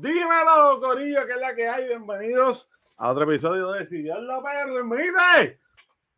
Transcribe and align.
Dímelo, 0.00 0.78
Corillo, 0.80 1.26
que 1.26 1.32
es 1.32 1.40
la 1.40 1.56
que 1.56 1.66
hay. 1.66 1.88
Bienvenidos 1.88 2.70
a 2.98 3.10
otro 3.10 3.24
episodio 3.24 3.72
de 3.72 3.84
Si 3.88 4.02
Dios 4.02 4.20
lo 4.20 4.40
permite. 4.40 5.58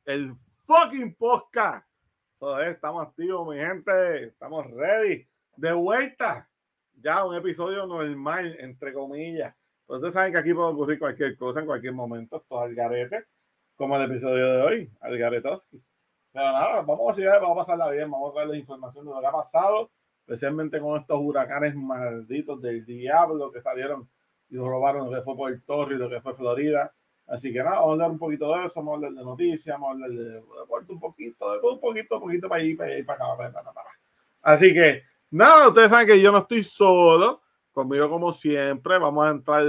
El 0.04 0.34
fucking 0.66 1.14
podcast. 1.14 1.88
estamos 2.66 3.06
activos, 3.06 3.48
mi 3.48 3.58
gente. 3.58 4.24
Estamos 4.24 4.70
ready. 4.72 5.26
De 5.56 5.72
vuelta. 5.72 6.46
Ya 7.00 7.24
un 7.24 7.34
episodio 7.34 7.86
normal, 7.86 8.54
entre 8.60 8.92
comillas. 8.92 9.56
Entonces 9.88 10.12
saben 10.12 10.32
que 10.32 10.38
aquí 10.40 10.52
puede 10.52 10.68
ocurrir 10.68 10.98
cualquier 10.98 11.38
cosa 11.38 11.60
en 11.60 11.66
cualquier 11.66 11.94
momento. 11.94 12.44
Todo 12.46 12.60
al 12.60 12.74
garete. 12.74 13.28
Como 13.76 13.96
el 13.96 14.10
episodio 14.10 14.46
de 14.52 14.62
hoy, 14.62 14.90
al 15.00 15.16
garetoski. 15.16 15.82
Pero 16.32 16.52
nada, 16.52 16.82
vamos 16.82 17.18
a, 17.18 17.38
vamos 17.38 17.56
a 17.56 17.60
pasarla 17.62 17.90
bien. 17.90 18.10
Vamos 18.10 18.36
a 18.36 18.40
darles 18.40 18.60
información 18.60 19.06
de 19.06 19.10
lo 19.10 19.20
que 19.20 19.26
ha 19.26 19.32
pasado 19.32 19.90
especialmente 20.20 20.80
con 20.80 21.01
estos 21.01 21.19
huracanes 21.20 21.74
malditos 21.74 22.60
del 22.60 22.84
diablo 22.84 23.51
que 23.51 23.60
salieron 23.60 24.09
y 24.48 24.57
robaron 24.57 25.10
lo 25.10 25.16
que 25.16 25.23
fue 25.23 25.37
Puerto 25.37 25.85
Rico, 25.85 26.04
lo 26.04 26.10
que 26.10 26.21
fue 26.21 26.35
Florida. 26.35 26.93
Así 27.27 27.52
que 27.52 27.59
nada, 27.60 27.77
vamos 27.77 27.88
a 27.88 27.93
hablar 27.93 28.10
un 28.10 28.18
poquito 28.18 28.54
de 28.54 28.66
eso, 28.66 28.74
vamos 28.77 28.93
a 28.93 28.95
hablar 28.96 29.12
de 29.12 29.24
noticias, 29.24 29.74
vamos 29.79 29.88
a 29.88 29.93
hablar 29.93 30.10
de 30.10 30.32
deporte 30.35 30.93
un 30.93 31.01
poquito, 31.01 31.52
de 31.52 31.68
un 31.68 31.80
poquito, 31.80 32.16
un 32.16 32.21
poquito 32.23 32.49
para 32.49 32.60
allí, 32.60 32.74
para 32.74 32.90
para 33.07 33.24
acá, 33.24 33.37
para 33.37 33.52
para 33.52 33.71
acá. 33.71 33.90
Así 34.43 34.74
que 34.74 35.02
nada, 35.30 35.68
ustedes 35.68 35.90
saben 35.90 36.09
que 36.09 36.21
yo 36.21 36.32
no 36.32 36.38
estoy 36.38 36.65
solo, 36.65 37.43
conmigo 37.71 38.10
como 38.10 38.32
siempre, 38.32 38.99
vamos 38.99 39.27
a 39.27 39.30
entrar 39.30 39.65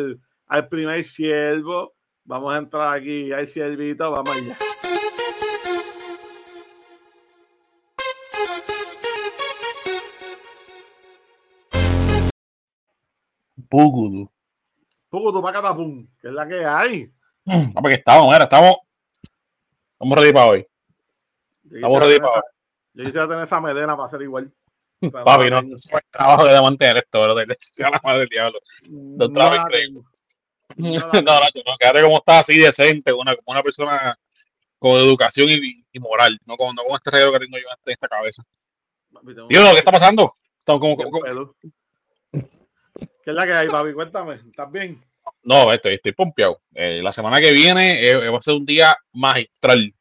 al 0.48 0.68
primer 0.70 1.04
siervo, 1.04 1.94
vamos 2.24 2.54
a 2.54 2.58
entrar 2.58 2.98
aquí 2.98 3.32
al 3.32 3.48
siervito, 3.48 4.12
vamos 4.12 4.36
allá. 4.36 4.71
Pugudu. 13.72 14.30
Pugudu 15.10 15.42
para 15.42 15.62
Catapum, 15.62 16.06
que 16.22 16.28
es 16.28 16.34
la 16.34 16.46
que 16.46 16.66
hay. 16.66 17.10
Mm, 17.46 17.72
porque 17.72 17.96
estamos, 17.96 18.36
era, 18.36 18.44
estamos, 18.44 18.76
estamos 19.94 20.18
ready 20.20 20.34
para 20.34 20.48
hoy. 20.48 20.68
Estamos 21.72 22.00
ready 22.02 22.20
para 22.20 22.34
hoy. 22.34 22.42
Yo 22.94 23.06
quisiera 23.06 23.28
tener 23.30 23.46
esa 23.46 23.62
medena 23.62 23.96
para 23.96 24.08
hacer 24.08 24.22
igual. 24.24 24.52
Papi, 25.00 25.50
no, 25.50 25.62
no 25.62 25.76
es 25.76 25.88
trabajo 26.12 26.46
de 26.46 26.62
mantener 26.62 26.98
esto, 26.98 27.22
¿verdad? 27.22 27.36
De 27.48 27.58
la 27.78 28.02
madre 28.04 28.20
del 28.20 28.30
diablo. 28.30 28.60
Trabajo 29.34 29.56
increíble. 29.56 30.02
No, 30.78 30.90
no, 30.90 31.22
no, 31.22 31.78
quédate 31.78 32.02
como 32.02 32.16
está 32.20 32.40
así 32.40 32.58
decente, 32.58 33.12
una, 33.12 33.36
como 33.36 33.52
una 33.52 33.62
persona 33.62 34.18
con 34.80 34.92
educación 34.92 35.50
y, 35.50 35.84
y 35.92 36.00
moral, 36.00 36.40
no 36.46 36.56
con, 36.56 36.74
no 36.74 36.86
con 36.86 36.96
este 36.96 37.12
regalo 37.12 37.34
que 37.34 37.40
tengo 37.40 37.58
yo 37.58 37.66
en 37.86 37.92
esta 37.92 38.08
cabeza. 38.08 38.42
Tío, 39.50 39.62
¿qué 39.74 39.78
está 39.78 39.92
pasando? 39.92 40.34
Estamos 40.60 40.80
como, 40.80 40.96
como, 40.96 41.20
¿Qué 43.24 43.30
es 43.32 43.36
la 43.36 43.46
que 43.46 43.54
hay, 43.54 43.68
papi? 43.68 43.94
Cuéntame, 43.94 44.36
¿estás 44.50 44.72
bien? 44.72 45.04
No, 45.44 45.72
estoy, 45.72 45.96
estoy 45.96 46.14
pompeado. 46.14 46.62
Eh, 46.74 47.02
la 47.04 47.12
semana 47.12 47.40
que 47.40 47.52
viene 47.52 48.04
eh, 48.04 48.30
va 48.30 48.38
a 48.40 48.42
ser 48.42 48.56
un 48.56 48.66
día 48.66 48.96
magistral. 49.14 49.94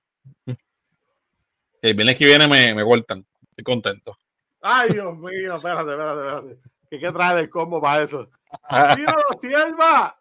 El 1.83 1.95
viernes 1.95 2.17
que 2.17 2.27
viene 2.27 2.49
me, 2.49 2.75
me 2.75 2.83
vueltan. 2.83 3.27
Estoy 3.51 3.65
contento. 3.65 4.17
Ay, 4.63 4.91
Dios 4.93 5.17
mío, 5.17 5.57
espérate, 5.57 5.91
espérate, 5.91 6.27
espérate. 6.27 6.61
¿Qué, 6.91 6.99
qué 6.99 7.13
trae 7.13 7.37
del 7.37 7.51
combo 7.51 7.81
para 7.81 8.03
eso? 8.05 8.29
¡Tíralo, 8.97 9.23
sierva! 9.41 10.17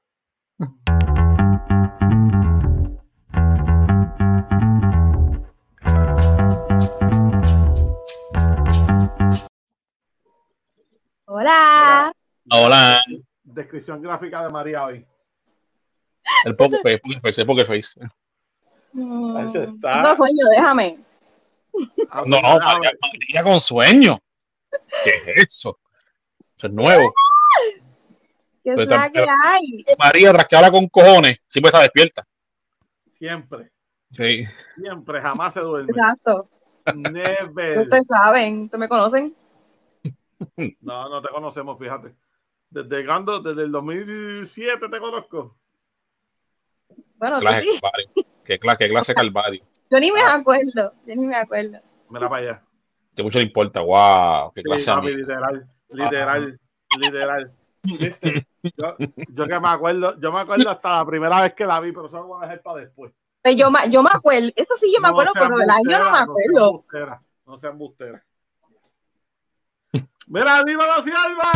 Hola. 11.25 12.11
Hola. 12.11 12.18
Descripción 13.43 14.01
gráfica 14.01 14.43
de 14.43 14.49
María 14.49 14.85
hoy. 14.85 15.05
El 16.45 16.55
poker 16.55 16.79
face, 16.83 16.99
poker 16.99 17.21
face, 17.21 17.41
el 17.41 17.47
poker 17.47 17.65
face. 17.65 17.99
Mm, 18.93 19.55
está. 19.55 20.15
sueño, 20.15 20.45
déjame. 20.55 20.99
Ah, 22.09 22.23
no, 22.25 22.41
no, 22.41 22.59
María, 22.59 22.91
María, 23.01 23.43
con 23.43 23.61
sueño. 23.61 24.19
¿Qué 25.03 25.11
es 25.25 25.43
eso? 25.45 25.79
Eso 26.57 26.67
es 26.67 26.73
nuevo. 26.73 27.13
¿Qué 28.63 28.71
es 28.71 28.87
la 28.87 29.09
que 29.09 29.21
hay? 29.21 29.85
María, 29.97 30.33
rascala 30.33 30.71
con 30.71 30.87
cojones, 30.87 31.39
siempre 31.47 31.69
está 31.69 31.79
despierta. 31.81 32.27
Siempre. 33.11 33.71
Sí. 34.15 34.45
Siempre, 34.75 35.21
jamás 35.21 35.53
se 35.53 35.59
duerme. 35.61 35.91
Exacto. 35.91 36.49
Never. 36.95 37.79
Ustedes 37.79 38.07
saben, 38.07 38.63
¿ustedes 38.63 38.79
me 38.79 38.87
conocen? 38.87 39.35
No, 40.81 41.09
no 41.09 41.21
te 41.21 41.29
conocemos, 41.29 41.77
fíjate. 41.77 42.15
Desde 42.69 43.05
cuando, 43.05 43.39
desde 43.39 43.63
el 43.63 43.71
2007 43.71 44.89
te 44.89 44.99
conozco. 44.99 45.57
Bueno, 47.15 47.39
clase 47.39 47.63
sí. 47.63 47.79
¿Qué, 48.45 48.59
clase, 48.59 48.77
qué 48.77 48.87
clase 48.87 49.13
calvario. 49.15 49.63
Yo 49.89 49.99
ni 49.99 50.11
me 50.11 50.21
ah. 50.21 50.35
acuerdo, 50.35 50.93
yo 51.05 51.15
ni 51.15 51.25
me 51.25 51.35
acuerdo. 51.35 51.79
Mira 52.09 52.29
para 52.29 52.41
allá. 52.41 52.63
Que 53.15 53.23
mucho 53.23 53.39
le 53.39 53.45
importa, 53.45 53.81
wow, 53.81 54.51
qué 54.53 54.61
clase. 54.61 54.85
Sí, 54.85 54.91
papi, 54.91 55.15
literal, 55.15 55.67
literal, 55.89 56.59
literal. 56.99 57.51
Yo, 57.81 58.95
yo, 59.29 59.47
que 59.47 59.59
me 59.59 59.69
acuerdo, 59.69 60.19
yo 60.19 60.31
me 60.31 60.41
acuerdo 60.41 60.69
hasta 60.69 60.97
la 60.97 61.05
primera 61.05 61.41
vez 61.41 61.53
que 61.53 61.65
la 61.65 61.79
vi, 61.79 61.91
pero 61.91 62.07
eso 62.07 62.17
lo 62.17 62.27
voy 62.27 62.39
a 62.39 62.47
dejar 62.47 62.61
para 62.61 62.81
después. 62.81 63.11
Pero 63.41 63.55
yo, 63.55 63.71
yo 63.89 64.03
me 64.03 64.09
acuerdo, 64.13 64.49
eso 64.55 64.75
sí 64.75 64.91
yo 64.93 65.01
me 65.01 65.07
acuerdo, 65.07 65.31
pero 65.33 65.61
el 65.61 65.69
año 65.69 66.03
no 66.03 66.11
me 66.11 66.19
acuerdo. 66.19 66.85
No 67.45 67.57
sean 67.57 67.77
busteras. 67.77 68.21
No 68.21 69.97
sean 69.97 70.09
Mira, 70.27 70.63
dímelo, 70.63 71.01
Silva. 71.01 71.51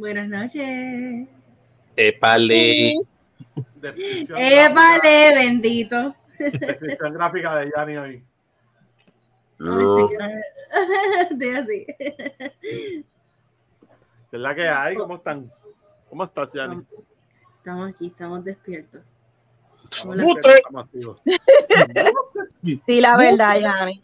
Buenas 0.00 0.28
noches. 0.28 1.28
Épale. 1.94 2.94
Épale, 3.82 5.34
bendito. 5.34 6.14
Descripción 6.38 7.12
gráfica 7.12 7.56
de 7.56 7.70
Yanni 7.76 7.96
hoy. 7.98 8.24
Estoy 11.30 11.50
así. 11.50 11.86
¿Qué 11.98 13.04
es 14.32 14.40
la 14.40 14.54
que 14.54 14.66
hay? 14.66 14.96
¿Cómo 14.96 15.16
están? 15.16 15.50
¿Cómo 16.08 16.24
estás, 16.24 16.50
Yanni? 16.54 16.82
Estamos 17.58 17.90
aquí, 17.90 18.06
estamos 18.06 18.42
despiertos. 18.42 19.02
Sí, 22.86 23.00
la 23.02 23.18
verdad, 23.18 23.58
Yanni. 23.60 24.02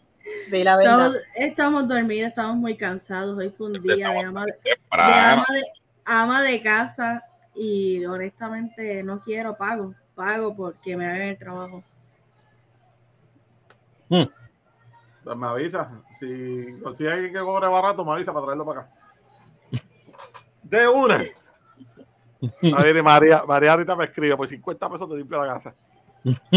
Sí, 0.51 0.63
la 0.63 0.77
verdad. 0.77 0.93
Estamos, 0.93 1.17
estamos, 1.33 1.87
dormidos, 1.87 2.29
estamos 2.29 2.55
muy 2.55 2.77
cansados. 2.77 3.35
Hoy 3.35 3.49
fue 3.49 3.65
un 3.65 3.81
día 3.81 4.11
de 4.11 4.19
ama 4.19 4.45
de, 4.45 4.51
de, 4.51 4.77
ama 4.91 5.45
de, 5.51 5.63
ama 6.07 6.41
de 6.41 6.61
casa 6.61 7.21
y 7.53 8.03
honestamente 8.05 9.03
no 9.03 9.19
quiero 9.19 9.57
pago, 9.57 9.93
pago 10.15 10.55
porque 10.55 10.95
me 10.95 11.05
hagan 11.05 11.21
el 11.21 11.37
trabajo. 11.37 11.83
Hmm. 14.09 14.23
Pues 15.23 15.37
me 15.37 15.47
avisa, 15.47 15.91
si 16.19 16.79
consigue 16.81 17.11
alguien 17.11 17.33
que 17.33 17.39
cobre 17.39 17.67
barato, 17.67 18.05
me 18.05 18.13
avisa 18.13 18.31
para 18.31 18.45
traerlo 18.45 18.65
para 18.65 18.81
acá. 18.81 18.91
De 20.63 20.87
una. 20.87 21.25
A 22.77 22.83
ver, 22.83 23.03
María, 23.03 23.43
María 23.45 23.71
ahorita 23.73 23.95
me 23.95 24.05
escribe, 24.05 24.37
por 24.37 24.47
50 24.47 24.89
pesos 24.89 25.09
te 25.09 25.15
limpio 25.17 25.43
la 25.43 25.53
casa. 25.53 25.75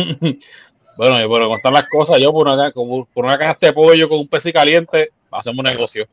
bueno, 0.96 1.24
y 1.24 1.28
por 1.28 1.46
contar 1.48 1.72
las 1.72 1.88
cosas, 1.88 2.18
yo 2.20 2.32
por 2.32 2.46
una, 2.46 2.70
por 2.70 3.24
una 3.24 3.36
caja 3.36 3.56
de 3.60 3.72
pollo 3.72 4.08
con 4.08 4.20
un 4.20 4.28
pez 4.28 4.44
caliente, 4.52 5.10
hacemos 5.32 5.58
un 5.58 5.64
negocio. 5.64 6.06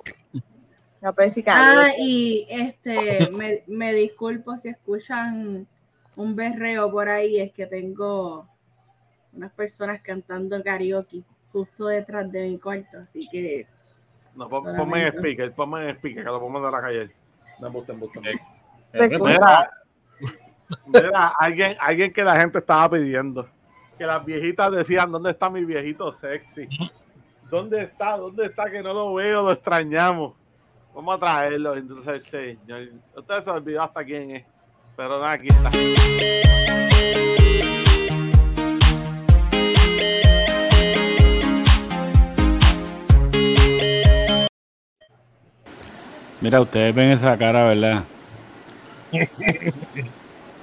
Ah, 1.48 1.90
y 1.98 2.48
este, 2.50 3.30
me, 3.32 3.64
me, 3.68 3.94
disculpo 3.94 4.58
si 4.58 4.70
escuchan 4.70 5.68
un 6.16 6.36
berreo 6.36 6.92
por 6.92 7.08
ahí, 7.10 7.40
es 7.40 7.52
que 7.54 7.68
tengo 7.68 8.48
unas 9.34 9.52
personas 9.54 10.02
cantando 10.02 10.62
karaoke 10.64 11.24
justo 11.52 11.88
detrás 11.88 12.32
de 12.32 12.48
mi 12.48 12.60
cuarto, 12.60 13.00
así 13.00 13.28
que. 13.30 13.68
No, 14.36 14.50
ponme 14.50 15.08
en 15.08 15.18
speaker, 15.18 15.54
ponme 15.54 15.90
en 15.90 15.96
speaker, 15.96 16.24
que 16.24 16.30
lo 16.30 16.40
pongo 16.40 16.64
de 16.64 16.72
la 16.72 16.82
calle. 16.82 17.12
Me 17.60 17.70
gusta, 17.70 17.94
me 17.94 18.00
gusta. 18.00 18.20
Mira, 18.20 19.72
mira, 20.86 21.28
alguien, 21.40 21.78
alguien 21.80 22.14
que 22.14 22.24
la 22.24 22.40
gente 22.40 22.60
estaba 22.60 22.90
pidiendo, 22.90 23.48
que 23.98 24.06
las 24.06 24.24
viejitas 24.24 24.72
decían, 24.72 25.12
¿dónde 25.12 25.32
está 25.32 25.50
mi 25.50 25.66
viejito 25.66 26.14
sexy? 26.14 26.68
¿Dónde 27.50 27.84
está? 27.84 28.18
¿Dónde 28.18 28.46
está? 28.46 28.70
Que 28.70 28.84
no 28.84 28.94
lo 28.94 29.14
veo, 29.16 29.44
lo 29.44 29.52
extrañamos. 29.52 30.34
Vamos 30.98 31.16
a 31.16 31.20
traerlo, 31.20 31.78
entonces, 31.78 32.24
señor. 32.24 32.90
Usted 33.16 33.44
se 33.44 33.52
olvidó 33.52 33.84
hasta 33.84 34.04
quién 34.04 34.32
es. 34.32 34.46
Pero 34.96 35.20
nada, 35.22 35.34
aquí 35.34 35.48
está. 35.48 35.70
Mira, 46.42 46.62
ustedes 46.62 46.96
ven 46.96 47.12
esa 47.12 47.38
cara, 47.38 47.66
¿verdad? 47.66 48.04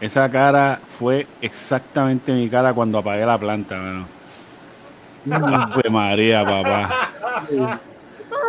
esa 0.00 0.28
cara 0.28 0.80
fue 0.98 1.28
exactamente 1.40 2.32
mi 2.32 2.48
cara 2.48 2.74
cuando 2.74 2.98
apagué 2.98 3.24
la 3.24 3.38
planta, 3.38 3.76
mano. 3.76 4.08
María, 5.92 6.44
papá. 6.44 6.90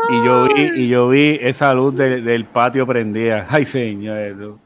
Y 0.10 0.24
yo 0.24 0.44
vi, 0.44 0.72
y 0.76 0.88
yo 0.88 1.10
vi 1.10 1.38
esa 1.42 1.74
luz 1.74 1.96
del 1.96 2.46
patio 2.46 2.86
prendida. 2.86 3.48
Ay, 3.50 3.66
señor. 3.66 4.58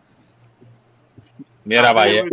Mira, 1.63 1.93
vaya. 1.93 2.23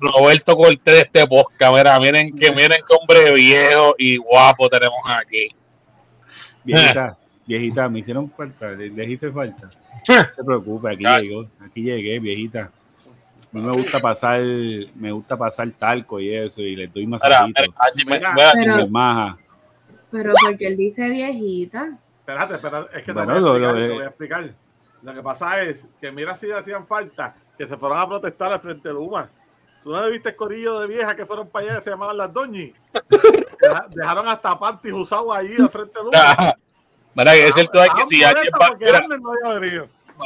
Roberto 0.00 0.56
Cortés 0.56 0.94
de 0.94 1.00
este 1.00 1.26
podcast. 1.26 1.74
Mira, 1.74 1.98
miren 1.98 2.36
que 2.36 2.50
miren 2.52 2.78
qué 2.86 2.94
hombre 2.94 3.32
viejo 3.34 3.94
y 3.98 4.16
guapo 4.18 4.68
tenemos 4.68 5.00
aquí. 5.06 5.48
Viejita, 6.62 7.18
viejita, 7.46 7.88
me 7.88 7.98
hicieron 8.00 8.30
falta, 8.30 8.70
les 8.70 9.08
hice 9.08 9.30
falta. 9.30 9.70
No 10.08 10.14
se 10.34 10.44
preocupe, 10.44 10.94
aquí 10.94 11.04
llegó, 11.04 11.46
aquí 11.60 11.82
llegué, 11.82 12.18
viejita. 12.20 12.70
A 13.52 13.58
mí 13.58 13.60
me 13.60 13.72
gusta 13.72 14.00
pasar, 14.00 14.40
me 14.94 15.12
gusta 15.12 15.36
pasar 15.36 15.68
talco 15.72 16.20
y 16.20 16.34
eso, 16.34 16.62
y 16.62 16.74
le 16.74 16.86
doy 16.86 17.06
masajitos. 17.06 17.66
Pero, 18.06 18.88
pero 20.10 20.32
porque 20.42 20.66
él 20.66 20.76
dice 20.76 21.08
viejita. 21.08 21.98
Espérate, 22.20 22.54
espérate, 22.54 22.98
es 22.98 23.04
que 23.04 23.12
te, 23.12 23.24
voy, 23.24 23.32
a 23.32 23.48
explicar, 23.48 23.74
te 23.74 23.88
voy 23.88 24.02
a 24.02 24.06
explicar. 24.06 24.54
Lo 25.02 25.14
que 25.14 25.22
pasa 25.22 25.62
es 25.62 25.86
que 26.00 26.12
mira 26.12 26.36
si 26.36 26.50
hacían 26.50 26.86
falta 26.86 27.34
que 27.56 27.66
se 27.66 27.76
fueron 27.76 27.98
a 27.98 28.06
protestar 28.06 28.52
al 28.52 28.60
frente 28.60 28.88
de 28.88 28.94
Luma. 28.94 29.30
¿Tú 29.82 29.92
no 29.92 30.10
viste 30.10 30.28
el 30.30 30.36
corillo 30.36 30.78
de 30.80 30.88
viejas 30.88 31.14
que 31.14 31.24
fueron 31.24 31.48
para 31.48 31.66
allá 31.66 31.74
que 31.76 31.80
se 31.82 31.90
llamaban 31.90 32.16
las 32.16 32.32
doñis? 32.32 32.74
Dejaron 33.94 34.28
hasta 34.28 34.58
panties 34.58 34.92
usados 34.92 35.34
ahí 35.34 35.56
al 35.58 35.70
frente 35.70 35.98
de 35.98 36.04
Luma. 36.04 36.54
Mira, 37.14 37.34
es 37.34 37.54
cierto 37.54 37.78
que 37.96 38.06
si 38.06 38.22
alguien 38.22 38.52
va, 38.60 38.76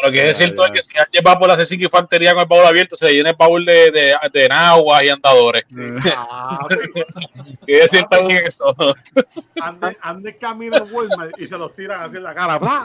lo 0.02 0.12
que 0.12 0.30
es 0.30 0.36
cierto 0.36 0.64
es 0.64 0.70
que 0.72 0.82
si 0.82 0.98
alguien 0.98 1.24
va 1.26 1.38
por 1.38 1.48
la 1.48 1.56
C5 1.56 1.84
Infantería 1.84 2.32
con 2.32 2.42
el 2.42 2.48
baúl 2.48 2.66
abierto, 2.66 2.96
se 2.96 3.12
llena 3.12 3.30
el 3.30 3.36
baúl 3.36 3.64
de, 3.64 3.90
de, 3.90 4.14
de 4.32 4.48
naguas 4.48 5.02
y 5.02 5.08
andadores. 5.08 5.64
Ah, 6.16 6.66
¿Qué 7.66 7.80
es 7.80 7.90
cierto 7.90 8.16
en 8.18 8.30
eso? 8.46 8.74
Ande, 9.60 9.96
ande 10.00 10.36
camino 10.36 10.76
Walmart 10.90 11.38
y 11.38 11.46
se 11.46 11.56
los 11.56 11.74
tiran 11.74 12.02
así 12.02 12.16
en 12.16 12.22
la 12.22 12.34
cara. 12.34 12.58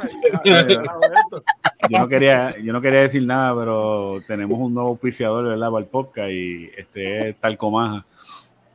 yo, 1.89 1.99
no 1.99 2.07
quería, 2.07 2.55
yo 2.61 2.73
no 2.73 2.81
quería 2.81 3.01
decir 3.01 3.23
nada, 3.23 3.57
pero 3.57 4.21
tenemos 4.27 4.57
un 4.59 4.73
nuevo 4.73 4.89
auspiciador 4.89 5.45
¿verdad? 5.45 5.69
para 5.69 5.83
el 5.83 5.89
podcast 5.89 6.31
y 6.31 6.71
este 6.77 7.29
es 7.29 7.39
Talcomaja. 7.39 8.05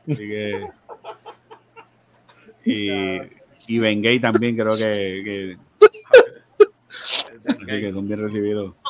Así 0.03 0.15
que. 0.15 0.67
Y, 2.65 3.21
y 3.67 3.79
Bengay 3.79 4.19
también 4.19 4.55
creo 4.55 4.75
que, 4.75 4.85
que 5.23 5.57
Así 7.47 7.65
que 7.65 7.91
son 7.91 8.07
bien 8.07 8.21
recibidos. 8.21 8.73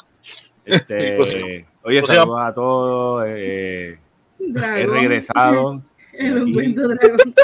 Este, 0.68 1.64
oye, 1.84 2.02
saludos 2.02 2.40
a 2.42 2.52
todos. 2.52 3.24
Eh, 3.28 4.00
he 4.40 4.88
regresado. 4.88 5.80
El 6.14 6.74
dragón. 6.74 7.36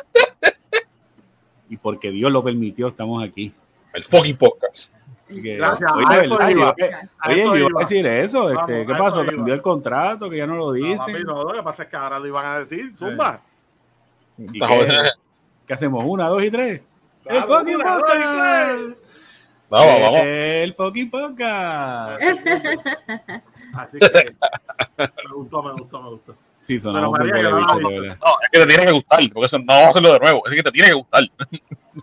Y 1.70 1.78
porque 1.78 2.10
Dios 2.10 2.32
lo 2.32 2.44
permitió, 2.44 2.88
estamos 2.88 3.24
aquí. 3.24 3.54
El 3.94 4.04
fucking 4.06 4.38
podcast. 4.38 4.90
Gracias. 5.30 5.92
Oye, 5.92 6.06
verdad, 6.10 6.24
yo, 6.24 6.36
oye, 7.30 7.44
yo 7.44 7.70
iba 7.70 7.80
a 7.80 7.84
decir 7.84 8.06
eso. 8.06 8.50
Este, 8.50 8.86
¿Qué 8.86 8.94
pasó? 8.94 9.26
¿Cambió 9.26 9.54
el 9.54 9.62
contrato? 9.62 10.30
Que 10.30 10.38
ya 10.38 10.48
no 10.48 10.56
lo 10.56 10.72
dice. 10.74 11.24
No, 11.24 11.44
lo 11.44 11.54
que 11.54 11.64
pasa 11.64 11.84
es 11.84 11.90
que 11.90 11.96
ahora 11.96 12.20
lo 12.20 12.28
iban 12.28 12.46
a 12.46 12.60
decir. 12.60 12.94
Zumba. 12.96 13.40
qué, 15.66 15.74
hacemos? 15.74 16.04
¿Una, 16.06 16.28
dos 16.28 16.44
y 16.44 16.52
tres? 16.52 16.82
el 17.26 17.44
fucking 17.44 17.78
podcast. 17.78 19.01
Vamos, 19.72 20.00
vamos. 20.02 20.22
El 20.24 20.74
fucking 20.74 21.10
podcast. 21.10 22.22
Así 23.74 24.00
que 24.00 24.36
me 24.98 25.10
gustó, 25.34 25.64
me 25.64 25.72
gustó, 25.72 26.02
me 26.02 26.10
gustó. 26.10 26.36
Sí, 26.62 26.78
sonamos 26.78 27.18
bien 27.18 27.34
huele 27.34 27.54
bicho, 27.54 27.78
de 27.78 28.00
verdad. 28.02 28.18
No, 28.22 28.34
es 28.42 28.50
que 28.52 28.60
te 28.60 28.66
tiene 28.66 28.86
que 28.86 28.92
gustar, 28.92 29.20
porque 29.32 29.46
eso 29.46 29.60
no 29.60 29.66
vamos 29.68 29.86
a 29.86 29.90
hacerlo 29.92 30.12
de 30.12 30.20
nuevo, 30.20 30.46
es 30.46 30.56
que 30.56 30.64
te 30.64 30.72
tiene 30.72 30.90
que 30.90 30.96
gustar. 30.96 31.24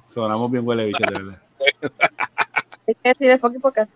Sonamos 0.07 0.51
bien 0.51 0.67
huele 0.67 0.87
bicho, 0.87 1.05
de 1.13 1.23
verdad. 1.23 1.43
¿Qué 2.87 2.97
decir 3.05 3.33
el 3.33 3.39
fucking 3.39 3.61
podcast? 3.61 3.93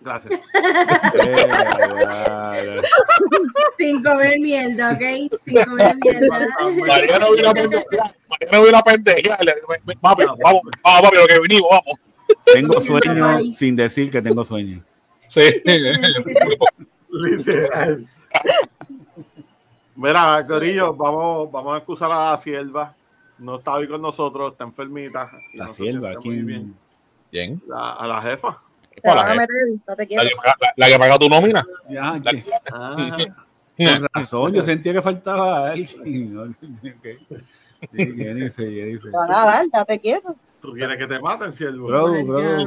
Gracias. 0.00 0.38
Sin 3.78 4.04
comer 4.04 4.38
mierda, 4.40 4.92
¿ok? 4.92 5.00
Sin 5.42 5.64
comer 5.64 5.96
mierda. 5.96 6.48
María 6.86 7.18
no 7.18 7.32
vino 7.32 7.48
a 7.48 7.54
pendejear. 7.54 8.14
María 8.28 8.48
no 8.52 8.62
vino 8.62 8.76
a 8.76 8.82
pendejear. 8.82 9.38
Vamos, 10.02 10.26
vamos, 10.42 10.60
vamos, 10.82 11.10
lo 11.14 11.26
que 11.26 11.40
venimos, 11.40 11.70
vamos. 11.70 11.98
Tengo 12.44 12.80
sueño 12.80 13.44
sin 13.52 13.76
decir 13.76 14.10
que 14.10 14.22
tengo 14.22 14.44
sueño. 14.44 14.82
Sí. 15.28 15.62
Literal. 17.10 18.06
Mira, 19.96 20.44
Corillo, 20.46 20.94
vamos, 20.94 21.50
vamos 21.52 21.74
a 21.74 21.78
excusar 21.78 22.10
a 22.12 22.32
la 22.32 22.38
sierva. 22.38 22.94
No 23.38 23.56
está 23.56 23.74
hoy 23.74 23.88
con 23.88 24.02
nosotros, 24.02 24.52
está 24.52 24.64
enfermita. 24.64 25.30
La 25.54 25.68
sierva, 25.68 26.14
¿quién? 26.20 26.46
Bien. 26.46 26.74
bien. 27.30 27.62
La, 27.68 27.92
a 27.92 28.06
la 28.06 28.22
jefa. 28.22 28.60
La, 29.02 29.14
la, 29.14 29.34
la, 30.76 30.86
que 30.86 30.98
paga 30.98 31.18
tu 31.18 31.28
nómina. 31.28 31.66
Ya, 31.88 32.20
ah, 32.72 33.16
con 33.76 34.08
razón, 34.12 34.54
yo 34.54 34.62
sentía 34.62 34.92
que 34.92 35.02
faltaba 35.02 35.70
alguien. 35.70 36.56
Okay. 37.84 38.16
Jennifer, 38.16 38.70
Jennifer. 38.70 39.10
Nada, 39.10 39.62
ya 39.70 39.84
te 39.84 40.00
quiero. 40.00 40.34
¿Tú 40.64 40.72
quieres 40.72 40.96
que 40.96 41.06
te 41.06 41.20
maten, 41.20 41.52
siervo? 41.52 41.88
Bro, 41.88 42.24
bro. 42.24 42.66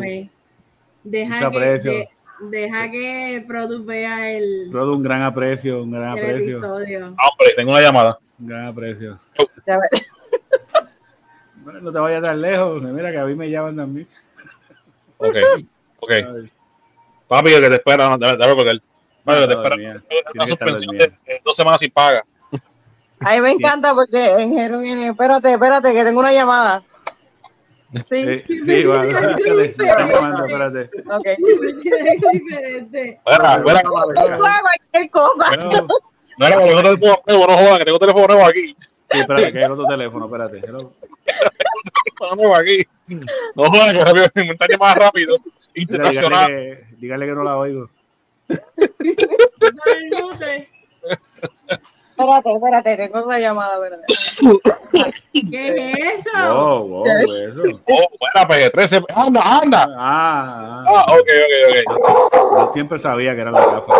Deja 1.03 1.49
que, 1.49 2.07
deja 2.41 2.91
que 2.91 3.43
Product 3.47 3.85
vea 3.87 4.37
el. 4.37 4.69
Product, 4.71 4.97
un 4.97 5.01
gran 5.01 5.23
aprecio, 5.23 5.81
un 5.81 5.89
gran 5.89 6.11
aprecio. 6.11 6.57
Hombre, 6.57 7.53
tengo 7.55 7.71
una 7.71 7.81
llamada. 7.81 8.19
Un 8.37 8.47
gran 8.49 8.67
aprecio. 8.67 9.19
bueno, 11.63 11.79
no 11.81 11.91
te 11.91 11.97
vayas 11.97 12.21
tan 12.21 12.39
lejos. 12.39 12.83
Mira 12.83 13.11
que 13.11 13.17
a 13.17 13.25
mí 13.25 13.33
me 13.33 13.49
llaman 13.49 13.75
también. 13.75 14.07
Ok, 15.17 15.35
ok. 15.99 16.11
Papi, 17.27 17.49
que 17.49 17.67
te 17.67 17.75
espera, 17.77 18.15
debe 18.15 18.55
porque 18.55 18.69
él. 18.69 18.83
Vale, 19.25 19.47
te 19.47 19.53
espera. 19.55 20.03
Una 20.35 20.45
suspensión 20.45 20.95
de 20.99 21.11
dos 21.43 21.55
semanas 21.55 21.79
sin 21.79 21.89
paga. 21.89 22.23
A 23.21 23.33
mí 23.33 23.41
me 23.41 23.49
encanta 23.53 23.95
porque 23.95 24.23
en 24.23 24.53
Jerusalén, 24.53 24.99
espérate, 24.99 25.51
espérate, 25.51 25.91
que 25.91 26.03
tengo 26.03 26.19
una 26.19 26.31
llamada. 26.31 26.83
Sí, 27.93 28.01
eh, 28.15 28.43
sí, 28.45 28.59
sí, 28.59 28.85
bueno, 28.85 29.17
espérate. 30.45 30.89
Ok. 31.09 31.25
diferente. 32.33 33.21
Bueno, 33.23 33.63
bueno, 33.63 33.79
cualquier 33.89 35.09
cosa. 35.09 35.55
No 36.37 36.45
era 36.45 36.57
que 36.57 36.65
tengo 36.65 36.83
teléfono 36.83 37.21
nuevo, 37.25 37.47
no 37.47 37.57
jodan, 37.57 37.77
que 37.79 37.85
tengo 37.85 37.99
teléfono 37.99 38.27
nuevo 38.27 38.45
aquí. 38.45 38.75
Sí, 39.09 39.19
espérate, 39.19 39.53
que 39.53 39.59
hay 39.59 39.71
otro 39.71 39.85
teléfono, 39.85 40.25
espérate. 40.25 40.59
Teléfono 40.59 40.91
nuevo 42.35 42.55
aquí. 42.55 42.85
No 43.55 43.71
jodan, 43.71 43.95
que 43.95 44.03
rápido, 44.03 44.27
más 44.79 44.97
rápido. 44.97 45.37
Internacional. 45.73 46.47
Dígale 46.47 46.77
que, 46.77 46.85
dígale 46.97 47.25
que 47.25 47.31
no 47.31 47.43
la 47.43 47.57
oigo. 47.57 47.89
Espérate, 52.17 52.51
espérate, 52.51 52.97
tengo 52.97 53.25
una 53.25 53.37
llamada, 53.37 53.77
¿verdad? 53.77 53.99
¿Qué 55.33 55.91
es 55.91 56.25
eso? 56.25 56.53
Wow, 56.53 56.87
wow, 56.87 57.05
eso. 57.05 57.81
Oh, 57.89 58.07
bueno, 58.19 58.47
pues 58.47 58.71
13. 58.71 59.01
Anda, 59.15 59.41
anda. 59.61 59.87
Ah, 59.95 60.83
ah. 60.83 60.85
ah 60.87 61.05
ok, 61.13 61.29
ok, 61.45 61.93
ok. 61.93 62.57
Yo 62.57 62.69
siempre 62.69 62.97
sabía 62.97 63.35
que 63.35 63.41
era 63.41 63.51
la 63.51 63.59
gafa. 63.59 63.93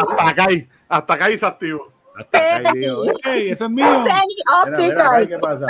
Hasta 0.00 0.28
acá, 0.28 0.46
hasta 0.88 1.14
acá 1.14 1.36
se 1.36 1.46
activo. 1.46 1.88
Hasta 2.16 2.54
acá 2.56 2.72
digo, 2.72 3.02
¡Ey, 3.24 3.50
eso 3.50 3.66
es 3.66 3.70
mío! 3.70 3.86
Mira, 3.86 4.78
mira, 4.78 5.26
¿qué 5.26 5.38
pasa? 5.38 5.66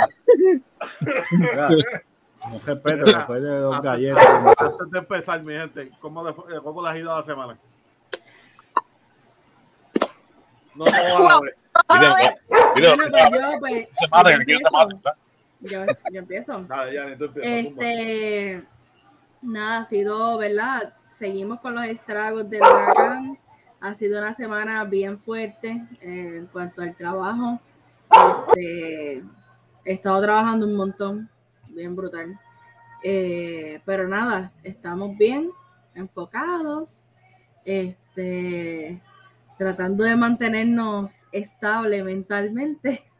No 2.49 2.59
respeto, 2.65 3.05
después 3.05 3.41
de 3.41 3.57
dos 3.57 3.81
galletas. 3.81 4.25
Antes 4.57 4.91
de 4.91 4.99
empezar, 4.99 5.43
mi 5.43 5.53
gente, 5.53 5.91
¿cómo, 5.99 6.23
cómo 6.63 6.81
les 6.83 6.91
ha 6.91 6.97
ido 6.97 7.13
la 7.13 7.23
semana? 7.23 7.57
No, 10.75 10.85
no, 10.85 11.41
Yo, 15.61 15.85
yo 16.11 16.19
empiezo. 16.19 16.65
Este, 17.41 18.63
nada, 19.41 19.79
ha 19.79 19.83
sido, 19.85 20.37
¿verdad? 20.37 20.93
Seguimos 21.17 21.59
con 21.61 21.75
los 21.75 21.85
estragos 21.85 22.49
del 22.49 22.61
huracán. 22.61 23.37
Ha 23.79 23.93
sido 23.93 24.19
una 24.19 24.33
semana 24.33 24.83
bien 24.83 25.19
fuerte 25.19 25.83
eh, 26.01 26.37
en 26.37 26.47
cuanto 26.47 26.81
al 26.81 26.95
trabajo. 26.95 27.59
Este, 28.49 29.23
he 29.85 29.93
estado 29.93 30.21
trabajando 30.21 30.65
un 30.65 30.75
montón, 30.75 31.29
bien 31.69 31.95
brutal. 31.95 32.39
Eh, 33.03 33.81
pero 33.85 34.07
nada, 34.07 34.51
estamos 34.63 35.17
bien 35.17 35.51
enfocados. 35.93 37.03
Este, 37.63 38.99
tratando 39.57 40.03
de 40.03 40.15
mantenernos 40.15 41.11
estable 41.31 42.03
mentalmente. 42.03 43.03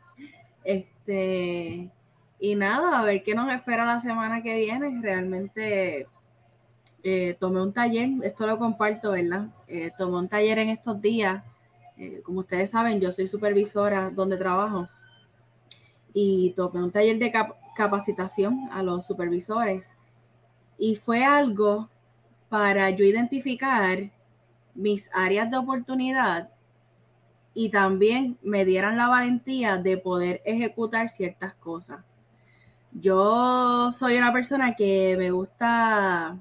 Este, 0.68 1.92
y 2.40 2.56
nada, 2.56 3.00
a 3.00 3.04
ver 3.04 3.22
qué 3.22 3.36
nos 3.36 3.54
espera 3.54 3.86
la 3.86 4.02
semana 4.02 4.42
que 4.42 4.56
viene. 4.56 5.00
Realmente 5.00 6.08
eh, 7.04 7.38
tomé 7.40 7.62
un 7.62 7.72
taller, 7.72 8.10
esto 8.24 8.48
lo 8.48 8.58
comparto, 8.58 9.12
¿verdad? 9.12 9.50
Eh, 9.68 9.92
tomé 9.96 10.18
un 10.18 10.28
taller 10.28 10.58
en 10.58 10.70
estos 10.70 11.00
días. 11.00 11.44
Eh, 11.98 12.22
como 12.26 12.40
ustedes 12.40 12.72
saben, 12.72 13.00
yo 13.00 13.12
soy 13.12 13.28
supervisora 13.28 14.10
donde 14.10 14.38
trabajo 14.38 14.90
y 16.16 16.52
tomé 16.56 16.84
un 16.84 16.92
taller 16.92 17.20
de 17.20 17.32
capacitación 17.78 18.70
a 18.72 18.82
los 18.82 19.06
supervisores 19.06 19.94
y 20.80 20.96
fue 20.96 21.24
algo 21.24 21.90
para 22.50 22.90
yo 22.90 23.06
identificar 23.06 24.12
mis 24.76 25.10
áreas 25.14 25.50
de 25.50 25.58
oportunidad 25.58 26.50
y 27.54 27.70
también 27.70 28.38
me 28.44 28.66
dieran 28.66 28.98
la 28.98 29.08
valentía 29.08 29.78
de 29.78 29.98
poder 29.98 30.42
ejecutar 30.46 31.10
ciertas 31.10 31.56
cosas. 31.56 32.04
Yo 32.92 33.92
soy 33.92 34.18
una 34.18 34.32
persona 34.32 34.76
que 34.76 35.16
me 35.18 35.32
gusta 35.32 36.38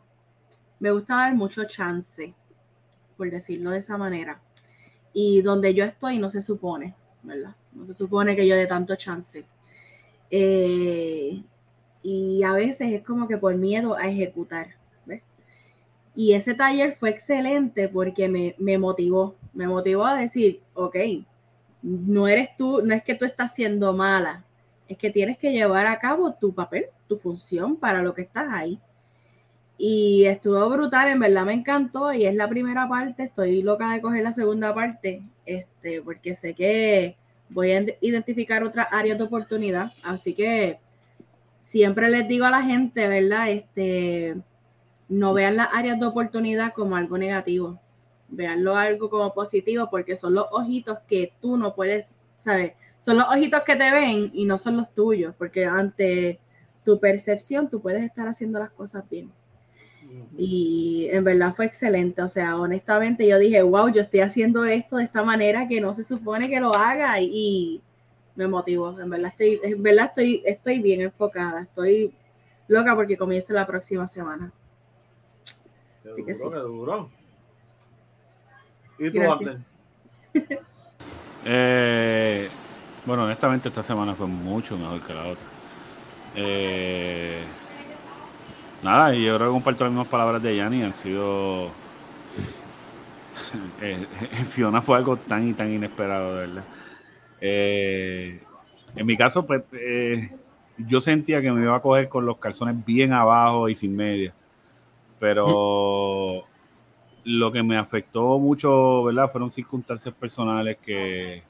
me 0.85 0.91
gusta 0.91 1.17
dar 1.17 1.35
mucho 1.35 1.65
chance, 1.65 2.35
por 3.17 3.31
decirlo 3.31 3.71
de 3.71 3.79
esa 3.79 3.97
manera. 3.97 4.43
Y 5.15 5.41
donde 5.41 5.73
yo 5.73 5.85
estoy 5.85 6.19
no 6.19 6.29
se 6.29 6.43
supone, 6.43 6.95
¿verdad? 7.23 7.57
No 7.73 7.87
se 7.87 7.95
supone 7.95 8.37
que 8.37 8.47
yo 8.47 8.55
dé 8.55 8.67
tanto 8.67 8.95
chance. 8.97 9.47
Eh, 10.31 11.43
y 12.03 12.43
a 12.43 12.53
veces 12.53 12.93
es 12.93 13.03
como 13.03 13.27
que 13.29 13.39
por 13.39 13.55
miedo 13.55 13.97
a 13.97 14.09
ejecutar. 14.09 14.77
Y 16.17 16.33
ese 16.33 16.55
taller 16.55 16.97
fue 16.97 17.11
excelente 17.11 17.89
porque 17.89 18.29
me, 18.29 18.55
me, 18.59 18.79
motivó, 18.79 19.37
me 19.53 19.67
motivó 19.67 20.07
a 20.07 20.17
decir, 20.17 20.61
ok, 20.75 20.97
no 21.83 22.29
eres 22.29 22.57
tú, 22.57 22.83
no 22.83 22.95
es 22.95 23.03
que 23.03 23.15
tú 23.15 23.25
estás 23.25 23.55
siendo 23.55 23.93
mala, 23.93 24.45
es 24.89 24.97
que 24.97 25.11
tienes 25.11 25.39
que 25.39 25.53
llevar 25.53 25.87
a 25.87 25.99
cabo 25.99 26.33
tu 26.35 26.55
papel, 26.55 26.87
tu 27.09 27.19
función 27.19 27.77
para 27.77 28.03
lo 28.03 28.15
que 28.15 28.23
estás 28.23 28.47
ahí. 28.51 28.81
Y 29.77 30.25
estuvo 30.27 30.69
brutal, 30.71 31.09
en 31.09 31.19
verdad 31.19 31.45
me 31.45 31.53
encantó 31.53 32.13
y 32.13 32.27
es 32.27 32.35
la 32.35 32.49
primera 32.49 32.89
parte, 32.89 33.25
estoy 33.25 33.61
loca 33.63 33.91
de 33.91 34.01
coger 34.01 34.23
la 34.23 34.33
segunda 34.33 34.73
parte, 34.73 35.23
este, 35.47 36.01
porque 36.01 36.37
sé 36.37 36.55
que 36.55 37.17
voy 37.49 37.73
a 37.73 37.85
identificar 38.01 38.63
otras 38.63 38.87
áreas 38.93 39.19
de 39.19 39.25
oportunidad, 39.25 39.93
así 40.03 40.33
que 40.33 40.79
siempre 41.69 42.09
les 42.09 42.29
digo 42.29 42.47
a 42.47 42.51
la 42.51 42.63
gente, 42.63 43.09
¿verdad? 43.09 43.51
Este, 43.51 44.37
no 45.09 45.35
vean 45.35 45.57
las 45.57 45.69
áreas 45.73 45.99
de 45.99 46.07
oportunidad 46.07 46.73
como 46.73 46.97
algo 46.97 47.19
negativo, 47.19 47.81
veanlo 48.29 48.77
algo 48.77 49.11
como 49.11 49.33
positivo, 49.35 49.89
porque 49.91 50.17
son 50.17 50.35
los 50.35 50.47
ojitos 50.51 50.99
que 51.09 51.33
tú 51.41 51.57
no 51.57 51.75
puedes, 51.75 52.13
¿sabes? 52.37 52.73
Son 52.99 53.19
los 53.19 53.29
ojitos 53.29 53.63
que 53.63 53.77
te 53.77 53.91
ven 53.91 54.31
y 54.33 54.45
no 54.47 54.59
son 54.59 54.77
los 54.77 54.93
tuyos, 54.95 55.35
porque 55.37 55.67
ante 55.67 56.41
tu 56.85 56.99
percepción 56.99 57.69
tú 57.69 57.81
puedes 57.81 58.03
estar 58.03 58.29
haciendo 58.29 58.59
las 58.59 58.71
cosas 58.71 59.05
bien. 59.11 59.31
Y 60.37 61.09
en 61.11 61.25
verdad 61.25 61.55
fue 61.55 61.67
excelente. 61.67 62.23
O 62.23 62.29
sea, 62.29 62.57
honestamente 62.57 63.27
yo 63.27 63.39
dije, 63.39 63.63
wow, 63.63 63.89
yo 63.89 64.01
estoy 64.01 64.21
haciendo 64.21 64.65
esto 64.65 64.97
de 64.97 65.05
esta 65.05 65.23
manera 65.23 65.67
que 65.69 65.81
no 65.81 65.95
se 65.95 66.05
supone 66.05 66.49
que 66.49 66.61
lo 66.61 66.75
haga 66.75 67.21
y, 67.21 67.83
me 68.37 68.49
motivó. 68.49 68.99
En 69.01 69.09
verdad 69.11 69.31
estoy, 69.31 69.61
en 69.63 69.83
verdad 69.83 70.07
estoy, 70.07 70.43
estoy 70.45 70.81
bien 70.81 71.01
enfocada. 71.01 71.63
Estoy 71.63 72.13
loca 72.69 72.95
porque 72.95 73.17
comienza 73.17 73.53
la 73.53 73.67
próxima 73.67 74.09
semana. 74.09 74.53
Qué 76.05 76.35
duro, 76.35 76.63
duro. 76.63 77.11
¿Y 78.99 79.11
tú, 79.11 79.19
eh, 81.45 82.49
bueno, 83.05 83.25
honestamente 83.25 83.69
esta 83.69 83.83
semana 83.83 84.15
fue 84.15 84.27
mucho 84.27 84.77
mejor 84.77 85.01
que 85.01 85.15
la 85.15 85.27
otra. 85.27 85.45
Eh, 86.37 87.43
Nada, 88.85 89.15
y 89.15 89.25
yo 89.25 89.37
creo 89.37 89.49
que 89.49 89.53
comparto 89.55 89.85
las 89.85 89.93
mismas 89.95 90.09
palabras 90.09 90.43
de 90.43 90.57
Yanni, 90.57 90.83
han 90.83 90.95
sido... 90.95 91.71
Eh, 93.81 94.05
en 94.33 94.47
Fiona 94.47 94.83
fue 94.83 94.97
algo 94.97 95.17
tan 95.17 95.49
y 95.49 95.53
tan 95.53 95.71
inesperado, 95.71 96.35
de 96.35 96.47
verdad. 96.47 96.65
Eh, 97.41 98.41
en 98.97 99.07
mi 99.07 99.17
caso, 99.17 99.47
pues, 99.47 99.63
eh, 99.73 100.29
yo 100.77 101.01
sentía 101.01 101.41
que 101.41 101.53
me 101.53 101.63
iba 101.63 101.77
a 101.77 101.81
coger 101.81 102.09
con 102.09 102.27
los 102.27 102.39
calzones 102.39 102.85
bien 102.85 103.13
abajo 103.13 103.69
y 103.69 103.77
sin 103.77 103.95
media. 103.95 104.35
Pero 105.19 106.45
lo 107.25 107.53
que 107.53 107.63
me 107.63 107.79
afectó 107.79 108.39
mucho, 108.39 109.05
¿verdad? 109.05 109.31
Fueron 109.31 109.51
circunstancias 109.51 110.15
personales 110.15 110.79
que, 110.79 111.43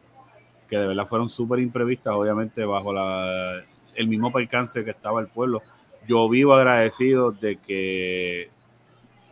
que 0.68 0.78
de 0.78 0.86
verdad 0.86 1.06
fueron 1.06 1.28
súper 1.28 1.58
imprevistas, 1.60 2.14
obviamente 2.14 2.64
bajo 2.64 2.92
la, 2.92 3.62
el 3.94 4.06
mismo 4.06 4.32
percance 4.32 4.84
que 4.84 4.90
estaba 4.90 5.20
el 5.20 5.28
pueblo 5.28 5.62
yo 6.06 6.28
vivo 6.28 6.54
agradecido 6.54 7.32
de 7.32 7.56
que, 7.56 8.48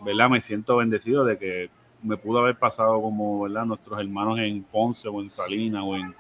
¿verdad? 0.01 0.31
Me 0.31 0.41
siento 0.41 0.77
bendecido 0.77 1.25
de 1.25 1.39
que 1.39 1.71
me 2.03 2.17
pudo 2.17 2.41
haber 2.41 2.57
pasado 2.57 3.01
como, 3.01 3.43
¿verdad? 3.43 3.65
Nuestros 3.65 3.99
hermanos 4.01 4.39
en 4.39 4.63
Ponce 4.63 5.09
o 5.09 5.21
en 5.21 5.31
Salinas 5.31 5.83
o 5.85 5.97
en, 5.97 6.15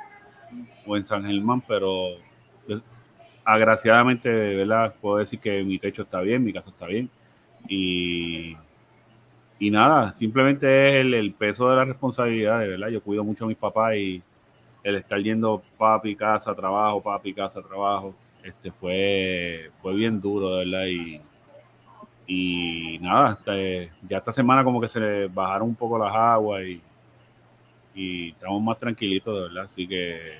o 0.86 0.96
en 0.96 1.04
San 1.04 1.24
Germán, 1.24 1.62
pero 1.66 2.16
pues, 2.66 2.80
agraciadamente, 3.44 4.28
¿verdad? 4.30 4.94
Puedo 5.00 5.16
decir 5.18 5.40
que 5.40 5.62
mi 5.64 5.78
techo 5.78 6.02
está 6.02 6.20
bien, 6.20 6.44
mi 6.44 6.52
casa 6.52 6.70
está 6.70 6.86
bien. 6.86 7.10
Y, 7.68 8.56
y 9.58 9.70
nada, 9.70 10.12
simplemente 10.12 10.88
es 10.88 11.06
el, 11.06 11.14
el 11.14 11.32
peso 11.32 11.70
de 11.70 11.76
la 11.76 11.84
responsabilidad, 11.84 12.58
¿verdad? 12.58 12.88
Yo 12.88 13.02
cuido 13.02 13.24
mucho 13.24 13.44
a 13.44 13.48
mis 13.48 13.56
papás 13.56 13.94
y 13.96 14.22
el 14.82 14.96
estar 14.96 15.20
yendo 15.20 15.62
papi, 15.78 16.16
casa, 16.16 16.54
trabajo, 16.54 17.02
papi, 17.02 17.32
casa, 17.32 17.62
trabajo 17.62 18.14
este 18.42 18.70
fue, 18.70 19.70
fue 19.80 19.94
bien 19.94 20.20
duro, 20.20 20.56
de 20.56 20.64
verdad, 20.64 20.86
y, 20.86 21.20
y 22.26 22.98
nada, 22.98 23.38
ya 23.46 24.18
esta 24.18 24.32
semana 24.32 24.64
como 24.64 24.80
que 24.80 24.88
se 24.88 25.00
le 25.00 25.28
bajaron 25.28 25.68
un 25.68 25.74
poco 25.74 25.98
las 25.98 26.14
aguas 26.14 26.64
y, 26.64 26.80
y 27.94 28.30
estamos 28.30 28.62
más 28.62 28.78
tranquilitos, 28.78 29.34
de 29.34 29.48
verdad, 29.48 29.64
así 29.64 29.86
que 29.86 30.38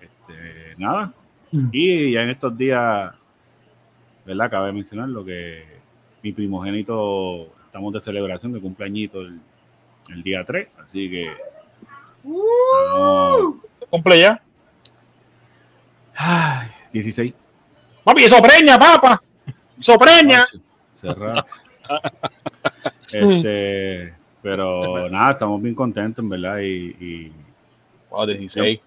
este, 0.00 0.74
nada, 0.76 1.12
mm. 1.52 1.68
y 1.72 2.12
ya 2.12 2.22
en 2.22 2.30
estos 2.30 2.56
días, 2.56 3.14
¿verdad? 4.26 4.50
Cabe 4.50 4.72
mencionar 4.72 5.08
lo 5.08 5.24
que 5.24 5.77
mi 6.28 6.32
primogénito, 6.32 7.48
estamos 7.64 7.92
de 7.94 8.02
celebración 8.02 8.52
de 8.52 8.60
cumpleañito 8.60 9.22
el, 9.22 9.40
el 10.10 10.22
día 10.22 10.44
3, 10.44 10.68
así 10.78 11.08
que... 11.10 11.32
Uh, 12.22 13.54
¿Cumple 13.88 14.20
ya? 14.20 14.42
Ay, 16.14 16.68
16. 16.92 17.32
Papi, 18.04 18.24
eso 18.24 18.42
preña, 18.42 18.78
papá. 18.78 19.22
Eso 19.80 19.96
preña. 19.96 20.44
este, 23.12 24.14
pero 24.42 25.08
nada, 25.08 25.32
estamos 25.32 25.62
bien 25.62 25.74
contentos, 25.74 26.22
en 26.22 26.28
verdad. 26.28 26.58
Y, 26.58 26.96
y 27.00 27.32
wow, 28.10 28.26
16. 28.26 28.80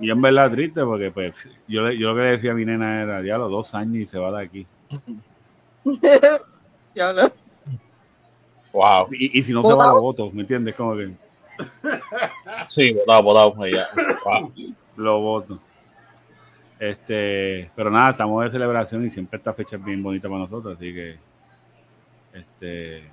Y 0.00 0.10
en 0.10 0.22
verdad 0.22 0.50
triste 0.50 0.82
porque 0.82 1.10
pues 1.10 1.34
yo, 1.68 1.90
yo 1.90 2.08
lo 2.08 2.14
que 2.14 2.22
le 2.22 2.30
decía 2.30 2.52
a 2.52 2.54
mi 2.54 2.64
nena 2.64 3.02
era, 3.02 3.22
ya 3.22 3.36
los 3.36 3.50
dos 3.50 3.74
años 3.74 3.96
y 3.96 4.06
se 4.06 4.18
va 4.18 4.38
de 4.38 4.44
aquí. 4.44 4.66
Wow. 8.72 9.06
Y, 9.12 9.38
y 9.38 9.42
si 9.44 9.52
no 9.52 9.62
se 9.62 9.72
va, 9.72 9.86
lo 9.86 10.00
voto, 10.00 10.32
¿me 10.32 10.40
entiendes? 10.40 10.74
Como 10.74 10.96
que... 10.96 11.12
Sí, 12.66 12.92
votado, 12.92 13.22
votado. 13.22 13.54
Wow. 13.54 14.52
Lo 14.96 15.20
voto. 15.20 15.60
Este, 16.78 17.70
pero 17.74 17.90
nada, 17.90 18.10
estamos 18.10 18.44
de 18.44 18.50
celebración 18.50 19.06
y 19.06 19.10
siempre 19.10 19.38
esta 19.38 19.54
fecha 19.54 19.76
es 19.76 19.84
bien 19.84 20.02
bonita 20.02 20.28
para 20.28 20.40
nosotros, 20.40 20.76
así 20.76 20.92
que 20.92 21.16
este 22.32 23.04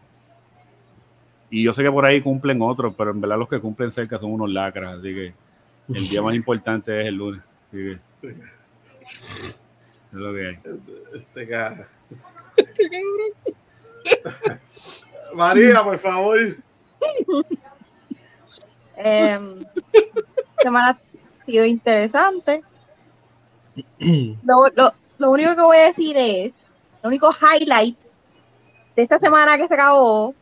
y 1.52 1.64
yo 1.64 1.74
sé 1.74 1.84
que 1.84 1.92
por 1.92 2.06
ahí 2.06 2.22
cumplen 2.22 2.62
otros, 2.62 2.96
pero 2.98 3.12
en 3.12 3.22
verdad 3.22 3.38
los 3.38 3.48
que 3.48 3.60
cumplen 3.60 3.92
cerca 3.92 4.18
son 4.18 4.32
unos 4.32 4.50
lacras, 4.50 5.00
así 5.00 5.14
que 5.14 5.34
el 5.94 6.10
día 6.10 6.22
más 6.22 6.34
importante 6.34 7.02
es 7.02 7.08
el 7.08 7.16
lunes. 7.16 7.42
Así 7.68 7.78
que, 7.78 7.92
es 8.30 8.34
lo 10.12 10.34
que 10.34 10.48
hay. 10.48 10.60
Este 11.14 11.48
cara. 11.48 11.88
María, 15.36 15.84
por 15.84 16.00
favor. 16.00 16.38
Eh, 18.98 19.40
semana 20.62 20.92
ha 20.92 21.46
sido 21.46 21.66
interesante. 21.66 22.64
lo, 24.44 24.94
lo, 25.18 25.32
único 25.32 25.56
que 25.56 25.62
voy 25.62 25.78
a 25.78 25.86
decir 25.86 26.16
es, 26.18 26.52
lo 27.02 27.10
único 27.10 27.32
highlight 27.32 27.98
de 28.96 29.04
esta 29.04 29.20
semana 29.20 29.58
que 29.58 29.68
se 29.68 29.74
acabó, 29.74 30.36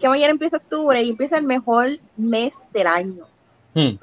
que 0.00 0.08
mañana 0.08 0.32
empieza 0.32 0.56
octubre 0.56 1.00
y 1.02 1.10
empieza 1.10 1.36
el 1.38 1.44
mejor 1.44 1.98
mes 2.16 2.56
del 2.72 2.86
año. 2.86 3.26
Hmm. 3.74 3.96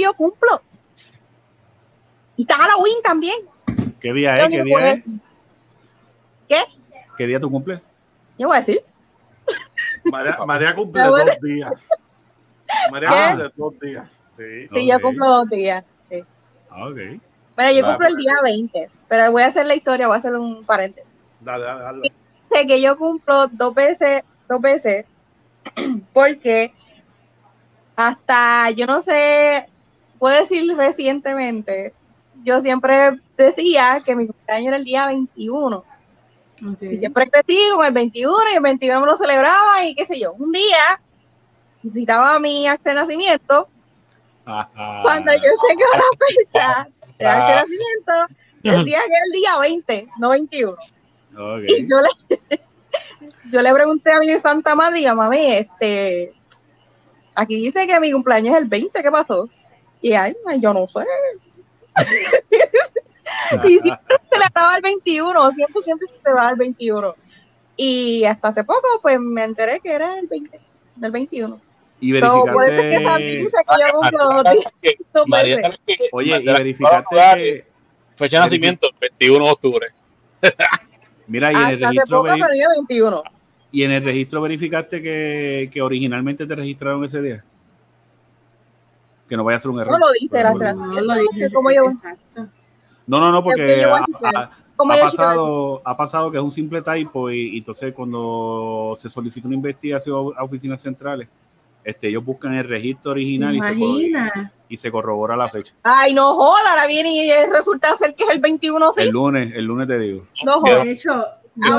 yo 0.00 0.14
cumplo. 0.14 0.62
Y 2.36 2.42
está 2.42 2.54
Halloween 2.54 3.02
también. 3.02 3.36
¿Qué 4.00 4.12
día 4.12 4.36
es? 4.36 4.48
¿Qué 4.48 4.62
día 4.62 4.92
es? 4.92 5.04
¿Qué? 6.48 6.56
¿Qué 7.18 7.26
día 7.26 7.40
tú 7.40 7.50
cumples? 7.50 7.80
Yo 8.40 8.48
voy 8.48 8.56
a 8.56 8.60
decir. 8.60 8.80
María, 10.04 10.38
María 10.46 10.74
cumple 10.74 11.02
dos 11.02 11.40
días. 11.42 11.88
María 12.90 13.10
cumple 13.10 13.52
dos 13.54 13.80
días. 13.80 14.18
Sí, 14.38 14.68
sí 14.72 14.86
yo 14.86 15.00
cumplo 15.00 15.26
dos 15.26 15.50
días. 15.50 15.84
Sí. 16.08 16.24
Ah, 16.70 16.88
ok. 16.88 16.98
Pero 17.54 17.72
yo 17.72 17.84
cumplo 17.84 18.06
el 18.08 18.16
día 18.16 18.34
20. 18.42 18.90
Pero 19.08 19.32
voy 19.32 19.42
a 19.42 19.46
hacer 19.46 19.66
la 19.66 19.74
historia, 19.74 20.06
voy 20.06 20.14
a 20.16 20.18
hacer 20.18 20.34
un 20.34 20.64
paréntesis. 20.64 21.10
Dale, 21.40 21.64
dale, 21.66 21.82
dale. 21.82 22.12
Sé 22.50 22.66
que 22.66 22.80
yo 22.80 22.96
cumplo 22.96 23.46
dos 23.48 23.74
veces 23.74 24.22
dos 24.50 24.60
veces, 24.60 25.06
porque 26.12 26.72
hasta, 27.94 28.70
yo 28.70 28.86
no 28.86 29.00
sé, 29.00 29.68
puedo 30.18 30.38
decir 30.40 30.74
recientemente, 30.76 31.92
yo 32.42 32.60
siempre 32.62 33.20
decía 33.36 34.02
que 34.02 34.16
mi 34.16 34.26
cumpleaños 34.26 34.68
era 34.68 34.76
el 34.78 34.84
día 34.84 35.06
21. 35.06 35.84
Y 36.80 36.96
siempre 36.96 37.30
crecí 37.30 37.58
con 37.74 37.86
el 37.86 37.92
21 37.92 38.50
y 38.52 38.56
el 38.56 38.62
21 38.62 39.00
me 39.00 39.06
lo 39.06 39.14
celebraba 39.16 39.84
y 39.84 39.94
qué 39.94 40.04
sé 40.04 40.20
yo. 40.20 40.32
Un 40.34 40.52
día 40.52 41.00
necesitaba 41.82 42.38
mi 42.38 42.68
acta 42.68 42.90
de 42.90 42.96
nacimiento. 42.96 43.68
Cuando 44.44 45.32
yo 45.32 45.40
que 45.40 45.84
la 45.98 46.10
fecha 46.26 46.88
de 47.18 47.26
acta 47.26 47.46
de 47.48 47.54
nacimiento, 47.54 48.12
decía 48.62 48.98
que 48.98 49.12
era 49.12 49.24
el 49.26 49.32
día 49.32 49.58
20, 49.58 50.08
no 50.18 50.30
21. 50.30 50.76
Y 51.66 51.88
yo 51.88 51.96
le, 52.00 52.60
yo 53.52 53.62
le 53.62 53.72
pregunté 53.72 54.12
a 54.12 54.20
mi 54.20 54.38
santa 54.38 54.74
madre, 54.74 55.14
mami, 55.14 55.54
este, 55.54 56.34
aquí 57.34 57.56
dice 57.56 57.86
que 57.86 58.00
mi 58.00 58.12
cumpleaños 58.12 58.56
es 58.56 58.62
el 58.62 58.68
20, 58.68 59.02
¿qué 59.02 59.10
pasó? 59.10 59.48
Y 60.02 60.12
ay, 60.14 60.34
yo 60.58 60.74
no 60.74 60.86
sé. 60.88 61.00
y 63.64 63.78
siempre 63.78 64.16
celebraba 64.30 64.76
el 64.76 64.82
21, 64.82 65.50
siempre, 65.52 65.82
siempre 65.82 66.08
se 66.08 66.14
celebraba 66.22 66.50
el 66.50 66.56
21. 66.56 67.14
Y 67.76 68.24
hasta 68.24 68.48
hace 68.48 68.64
poco, 68.64 68.86
pues 69.00 69.18
me 69.18 69.44
enteré 69.44 69.80
que 69.80 69.92
era 69.92 70.18
el 70.18 70.26
20, 70.26 70.60
el 71.02 71.10
21. 71.10 71.60
Y 72.00 72.12
verificaste. 72.12 73.42
Oye, 76.12 76.40
y 76.40 76.46
verificaste. 76.46 77.66
Fecha 78.16 78.36
de 78.36 78.42
nacimiento, 78.42 78.88
21 79.00 79.44
de 79.44 79.50
octubre. 79.50 79.86
Mira, 81.26 81.52
y 81.52 81.56
en 81.56 81.70
el 81.70 81.80
registro. 81.80 82.22
21. 82.22 83.22
¿Y 83.72 83.84
en 83.84 83.92
el 83.92 84.02
registro 84.02 84.40
verificaste 84.40 85.00
que, 85.00 85.70
que 85.72 85.80
originalmente 85.80 86.46
te 86.46 86.54
registraron 86.54 87.04
ese 87.04 87.22
día? 87.22 87.44
que 89.30 89.36
no 89.36 89.44
vaya 89.44 89.56
a 89.56 89.60
ser 89.60 89.70
un 89.70 89.80
error. 89.80 89.92
No 89.92 90.06
lo 90.06 90.12
dice 90.20 90.42
la 90.42 90.52
no 90.52 91.00
lo 91.00 91.14
dice. 91.14 91.48
No, 93.10 93.18
no, 93.18 93.32
no, 93.32 93.42
porque 93.42 93.84
ha, 93.84 94.06
pasado, 94.76 95.82
ha 95.84 95.96
pasado 95.96 96.30
que 96.30 96.36
es 96.36 96.42
un 96.44 96.52
simple 96.52 96.80
typo 96.80 97.28
y, 97.28 97.58
entonces 97.58 97.92
cuando 97.92 98.96
se 99.00 99.08
solicita 99.08 99.48
una 99.48 99.56
investigación 99.56 100.32
a 100.36 100.44
oficinas 100.44 100.80
centrales, 100.80 101.26
este, 101.82 102.06
ellos 102.06 102.24
buscan 102.24 102.54
el 102.54 102.68
registro 102.68 103.10
original 103.10 103.56
y 103.56 103.60
se, 103.60 103.74
y 104.68 104.76
se, 104.76 104.92
corrobora 104.92 105.36
la 105.36 105.48
fecha. 105.48 105.74
Ay, 105.82 106.14
no 106.14 106.36
joda, 106.36 106.70
ahora 106.70 106.86
viene 106.86 107.12
y 107.12 107.32
resulta 107.46 107.96
ser 107.96 108.14
que 108.14 108.22
es 108.22 108.30
el 108.30 108.38
21, 108.38 108.92
¿sí? 108.92 109.02
El 109.02 109.10
lunes, 109.10 109.52
el 109.56 109.64
lunes 109.64 109.88
te 109.88 109.98
digo. 109.98 110.28
No 110.44 110.60
joda. 110.60 110.84
De 110.84 110.92
hecho, 110.92 111.26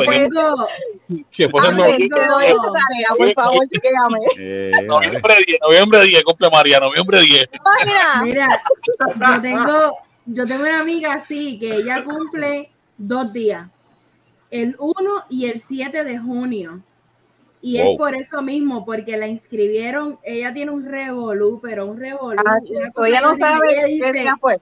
tengo... 0.06 0.68
Que 1.32 1.48
por 1.48 1.64
favor, 1.64 1.90
eh, 4.38 4.72
noviembre 4.86 5.34
10, 5.48 5.60
noviembre 5.62 6.02
10, 6.02 6.24
cumple 6.24 6.50
María, 6.50 6.82
noviembre 6.82 7.22
10. 7.22 7.50
Mira, 7.86 8.22
mira, 8.22 8.62
yo 9.26 9.42
tengo, 9.42 9.98
yo 10.34 10.46
tengo 10.46 10.64
una 10.64 10.80
amiga 10.80 11.14
así 11.14 11.60
que 11.60 11.76
ella 11.76 12.04
cumple 12.04 12.72
dos 12.98 13.32
días, 13.34 13.70
el 14.50 14.76
1 14.80 15.26
y 15.30 15.46
el 15.46 15.60
7 15.60 16.04
de 16.04 16.18
junio. 16.18 16.82
Y 17.64 17.78
es 17.78 17.96
por 17.96 18.16
eso 18.16 18.42
mismo, 18.42 18.84
porque 18.86 19.18
la 19.18 19.28
inscribieron, 19.28 20.18
ella 20.24 20.52
tiene 20.52 20.72
un 20.72 20.84
revolú, 20.84 21.60
pero 21.62 21.86
un 21.86 22.00
revolú. 22.00 22.42
Ah, 22.44 22.58
ella 23.06 23.22
no 23.22 23.36
sabe 23.36 23.60
qué 24.02 24.12
día 24.12 24.36
fue. 24.40 24.60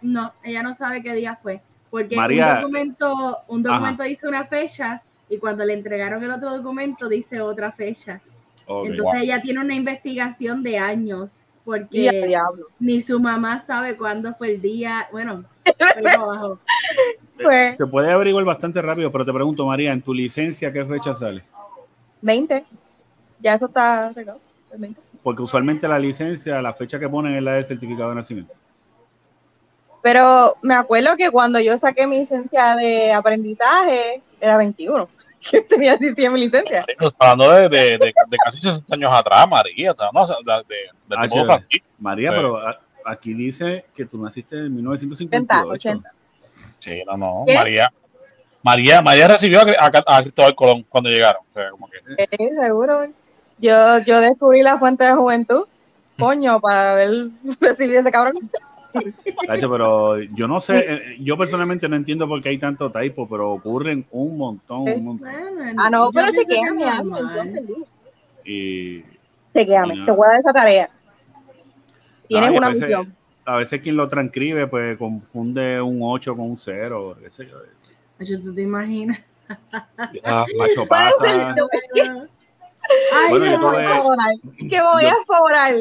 No, 0.00 0.32
ella 0.42 0.62
no 0.62 0.72
sabe 0.72 1.02
qué 1.02 1.14
día 1.14 1.38
fue. 1.42 1.60
Porque 1.90 2.16
un 2.16 2.38
documento, 2.38 3.38
un 3.48 3.62
documento 3.62 4.04
dice 4.04 4.26
una 4.26 4.46
fecha 4.46 5.02
y 5.28 5.36
cuando 5.36 5.64
le 5.64 5.74
entregaron 5.74 6.22
el 6.22 6.30
otro 6.30 6.56
documento 6.56 7.08
dice 7.08 7.40
otra 7.42 7.72
fecha. 7.72 8.22
Entonces 8.66 9.22
ella 9.22 9.42
tiene 9.42 9.60
una 9.60 9.74
investigación 9.74 10.62
de 10.62 10.78
años 10.78 11.40
porque 11.64 12.32
ni 12.78 13.00
su 13.00 13.20
mamá 13.20 13.64
sabe 13.66 13.96
cuándo 13.96 14.34
fue 14.34 14.54
el 14.54 14.60
día. 14.60 15.08
Bueno, 15.12 15.44
pues, 17.42 17.76
se 17.76 17.86
puede 17.86 18.10
averiguar 18.10 18.44
bastante 18.44 18.80
rápido, 18.82 19.12
pero 19.12 19.24
te 19.24 19.32
pregunto, 19.32 19.66
María, 19.66 19.92
¿en 19.92 20.02
tu 20.02 20.14
licencia 20.14 20.72
qué 20.72 20.84
fecha 20.84 21.14
sale? 21.14 21.44
20. 22.22 22.64
Ya 23.40 23.54
eso 23.54 23.66
está 23.66 24.12
Porque 25.22 25.42
usualmente 25.42 25.88
la 25.88 25.98
licencia, 25.98 26.60
la 26.60 26.74
fecha 26.74 26.98
que 26.98 27.08
ponen 27.08 27.34
es 27.34 27.42
la 27.42 27.54
del 27.54 27.66
certificado 27.66 28.10
de 28.10 28.16
nacimiento. 28.16 28.52
Pero 30.02 30.56
me 30.62 30.74
acuerdo 30.74 31.16
que 31.16 31.30
cuando 31.30 31.60
yo 31.60 31.76
saqué 31.76 32.06
mi 32.06 32.18
licencia 32.18 32.74
de 32.76 33.12
aprendizaje, 33.12 34.22
era 34.40 34.56
21. 34.56 35.08
Que 35.50 35.62
tenía 35.62 35.96
10 35.96 36.30
mi 36.30 36.40
licencia. 36.40 36.84
hablando 37.18 37.50
de, 37.52 37.68
de, 37.68 37.98
de, 37.98 38.12
casi 38.44 38.60
60 38.60 38.94
años 38.94 39.10
atrás, 39.12 39.48
María. 39.48 39.94
No, 40.12 40.26
de, 40.26 40.34
de, 40.68 41.16
ah, 41.16 41.58
María, 41.98 42.30
pero 42.30 42.60
aquí 43.04 43.32
dice 43.32 43.86
que 43.94 44.04
tú 44.04 44.22
naciste 44.22 44.56
en 44.56 44.74
1958. 44.74 45.72
80. 45.72 46.12
Sí, 46.78 47.02
no, 47.06 47.16
no. 47.16 47.44
María. 47.46 47.90
María, 48.62 49.00
María 49.00 49.28
recibió 49.28 49.60
a, 49.60 50.22
Cristóbal 50.22 50.54
Colón 50.54 50.84
cuando 50.88 51.08
llegaron. 51.08 51.42
O 51.48 51.52
sea, 51.52 51.70
como 51.70 51.88
que... 51.88 51.98
Sí, 52.16 52.48
seguro. 52.60 53.06
Yo, 53.58 53.98
yo 54.00 54.20
descubrí 54.20 54.62
la 54.62 54.78
fuente 54.78 55.04
de 55.04 55.12
juventud, 55.12 55.66
coño, 56.18 56.60
para 56.60 56.92
haber 56.92 57.28
recibido 57.60 58.00
ese 58.00 58.12
cabrón 58.12 58.50
pero 59.60 60.20
yo 60.20 60.48
no 60.48 60.60
sé, 60.60 60.78
eh, 60.78 61.16
yo 61.20 61.36
personalmente 61.36 61.88
no 61.88 61.96
entiendo 61.96 62.26
por 62.28 62.42
qué 62.42 62.50
hay 62.50 62.58
tanto 62.58 62.90
typo, 62.90 63.28
pero 63.28 63.52
ocurren 63.52 64.04
un 64.10 64.36
montón, 64.36 64.80
un 64.80 65.04
montón. 65.04 65.28
Ah, 65.78 65.90
no, 65.90 66.10
pero 66.12 66.32
chequeame 66.32 66.84
algo, 66.84 67.18
Y. 68.44 69.04
Chequeame, 69.54 70.04
te 70.04 70.12
voy 70.12 70.26
a 70.26 70.30
dar 70.30 70.40
esa 70.40 70.52
tarea. 70.52 70.90
Tienes 72.28 72.50
una 72.50 72.70
misión. 72.70 73.14
A 73.44 73.56
veces 73.56 73.80
quien 73.80 73.96
lo 73.96 74.08
transcribe, 74.08 74.66
pues 74.68 74.96
confunde 74.96 75.80
un 75.80 76.00
8 76.02 76.36
con 76.36 76.50
un 76.50 76.58
0. 76.58 77.16
Ese, 77.26 77.48
¿Tú 78.38 78.54
te 78.54 78.62
imaginas? 78.62 79.18
Ah, 80.24 80.44
macho 80.56 80.86
pasa. 80.88 81.54
Ay, 83.12 83.30
bueno, 83.30 83.46
no, 83.46 83.70
voy 83.70 83.82
a 83.82 84.68
que 84.68 84.82
voy 84.82 85.04
a 85.04 85.16
favorar 85.26 85.74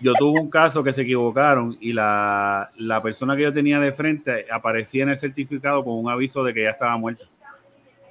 yo 0.00 0.14
tuve 0.14 0.40
un 0.40 0.50
caso 0.50 0.82
que 0.82 0.92
se 0.92 1.02
equivocaron 1.02 1.76
y 1.80 1.92
la, 1.92 2.68
la, 2.76 3.02
persona 3.02 3.36
que 3.36 3.42
yo 3.42 3.52
tenía 3.52 3.78
de 3.80 3.92
frente 3.92 4.46
aparecía 4.50 5.04
en 5.04 5.10
el 5.10 5.18
certificado 5.18 5.84
con 5.84 5.94
un 5.94 6.10
aviso 6.10 6.42
de 6.44 6.54
que 6.54 6.62
ya 6.64 6.70
estaba 6.70 6.96
muerta. 6.96 7.24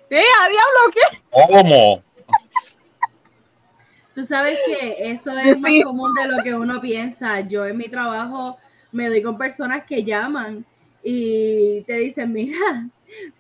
¿Qué? 0.10 0.19
¿A 0.19 0.49
diablo 0.49 0.93
qué? 0.93 1.17
¿Cómo? 1.30 2.03
Tú 4.15 4.25
sabes 4.25 4.58
que 4.65 5.12
eso 5.12 5.38
es 5.38 5.60
más 5.60 5.71
común 5.84 6.13
de 6.15 6.27
lo 6.27 6.41
que 6.43 6.53
uno 6.56 6.82
piensa. 6.82 7.41
Yo 7.41 7.65
en 7.65 7.77
mi 7.77 7.88
trabajo 7.88 8.58
me 8.91 9.10
doy 9.10 9.21
con 9.21 9.38
personas 9.38 9.84
que 9.84 10.03
llaman 10.03 10.65
y 11.03 11.82
te 11.82 11.93
dicen, 11.93 12.34
mira, 12.34 12.89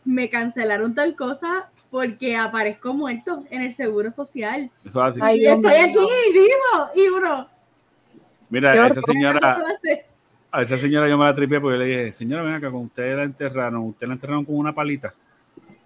me 0.05 0.29
cancelaron 0.29 0.93
tal 0.93 1.15
cosa 1.15 1.71
porque 1.89 2.35
aparezco 2.35 2.93
muerto 2.93 3.43
en 3.49 3.63
el 3.63 3.73
seguro 3.73 4.11
social. 4.11 4.69
Eso 4.85 5.01
así. 5.01 5.19
y 5.19 5.47
estoy 5.47 5.75
aquí 5.75 5.99
vivo 6.33 6.89
y 6.95 7.07
uno, 7.07 7.49
Mira, 8.49 8.71
a 8.71 8.87
esa 8.87 9.01
señora, 9.01 9.57
a 10.51 10.61
esa 10.61 10.77
señora 10.77 11.09
yo 11.09 11.17
me 11.17 11.25
la 11.25 11.35
tripié 11.35 11.59
porque 11.59 11.77
le 11.77 11.85
dije, 11.85 12.13
señora, 12.13 12.43
ven 12.43 12.53
acá, 12.55 12.71
con 12.71 12.83
usted 12.83 13.15
la 13.15 13.23
enterraron, 13.23 13.83
usted 13.83 14.07
la 14.07 14.13
enterraron 14.13 14.45
con 14.45 14.55
una 14.55 14.73
palita. 14.73 15.13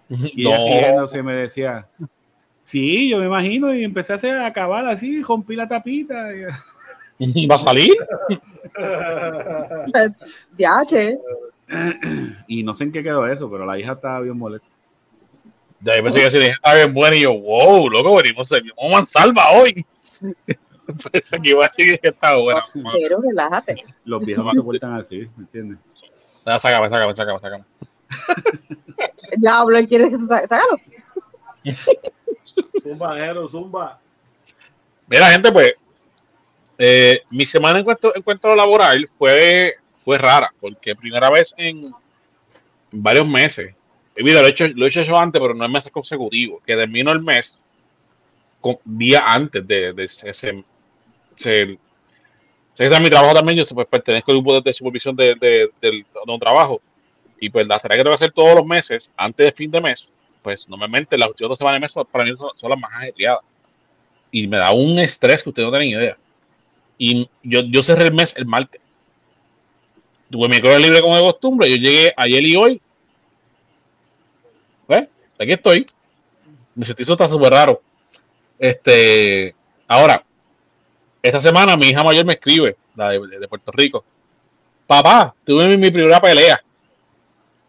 Y 0.08 0.46
ella 0.46 0.58
riéndose 0.58 1.22
me 1.22 1.34
decía, 1.34 1.86
sí, 2.62 3.08
yo 3.08 3.18
me 3.18 3.26
imagino, 3.26 3.74
y 3.74 3.84
empecé 3.84 4.12
a 4.12 4.16
hacer 4.16 4.38
acabar 4.38 4.86
así, 4.86 5.22
rompí 5.22 5.56
la 5.56 5.66
tapita. 5.66 6.28
¿Va 7.50 7.54
a 7.54 7.58
salir? 7.58 7.94
ya, 10.58 10.82
che. 10.86 11.18
Y 12.46 12.62
no 12.62 12.74
sé 12.74 12.84
en 12.84 12.92
qué 12.92 13.02
quedó 13.02 13.26
eso, 13.26 13.50
pero 13.50 13.64
la 13.64 13.78
hija 13.78 13.92
estaba 13.92 14.20
bien 14.20 14.36
molesta. 14.36 14.66
Ya, 15.80 15.96
yo 15.96 16.02
pensé 16.02 16.20
que 16.20 16.30
si 16.30 16.38
la 16.38 16.44
hija 16.46 16.54
estaba 16.54 16.76
bien 16.76 16.94
buena 16.94 17.16
y 17.16 17.22
yo, 17.22 17.32
wow, 17.32 17.88
loco, 17.88 18.16
venimos, 18.16 18.48
venimos 18.50 18.76
mansalva 18.90 19.50
hoy. 19.52 19.84
Pensé 21.12 21.40
que 21.40 21.50
iba 21.50 21.64
a 21.64 21.68
decir 21.68 21.98
que 22.00 22.08
estaba 22.08 22.40
bueno. 22.40 22.60
Pero 22.92 23.20
relájate. 23.20 23.84
Los 24.06 24.24
viejos 24.24 24.44
no 24.44 24.52
se 24.52 24.60
vueltan 24.60 24.94
así, 24.94 25.28
¿me 25.36 25.44
entiendes? 25.44 25.78
Ya, 26.44 26.58
sácame, 26.58 26.88
sácame, 26.88 27.16
sácame, 27.16 27.40
sácame. 27.40 27.64
ya 29.38 29.58
hablo, 29.58 29.86
¿quieres 29.86 30.10
que 30.10 30.18
se 30.18 30.26
sácalo? 30.26 30.80
zumba, 32.82 33.16
Jero, 33.16 33.48
zumba. 33.48 34.00
Mira, 35.06 35.30
gente, 35.30 35.52
pues, 35.52 35.72
eh, 36.78 37.22
mi 37.30 37.46
semana 37.46 37.74
en 37.74 37.80
encuentro, 37.80 38.14
encuentro 38.16 38.54
laboral 38.54 39.08
fue, 39.18 39.74
fue 40.04 40.18
rara, 40.18 40.52
porque 40.60 40.96
primera 40.96 41.30
vez 41.30 41.54
en 41.56 41.92
varios 42.90 43.26
meses. 43.26 43.74
Mira, 44.16 44.40
lo 44.40 44.46
he 44.46 44.50
hecho, 44.50 44.68
lo 44.68 44.84
he 44.84 44.88
hecho 44.88 45.02
yo 45.02 45.16
antes, 45.16 45.40
pero 45.40 45.54
no 45.54 45.64
es 45.64 45.70
meses 45.70 45.92
consecutivos. 45.92 46.62
Que 46.66 46.76
termino 46.76 47.12
el 47.12 47.20
mes 47.20 47.60
día 48.84 49.24
antes 49.26 49.66
de, 49.66 49.92
de 49.92 50.04
ese, 50.04 50.64
ese, 51.36 51.62
ese, 52.74 52.86
ese, 52.86 53.00
mi 53.00 53.10
trabajo 53.10 53.34
también, 53.34 53.58
yo 53.58 53.74
pues, 53.74 53.86
pertenezco 53.86 54.32
al 54.32 54.38
grupo 54.38 54.60
de, 54.60 54.72
supervisión 54.72 55.14
de, 55.16 55.34
de, 55.34 55.70
de, 55.80 56.04
trabajo 56.38 56.80
y 57.40 57.50
pues 57.50 57.66
las 57.66 57.82
tareas 57.82 57.98
que 57.98 58.04
tengo 58.04 58.16
que 58.16 58.24
hacer 58.24 58.32
todos 58.32 58.54
los 58.54 58.64
meses, 58.64 59.10
antes 59.16 59.46
de 59.46 59.52
fin 59.52 59.70
de 59.70 59.80
mes, 59.80 60.12
pues 60.42 60.68
normalmente 60.68 61.18
las 61.18 61.28
últimas 61.28 61.50
dos 61.50 61.58
semanas 61.58 61.80
de 61.80 62.00
mes 62.00 62.06
para 62.10 62.24
mí 62.24 62.32
son, 62.36 62.70
las 62.70 62.78
más 62.78 62.92
ajetreadas. 62.94 63.40
y 64.30 64.46
me 64.46 64.58
da 64.58 64.72
un 64.72 64.98
estrés 64.98 65.42
que 65.42 65.48
usted 65.48 65.62
no 65.62 65.70
tiene 65.70 65.86
ni 65.86 65.90
idea. 65.92 66.16
Y 66.98 67.28
yo, 67.42 67.62
yo 67.62 67.82
cerré 67.82 68.04
el 68.04 68.14
mes 68.14 68.34
el 68.36 68.46
martes. 68.46 68.80
Tuve 70.30 70.48
mi 70.48 70.60
correo 70.60 70.78
libre 70.78 71.00
como 71.00 71.16
de 71.16 71.22
costumbre. 71.22 71.68
Yo 71.68 71.76
llegué 71.76 72.14
ayer 72.16 72.42
y 72.46 72.56
hoy. 72.56 72.80
Pues, 74.86 75.08
aquí 75.38 75.52
estoy. 75.52 75.86
Me 76.74 76.84
sentí 76.84 77.02
eso 77.02 77.12
está 77.14 77.28
súper 77.28 77.52
raro. 77.52 77.82
Este, 78.58 79.54
ahora, 79.88 80.24
esta 81.22 81.40
semana 81.40 81.76
mi 81.76 81.88
hija 81.88 82.02
mayor 82.02 82.24
me 82.24 82.34
escribe, 82.34 82.76
la 82.96 83.10
de, 83.10 83.48
Puerto 83.48 83.70
Rico. 83.72 84.04
Papá, 84.86 85.34
tuve 85.44 85.76
mi, 85.76 85.90
primera 85.90 86.20
pelea. 86.20 86.62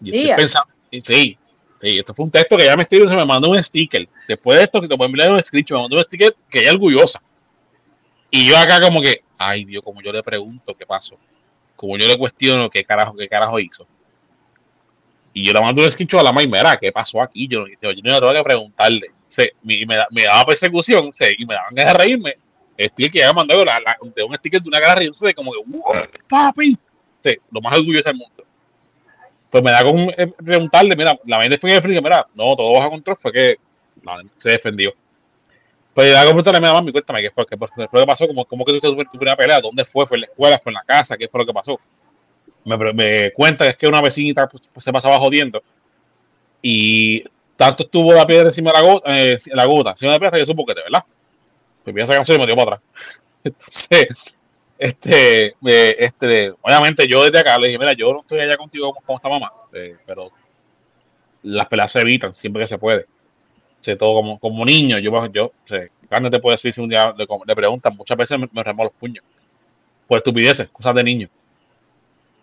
Y 0.01 0.15
estoy 0.15 0.35
pensando, 0.35 0.73
sí, 1.03 1.37
Sí, 1.83 1.99
esto 1.99 2.13
fue 2.13 2.23
un 2.23 2.31
texto 2.31 2.55
que 2.55 2.63
ella 2.63 2.77
me 2.77 2.83
escribió 2.83 3.07
y 3.07 3.09
se 3.09 3.15
me 3.15 3.25
mandó 3.25 3.49
un 3.49 3.61
sticker. 3.61 4.07
Después 4.25 4.57
de 4.57 4.63
esto, 4.63 4.79
que 4.79 4.87
te 4.87 4.95
pueden 4.95 5.11
enviar 5.11 5.33
un 5.33 5.43
screenshot, 5.43 5.75
me 5.75 5.81
mandó 5.81 5.97
un 5.97 6.03
sticker 6.03 6.33
que 6.49 6.59
ella 6.59 6.69
es 6.69 6.75
orgullosa. 6.75 7.21
Y 8.31 8.47
yo 8.47 8.57
acá 8.57 8.79
como 8.79 9.01
que, 9.01 9.21
ay 9.37 9.65
Dios, 9.65 9.83
como 9.83 10.01
yo 10.01 10.13
le 10.13 10.23
pregunto 10.23 10.73
qué 10.75 10.85
pasó. 10.85 11.17
Como 11.75 11.97
yo 11.97 12.07
le 12.07 12.17
cuestiono 12.17 12.69
qué 12.69 12.85
carajo, 12.85 13.17
qué 13.17 13.27
carajo 13.27 13.59
hizo. 13.59 13.85
Y 15.33 15.45
yo 15.45 15.51
le 15.51 15.59
mando 15.59 15.83
un 15.83 15.91
screenshot 15.91 16.21
a 16.21 16.23
la 16.23 16.31
Maimera, 16.31 16.77
¿qué 16.77 16.89
pasó 16.93 17.21
aquí? 17.21 17.49
Yo, 17.49 17.65
yo, 17.67 17.91
yo 17.91 18.01
no 18.01 18.19
tengo 18.21 18.33
que 18.33 18.43
preguntarle. 18.43 19.07
y 19.63 19.85
me, 19.85 19.97
me, 20.09 20.23
daba 20.23 20.45
persecución, 20.45 21.11
y 21.37 21.45
me 21.45 21.53
daban 21.53 21.75
ganas 21.75 21.93
de 21.93 21.99
reírme. 21.99 22.37
Sticker 22.79 23.12
que 23.12 23.19
ella 23.19 23.29
me 23.29 23.36
mandó 23.36 23.63
la, 23.63 23.79
de 24.15 24.23
un 24.23 24.36
sticker 24.36 24.62
de 24.62 24.67
una 24.67 24.95
riéndose 24.95 25.27
de 25.27 25.33
como 25.33 25.51
que, 25.51 26.19
papi. 26.27 26.77
Sí, 27.19 27.38
lo 27.51 27.62
más 27.62 27.77
orgulloso 27.77 28.09
del 28.09 28.17
mundo 28.17 28.43
pues 29.53 29.63
me 29.63 29.69
da 29.69 29.83
con 29.83 29.99
eh, 30.17 30.33
preguntarle, 30.43 30.95
mira, 30.95 31.15
la 31.27 31.38
mente 31.38 31.51
después 31.51 31.71
que 31.71 31.77
explica, 31.77 32.01
mira, 32.01 32.25
no, 32.33 32.55
todo 32.55 32.73
bajo 32.73 32.89
control, 32.89 33.17
fue 33.21 33.31
que 33.31 33.55
se 34.36 34.49
defendió. 34.49 34.91
Pues 35.93 36.07
le 36.07 36.13
da 36.13 36.21
con 36.21 36.29
preguntarle, 36.29 36.59
mira, 36.59 36.73
mami, 36.73 36.91
cuéntame, 36.91 37.21
¿qué 37.21 37.29
fue, 37.29 37.45
qué 37.45 37.55
fue, 37.55 37.67
qué 37.67 37.86
que 37.88 38.05
pasó? 38.07 38.27
¿Cómo, 38.27 38.45
¿Cómo, 38.45 38.65
que 38.65 38.79
tú 38.79 38.95
tu 38.95 39.12
primera 39.12 39.36
pelea? 39.36 39.62
¿Dónde 39.62 39.86
fue? 39.86 40.07
¿Fue 40.07 40.17
en 40.17 40.21
la 40.21 40.25
escuela? 40.25 40.57
¿Fue 40.57 40.71
en 40.71 40.73
la 40.73 40.83
casa? 40.83 41.15
¿Qué 41.15 41.27
fue 41.27 41.41
lo 41.41 41.45
que 41.45 41.53
pasó? 41.53 41.79
Me, 42.65 42.75
me 42.93 43.31
cuenta 43.33 43.65
que 43.65 43.69
es 43.69 43.77
que 43.77 43.88
una 43.88 44.01
vecinita 44.01 44.47
pues, 44.47 44.67
pues, 44.73 44.83
se 44.83 44.91
pasaba 44.91 45.19
jodiendo 45.19 45.62
y 46.59 47.23
tanto 47.55 47.83
estuvo 47.83 48.12
la 48.12 48.25
piedra 48.25 48.47
encima 48.47 48.71
de 48.71 48.79
la 48.79 48.83
gota, 48.83 49.15
eh, 49.15 49.38
la 49.51 49.65
gota 49.65 49.91
encima 49.91 50.13
de 50.13 50.15
la 50.15 50.19
piedra 50.19 50.39
que 50.39 50.45
supo 50.47 50.65
que 50.65 50.73
te, 50.73 50.81
¿verdad? 50.81 51.03
Pues 51.83 51.93
piensa 51.93 52.17
que 52.17 52.25
se 52.25 52.37
me 52.37 52.45
dio 52.45 52.55
para 52.55 52.75
atrás. 52.75 52.81
Entonces, 53.43 54.37
este, 54.77 55.55
este, 55.61 56.51
obviamente 56.61 57.07
yo 57.07 57.23
desde 57.23 57.39
acá 57.39 57.57
le 57.57 57.67
dije, 57.67 57.79
mira, 57.79 57.93
yo 57.93 58.11
no 58.13 58.21
estoy 58.21 58.39
allá 58.39 58.57
contigo 58.57 58.93
como, 58.93 59.17
esta 59.17 59.29
mamá, 59.29 59.51
eh, 59.73 59.97
pero 60.05 60.31
las 61.43 61.67
peleas 61.67 61.91
se 61.91 62.01
evitan 62.01 62.33
siempre 62.33 62.63
que 62.63 62.67
se 62.67 62.77
puede. 62.77 63.05
sé 63.81 63.95
todo 63.95 64.15
como, 64.15 64.39
como 64.39 64.65
niño, 64.65 64.97
yo, 64.99 65.27
yo 65.27 65.51
sé, 65.65 65.91
carne 66.09 66.29
te 66.29 66.39
puede 66.39 66.55
decir 66.55 66.73
si 66.73 66.81
un 66.81 66.89
día 66.89 67.13
le, 67.17 67.55
preguntan, 67.55 67.95
muchas 67.95 68.17
veces 68.17 68.39
me, 68.39 68.47
me 68.51 68.63
remo 68.63 68.83
los 68.85 68.93
puños 68.93 69.23
por 70.07 70.17
estupideces, 70.17 70.69
cosas 70.69 70.95
de 70.95 71.03
niño. 71.03 71.29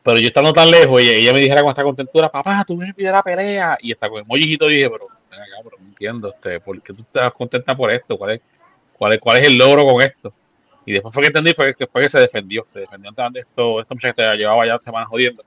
Pero 0.03 0.19
yo 0.19 0.29
estando 0.29 0.53
tan 0.53 0.71
lejos, 0.71 1.03
y 1.03 1.11
ella 1.11 1.33
me 1.33 1.41
dijera 1.41 1.61
con 1.61 1.71
esta 1.71 1.83
contentura, 1.83 2.31
papá, 2.31 2.65
tú 2.67 2.77
vienes 2.77 2.97
a 2.99 3.13
la 3.13 3.23
pelea, 3.23 3.79
y 3.81 3.93
está 3.93 4.09
con 4.09 4.21
el 4.21 4.25
mojito 4.25 4.67
dije, 4.67 4.89
pero, 4.89 5.05
acá, 5.05 5.57
pero 5.63 5.77
no 5.79 5.87
entiendo, 5.87 6.29
este, 6.31 6.59
¿por 6.61 6.81
qué 6.81 6.95
tú 6.95 7.03
estás 7.03 7.33
contenta 7.33 7.77
por 7.77 7.91
esto? 7.91 8.17
¿Cuál 8.17 8.33
es, 8.33 8.41
cuál 9.19 9.39
es, 9.39 9.47
el 9.47 9.57
logro 9.57 9.87
con 9.87 10.03
esto? 10.03 10.33
Y 10.85 10.93
después 10.93 11.15
fue 11.15 11.23
que 11.23 11.29
entendí 11.29 11.55
fue 11.55 11.75
que, 11.75 11.87
fue 11.87 12.03
que 12.03 12.11
se 12.11 12.21
defendió. 12.21 12.67
Se 12.73 12.81
defendió 12.81 13.13
ante 13.17 13.41
esto, 13.41 13.81
esta 13.81 13.95
muchacha 13.95 14.15
que 14.15 14.37
llevaba 14.37 14.67
ya 14.67 14.79
semanas 14.79 15.09
jodiendo. 15.09 15.43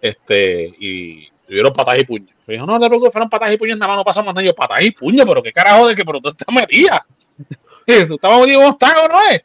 Este, 0.00 0.72
y 0.78 1.28
tuvieron 1.46 1.72
patas 1.72 1.98
y 1.98 2.04
puños. 2.04 2.30
Me 2.46 2.54
dijo, 2.54 2.66
no, 2.66 2.78
no 2.78 2.88
te 2.88 3.10
fueron 3.10 3.28
patas 3.28 3.52
y 3.52 3.56
puños, 3.56 3.78
nada 3.78 3.92
más 3.92 3.98
no 3.98 4.04
pasamos 4.04 4.34
nada. 4.34 4.46
Yo, 4.46 4.54
patas 4.54 4.82
y 4.82 4.90
puños, 4.90 5.26
pero 5.28 5.42
qué 5.42 5.52
carajo 5.52 5.88
de 5.88 5.94
que 5.94 6.04
pero 6.04 6.20
tú 6.20 6.28
estás 6.28 6.54
metida. 6.54 7.04
tú 7.86 8.14
estabas 8.14 8.40
metido 8.40 8.60
un 8.60 8.76
¿no 8.80 9.20
es? 9.30 9.42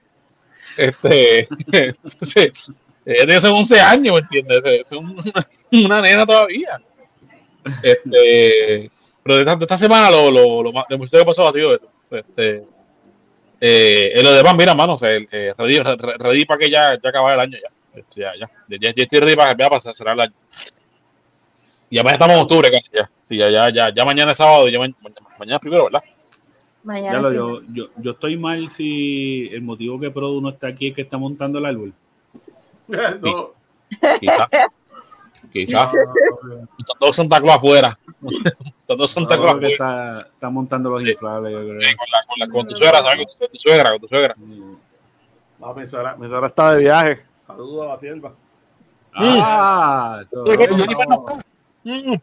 Este, 0.78 1.48
entonces, 1.72 2.72
ella 3.06 3.40
tiene 3.40 3.60
11 3.60 3.80
años, 3.82 4.14
¿me 4.16 4.20
entiendes? 4.22 4.66
Es 4.66 4.92
una, 5.72 6.02
nena 6.02 6.26
todavía. 6.26 6.80
Este, 7.82 8.90
pero 9.24 9.36
de 9.36 9.42
esta, 9.42 9.58
esta 9.62 9.78
semana 9.78 10.10
lo, 10.10 10.32
lo, 10.32 10.64
lo 10.64 10.74
más, 10.74 10.86
de 10.88 10.98
que 10.98 11.26
pasó 11.26 11.48
ha 11.48 11.52
sido 11.52 11.74
esto. 11.76 11.90
Este, 12.12 12.64
eh, 13.66 14.12
en 14.14 14.26
lo 14.26 14.34
demás, 14.34 14.58
mira, 14.58 14.76
mano, 14.76 14.98
eh, 15.02 15.54
ready, 15.58 16.44
para 16.44 16.60
que 16.60 16.70
ya, 16.70 17.00
ya 17.02 17.10
acabe 17.10 17.34
el 17.34 17.40
año 17.40 17.58
ya. 17.58 17.70
Ya, 18.14 18.34
ya, 18.38 18.50
ya, 18.68 18.94
ya 18.94 19.04
estoy 19.04 19.20
ready 19.20 19.38
para, 19.38 19.56
para 19.56 19.80
cerrar 19.80 20.16
el 20.16 20.22
año. 20.22 20.34
Y 21.90 21.96
ya 21.96 22.02
estamos 22.02 22.36
en 22.36 22.42
octubre 22.42 22.70
casi 22.70 22.92
ya. 22.92 23.10
Sí, 23.30 23.38
ya, 23.38 23.50
ya, 23.50 23.70
ya, 23.70 23.94
ya 23.96 24.04
mañana 24.04 24.34
es 24.34 24.38
sábado, 24.38 24.68
ya 24.68 24.80
mañana, 24.80 24.98
mañana 25.40 25.56
es 25.56 25.62
primero, 25.62 25.86
¿verdad? 25.86 26.04
Mañana. 26.84 27.22
Ya 27.22 27.36
yo, 27.36 27.62
yo, 27.70 27.88
yo, 27.96 28.12
estoy 28.12 28.36
mal 28.36 28.70
si 28.70 29.48
el 29.54 29.62
motivo 29.62 29.98
que 29.98 30.12
Produ 30.12 30.42
no 30.42 30.50
está 30.50 30.68
aquí 30.68 30.88
es 30.88 30.96
que 30.96 31.04
está 31.04 31.18
montando 31.18 31.60
el 31.60 31.66
árbol. 31.66 31.94
no. 32.90 33.54
Quizás. 34.20 34.50
Quizás. 35.54 35.94
Todos 37.00 37.16
Santa 37.16 37.40
Claus 37.40 37.60
afuera. 37.60 37.98
Santa 39.08 39.36
Claus 39.36 39.56
afuera. 39.56 39.70
Está, 39.70 40.20
está, 40.22 40.50
montando 40.50 40.90
los 40.90 41.02
inflables, 41.04 41.52
yo 41.52 41.60
creo. 41.60 41.76
con, 41.76 42.08
la, 42.12 42.26
con, 42.26 42.40
la, 42.40 42.48
con, 42.48 42.68
tu 42.68 42.76
suegra, 42.76 43.00
¿sabes? 43.00 43.40
Con 43.40 43.50
tu, 43.50 43.60
suegra, 43.60 43.92
con 43.92 44.00
tu 44.00 44.08
suegra. 44.08 44.36
No, 45.60 45.74
mi 45.74 45.88
suegra, 45.88 46.16
mi 46.16 46.28
suegra 46.28 46.48
está 46.48 46.74
de 46.74 46.80
viaje. 46.80 47.26
Saludos 47.36 47.88
a 47.88 47.90
la 47.94 48.00
sierva. 48.00 48.34
Ah, 49.16 50.22
eso, 50.26 50.44
mm. 51.84 52.16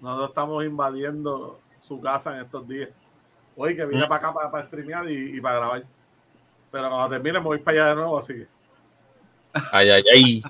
Nosotros 0.00 0.28
estamos 0.28 0.64
invadiendo 0.64 1.60
su 1.80 2.00
casa 2.00 2.34
en 2.34 2.44
estos 2.44 2.66
días. 2.66 2.90
Hoy 3.56 3.76
que 3.76 3.84
vine 3.84 4.04
mm. 4.04 4.08
para 4.08 4.16
acá 4.16 4.34
para, 4.34 4.50
para 4.50 4.66
streamear 4.66 5.08
y, 5.08 5.36
y, 5.36 5.40
para 5.40 5.56
grabar. 5.56 5.84
Pero 6.70 6.88
cuando 6.88 7.08
termine 7.10 7.38
me 7.38 7.44
voy 7.44 7.58
para 7.58 7.82
allá 7.82 7.90
de 7.90 7.94
nuevo, 7.96 8.18
así 8.18 8.34
que. 8.34 8.46
Ay, 9.70 9.90
ay, 9.90 10.42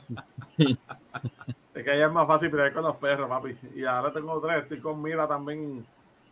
ay. 0.58 0.76
Es 1.82 1.86
que 1.86 1.94
allá 1.94 2.06
es 2.06 2.12
más 2.12 2.28
fácil 2.28 2.48
pelear 2.48 2.72
con 2.72 2.84
los 2.84 2.94
perros, 2.94 3.28
papi. 3.28 3.56
Y 3.74 3.84
ahora 3.84 4.12
tengo 4.12 4.40
tres, 4.40 4.62
estoy 4.62 4.78
con 4.78 5.02
Mira 5.02 5.26
también 5.26 5.84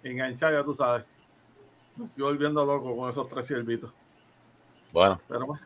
enganchada, 0.04 0.60
ya 0.60 0.64
tú 0.64 0.76
sabes. 0.76 1.04
Me 1.96 2.04
estoy 2.04 2.22
volviendo 2.22 2.64
loco 2.64 2.96
con 2.96 3.10
esos 3.10 3.28
tres 3.28 3.48
siervitos. 3.48 3.90
Bueno. 4.92 5.20
Pero. 5.26 5.58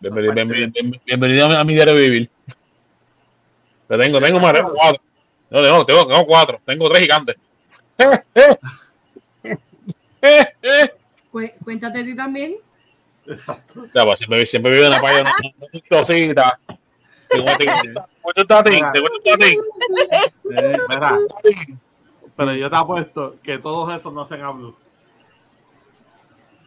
Bienvenido, 0.00 0.32
bienvenido, 0.32 1.00
bienvenido, 1.04 1.58
a 1.58 1.64
mi 1.64 1.74
diario 1.74 1.94
vivir. 1.96 2.30
Te 3.88 3.98
tengo, 3.98 4.22
tengo 4.22 4.40
más, 4.40 4.54
tengo 4.54 4.72
cuatro. 4.72 5.02
No, 5.50 5.60
no, 5.60 5.84
tengo, 5.84 6.06
tengo 6.06 6.26
cuatro. 6.26 6.58
Tengo 6.64 6.88
tres 6.88 7.02
gigantes. 7.02 7.36
Cuéntate 11.62 12.00
a 12.00 12.04
ti 12.04 12.16
también. 12.16 12.56
Exacto. 13.26 13.84
Ya, 13.94 14.04
pues, 14.06 14.18
siempre, 14.18 14.46
siempre 14.46 14.72
vive 14.72 14.86
en 14.86 14.92
la 14.92 14.98
playa, 14.98 15.20
una, 15.20 15.34
una 17.34 17.56
cosita. 17.56 18.08
Pero 22.36 22.54
yo 22.54 22.70
te 22.70 22.76
apuesto 22.76 23.34
que 23.42 23.58
todos 23.58 23.96
esos 23.96 24.12
no 24.12 24.20
hacen 24.22 24.42
a 24.42 24.50
Blue. 24.50 24.74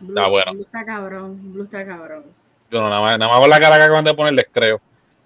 está 0.02 0.28
bueno. 0.28 0.52
Blue 0.52 0.64
está 0.64 0.86
cabrón. 0.86 1.54
Blue 1.54 1.64
está 1.64 1.86
cabrón. 1.86 2.26
Yo 2.70 2.82
no, 2.82 2.90
nada 2.90 3.02
más, 3.02 3.18
nada 3.18 3.32
más 3.32 3.40
con 3.40 3.50
la 3.50 3.60
cara 3.60 3.78
que 3.78 3.84
acaban 3.84 4.04
de 4.04 4.14
ponerle 4.14 4.46
creo. 4.52 4.82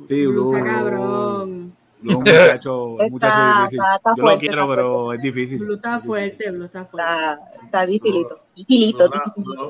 Sí, 0.07 0.25
Blue, 0.27 0.51
Blue 0.51 0.57
está 0.57 0.69
cabrón. 0.71 1.75
Blue, 1.99 2.19
muchacho, 2.19 2.97
está, 2.99 3.09
muchacho 3.09 3.59
difícil. 3.59 3.79
Está, 3.79 3.95
está 3.95 4.13
yo 4.15 4.21
fuerte, 4.21 4.45
lo 4.45 4.51
quiero, 4.51 4.69
pero 4.69 5.13
es 5.13 5.21
difícil. 5.21 5.57
Blue 5.57 5.75
está 5.75 5.99
fuerte, 5.99 6.51
Blue 6.51 6.65
está 6.65 6.85
fuerte. 6.85 7.11
Está, 7.11 7.39
está 7.63 7.85
difícil. 7.87 8.27
Difícil. 8.55 8.95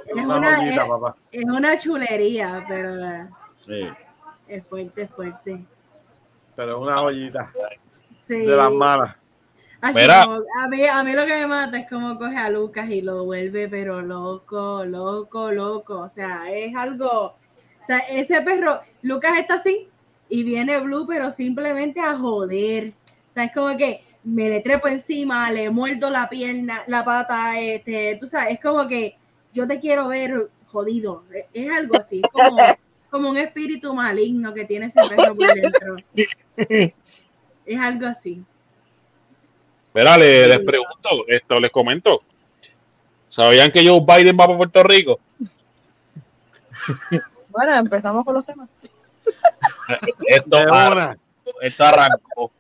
Es, 0.08 0.26
una, 0.26 0.70
es, 0.70 0.80
es 1.32 1.46
una 1.46 1.80
chulería, 1.80 2.66
pero. 2.68 3.30
Sí. 3.66 4.05
Es 4.48 4.66
fuerte, 4.68 5.04
es 5.04 5.10
fuerte. 5.12 5.60
Pero 6.56 6.82
una 6.82 7.02
ollita. 7.02 7.52
Sí. 8.28 8.38
De 8.38 8.56
las 8.56 8.72
malas. 8.72 9.16
a, 9.82 9.92
mí, 9.92 10.86
a 10.86 11.04
mí 11.04 11.14
lo 11.14 11.26
que 11.26 11.36
me 11.36 11.48
mata 11.48 11.78
es 11.78 11.90
como 11.90 12.18
coge 12.18 12.38
a 12.38 12.50
Lucas 12.50 12.90
y 12.90 13.02
lo 13.02 13.26
vuelve, 13.26 13.68
pero 13.68 14.02
loco, 14.02 14.86
loco, 14.86 15.52
loco. 15.52 16.00
O 16.00 16.10
sea, 16.10 16.44
es 16.52 16.76
algo. 16.76 17.36
O 17.84 17.86
sea, 17.86 18.00
ese 18.00 18.42
perro, 18.42 18.80
Lucas 19.02 19.38
está 19.38 19.56
así 19.56 19.90
y 20.30 20.44
viene 20.44 20.80
Blue, 20.80 21.06
pero 21.08 21.32
simplemente 21.32 22.00
a 22.00 22.18
joder. 22.18 22.94
O 23.32 23.34
sea, 23.34 23.44
es 23.46 23.54
como 23.54 23.78
que 23.78 24.04
me 24.24 24.50
le 24.50 24.62
trepo 24.62 24.88
encima, 24.88 25.52
le 25.52 25.70
muerdo 25.70 26.10
la 26.10 26.28
pierna, 26.28 26.84
la 26.88 27.06
pata, 27.06 27.60
este, 27.60 28.18
tú 28.20 28.26
sabes, 28.26 28.54
es 28.54 28.60
como 28.60 28.88
que 28.88 29.18
yo 29.54 29.68
te 29.68 29.80
quiero 29.80 30.08
ver 30.08 30.50
jodido. 30.68 31.24
Es 31.54 31.70
algo 31.72 31.98
así, 31.98 32.22
como 32.32 32.58
como 33.16 33.30
un 33.30 33.38
espíritu 33.38 33.94
maligno 33.94 34.54
que 34.54 34.66
tiene 34.66 34.88
ese 34.88 35.00
perro 35.08 35.34
por 35.34 35.54
dentro. 35.54 35.96
es 37.66 37.80
algo 37.80 38.08
así. 38.08 38.44
Mira, 39.94 40.18
les, 40.18 40.60
pregunto, 40.60 41.26
esto 41.26 41.58
les 41.62 41.72
comento. 41.72 42.22
¿Sabían 43.30 43.72
que 43.72 43.88
Joe 43.88 44.02
Biden 44.02 44.36
va 44.36 44.46
para 44.46 44.58
Puerto 44.58 44.84
Rico? 44.84 45.20
Bueno, 47.58 47.74
empezamos 47.78 48.26
con 48.26 48.34
los 48.34 48.46
temas. 48.46 48.68
esto, 50.28 50.58
arrancó, 50.58 51.22
esto 51.62 51.86
arrancó. 51.86 52.52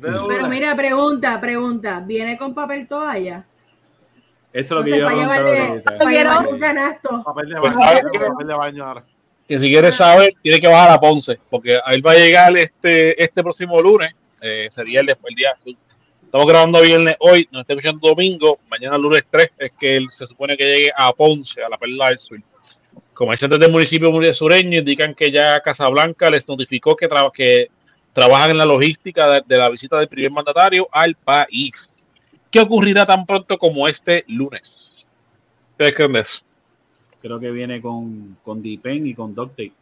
Pero 0.00 0.48
mira, 0.48 0.74
pregunta, 0.74 1.38
pregunta. 1.38 2.00
¿Viene 2.00 2.38
con 2.38 2.54
papel 2.54 2.88
toalla? 2.88 3.44
Eso 4.54 4.60
es 4.62 4.70
lo 4.70 4.84
que 4.84 4.98
yo 4.98 5.06
Papel 5.06 5.26
de 7.50 7.60
pues, 7.60 7.76
baño. 8.56 8.86
ahora. 8.86 9.04
Que 9.50 9.58
si 9.58 9.68
quieres 9.68 9.96
saber, 9.96 10.36
tiene 10.40 10.60
que 10.60 10.68
bajar 10.68 10.92
a 10.92 11.00
Ponce, 11.00 11.36
porque 11.50 11.76
ahí 11.84 12.00
va 12.00 12.12
a 12.12 12.14
llegar 12.14 12.56
este, 12.56 13.20
este 13.20 13.42
próximo 13.42 13.82
lunes, 13.82 14.14
eh, 14.40 14.68
sería 14.70 15.00
el, 15.00 15.08
el 15.08 15.34
día. 15.34 15.56
Estamos 16.24 16.46
grabando 16.46 16.80
viernes 16.80 17.16
hoy, 17.18 17.48
nos 17.50 17.62
está 17.62 17.72
escuchando 17.72 18.10
domingo, 18.10 18.60
mañana 18.68 18.96
lunes 18.96 19.24
3 19.28 19.50
es 19.58 19.72
que 19.72 19.96
él 19.96 20.06
se 20.08 20.28
supone 20.28 20.56
que 20.56 20.64
llegue 20.64 20.92
a 20.96 21.12
Ponce, 21.12 21.64
a 21.64 21.68
la 21.68 21.76
Perla 21.78 22.10
del 22.10 22.20
Sur. 22.20 22.38
Comerciantes 23.12 23.58
del 23.58 23.72
municipio 23.72 24.34
sureño 24.34 24.78
indican 24.78 25.16
que 25.16 25.32
ya 25.32 25.58
Casablanca 25.58 26.30
les 26.30 26.46
notificó 26.46 26.94
que, 26.94 27.08
que 27.34 27.70
trabajan 28.12 28.52
en 28.52 28.58
la 28.58 28.64
logística 28.64 29.42
de, 29.44 29.58
la 29.58 29.68
visita 29.68 29.98
del 29.98 30.06
primer 30.06 30.30
mandatario 30.30 30.86
al 30.92 31.16
país. 31.16 31.92
¿Qué 32.52 32.60
ocurrirá 32.60 33.04
tan 33.04 33.26
pronto 33.26 33.58
como 33.58 33.88
este 33.88 34.22
lunes? 34.28 35.08
¿Qué 35.76 35.92
creen 35.92 36.12
de 36.12 36.20
eso? 36.20 36.40
Creo 37.20 37.38
que 37.38 37.50
viene 37.50 37.82
con, 37.82 38.36
con 38.44 38.62
Dipen 38.62 39.06
y 39.06 39.14
con 39.14 39.34
Doctate. 39.34 39.72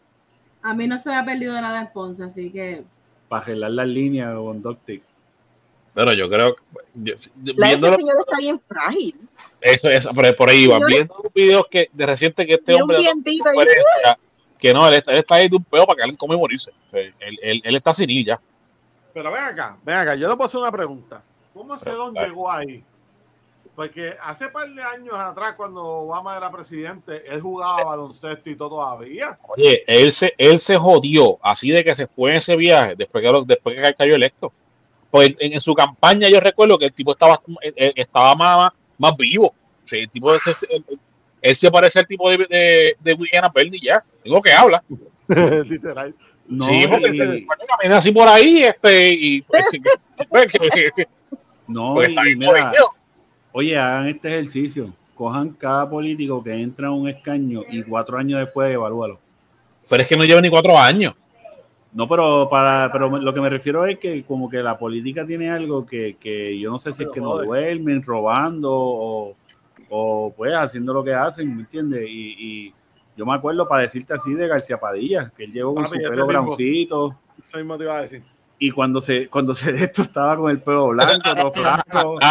A 0.62 0.74
mí 0.74 0.86
no 0.86 0.98
se 0.98 1.08
me 1.08 1.16
ha 1.16 1.24
perdido 1.24 1.60
nada 1.60 1.80
en 1.80 1.92
Ponce, 1.92 2.24
así 2.24 2.50
que. 2.50 2.82
Para 3.28 3.44
gelar 3.44 3.70
las 3.70 3.86
líneas 3.86 4.34
con 4.34 4.60
Doctate. 4.60 5.02
Pero 5.94 6.12
yo 6.12 6.28
creo 6.28 6.54
que. 6.54 6.62
Viendo 6.94 7.94
señor 7.94 8.16
está 8.20 8.36
bien 8.38 8.60
frágil. 8.66 9.14
Eso 9.60 9.88
es, 9.88 10.06
por 10.06 10.48
ahí 10.48 10.66
va. 10.66 10.78
Viendo 10.86 11.14
los 11.22 11.32
videos 11.32 11.66
que, 11.70 11.88
de 11.92 12.06
reciente 12.06 12.46
que 12.46 12.54
este 12.54 12.74
hombre. 12.74 12.98
que 14.58 14.74
no, 14.74 14.88
él 14.88 14.94
está, 14.94 15.12
él 15.12 15.18
está 15.18 15.34
ahí 15.36 15.48
de 15.48 15.56
un 15.56 15.64
peo 15.64 15.86
para 15.86 15.96
que 15.96 16.02
alguien 16.02 16.16
come 16.16 16.34
y 16.34 16.38
morirse. 16.38 16.72
él, 16.92 17.14
él, 17.42 17.62
él, 17.64 17.76
está 17.76 17.94
sin 17.94 18.10
ir 18.10 18.26
ya. 18.26 18.40
Pero 19.14 19.32
ven 19.32 19.42
acá, 19.42 19.76
ven 19.84 19.96
acá, 19.96 20.14
yo 20.14 20.28
le 20.28 20.36
puedo 20.36 20.46
hacer 20.46 20.60
una 20.60 20.72
pregunta. 20.72 21.22
¿Cómo 21.54 21.74
ese 21.74 21.90
don 21.90 22.14
llegó 22.14 22.50
ahí? 22.50 22.84
Porque 23.78 24.16
hace 24.20 24.48
par 24.48 24.68
de 24.68 24.82
años 24.82 25.14
atrás, 25.14 25.54
cuando 25.56 25.80
Obama 25.80 26.36
era 26.36 26.50
presidente, 26.50 27.22
él 27.28 27.40
jugaba 27.40 27.84
baloncesto 27.84 28.50
y 28.50 28.56
todo 28.56 28.70
todavía. 28.70 29.36
Oye, 29.56 29.84
él 29.86 30.10
se, 30.10 30.34
él 30.36 30.58
se 30.58 30.76
jodió 30.76 31.38
así 31.40 31.70
de 31.70 31.84
que 31.84 31.94
se 31.94 32.08
fue 32.08 32.32
en 32.32 32.38
ese 32.38 32.56
viaje 32.56 32.96
después 32.96 33.22
que, 33.22 33.42
después 33.46 33.76
que 33.76 33.94
cayó 33.94 34.16
electo. 34.16 34.52
Pues 35.12 35.32
en, 35.38 35.60
su 35.60 35.74
campaña 35.74 36.28
yo 36.28 36.40
recuerdo 36.40 36.76
que 36.76 36.86
el 36.86 36.92
tipo 36.92 37.12
estaba, 37.12 37.40
eh, 37.62 37.72
eh, 37.76 37.92
estaba 37.94 38.34
más, 38.34 38.72
más 38.98 39.16
vivo. 39.16 39.54
el 39.92 40.10
tipo 40.10 40.34
ese, 40.34 40.54
él, 41.40 41.54
se 41.54 41.70
parece 41.70 42.00
al 42.00 42.06
tipo 42.08 42.28
de, 42.30 42.38
de, 42.50 42.96
de 42.98 43.14
William 43.14 43.48
Bernie 43.54 43.80
ya. 43.80 44.02
Digo 44.24 44.42
que 44.42 44.50
habla. 44.50 44.82
Literal. 45.28 46.12
No, 46.48 46.64
sí, 46.64 46.84
porque 46.90 47.10
y... 47.10 47.46
camina 47.46 47.98
así 47.98 48.10
por 48.10 48.26
ahí, 48.26 48.64
este, 48.64 49.10
y 49.12 49.42
pues, 49.42 49.66
no, 51.68 51.94
pues, 51.94 52.08
y 52.08 52.34
mira, 52.34 52.72
oye, 53.52 53.78
hagan 53.78 54.06
este 54.08 54.28
ejercicio. 54.28 54.92
Cojan 55.14 55.50
cada 55.50 55.88
político 55.88 56.42
que 56.42 56.52
entra 56.52 56.88
a 56.88 56.92
un 56.92 57.08
escaño 57.08 57.62
y 57.68 57.82
cuatro 57.82 58.18
años 58.18 58.38
después 58.38 58.72
evalúalo. 58.72 59.18
Pero 59.88 60.02
es 60.02 60.08
que 60.08 60.16
no 60.16 60.24
lleva 60.24 60.40
ni 60.40 60.50
cuatro 60.50 60.78
años. 60.78 61.14
No, 61.92 62.06
pero 62.06 62.48
para 62.50 62.92
pero 62.92 63.08
lo 63.18 63.32
que 63.32 63.40
me 63.40 63.48
refiero 63.48 63.86
es 63.86 63.98
que 63.98 64.22
como 64.22 64.48
que 64.48 64.58
la 64.58 64.78
política 64.78 65.26
tiene 65.26 65.50
algo 65.50 65.86
que, 65.86 66.16
que 66.20 66.58
yo 66.58 66.70
no 66.70 66.78
sé 66.78 66.92
si 66.92 67.04
es 67.04 67.08
que 67.10 67.20
no 67.20 67.38
duermen, 67.38 68.02
robando 68.02 68.70
o, 68.70 69.36
o, 69.88 70.32
pues 70.36 70.52
haciendo 70.54 70.92
lo 70.92 71.02
que 71.02 71.14
hacen, 71.14 71.54
¿me 71.54 71.62
entiendes? 71.62 72.06
Y, 72.08 72.36
y, 72.38 72.74
yo 73.16 73.26
me 73.26 73.34
acuerdo 73.34 73.66
para 73.66 73.82
decirte 73.82 74.14
así 74.14 74.32
de 74.32 74.46
García 74.46 74.78
Padilla, 74.78 75.32
que 75.36 75.42
él 75.42 75.52
llegó 75.52 75.74
con 75.74 75.88
su 75.88 75.96
pelo 75.96 76.24
browncito. 76.24 77.16
Eso 77.36 77.56
mismo 77.56 77.76
te 77.76 77.82
iba 77.82 77.98
a 77.98 78.02
decir. 78.02 78.22
Y 78.58 78.70
cuando 78.70 79.00
se, 79.00 79.28
cuando 79.28 79.54
se 79.54 79.72
de 79.72 79.84
esto 79.84 80.02
estaba 80.02 80.36
con 80.36 80.50
el 80.50 80.60
pelo 80.60 80.88
blanco, 80.88 81.34
todo 81.34 81.52
flaco. 81.52 82.18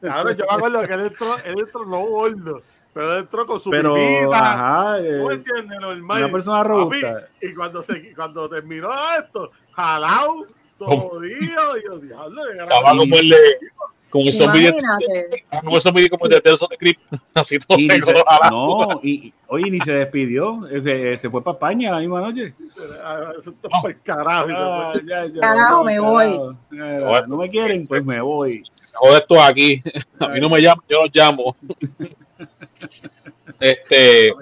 Claro, 0.00 0.32
yo 0.32 0.44
me 0.48 0.56
acuerdo 0.56 0.86
que 0.86 0.94
él 0.94 1.00
entró, 1.00 1.36
él 1.44 1.54
entró 1.58 1.84
no 1.86 2.00
gordo 2.04 2.62
pero 2.92 3.18
entró 3.18 3.46
con 3.46 3.58
su 3.58 3.70
pero, 3.70 3.96
ajá, 4.34 4.98
eh, 5.00 5.24
entiendes? 5.30 5.80
Normal. 5.80 6.24
Una 6.24 6.32
persona 6.32 6.62
robusta. 6.62 7.28
y 7.40 7.54
cuando, 7.54 7.82
se, 7.82 8.14
cuando 8.14 8.48
terminó 8.48 8.90
esto, 9.18 9.50
jalao, 9.72 10.46
todo 10.78 11.08
jodido, 11.08 11.78
y 11.78 11.84
yo, 11.84 11.98
diablo, 11.98 12.50
Estaba 12.50 12.90
como 12.90 13.02
el 13.02 13.30
de, 13.30 13.58
como 14.12 14.28
esos 14.28 14.52
vídeos, 14.52 14.74
como 15.62 15.78
esos 15.78 15.92
vídeos 15.94 16.10
como 16.10 16.26
el 16.26 16.32
de 16.32 16.40
Telson 16.42 16.68
de 16.68 16.76
Crip, 16.76 16.98
así 17.32 17.58
todo 17.58 17.78
y 17.78 17.88
se, 17.88 17.98
No, 18.50 19.00
y 19.02 19.32
oye, 19.46 19.70
ni 19.70 19.80
se 19.80 19.92
despidió, 19.94 20.68
se, 20.82 21.16
se 21.16 21.30
fue 21.30 21.42
para 21.42 21.54
España 21.54 21.92
la 21.92 21.98
misma 22.00 22.20
noche. 22.20 22.52
Eso 23.38 23.54
no. 23.62 23.82
carajo. 24.02 24.48
Ah, 24.50 24.92
ya, 25.02 25.26
ya, 25.26 25.40
carajo, 25.40 25.84
me 25.84 25.98
voy. 25.98 26.38
No 26.70 27.36
me 27.38 27.48
quieren, 27.48 27.84
pues 27.88 28.04
me 28.04 28.20
voy. 28.20 28.62
Se 28.84 28.96
jode 28.96 29.16
esto 29.16 29.42
aquí. 29.42 29.82
A 30.20 30.28
mí 30.28 30.40
no 30.40 30.50
me 30.50 30.60
llaman, 30.60 30.84
yo 30.86 31.04
los 31.04 31.10
llamo. 31.14 31.56
este. 33.60 34.34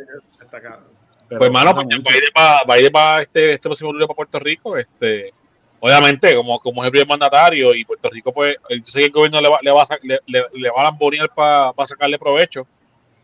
Pues, 1.29 1.43
hermano, 1.43 1.77
pues, 1.77 1.87
va 1.87 2.75
a 2.75 2.81
ir 2.81 2.91
para 2.91 3.23
este, 3.23 3.53
este 3.53 3.69
próximo 3.69 3.93
lunes 3.93 4.09
para 4.09 4.17
Puerto 4.17 4.41
Rico. 4.41 4.77
Este, 4.77 5.33
obviamente, 5.81 6.35
como, 6.37 6.61
como 6.61 6.83
es 6.83 6.87
el 6.87 6.93
primer 6.93 7.09
mandatario 7.09 7.75
y 7.75 7.85
Puerto 7.85 8.09
Rico, 8.11 8.33
pues, 8.33 8.57
yo 8.69 8.85
sé 8.85 9.01
que 9.01 9.07
el 9.07 9.13
gobierno 9.13 9.41
le 9.41 9.49
va, 9.49 9.59
le 9.63 9.73
va, 9.73 9.83
a, 9.83 9.99
le, 10.03 10.21
le, 10.27 10.71
va 10.71 10.89
a 10.89 11.29
para, 11.35 11.73
para 11.73 11.87
sacarle 11.87 12.19
provecho. 12.19 12.67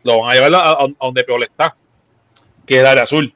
Lo 0.03 0.21
van 0.21 0.31
a 0.31 0.33
llevar 0.35 0.55
a, 0.55 0.87
donde 0.99 1.23
peor 1.23 1.43
está, 1.43 1.75
que 2.65 2.75
es 2.75 2.81
el 2.81 2.87
área 2.87 3.03
azul. 3.03 3.33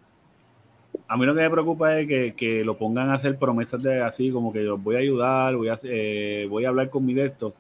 A 1.08 1.18
mí 1.18 1.26
lo 1.26 1.36
que 1.36 1.42
me 1.42 1.50
preocupa 1.50 2.00
es 2.00 2.08
que, 2.08 2.34
que, 2.36 2.64
lo 2.64 2.78
pongan 2.78 3.10
a 3.10 3.16
hacer 3.16 3.38
promesas 3.38 3.82
de 3.82 4.02
así, 4.02 4.32
como 4.32 4.52
que 4.54 4.60
los 4.60 4.82
voy 4.82 4.96
a 4.96 5.00
ayudar, 5.00 5.56
voy 5.56 5.70
a, 5.70 5.80
eh, 5.84 6.48
voy 6.50 6.66
a 6.66 6.70
hablar 6.70 6.90
con 6.90 7.06
mi 7.06 7.14
de 7.14 7.26
esto. 7.26 7.54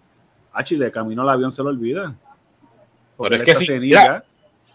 Ah, 0.54 0.64
de 0.64 0.92
camino 0.92 1.22
al 1.22 1.30
avión 1.30 1.52
se 1.52 1.64
lo 1.64 1.70
olvida. 1.70 2.14
Pero 3.18 3.36
es 3.36 3.44
que 3.44 3.56
si, 3.56 3.68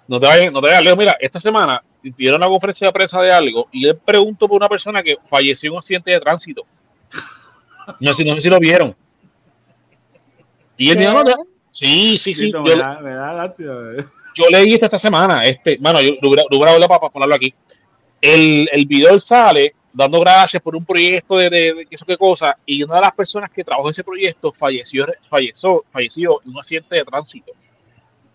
no 0.09 0.21
te 0.21 0.27
vayas, 0.27 0.53
no 0.53 0.61
te 0.61 0.69
vayas 0.69 0.85
lejos. 0.85 0.99
Mira, 0.99 1.17
esta 1.21 1.41
semana 1.41 1.83
dieron 2.03 2.41
una 2.41 2.49
conferencia 2.49 2.87
de 2.87 2.93
prensa 2.93 3.21
de 3.21 3.33
algo 3.33 3.69
y 3.73 3.87
él 3.87 3.97
preguntó 3.97 4.47
por 4.47 4.57
una 4.57 4.69
persona 4.69 5.03
que 5.03 5.17
falleció 5.23 5.69
en 5.69 5.73
un 5.73 5.79
accidente 5.79 6.11
de 6.11 6.21
tránsito. 6.21 6.65
No 8.01 8.15
sé, 8.15 8.25
no 8.25 8.35
sé 8.35 8.41
si 8.43 8.49
lo 8.51 8.59
vieron. 8.59 8.95
Y 10.77 10.91
él 10.91 10.99
dijo, 10.99 11.25
no, 11.25 11.35
sí, 11.71 12.19
sí, 12.19 12.35
sí. 12.35 12.53
Yo, 12.53 12.65
yo, 14.35 14.51
leí 14.51 14.75
esto 14.75 14.87
esta 14.87 14.99
semana. 14.99 15.43
Este, 15.45 15.79
bueno, 15.81 16.01
yo 16.01 16.13
lo 16.21 16.29
hubiera 16.59 16.89
para, 16.89 17.09
ponerlo 17.09 17.35
aquí. 17.35 17.55
El, 18.21 18.69
el 18.73 18.87
video 18.87 19.19
sale 19.21 19.75
dando 19.97 20.21
gracias 20.21 20.63
por 20.63 20.77
un 20.77 20.85
proyecto 20.85 21.39
de, 21.39 21.49
de, 21.49 21.75
de, 21.75 21.87
eso 21.91 22.05
qué 22.05 22.19
cosa, 22.19 22.55
y 22.67 22.83
una 22.83 22.97
de 22.97 23.01
las 23.01 23.15
personas 23.15 23.51
que 23.51 23.65
trabajó 23.65 23.89
en 23.89 23.93
ese 23.93 24.05
proyecto 24.05 24.53
falleció, 24.53 25.07
falleció, 25.27 25.85
falleció 25.91 26.43
en 26.45 26.51
un 26.51 26.59
accidente 26.59 26.97
de 26.97 27.05
tránsito. 27.05 27.53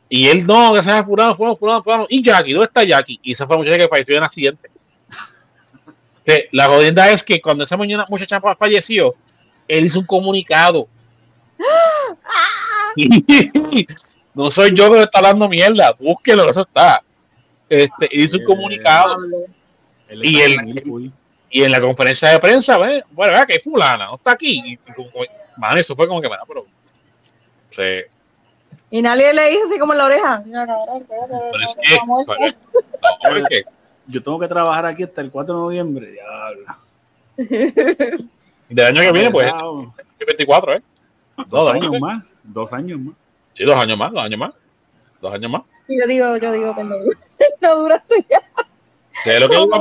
Y 0.10 0.28
él, 0.28 0.46
no, 0.46 0.74
gracias 0.74 1.00
a 1.00 1.06
Fulano, 1.06 1.36
Fulano, 1.36 1.56
Fulano, 1.56 1.84
Fulano. 1.84 2.06
Y 2.10 2.24
Jackie, 2.24 2.54
¿dónde 2.54 2.66
está 2.66 2.84
Jackie? 2.84 3.20
Y 3.22 3.32
esa 3.34 3.46
fue 3.46 3.56
la 3.56 3.60
muchacha 3.60 3.78
que 3.78 3.88
falleció 3.88 4.18
en 4.18 4.24
accidente. 4.24 4.72
Que 6.26 6.50
la 6.52 6.68
jodienda 6.68 7.10
es 7.10 7.24
que 7.24 7.42
cuando 7.42 7.64
esa 7.64 7.78
muchacha 7.78 8.40
falleció, 8.58 9.16
él 9.68 9.86
hizo 9.86 10.00
un 10.00 10.06
comunicado. 10.06 10.88
no 14.34 14.52
soy 14.52 14.72
yo 14.76 14.92
que 14.92 14.98
le 14.98 15.04
está 15.04 15.20
hablando 15.20 15.48
mierda, 15.50 15.96
búsquelo, 15.98 16.50
eso 16.50 16.62
está. 16.62 17.02
Este, 17.70 18.10
hizo 18.12 18.38
un 18.38 18.46
comunicado. 18.46 19.18
y, 20.10 20.42
él, 20.42 21.12
y 21.50 21.64
en 21.64 21.72
la 21.72 21.82
conferencia 21.82 22.30
de 22.30 22.40
prensa, 22.40 22.78
bueno, 22.78 23.04
vea 23.16 23.46
que 23.46 23.60
fulana, 23.60 24.08
no 24.08 24.16
está 24.16 24.32
aquí. 24.32 24.62
Y, 24.66 24.80
man, 25.58 25.78
eso 25.78 25.96
fue 25.96 26.08
como 26.08 26.22
que, 26.22 26.28
bueno, 26.28 26.44
pero. 26.48 26.66
Se, 27.72 28.10
y 28.92 29.02
nadie 29.02 29.34
le 29.34 29.48
dice 29.48 29.64
así 29.70 29.80
como 29.80 29.94
en 29.94 30.00
la 30.00 30.06
oreja. 30.06 30.44
Pero 30.44 31.64
es 31.66 31.78
que, 31.82 31.98
no, 32.06 32.22
es 32.22 33.48
que 33.48 33.64
yo 34.12 34.22
tengo 34.22 34.40
que 34.40 34.48
trabajar 34.48 34.86
aquí 34.86 35.04
hasta 35.04 35.22
el 35.22 35.32
4 35.32 35.54
de 35.54 35.60
noviembre. 35.60 36.12
Diablo. 36.12 36.66
Del 38.70 38.86
año 38.86 39.02
que 39.02 39.12
viene, 39.12 39.32
pues. 39.32 39.52
El 40.20 40.26
24, 40.26 40.76
¿eh? 40.76 40.82
Dos 41.48 41.74
años 41.74 42.00
más. 42.00 42.24
Dos 42.44 42.74
años 42.74 43.00
más. 43.00 43.16
Sí, 43.54 43.64
dos 43.64 43.76
años 43.76 43.98
más, 43.98 44.12
dos 44.12 44.24
años 44.24 44.40
más. 44.40 44.54
Dos 45.22 45.34
años 45.34 45.52
más. 45.52 45.62
Sí, 45.88 45.98
yo 46.00 46.08
digo, 46.08 46.38
yo 46.38 46.52
digo 46.52 46.76
que 46.76 46.84
no, 46.84 46.96
no 47.62 47.76
dura 47.76 47.96
esto 47.96 48.16
ya. 48.30 48.42
¿Sé 49.24 49.40
lo 49.40 49.50
que 49.50 49.58
dura? 49.58 49.80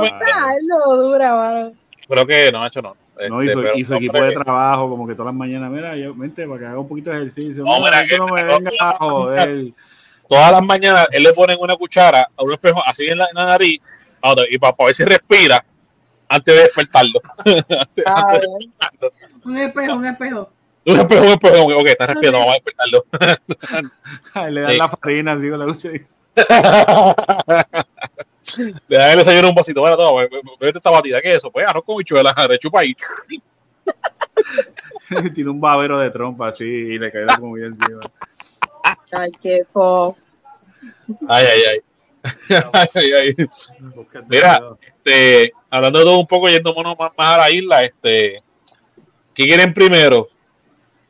No 0.67 0.95
dura, 0.97 1.35
mano. 1.35 1.73
Creo 2.07 2.25
que 2.25 2.51
no 2.51 2.63
ha 2.63 2.67
hecho 2.67 2.81
no. 2.81 2.95
No, 3.29 3.43
hizo, 3.43 3.61
este, 3.61 3.85
su, 3.85 3.93
equipo 3.93 4.19
de 4.19 4.31
trabajo, 4.31 4.89
como 4.89 5.05
que 5.05 5.13
todas 5.13 5.27
las 5.27 5.35
mañanas, 5.35 5.71
mira, 5.71 5.95
yo, 5.95 6.15
vente 6.15 6.47
para 6.47 6.59
que 6.59 6.65
haga 6.65 6.79
un 6.79 6.87
poquito 6.87 7.11
de 7.11 7.17
ejercicio. 7.17 7.63
No, 7.63 7.79
mira, 7.79 8.03
que, 8.03 8.17
no 8.17 8.27
me 8.27 8.43
venga 8.43 8.71
a 8.79 8.97
joder. 8.97 9.73
Todas 10.27 10.51
las 10.53 10.63
mañanas 10.63 11.07
él 11.11 11.23
le 11.23 11.33
pone 11.33 11.55
una 11.55 11.75
cuchara 11.75 12.27
a 12.35 12.43
un 12.43 12.53
espejo 12.53 12.81
así 12.85 13.05
en 13.05 13.17
la, 13.17 13.27
nariz 13.33 13.81
y 14.49 14.57
para, 14.57 14.75
ver 14.85 14.93
si 14.93 15.03
respira 15.03 15.63
antes 16.29 16.55
de 16.55 16.61
despertarlo. 16.63 17.21
Ah, 18.05 18.39
un 19.43 19.57
espejo, 19.57 19.95
un 19.95 20.05
espejo. 20.05 20.49
Un 20.85 20.99
espejo, 20.99 21.23
un 21.23 21.29
espejo. 21.29 21.63
Ok, 21.63 21.87
está 21.87 22.07
respirando, 22.07 22.39
vamos 22.39 22.53
a 22.53 22.59
despertarlo. 22.59 23.03
le 24.51 24.61
dan 24.61 24.77
la 24.77 24.89
farina, 24.89 25.35
digo, 25.35 25.57
la 25.57 25.65
cuchara. 25.65 25.99
Le 28.87 28.97
da 28.97 29.11
el 29.11 29.19
desayuno 29.19 29.49
un 29.49 29.55
vasito, 29.55 29.81
bueno, 29.81 29.95
todo, 29.95 30.15
vete 30.59 30.77
esta 30.77 30.89
batida, 30.89 31.21
¿qué 31.21 31.29
es 31.29 31.35
eso? 31.37 31.49
Pues 31.51 31.65
arroz 31.67 31.83
con 31.85 31.97
bichuela, 31.97 32.33
rechupa 32.47 32.81
ahí. 32.81 32.95
Tiene 35.33 35.49
un 35.49 35.61
babero 35.61 35.99
de 35.99 36.09
trompa 36.09 36.47
así 36.47 36.65
y 36.65 36.97
le 36.97 37.11
cae 37.11 37.25
la 37.25 37.37
comida 37.37 37.67
encima. 37.67 38.01
Ay, 39.11 39.31
qué 39.41 39.63
fo. 39.71 40.17
Ay, 41.27 41.45
ay, 41.45 41.61
ay. 41.71 41.79
ay, 42.73 43.11
ay. 43.13 43.35
Mira, 44.27 44.59
este, 44.81 45.53
hablando 45.69 45.99
de 45.99 46.05
todo 46.05 46.19
un 46.19 46.27
poco, 46.27 46.49
yéndonos 46.49 46.97
más, 46.97 47.11
más 47.17 47.35
a 47.35 47.37
la 47.37 47.51
isla, 47.51 47.83
este, 47.83 48.43
¿qué 49.33 49.45
quieren 49.45 49.73
primero? 49.73 50.27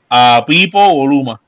¿A 0.10 0.44
Pipo 0.46 0.80
o 0.80 1.06
Luma? 1.06 1.42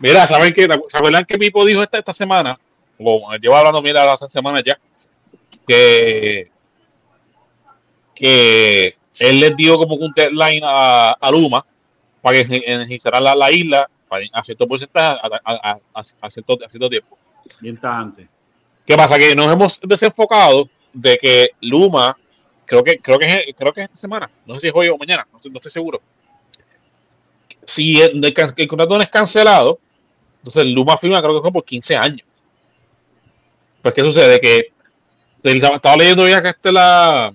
Mira, 0.00 0.26
¿saben 0.26 0.52
qué? 0.52 0.66
¿Se 0.88 0.98
acuerdan 0.98 1.24
que 1.24 1.38
Pipo 1.38 1.64
dijo 1.64 1.82
esta, 1.82 1.98
esta 1.98 2.12
semana? 2.12 2.58
O 2.98 3.32
llevo 3.40 3.56
hablando, 3.56 3.82
mira, 3.82 4.10
hace 4.12 4.28
semanas 4.28 4.62
ya, 4.64 4.78
que, 5.66 6.50
que 8.14 8.96
él 9.18 9.40
les 9.40 9.56
dio 9.56 9.76
como 9.78 9.96
un 9.96 10.12
deadline 10.14 10.62
a, 10.64 11.12
a 11.12 11.30
Luma 11.30 11.64
para 12.22 12.44
que 12.44 12.62
energizara 12.66 13.20
la, 13.20 13.34
la 13.34 13.50
isla 13.50 13.88
a 14.32 14.44
cierto 14.44 14.66
porcentaje 14.66 15.18
a, 15.44 15.78
a, 15.94 16.30
cierto, 16.30 16.58
cierto, 16.68 16.88
tiempo. 16.88 17.18
Mientras 17.60 17.96
antes. 17.96 18.28
¿Qué 18.86 18.96
pasa? 18.96 19.18
Que 19.18 19.34
nos 19.34 19.52
hemos 19.52 19.80
desenfocado 19.80 20.68
de 20.92 21.16
que 21.16 21.50
Luma, 21.60 22.16
creo 22.64 22.84
que, 22.84 22.98
creo 22.98 23.18
que, 23.18 23.54
creo 23.56 23.72
que 23.72 23.80
es 23.80 23.84
esta 23.84 23.96
semana, 23.96 24.30
no 24.46 24.54
sé 24.54 24.60
si 24.60 24.68
es 24.68 24.72
hoy 24.74 24.88
o 24.88 24.96
mañana, 24.96 25.26
no, 25.32 25.38
estoy 25.38 25.70
seguro. 25.70 26.00
Si 27.64 28.00
el, 28.00 28.22
el, 28.24 28.68
contrato 28.68 28.96
no 28.96 29.02
es 29.02 29.08
cancelado, 29.08 29.78
entonces 30.38 30.64
Luma 30.66 30.98
firma 30.98 31.20
creo 31.20 31.36
que 31.36 31.42
fue 31.42 31.52
por 31.52 31.64
15 31.64 31.96
años. 31.96 32.26
Pues, 33.80 33.94
¿qué 33.94 34.02
sucede? 34.02 34.40
Que 34.40 34.72
estaba 35.42 35.96
leyendo 35.96 36.26
ya 36.28 36.42
que 36.42 36.48
este 36.48 36.72
la 36.72 37.32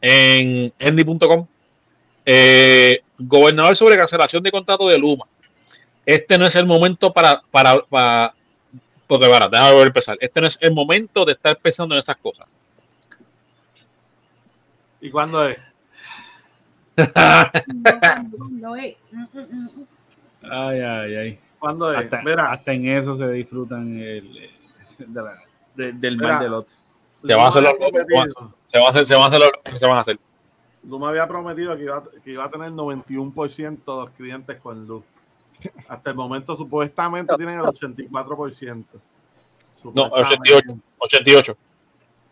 en 0.00 0.72
endy.com 0.78 1.46
eh, 2.26 3.00
gobernador 3.18 3.76
sobre 3.76 3.96
cancelación 3.96 4.42
de 4.42 4.50
contrato 4.50 4.88
de 4.88 4.98
Luma. 4.98 5.26
Este 6.06 6.38
no 6.38 6.46
es 6.46 6.56
el 6.56 6.66
momento 6.66 7.12
para, 7.12 7.42
para, 7.50 7.80
para 7.82 8.34
porque 9.06 9.28
para, 9.28 9.48
déjame 9.48 9.74
ver 9.76 9.86
empezar. 9.88 10.16
Este 10.20 10.40
no 10.40 10.46
es 10.46 10.58
el 10.60 10.72
momento 10.72 11.24
de 11.24 11.32
estar 11.32 11.56
pensando 11.58 11.94
en 11.94 12.00
esas 12.00 12.16
cosas. 12.16 12.48
¿Y 15.00 15.10
cuándo 15.10 15.46
es? 15.46 15.58
ay, 20.42 20.80
ay, 20.80 21.16
ay. 21.16 21.38
¿Cuándo 21.58 21.92
es? 21.92 21.98
Hasta, 21.98 22.22
hasta 22.50 22.72
en 22.72 22.88
eso 22.88 23.16
se 23.16 23.28
disfrutan 23.32 23.98
el, 23.98 24.50
del 25.76 26.16
mal 26.16 26.40
del 26.40 26.54
otro. 26.54 26.74
Se 27.26 27.34
van 27.34 27.46
a 27.46 27.48
hacer 27.48 27.62
los 27.62 27.72
se 28.64 28.78
van 28.78 28.86
a 28.86 28.90
hacer, 28.90 29.06
se 29.06 29.14
van 29.14 29.22
a 29.22 29.26
hacer 29.26 29.40
los, 29.40 29.50
se 29.78 29.86
van 29.86 29.96
a 29.96 30.00
hacer. 30.00 30.18
me 30.82 31.06
había 31.06 31.26
prometido 31.26 31.76
que 31.76 31.84
iba, 31.84 32.02
que 32.22 32.32
iba 32.32 32.44
a 32.44 32.50
tener 32.50 32.70
91% 32.70 33.62
de 33.62 33.80
los 33.86 34.10
clientes 34.10 34.58
con 34.60 34.86
luz. 34.86 35.04
Hasta 35.88 36.10
el 36.10 36.16
momento 36.16 36.56
supuestamente 36.56 37.34
tienen 37.36 37.58
el 37.58 37.64
84%. 37.64 38.84
No, 39.94 40.04
88. 40.04 40.78
88. 40.98 41.56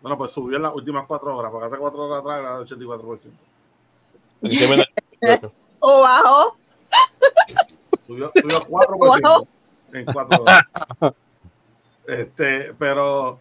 Bueno, 0.01 0.18
pues 0.18 0.33
subió 0.33 0.57
en 0.57 0.62
las 0.62 0.75
últimas 0.75 1.07
cuatro 1.07 1.37
horas, 1.37 1.53
porque 1.53 1.66
hace 1.66 1.77
cuatro 1.77 2.05
horas 2.05 2.21
atrás 2.21 2.38
era 2.40 2.59
el 2.59 2.66
84%. 4.42 5.51
¿O 5.81 6.01
bajo? 6.01 6.57
Subió, 8.07 8.33
subió 8.35 8.61
4% 8.61 9.47
en 9.92 10.05
cuatro 10.07 10.42
horas. 10.42 10.62
Este, 12.05 12.75
pero. 12.75 13.38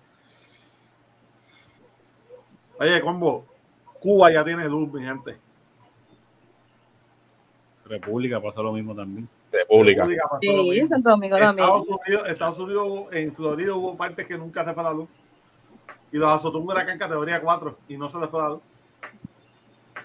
Oye, 2.80 3.02
combo, 3.02 3.44
Cuba 4.00 4.32
ya 4.32 4.44
tiene 4.44 4.70
luz, 4.70 4.94
mi 4.94 5.04
gente. 5.04 5.36
República 7.86 8.40
pasa 8.40 8.62
lo 8.62 8.72
mismo 8.72 8.96
también. 8.96 9.28
República. 9.52 10.08
sí, 10.42 10.88
Santo 10.88 11.10
Domingo 11.10 11.38
también. 11.38 11.68
Estados 11.68 11.88
Unidos, 11.88 12.30
Estados 12.30 12.60
Unidos, 12.60 13.06
en 13.12 13.34
Florida 13.34 13.74
hubo 13.74 13.98
partes 13.98 14.26
que 14.26 14.38
nunca 14.38 14.64
se 14.66 14.74
fue 14.74 14.84
la 14.84 14.94
luz. 14.94 15.10
Y 16.12 16.18
los 16.18 16.30
azotó 16.30 16.60
un 16.60 16.68
huracán 16.68 16.98
categoría 16.98 17.42
4 17.42 17.78
y 17.88 17.98
no 17.98 18.10
se 18.10 18.18
les 18.20 18.30
fue 18.30 18.42
la 18.42 18.50
luz. 18.50 18.62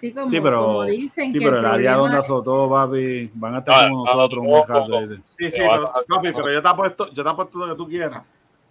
Sí, 0.00 0.12
como, 0.12 0.28
sí, 0.28 0.40
pero, 0.40 0.64
como 0.64 0.85
dicen 0.85 1.32
sí, 1.32 1.38
pero 1.38 1.59
el, 1.59 1.64
área 1.64 1.94
donde 1.94 2.18
azotó, 2.18 2.68
papi, 2.68 3.30
van 3.35 3.54
a 3.54 3.59
estar 3.61 3.87
ah, 3.87 3.88
como 3.88 4.04
nosotros. 4.04 4.44
Ah, 4.68 5.22
sí, 5.38 5.50
sí, 5.50 5.56
pero, 5.56 5.90
papi, 6.06 6.32
pero 6.32 6.52
yo 6.52 6.62
te 6.62 6.68
apuesto, 6.68 7.12
yo 7.12 7.22
te 7.22 7.30
apuesto 7.30 7.59
lo 7.59 7.68
que 7.68 7.76
tú 7.76 7.88
quieras. 7.88 8.22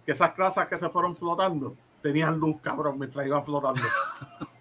Que 0.04 0.12
esas 0.12 0.32
clases 0.34 0.66
que 0.66 0.78
se 0.78 0.88
fueron 0.88 1.16
flotando 1.16 1.74
tenían 2.00 2.38
luz, 2.38 2.56
cabrón, 2.62 2.98
mientras 2.98 3.26
iban 3.26 3.44
flotando. 3.44 3.80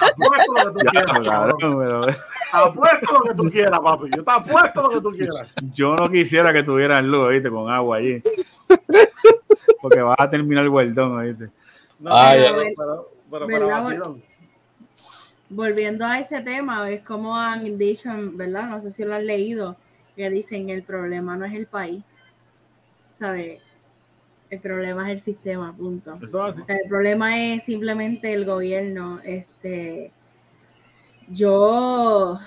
apuesto 0.00 0.52
lo 0.52 0.74
que 0.74 0.84
tú 0.84 0.90
quieras, 0.90 1.28
cabrón. 1.28 2.14
Apuesto 2.52 3.12
lo 3.12 3.20
que 3.20 3.34
tú 3.34 3.50
quieras, 3.50 3.80
papi. 3.80 4.10
Yo 4.16 4.24
te 4.24 4.30
apuesto 4.30 4.82
lo 4.82 4.88
que 4.90 5.00
tú 5.00 5.10
quieras. 5.10 5.54
Yo 5.74 5.96
no 5.96 6.08
quisiera 6.08 6.52
que 6.52 6.62
tuvieran 6.62 7.10
luz, 7.10 7.30
¿viste? 7.30 7.50
Con 7.50 7.70
agua 7.70 7.98
allí. 7.98 8.22
Porque 9.80 10.00
vas 10.00 10.16
a 10.18 10.30
terminar 10.30 10.64
el 10.64 10.70
guardón, 10.70 11.26
¿viste? 11.26 11.50
No, 11.98 12.10
Ay, 12.14 12.42
pero, 12.76 13.10
pero, 13.30 13.46
pero, 13.46 14.18
Volviendo 15.48 16.04
a 16.04 16.18
ese 16.18 16.40
tema, 16.40 16.90
es 16.90 17.02
como 17.02 17.36
han 17.36 17.78
dicho, 17.78 18.10
¿verdad? 18.32 18.68
No 18.68 18.80
sé 18.80 18.90
si 18.90 19.04
lo 19.04 19.14
han 19.14 19.26
leído, 19.26 19.76
que 20.16 20.28
dicen 20.28 20.70
el 20.70 20.82
problema 20.82 21.36
no 21.36 21.44
es 21.44 21.54
el 21.54 21.66
país, 21.66 22.02
¿sabes? 23.18 23.60
El 24.48 24.60
problema 24.60 25.10
es 25.10 25.18
el 25.18 25.20
sistema, 25.20 25.76
punto. 25.76 26.12
el 26.68 26.88
problema 26.88 27.36
es 27.36 27.64
simplemente 27.64 28.32
el 28.32 28.44
gobierno. 28.44 29.20
Este, 29.24 30.12
yo, 31.28 32.38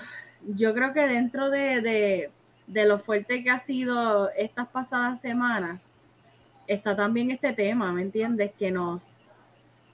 yo 0.54 0.74
creo 0.74 0.94
que 0.94 1.06
dentro 1.06 1.50
de, 1.50 2.30
lo 2.66 2.98
fuerte 2.98 3.44
que 3.44 3.50
ha 3.50 3.58
sido 3.58 4.30
estas 4.30 4.68
pasadas 4.68 5.20
semanas, 5.20 5.94
está 6.66 6.96
también 6.96 7.30
este 7.30 7.52
tema, 7.52 7.92
¿me 7.92 8.02
entiendes? 8.02 8.52
Que 8.58 8.70
nos, 8.70 9.20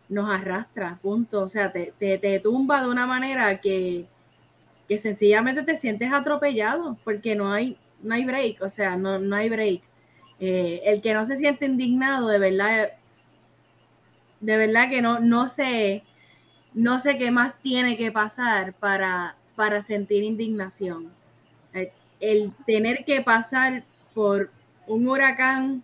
nos 0.08 0.30
arrastra, 0.30 0.98
punto. 1.02 1.42
O 1.42 1.48
sea, 1.48 1.72
te, 1.72 1.92
te, 1.98 2.40
tumba 2.40 2.82
de 2.82 2.88
una 2.88 3.06
manera 3.06 3.60
que, 3.60 4.06
que, 4.86 4.98
sencillamente 4.98 5.64
te 5.64 5.76
sientes 5.76 6.12
atropellado, 6.12 6.96
porque 7.02 7.34
no 7.34 7.52
hay, 7.52 7.76
no 8.00 8.14
hay 8.14 8.24
break, 8.24 8.62
o 8.62 8.70
sea, 8.70 8.96
no, 8.96 9.18
no 9.18 9.34
hay 9.34 9.48
break. 9.48 9.82
Eh, 10.38 10.82
el 10.84 11.00
que 11.00 11.14
no 11.14 11.24
se 11.24 11.36
siente 11.36 11.64
indignado, 11.64 12.28
de 12.28 12.38
verdad, 12.38 12.90
de 14.40 14.56
verdad 14.56 14.90
que 14.90 15.00
no, 15.00 15.18
no 15.18 15.48
sé, 15.48 16.02
no 16.74 17.00
sé 17.00 17.16
qué 17.16 17.30
más 17.30 17.58
tiene 17.62 17.96
que 17.96 18.12
pasar 18.12 18.74
para, 18.74 19.36
para 19.54 19.82
sentir 19.82 20.22
indignación. 20.22 21.10
El, 21.72 21.90
el 22.20 22.52
tener 22.66 23.04
que 23.04 23.22
pasar 23.22 23.82
por 24.14 24.50
un 24.86 25.08
huracán, 25.08 25.82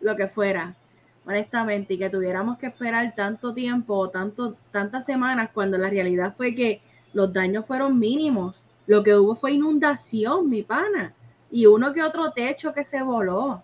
lo 0.00 0.16
que 0.16 0.28
fuera, 0.28 0.74
honestamente, 1.26 1.94
y 1.94 1.98
que 1.98 2.08
tuviéramos 2.08 2.58
que 2.58 2.68
esperar 2.68 3.14
tanto 3.14 3.52
tiempo, 3.52 4.08
tanto, 4.08 4.56
tantas 4.72 5.04
semanas, 5.04 5.50
cuando 5.52 5.76
la 5.76 5.90
realidad 5.90 6.34
fue 6.36 6.54
que 6.54 6.80
los 7.12 7.32
daños 7.32 7.66
fueron 7.66 7.98
mínimos. 7.98 8.64
Lo 8.86 9.02
que 9.04 9.14
hubo 9.14 9.36
fue 9.36 9.52
inundación, 9.52 10.48
mi 10.48 10.62
pana 10.62 11.12
y 11.50 11.66
uno 11.66 11.92
que 11.92 12.02
otro 12.02 12.30
techo 12.32 12.72
que 12.72 12.84
se 12.84 13.02
voló. 13.02 13.62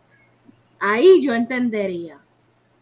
Ahí 0.79 1.23
yo 1.23 1.35
entendería. 1.35 2.19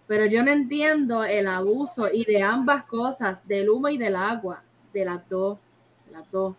Pero 0.06 0.26
yo 0.26 0.42
no 0.42 0.50
entiendo 0.50 1.24
el 1.24 1.46
abuso 1.46 2.08
y 2.12 2.24
de 2.24 2.42
ambas 2.42 2.84
cosas, 2.84 3.46
del 3.46 3.70
humo 3.70 3.88
y 3.88 3.96
del 3.96 4.16
agua, 4.16 4.62
de 4.92 5.04
las 5.04 5.28
dos, 5.28 5.58
las 6.12 6.30
dos. 6.30 6.56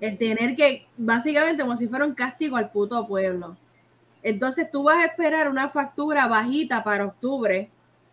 El 0.00 0.18
tener 0.18 0.54
que, 0.54 0.86
básicamente 0.96 1.62
como 1.62 1.76
si 1.76 1.88
fuera 1.88 2.04
un 2.04 2.14
castigo 2.14 2.56
al 2.56 2.70
puto 2.70 3.06
pueblo. 3.06 3.56
Entonces 4.22 4.70
tú 4.70 4.82
vas 4.82 4.98
a 4.98 5.06
esperar 5.06 5.48
una 5.48 5.68
factura 5.68 6.26
bajita 6.26 6.82
para 6.84 7.06
octubre. 7.06 7.70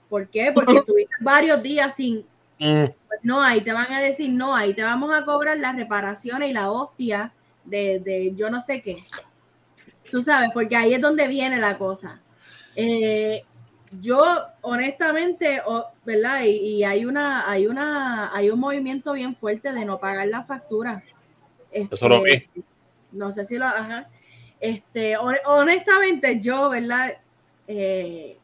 ¿Por 0.10 0.28
qué? 0.28 0.52
Porque 0.54 0.82
tuviste 0.86 1.16
varios 1.20 1.62
días 1.62 1.93
sin... 1.95 2.26
Mm. 2.60 2.86
no, 3.22 3.41
ahí 3.41 3.62
te 3.62 3.72
van 3.72 3.91
a 3.91 4.02
decir, 4.02 4.32
no, 4.32 4.56
ahí 4.56 4.74
te 4.74 4.82
vamos 4.82 5.14
a 5.14 5.24
cobrar 5.24 5.60
las 5.60 5.76
reparaciones 5.76 6.50
y 6.50 6.54
la 6.54 6.72
hostia 6.72 7.32
de, 7.68 8.34
yo 8.36 8.49
no 8.49 8.61
sé 8.61 8.82
qué. 8.82 8.97
Tú 10.09 10.22
sabes, 10.22 10.49
porque 10.53 10.76
ahí 10.76 10.93
es 10.93 11.01
donde 11.01 11.28
viene 11.28 11.57
la 11.57 11.78
cosa. 11.78 12.22
Eh, 12.76 13.43
yo, 13.99 14.24
honestamente, 14.61 15.61
¿verdad? 16.05 16.43
Y, 16.43 16.84
hay 16.84 17.05
una, 17.05 17.49
hay 17.49 17.68
una, 17.68 18.36
hay 18.36 18.49
un 18.49 18.59
movimiento 18.59 19.13
bien 19.13 19.36
fuerte 19.36 19.72
de 19.74 19.86
no 19.86 19.99
pagar 19.99 20.28
la 20.28 20.43
factura. 20.43 21.03
Eso 21.72 22.07
lo 22.07 22.22
vi. 22.22 22.34
Este, 22.34 22.63
no 23.11 23.32
sé 23.32 23.45
si 23.45 23.57
lo, 23.57 23.65
ajá. 23.65 24.09
Este, 24.59 25.15
honestamente, 25.18 26.39
yo, 26.39 26.70
¿verdad? 26.70 27.18
Eh, 27.68 28.38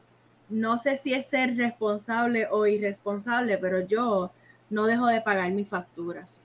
no 0.50 0.78
sé 0.78 0.98
si 0.98 1.14
es 1.14 1.26
ser 1.28 1.56
responsable 1.58 2.48
o 2.52 2.68
irresponsable, 2.68 3.58
pero 3.58 3.86
yo 3.86 4.32
no 4.70 4.86
dejo 4.86 5.08
de 5.08 5.22
pagar 5.22 5.52
mis 5.52 5.68
facturas. 5.68 6.40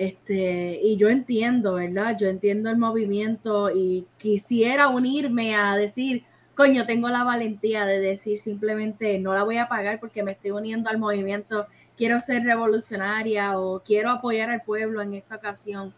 Este, 0.00 0.80
y 0.82 0.96
yo 0.96 1.10
entiendo, 1.10 1.74
¿verdad? 1.74 2.16
Yo 2.18 2.28
entiendo 2.28 2.70
el 2.70 2.78
movimiento 2.78 3.70
y 3.70 4.06
quisiera 4.16 4.88
unirme 4.88 5.54
a 5.54 5.76
decir, 5.76 6.24
coño, 6.54 6.86
tengo 6.86 7.10
la 7.10 7.22
valentía 7.22 7.84
de 7.84 8.00
decir 8.00 8.38
simplemente 8.38 9.18
no 9.18 9.34
la 9.34 9.44
voy 9.44 9.58
a 9.58 9.68
pagar 9.68 10.00
porque 10.00 10.22
me 10.22 10.32
estoy 10.32 10.52
uniendo 10.52 10.88
al 10.88 10.96
movimiento 10.96 11.66
quiero 11.98 12.18
ser 12.22 12.44
revolucionaria 12.44 13.58
o 13.58 13.80
quiero 13.80 14.10
apoyar 14.10 14.48
al 14.48 14.62
pueblo 14.62 15.02
en 15.02 15.12
esta 15.12 15.36
ocasión, 15.36 15.92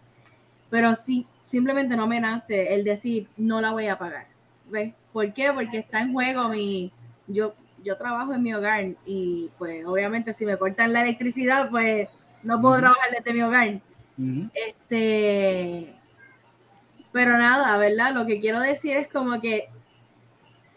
pero 0.69 0.97
sí, 0.97 1.29
simplemente 1.45 1.97
no 1.97 2.09
me 2.09 2.19
nace 2.19 2.75
el 2.75 2.83
decir 2.83 3.29
no 3.37 3.61
la 3.61 3.71
voy 3.71 3.87
a 3.87 3.99
pagar. 3.99 4.27
¿Ves? 4.69 4.95
¿Por 5.13 5.33
qué? 5.33 5.53
Porque 5.53 5.79
está 5.79 6.01
en 6.01 6.13
juego 6.13 6.49
mi, 6.49 6.91
yo, 7.29 7.55
yo 7.85 7.97
trabajo 7.97 8.35
en 8.35 8.43
mi 8.43 8.53
hogar 8.53 8.85
y 9.07 9.49
pues 9.59 9.87
obviamente 9.87 10.35
si 10.35 10.45
me 10.45 10.57
cortan 10.57 10.93
la 10.93 11.03
electricidad, 11.03 11.71
pues 11.71 12.09
no 12.43 12.61
puedo 12.61 12.79
trabajar 12.79 13.11
desde 13.17 13.33
mi 13.33 13.43
hogar. 13.43 13.81
Este, 14.55 15.95
pero 17.13 17.37
nada, 17.39 17.77
¿verdad? 17.79 18.13
Lo 18.15 18.27
que 18.27 18.41
quiero 18.41 18.61
decir 18.61 18.97
es 18.97 19.09
como 19.09 19.41
que 19.41 19.69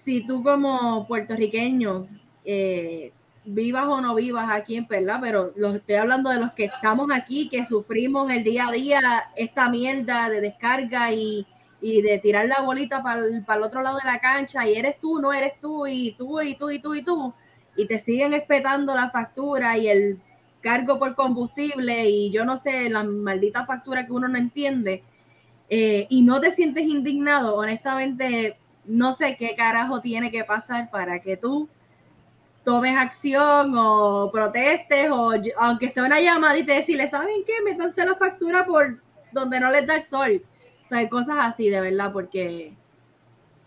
si 0.04 0.26
tú 0.26 0.44
como 0.44 1.08
puertorriqueño 1.08 2.08
eh, 2.46 3.12
vivas 3.46 3.86
o 3.86 4.02
no 4.02 4.16
vivas 4.16 4.50
aquí 4.52 4.76
en 4.76 4.88
Perla, 4.88 5.20
pero 5.22 5.54
los 5.56 5.76
estoy 5.76 5.96
hablando 5.96 6.30
de 6.30 6.40
los 6.40 6.54
que 6.54 6.66
estamos 6.66 7.10
aquí, 7.14 7.50
que 7.50 7.66
sufrimos 7.66 8.32
el 8.32 8.44
día 8.44 8.68
a 8.68 8.72
día 8.72 9.02
esta 9.36 9.70
mierda 9.70 10.30
de 10.30 10.42
descarga 10.42 11.12
y, 11.12 11.48
de 11.82 12.18
tirar 12.18 12.48
la 12.48 12.62
bolita 12.62 13.04
para 13.04 13.20
el 13.20 13.64
otro 13.64 13.84
lado 13.84 13.98
de 13.98 14.12
la 14.12 14.20
cancha 14.20 14.68
y 14.68 14.74
eres 14.74 15.00
tú, 15.00 15.20
no 15.20 15.32
eres 15.32 15.54
tú 15.62 15.86
y 15.86 16.14
tú 16.14 16.42
y 16.42 16.56
tú 16.56 16.72
y 16.72 16.80
tú 16.80 16.96
y 16.96 17.04
tú 17.04 17.34
y 17.76 17.86
te 17.86 18.00
siguen 18.00 18.34
espetando 18.34 18.96
la 18.96 19.12
factura 19.12 19.78
y 19.78 19.88
el 19.88 20.20
cargo 20.66 20.97
por 20.97 21.13
combustible 21.13 22.09
y 22.09 22.32
yo 22.32 22.43
no 22.43 22.57
sé, 22.57 22.89
la 22.89 23.03
maldita 23.03 23.68
factura 23.68 24.07
que 24.07 24.11
uno 24.11 24.28
no 24.28 24.39
entiende 24.39 25.03
eh, 25.70 26.07
y 26.09 26.24
no 26.24 26.41
te 26.41 26.51
sientes 26.51 26.86
indignado, 26.88 27.55
honestamente 27.55 28.57
no 28.84 29.13
sé 29.13 29.38
qué 29.38 29.55
carajo 29.55 30.01
tiene 30.01 30.32
que 30.32 30.43
pasar 30.43 30.89
para 30.89 31.20
que 31.20 31.38
tú 31.38 31.70
tomes 32.63 32.97
acción 32.97 33.76
o 33.78 34.32
protestes 34.32 35.11
o 35.11 35.34
aunque 35.59 35.89
sea 35.89 36.03
una 36.03 36.20
llamadita 36.20 36.74
y 36.74 36.78
decirle, 36.78 37.07
¿saben 37.11 37.43
qué? 37.45 37.53
Métanse 37.63 38.03
la 38.03 38.16
factura 38.16 38.66
por 38.66 38.99
donde 39.32 39.59
no 39.59 39.70
les 39.70 39.86
da 39.86 39.97
el 39.97 40.01
sol. 40.03 40.41
O 40.86 40.88
sea, 40.89 41.07
cosas 41.09 41.36
así, 41.41 41.70
de 41.70 41.80
verdad, 41.80 42.11
porque 42.11 42.74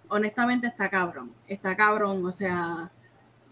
honestamente 0.09 0.67
está 0.67 0.91
cabrón, 0.91 1.31
está 1.47 1.77
cabrón, 1.77 2.27
o 2.27 2.33
sea, 2.33 2.91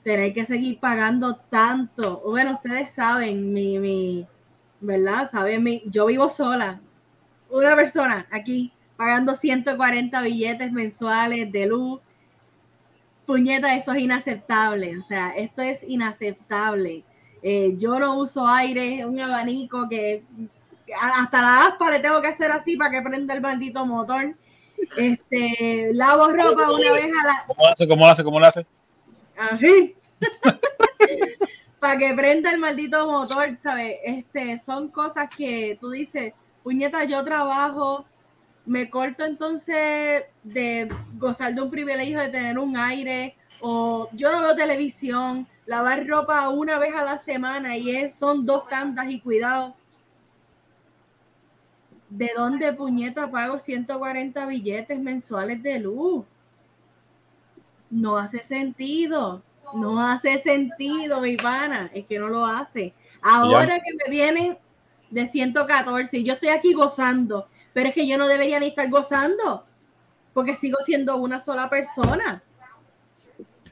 tener 0.07 0.33
que 0.33 0.45
seguir 0.45 0.79
pagando 0.79 1.35
tanto. 1.35 2.23
Bueno, 2.25 2.53
ustedes 2.53 2.91
saben, 2.91 3.53
mi, 3.53 3.81
mi, 3.81 4.25
¿verdad? 4.81 5.29
Saben, 5.29 5.65
mi, 5.65 5.83
yo 5.87 6.07
vivo 6.07 6.29
sola, 6.29 6.81
una 7.51 7.75
persona 7.75 8.25
aquí 8.31 8.73
pagando 8.97 9.35
140 9.35 10.23
billetes 10.23 10.71
mensuales 10.71 11.51
de 11.51 11.67
luz 11.67 12.01
puñeta, 13.27 13.75
eso 13.75 13.95
es 13.95 13.99
inaceptable. 13.99 14.97
O 14.97 15.03
sea, 15.03 15.31
esto 15.31 15.61
es 15.61 15.81
inaceptable. 15.89 17.03
Eh, 17.43 17.75
yo 17.77 17.99
no 17.99 18.17
uso 18.17 18.47
aire, 18.47 19.05
un 19.05 19.19
abanico 19.19 19.89
que 19.89 20.23
hasta 21.03 21.43
la 21.43 21.67
aspa 21.67 21.91
le 21.91 21.99
tengo 21.99 22.23
que 22.23 22.29
hacer 22.29 22.53
así 22.53 22.77
para 22.77 22.93
que 22.93 23.03
prenda 23.03 23.35
el 23.35 23.41
maldito 23.41 23.85
motor. 23.85 24.37
Este, 24.97 25.91
lavo 25.95 26.29
ropa 26.29 26.71
una 26.71 26.93
vez 26.93 27.07
a 27.07 27.27
la. 27.27 27.45
¿Cómo 27.49 27.65
lo 27.65 27.73
hace? 27.73 27.89
¿Cómo 27.89 28.05
lo 28.05 28.13
hace? 28.13 28.23
¿Cómo 28.25 28.39
lo 28.39 28.47
hace? 28.47 28.67
Así. 29.37 29.95
para 31.79 31.99
que 31.99 32.15
prenda 32.15 32.51
el 32.51 32.59
maldito 32.59 33.07
motor, 33.07 33.57
¿sabes? 33.59 33.97
Este, 34.03 34.59
son 34.59 34.89
cosas 34.89 35.29
que 35.31 35.77
tú 35.81 35.91
dices, 35.91 36.33
puñeta, 36.63 37.05
yo 37.05 37.23
trabajo, 37.23 38.05
me 38.65 38.91
corto 38.91 39.25
entonces 39.25 40.25
de 40.43 40.89
gozar 41.19 41.55
de 41.55 41.63
un 41.63 41.71
privilegio 41.71 42.19
de 42.19 42.29
tener 42.29 42.59
un 42.59 42.77
aire 42.77 43.37
o 43.61 44.09
yo 44.13 44.33
no 44.33 44.43
veo 44.43 44.57
televisión, 44.57 45.47
lavar 45.67 46.07
ropa 46.07 46.49
una 46.49 46.79
vez 46.79 46.95
a 46.95 47.05
la 47.05 47.19
semana 47.19 47.77
y 47.77 47.95
es, 47.95 48.15
son 48.17 48.45
dos 48.45 48.69
tandas 48.69 49.09
y 49.09 49.21
cuidado. 49.21 49.75
¿De 52.09 52.33
dónde 52.37 52.73
puñeta 52.73 53.31
pago 53.31 53.59
140 53.59 54.47
billetes 54.47 54.99
mensuales 54.99 55.63
de 55.63 55.79
luz? 55.81 56.25
No 57.91 58.19
hace 58.19 58.43
sentido, 58.43 59.43
no 59.75 60.01
hace 60.01 60.43
sentido, 60.43 61.21
mi 61.21 61.37
pana, 61.37 61.91
es 61.95 62.07
que 62.07 62.19
no 62.19 62.29
lo 62.29 62.45
hace. 62.45 62.93
Ahora 63.23 63.81
que 63.81 63.93
me 63.95 64.11
vienen 64.11 64.59
de 65.11 65.27
114 65.27 66.19
y 66.19 66.25
yo 66.25 66.35
estoy 66.35 66.49
aquí 66.49 66.73
gozando 66.73 67.47
pero 67.77 67.91
es 67.91 67.95
que 67.95 68.07
yo 68.07 68.17
no 68.17 68.27
debería 68.27 68.59
ni 68.59 68.69
estar 68.69 68.89
gozando, 68.89 69.67
porque 70.33 70.55
sigo 70.55 70.79
siendo 70.87 71.15
una 71.19 71.39
sola 71.39 71.69
persona. 71.69 72.43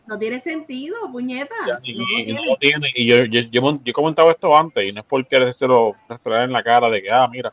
No 0.07 0.19
tiene 0.19 0.41
sentido, 0.41 1.11
puñeta. 1.11 1.55
y, 1.83 1.95
no 2.35 2.57
tiene. 2.61 2.93
y 2.95 3.09
yo, 3.09 3.25
yo, 3.25 3.41
yo, 3.51 3.81
he 3.83 3.93
comentado 3.95 4.31
esto 4.31 4.55
antes, 4.55 4.87
y 4.87 4.93
no 4.93 5.01
es 5.01 5.07
porque 5.07 5.55
se 5.55 5.67
lo 5.67 5.97
en 6.27 6.53
la 6.53 6.63
cara 6.63 6.91
de 6.91 7.01
que, 7.01 7.11
ah, 7.11 7.27
mira, 7.33 7.51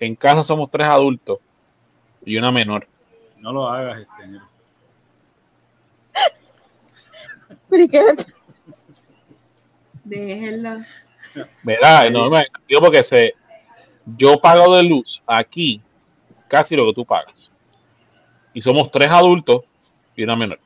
en 0.00 0.16
casa 0.16 0.42
somos 0.42 0.70
tres 0.70 0.86
adultos 0.86 1.38
y 2.24 2.38
una 2.38 2.50
menor. 2.50 2.86
No 3.36 3.52
lo 3.52 3.68
hagas, 3.68 4.00
este. 4.00 4.40
¿Pero 7.68 7.88
qué? 7.88 8.02
Déjenlo. 10.04 10.76
Verá, 11.62 12.08
no 12.10 12.30
me 12.30 12.46
digo 12.66 12.80
porque 12.80 13.04
se, 13.04 13.34
yo 14.16 14.40
pago 14.40 14.76
de 14.76 14.82
luz 14.84 15.22
aquí 15.26 15.82
casi 16.48 16.74
lo 16.76 16.86
que 16.86 16.94
tú 16.94 17.04
pagas. 17.04 17.50
Y 18.54 18.62
somos 18.62 18.90
tres 18.90 19.08
adultos 19.08 19.64
y 20.16 20.24
una 20.24 20.36
menor. 20.36 20.58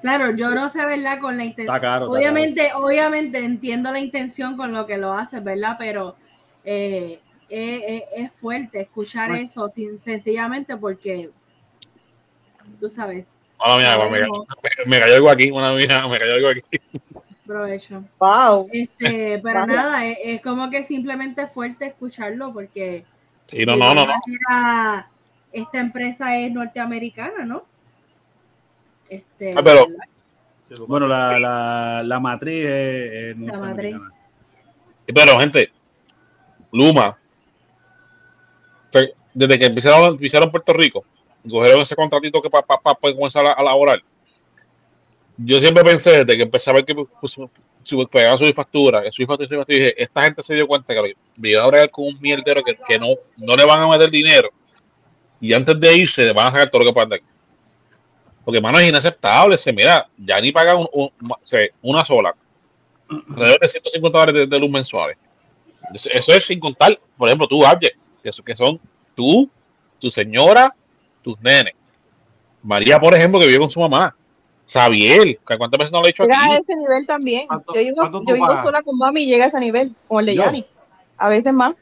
Claro, 0.00 0.36
yo 0.36 0.50
no 0.54 0.68
sé, 0.68 0.84
¿verdad? 0.86 1.18
Con 1.20 1.36
la 1.36 1.44
intención. 1.44 2.02
obviamente, 2.04 2.70
obviamente 2.74 3.38
entiendo 3.38 3.90
la 3.90 3.98
intención 3.98 4.56
con 4.56 4.72
lo 4.72 4.86
que 4.86 4.98
lo 4.98 5.12
haces, 5.12 5.42
¿verdad? 5.42 5.76
Pero 5.78 6.16
eh, 6.64 7.20
eh, 7.48 7.84
eh, 7.88 8.04
es 8.14 8.32
fuerte 8.32 8.82
escuchar 8.82 9.32
eso 9.32 9.68
sin, 9.68 9.98
sencillamente 9.98 10.76
porque 10.76 11.30
tú 12.78 12.88
sabes. 12.88 13.26
Me, 14.86 14.98
cayó 14.98 15.14
algo 15.14 15.30
aquí, 15.30 15.50
una 15.50 15.72
mía, 15.72 16.06
me 16.08 16.18
cayó 16.18 16.34
algo 16.34 16.48
aquí. 16.48 16.60
Provecho. 17.46 18.04
Wow. 18.18 18.66
Este, 18.72 19.38
pero 19.42 19.66
nada, 19.66 20.06
es, 20.06 20.40
como 20.42 20.68
que 20.70 20.84
simplemente 20.84 21.46
fuerte 21.46 21.86
escucharlo 21.86 22.52
porque. 22.52 23.04
Sí, 23.46 23.64
no, 23.64 23.76
no, 23.76 23.94
no, 23.94 24.06
Esta 25.52 25.80
empresa 25.80 26.36
es 26.38 26.52
norteamericana, 26.52 27.44
¿no? 27.44 27.64
Este, 29.08 29.54
ah, 29.56 29.62
pero. 29.62 29.86
Bueno, 30.88 31.06
la, 31.06 31.38
la, 31.38 32.02
la 32.04 32.20
matriz 32.20 32.66
es, 32.66 33.38
La 33.38 33.58
matriz. 33.58 33.96
Pero, 35.06 35.38
gente, 35.38 35.70
Luma, 36.72 37.16
desde 39.32 39.58
que 39.58 39.66
empezaron, 39.66 40.14
empezaron 40.14 40.50
Puerto 40.50 40.72
Rico, 40.72 41.04
cogieron 41.48 41.82
ese 41.82 41.96
contratito 41.96 42.40
que 42.40 42.50
para 42.50 42.66
pa, 42.66 42.94
comenzar 42.94 43.46
a, 43.46 43.52
a 43.52 43.62
laborar 43.62 44.02
yo 45.36 45.60
siempre 45.60 45.84
pensé 45.84 46.24
desde 46.24 46.36
que 46.36 46.42
empecé 46.42 46.70
a 46.70 46.74
ver 46.74 46.84
que 46.84 46.94
pues, 46.94 47.32
su 47.32 47.48
factura, 48.54 49.02
que 49.02 49.12
su 49.12 49.26
factura, 49.26 49.64
dije, 49.66 50.02
esta 50.02 50.22
gente 50.22 50.42
se 50.42 50.54
dio 50.54 50.66
cuenta 50.66 50.94
que 50.94 51.14
iba 51.42 51.62
a 51.62 51.66
bregar 51.66 51.90
con 51.90 52.06
un 52.06 52.20
mierdero 52.20 52.62
que, 52.62 52.76
que, 52.76 52.98
no, 52.98 53.08
no 53.36 53.54
le 53.54 53.64
van 53.64 53.80
a 53.80 53.88
meter 53.88 54.10
dinero 54.10 54.50
y 55.40 55.52
antes 55.52 55.78
de 55.78 55.96
irse 55.96 56.24
le 56.24 56.32
van 56.32 56.48
a 56.48 56.52
sacar 56.52 56.70
todo 56.70 56.82
lo 56.82 56.88
que 56.88 56.94
puedan. 56.94 57.20
Porque, 58.44 58.60
mano, 58.60 58.78
es 58.78 58.88
inaceptable. 58.88 59.58
Se 59.58 59.72
mira, 59.72 60.08
ya 60.16 60.40
ni 60.40 60.52
pagan 60.52 60.86
una 61.82 62.04
sola. 62.04 62.34
Alrededor 63.08 63.60
de 63.60 63.68
150 63.68 64.18
dólares 64.18 64.48
de, 64.48 64.58
luz 64.58 64.70
mensuales. 64.70 65.18
Eso 65.92 66.32
es 66.32 66.44
sin 66.44 66.58
contar, 66.58 66.98
por 67.18 67.28
ejemplo, 67.28 67.46
tú, 67.46 67.64
Abje, 67.66 67.92
que, 68.22 68.30
que 68.30 68.56
son 68.56 68.80
tú, 69.14 69.50
tu 70.00 70.10
señora, 70.10 70.74
tus 71.26 71.40
nenes. 71.40 71.74
María, 72.62 73.00
por 73.00 73.12
ejemplo, 73.12 73.40
que 73.40 73.48
vive 73.48 73.58
con 73.58 73.70
su 73.70 73.80
mamá. 73.80 74.14
Xavier, 74.64 75.38
¿cuántas 75.44 75.78
veces 75.78 75.92
no 75.92 76.00
lo 76.00 76.06
he 76.06 76.10
hecho 76.10 76.22
aquí? 76.22 76.32
Llega 76.32 76.54
a 76.54 76.58
ese 76.58 76.76
nivel 76.76 77.06
también. 77.06 77.48
Yo 77.50 77.80
vivo, 77.80 78.24
yo 78.26 78.34
vivo 78.34 78.62
sola 78.62 78.82
con 78.82 78.96
mami 78.96 79.22
y 79.22 79.26
llega 79.26 79.44
a 79.44 79.48
ese 79.48 79.58
nivel, 79.58 79.92
como 80.06 80.20
el 80.20 80.26
de 80.26 80.36
Yanni. 80.36 80.64
A 81.16 81.28
veces 81.28 81.52
más. 81.52 81.74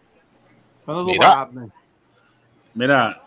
Mira. 0.86 1.50
Mira, 2.74 3.22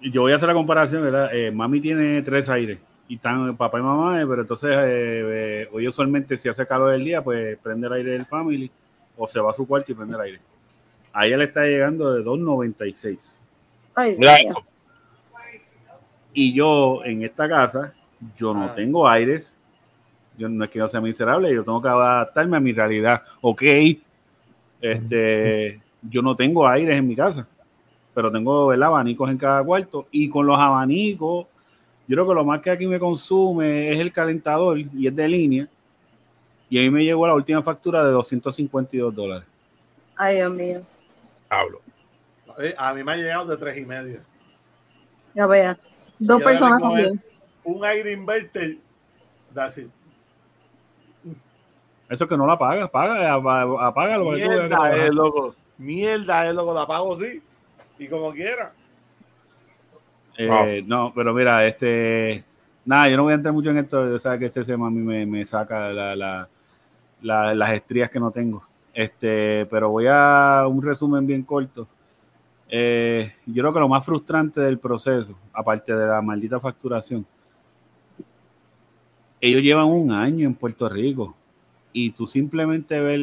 yo 0.00 0.22
voy 0.22 0.32
a 0.32 0.36
hacer 0.36 0.48
la 0.48 0.54
comparación, 0.54 1.02
¿verdad? 1.02 1.30
Eh, 1.32 1.50
mami 1.52 1.80
tiene 1.80 2.22
tres 2.22 2.48
aires 2.48 2.78
y 3.08 3.14
están 3.14 3.56
papá 3.56 3.78
y 3.78 3.82
mamá, 3.82 4.20
eh, 4.20 4.26
pero 4.26 4.42
entonces 4.42 4.70
eh, 4.72 5.68
hoy 5.72 5.86
usualmente 5.86 6.36
si 6.36 6.48
hace 6.48 6.66
calor 6.66 6.90
del 6.90 7.04
día, 7.04 7.22
pues 7.22 7.56
prende 7.58 7.86
el 7.86 7.92
aire 7.92 8.10
del 8.12 8.26
family 8.26 8.70
o 9.16 9.28
se 9.28 9.40
va 9.40 9.52
a 9.52 9.54
su 9.54 9.66
cuarto 9.66 9.92
y 9.92 9.94
prende 9.94 10.16
el 10.16 10.20
aire. 10.22 10.40
A 11.12 11.26
ella 11.26 11.36
le 11.38 11.44
está 11.44 11.62
llegando 11.62 12.12
de 12.12 12.24
2.96. 12.24 13.40
y 16.32 16.52
yo 16.52 17.04
en 17.04 17.22
esta 17.22 17.48
casa 17.48 17.92
yo 18.36 18.54
no 18.54 18.64
ah. 18.64 18.74
tengo 18.74 19.08
aires, 19.08 19.54
yo 20.36 20.48
no 20.48 20.64
es 20.64 20.70
que 20.70 20.78
yo 20.78 20.88
sea 20.88 21.00
miserable, 21.00 21.52
yo 21.52 21.64
tengo 21.64 21.82
que 21.82 21.88
adaptarme 21.88 22.56
a 22.56 22.60
mi 22.60 22.72
realidad. 22.72 23.22
Ok, 23.40 23.62
este, 24.80 25.80
yo 26.02 26.22
no 26.22 26.34
tengo 26.34 26.66
aires 26.66 26.96
en 26.96 27.06
mi 27.06 27.16
casa, 27.16 27.46
pero 28.14 28.30
tengo 28.30 28.70
abanicos 28.70 29.30
en 29.30 29.38
cada 29.38 29.62
cuarto 29.62 30.06
y 30.10 30.28
con 30.28 30.46
los 30.46 30.58
abanicos, 30.58 31.46
yo 32.06 32.16
creo 32.16 32.28
que 32.28 32.34
lo 32.34 32.44
más 32.44 32.60
que 32.60 32.70
aquí 32.70 32.86
me 32.86 32.98
consume 32.98 33.92
es 33.92 33.98
el 33.98 34.12
calentador 34.12 34.78
y 34.78 35.06
es 35.06 35.14
de 35.14 35.28
línea 35.28 35.68
Y 36.68 36.78
ahí 36.78 36.90
me 36.90 37.04
llegó 37.04 37.26
la 37.26 37.34
última 37.34 37.62
factura 37.62 38.04
de 38.04 38.10
252 38.10 39.14
dólares. 39.14 39.48
Ay, 40.16 40.36
Dios 40.36 40.52
mío. 40.52 40.82
Hablo. 41.48 41.80
A 42.76 42.92
mí 42.92 43.04
me 43.04 43.12
ha 43.12 43.16
llegado 43.16 43.46
de 43.46 43.56
tres 43.56 43.78
y 43.78 43.84
medio. 43.86 44.20
Ya 45.34 45.46
vea. 45.46 45.78
Dos 46.26 46.42
personas 46.42 46.80
también. 46.80 47.20
Un 47.64 47.84
aire 47.84 48.12
inverter. 48.12 48.78
That's 49.54 49.78
it. 49.78 49.88
Eso 52.08 52.28
que 52.28 52.36
no 52.36 52.46
la 52.46 52.58
paga, 52.58 52.88
paga, 52.88 53.34
apágalo. 53.86 54.32
Mierda 54.32 54.96
es, 54.96 55.10
loco. 55.10 55.54
Mierda 55.78 56.48
es, 56.48 56.54
loco. 56.54 56.74
La 56.74 56.86
pago 56.86 57.18
sí. 57.18 57.42
Y 57.98 58.06
como 58.06 58.32
quiera. 58.32 58.72
Eh, 60.36 60.82
no, 60.86 61.12
pero 61.14 61.32
mira, 61.32 61.66
este. 61.66 62.44
Nada, 62.84 63.08
yo 63.08 63.16
no 63.16 63.22
voy 63.22 63.32
a 63.32 63.36
entrar 63.36 63.54
mucho 63.54 63.70
en 63.70 63.78
esto. 63.78 64.00
O 64.00 64.18
sea, 64.18 64.38
que 64.38 64.46
este 64.46 64.64
tema 64.64 64.88
a 64.88 64.90
mí 64.90 65.00
me, 65.00 65.24
me 65.24 65.46
saca 65.46 65.90
la, 65.92 66.48
la, 67.22 67.54
las 67.54 67.72
estrías 67.72 68.10
que 68.10 68.20
no 68.20 68.30
tengo. 68.30 68.62
Este, 68.92 69.66
pero 69.70 69.88
voy 69.88 70.06
a 70.08 70.64
un 70.68 70.82
resumen 70.82 71.26
bien 71.26 71.42
corto. 71.42 71.88
Eh, 72.74 73.30
yo 73.44 73.62
creo 73.62 73.74
que 73.74 73.80
lo 73.80 73.88
más 73.88 74.02
frustrante 74.02 74.58
del 74.62 74.78
proceso, 74.78 75.34
aparte 75.52 75.94
de 75.94 76.06
la 76.06 76.22
maldita 76.22 76.58
facturación, 76.58 77.26
ellos 79.38 79.60
llevan 79.60 79.88
un 79.88 80.10
año 80.10 80.46
en 80.46 80.54
Puerto 80.54 80.88
Rico 80.88 81.36
y 81.92 82.12
tú 82.12 82.26
simplemente 82.26 82.98
ver. 82.98 83.20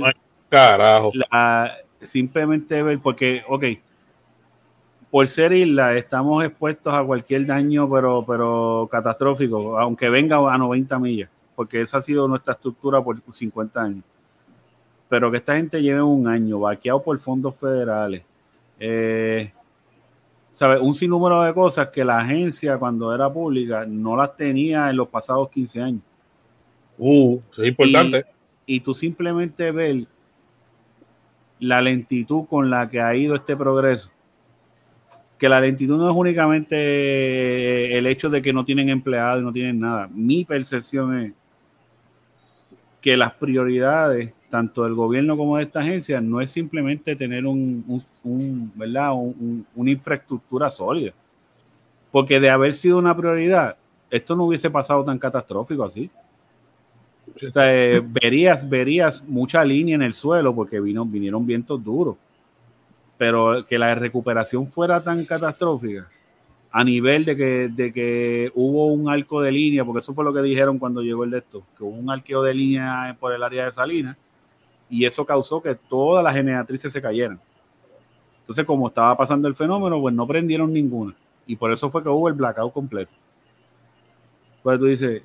carajo. 0.49 1.11
simplemente 1.99 2.83
ver, 2.83 2.99
porque, 2.99 3.41
ok, 3.49 3.63
por 5.09 5.27
ser 5.27 5.51
isla 5.53 5.95
estamos 5.95 6.45
expuestos 6.45 6.93
a 6.93 7.03
cualquier 7.03 7.47
daño, 7.47 7.89
pero, 7.89 8.23
pero 8.27 8.87
catastrófico, 8.91 9.79
aunque 9.79 10.09
venga 10.09 10.37
a 10.53 10.59
90 10.59 10.99
millas, 10.99 11.29
porque 11.55 11.81
esa 11.81 11.97
ha 11.97 12.01
sido 12.03 12.27
nuestra 12.27 12.53
estructura 12.53 13.01
por 13.01 13.19
50 13.31 13.81
años. 13.81 14.03
Pero 15.07 15.31
que 15.31 15.37
esta 15.37 15.55
gente 15.55 15.81
lleve 15.81 16.03
un 16.03 16.27
año 16.27 16.59
vaqueado 16.59 17.01
por 17.01 17.17
fondos 17.17 17.55
federales. 17.55 18.28
Eh, 18.79 19.51
¿sabe? 20.51 20.79
Un 20.79 20.95
sinnúmero 20.95 21.43
de 21.43 21.53
cosas 21.53 21.89
que 21.89 22.03
la 22.03 22.19
agencia, 22.19 22.77
cuando 22.77 23.13
era 23.13 23.31
pública, 23.31 23.85
no 23.85 24.15
las 24.15 24.35
tenía 24.35 24.89
en 24.89 24.97
los 24.97 25.07
pasados 25.07 25.49
15 25.49 25.81
años. 25.81 26.01
Uh, 26.97 27.39
es 27.57 27.67
importante 27.67 28.25
y 28.65 28.81
tú 28.81 28.93
simplemente 28.93 29.71
ves 29.71 30.05
la 31.59 31.81
lentitud 31.81 32.45
con 32.47 32.69
la 32.69 32.89
que 32.89 33.01
ha 33.01 33.15
ido 33.15 33.35
este 33.35 33.55
progreso. 33.55 34.11
Que 35.37 35.49
la 35.49 35.59
lentitud 35.59 35.97
no 35.97 36.09
es 36.09 36.15
únicamente 36.15 37.97
el 37.97 38.05
hecho 38.05 38.29
de 38.29 38.41
que 38.41 38.53
no 38.53 38.65
tienen 38.65 38.89
empleados 38.89 39.41
y 39.41 39.45
no 39.45 39.53
tienen 39.53 39.79
nada. 39.79 40.07
Mi 40.13 40.45
percepción 40.45 41.17
es 41.17 41.33
que 43.01 43.15
las 43.17 43.33
prioridades, 43.33 44.33
tanto 44.49 44.83
del 44.83 44.95
gobierno 44.95 45.37
como 45.37 45.57
de 45.57 45.63
esta 45.63 45.81
agencia, 45.81 46.19
no 46.19 46.41
es 46.41 46.51
simplemente 46.51 47.15
tener 47.15 47.45
un, 47.45 48.01
¿verdad? 48.75 49.11
una 49.13 49.91
infraestructura 49.91 50.69
sólida. 50.69 51.13
Porque 52.11 52.39
de 52.39 52.49
haber 52.49 52.73
sido 52.73 52.97
una 52.97 53.15
prioridad, 53.15 53.77
esto 54.09 54.35
no 54.35 54.45
hubiese 54.45 54.69
pasado 54.69 55.03
tan 55.03 55.19
catastrófico 55.19 55.83
así. 55.83 56.09
O 57.35 57.51
sea, 57.51 57.73
eh, 57.73 58.01
verías, 58.03 58.67
verías 58.67 59.23
mucha 59.23 59.63
línea 59.63 59.95
en 59.95 60.01
el 60.01 60.15
suelo 60.15 60.53
porque 60.53 60.79
vino, 60.79 61.05
vinieron 61.05 61.45
vientos 61.45 61.83
duros. 61.83 62.17
Pero 63.17 63.65
que 63.67 63.77
la 63.77 63.93
recuperación 63.93 64.67
fuera 64.67 65.03
tan 65.03 65.23
catastrófica 65.25 66.07
a 66.71 66.83
nivel 66.83 67.25
de 67.25 67.35
que, 67.35 67.69
de 67.71 67.91
que 67.91 68.51
hubo 68.55 68.87
un 68.87 69.09
arco 69.09 69.41
de 69.41 69.51
línea, 69.51 69.83
porque 69.83 69.99
eso 69.99 70.13
fue 70.13 70.23
lo 70.23 70.33
que 70.33 70.41
dijeron 70.41 70.77
cuando 70.77 71.01
llegó 71.01 71.23
el 71.23 71.31
de 71.31 71.39
esto, 71.39 71.63
que 71.77 71.83
hubo 71.83 71.95
un 71.95 72.09
arqueo 72.09 72.43
de 72.43 72.53
línea 72.53 73.15
por 73.19 73.33
el 73.33 73.43
área 73.43 73.65
de 73.65 73.71
Salinas 73.71 74.17
y 74.89 75.05
eso 75.05 75.25
causó 75.25 75.61
que 75.61 75.75
todas 75.75 76.23
las 76.23 76.33
generatrices 76.33 76.91
se 76.91 77.01
cayeran. 77.01 77.39
Entonces, 78.41 78.65
como 78.65 78.87
estaba 78.87 79.15
pasando 79.15 79.47
el 79.47 79.55
fenómeno, 79.55 80.01
pues 80.01 80.15
no 80.15 80.25
prendieron 80.25 80.73
ninguna. 80.73 81.15
Y 81.45 81.55
por 81.55 81.71
eso 81.71 81.89
fue 81.91 82.01
que 82.01 82.09
hubo 82.09 82.27
el 82.27 82.33
blackout 82.33 82.73
completo. 82.73 83.11
Pues 84.63 84.79
tú 84.79 84.85
dices, 84.85 85.23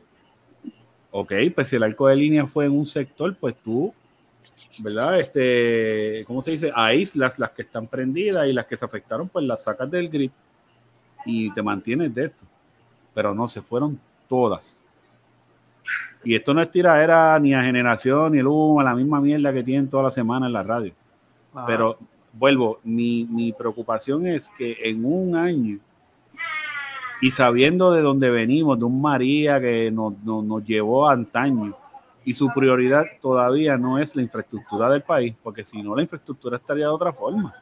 ok, 1.11 1.33
pues 1.55 1.69
si 1.69 1.77
el 1.77 1.83
arco 1.83 2.09
de 2.09 2.17
línea 2.17 2.47
fue 2.47 2.67
en 2.67 2.73
un 2.73 2.87
sector, 2.87 3.35
pues 3.37 3.55
tú, 3.65 3.95
¿verdad? 4.81 5.19
Este, 5.19 6.25
¿cómo 6.27 6.43
se 6.43 6.51
dice? 6.51 6.71
Aíslas 6.75 7.39
las 7.39 7.51
que 7.53 7.63
están 7.63 7.87
prendidas 7.87 8.47
y 8.47 8.53
las 8.53 8.67
que 8.67 8.77
se 8.77 8.85
afectaron, 8.85 9.29
pues 9.29 9.45
las 9.45 9.65
sacas 9.65 9.91
del 9.91 10.09
grid 10.11 10.31
y 11.25 11.51
te 11.53 11.63
mantienes 11.63 12.15
de 12.15 12.27
esto. 12.27 12.45
Pero 13.15 13.35
no, 13.35 13.49
se 13.49 13.63
fueron 13.63 13.99
todas. 14.29 14.84
Y 16.25 16.35
esto 16.35 16.55
no 16.55 16.63
es 16.63 16.71
tiradera 16.71 17.39
ni 17.39 17.55
a 17.55 17.63
generación, 17.63 18.33
ni 18.33 18.39
el 18.39 18.47
humo, 18.47 18.83
la 18.83 18.95
misma 18.95 19.21
mierda 19.21 19.53
que 19.53 19.63
tienen 19.63 19.89
toda 19.89 20.05
la 20.05 20.11
semana 20.11 20.47
en 20.47 20.53
la 20.53 20.63
radio. 20.63 20.93
Pero 21.67 21.99
vuelvo, 22.33 22.81
mi, 22.83 23.25
mi 23.27 23.53
preocupación 23.53 24.27
es 24.27 24.49
que 24.57 24.77
en 24.83 25.05
un 25.05 25.37
año 25.37 25.79
y 27.25 27.31
sabiendo 27.31 27.91
de 27.91 28.03
dónde 28.03 28.29
venimos, 28.29 28.79
de 28.79 28.85
un 28.85 29.01
María 29.01 29.59
que 29.59 29.91
nos, 29.91 30.15
llevó 30.67 31.09
antaño, 31.09 31.73
y 32.23 32.35
su 32.35 32.51
prioridad 32.55 33.07
todavía 33.21 33.79
no 33.79 33.99
es 33.99 34.15
la 34.15 34.21
infraestructura 34.21 34.91
del 34.91 35.03
país, 35.03 35.35
porque 35.43 35.65
si 35.65 35.83
no 35.83 35.97
la 35.97 36.03
infraestructura 36.03 36.59
estaría 36.59 36.85
de 36.85 36.91
otra 36.91 37.15
forma. 37.15 37.55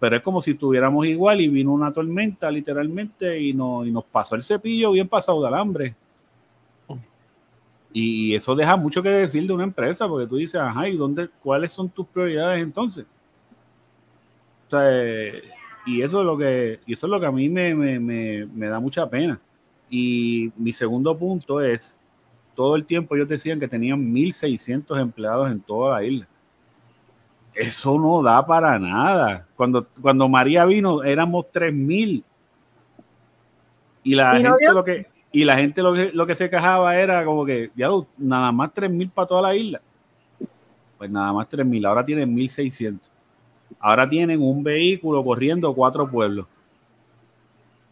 Pero 0.00 0.16
es 0.16 0.22
como 0.22 0.42
si 0.42 0.52
estuviéramos 0.52 1.06
igual 1.06 1.40
y 1.40 1.46
vino 1.46 1.72
una 1.72 1.92
tormenta 1.92 2.50
literalmente 2.50 3.40
y, 3.40 3.52
no, 3.52 3.84
y 3.86 3.92
nos 3.92 4.04
pasó 4.04 4.34
el 4.34 4.42
cepillo 4.42 4.90
bien 4.90 5.06
pasado 5.06 5.40
de 5.40 5.46
alambre. 5.46 5.94
Y 7.92 8.34
eso 8.34 8.54
deja 8.54 8.76
mucho 8.76 9.02
que 9.02 9.08
decir 9.08 9.46
de 9.46 9.52
una 9.52 9.64
empresa, 9.64 10.06
porque 10.06 10.26
tú 10.26 10.36
dices, 10.36 10.60
ajá, 10.60 10.88
¿y 10.88 10.96
dónde, 10.96 11.28
cuáles 11.42 11.72
son 11.72 11.88
tus 11.88 12.06
prioridades 12.06 12.62
entonces? 12.62 13.06
O 14.66 14.70
sea, 14.70 14.90
y 15.86 16.02
eso 16.02 16.20
es 16.20 16.26
lo 16.26 16.36
que, 16.36 16.80
y 16.86 16.92
eso 16.92 17.06
es 17.06 17.10
lo 17.10 17.18
que 17.18 17.26
a 17.26 17.32
mí 17.32 17.48
me, 17.48 18.68
da 18.68 18.78
mucha 18.78 19.08
pena. 19.08 19.40
Y 19.88 20.52
mi 20.56 20.72
segundo 20.72 21.16
punto 21.16 21.62
es, 21.62 21.98
todo 22.54 22.76
el 22.76 22.84
tiempo 22.84 23.16
ellos 23.16 23.28
decían 23.28 23.58
que 23.58 23.68
tenían 23.68 24.12
1.600 24.12 25.00
empleados 25.00 25.50
en 25.50 25.60
toda 25.60 25.98
la 25.98 26.04
isla. 26.04 26.28
Eso 27.54 27.98
no 27.98 28.22
da 28.22 28.44
para 28.44 28.78
nada. 28.78 29.46
Cuando, 29.56 29.86
cuando 30.00 30.28
María 30.28 30.64
vino 30.66 31.02
éramos 31.02 31.46
3.000. 31.52 32.22
Y 34.04 34.14
la 34.14 34.36
gente 34.36 34.72
lo 34.72 34.84
que 34.84 35.06
y 35.30 35.44
la 35.44 35.56
gente 35.56 35.82
lo 35.82 36.26
que, 36.26 36.34
se 36.34 36.48
quejaba 36.48 36.96
era 36.96 37.24
como 37.24 37.44
que, 37.44 37.70
ya 37.76 37.88
nada 38.16 38.50
más 38.50 38.72
3.000 38.72 39.10
para 39.10 39.28
toda 39.28 39.42
la 39.42 39.54
isla. 39.54 39.80
Pues 40.96 41.10
nada 41.10 41.32
más 41.32 41.48
3.000, 41.48 41.86
ahora 41.86 42.04
tienen 42.04 42.34
1.600. 42.34 42.98
Ahora 43.78 44.08
tienen 44.08 44.40
un 44.40 44.62
vehículo 44.62 45.22
corriendo 45.22 45.72
cuatro 45.74 46.10
pueblos. 46.10 46.46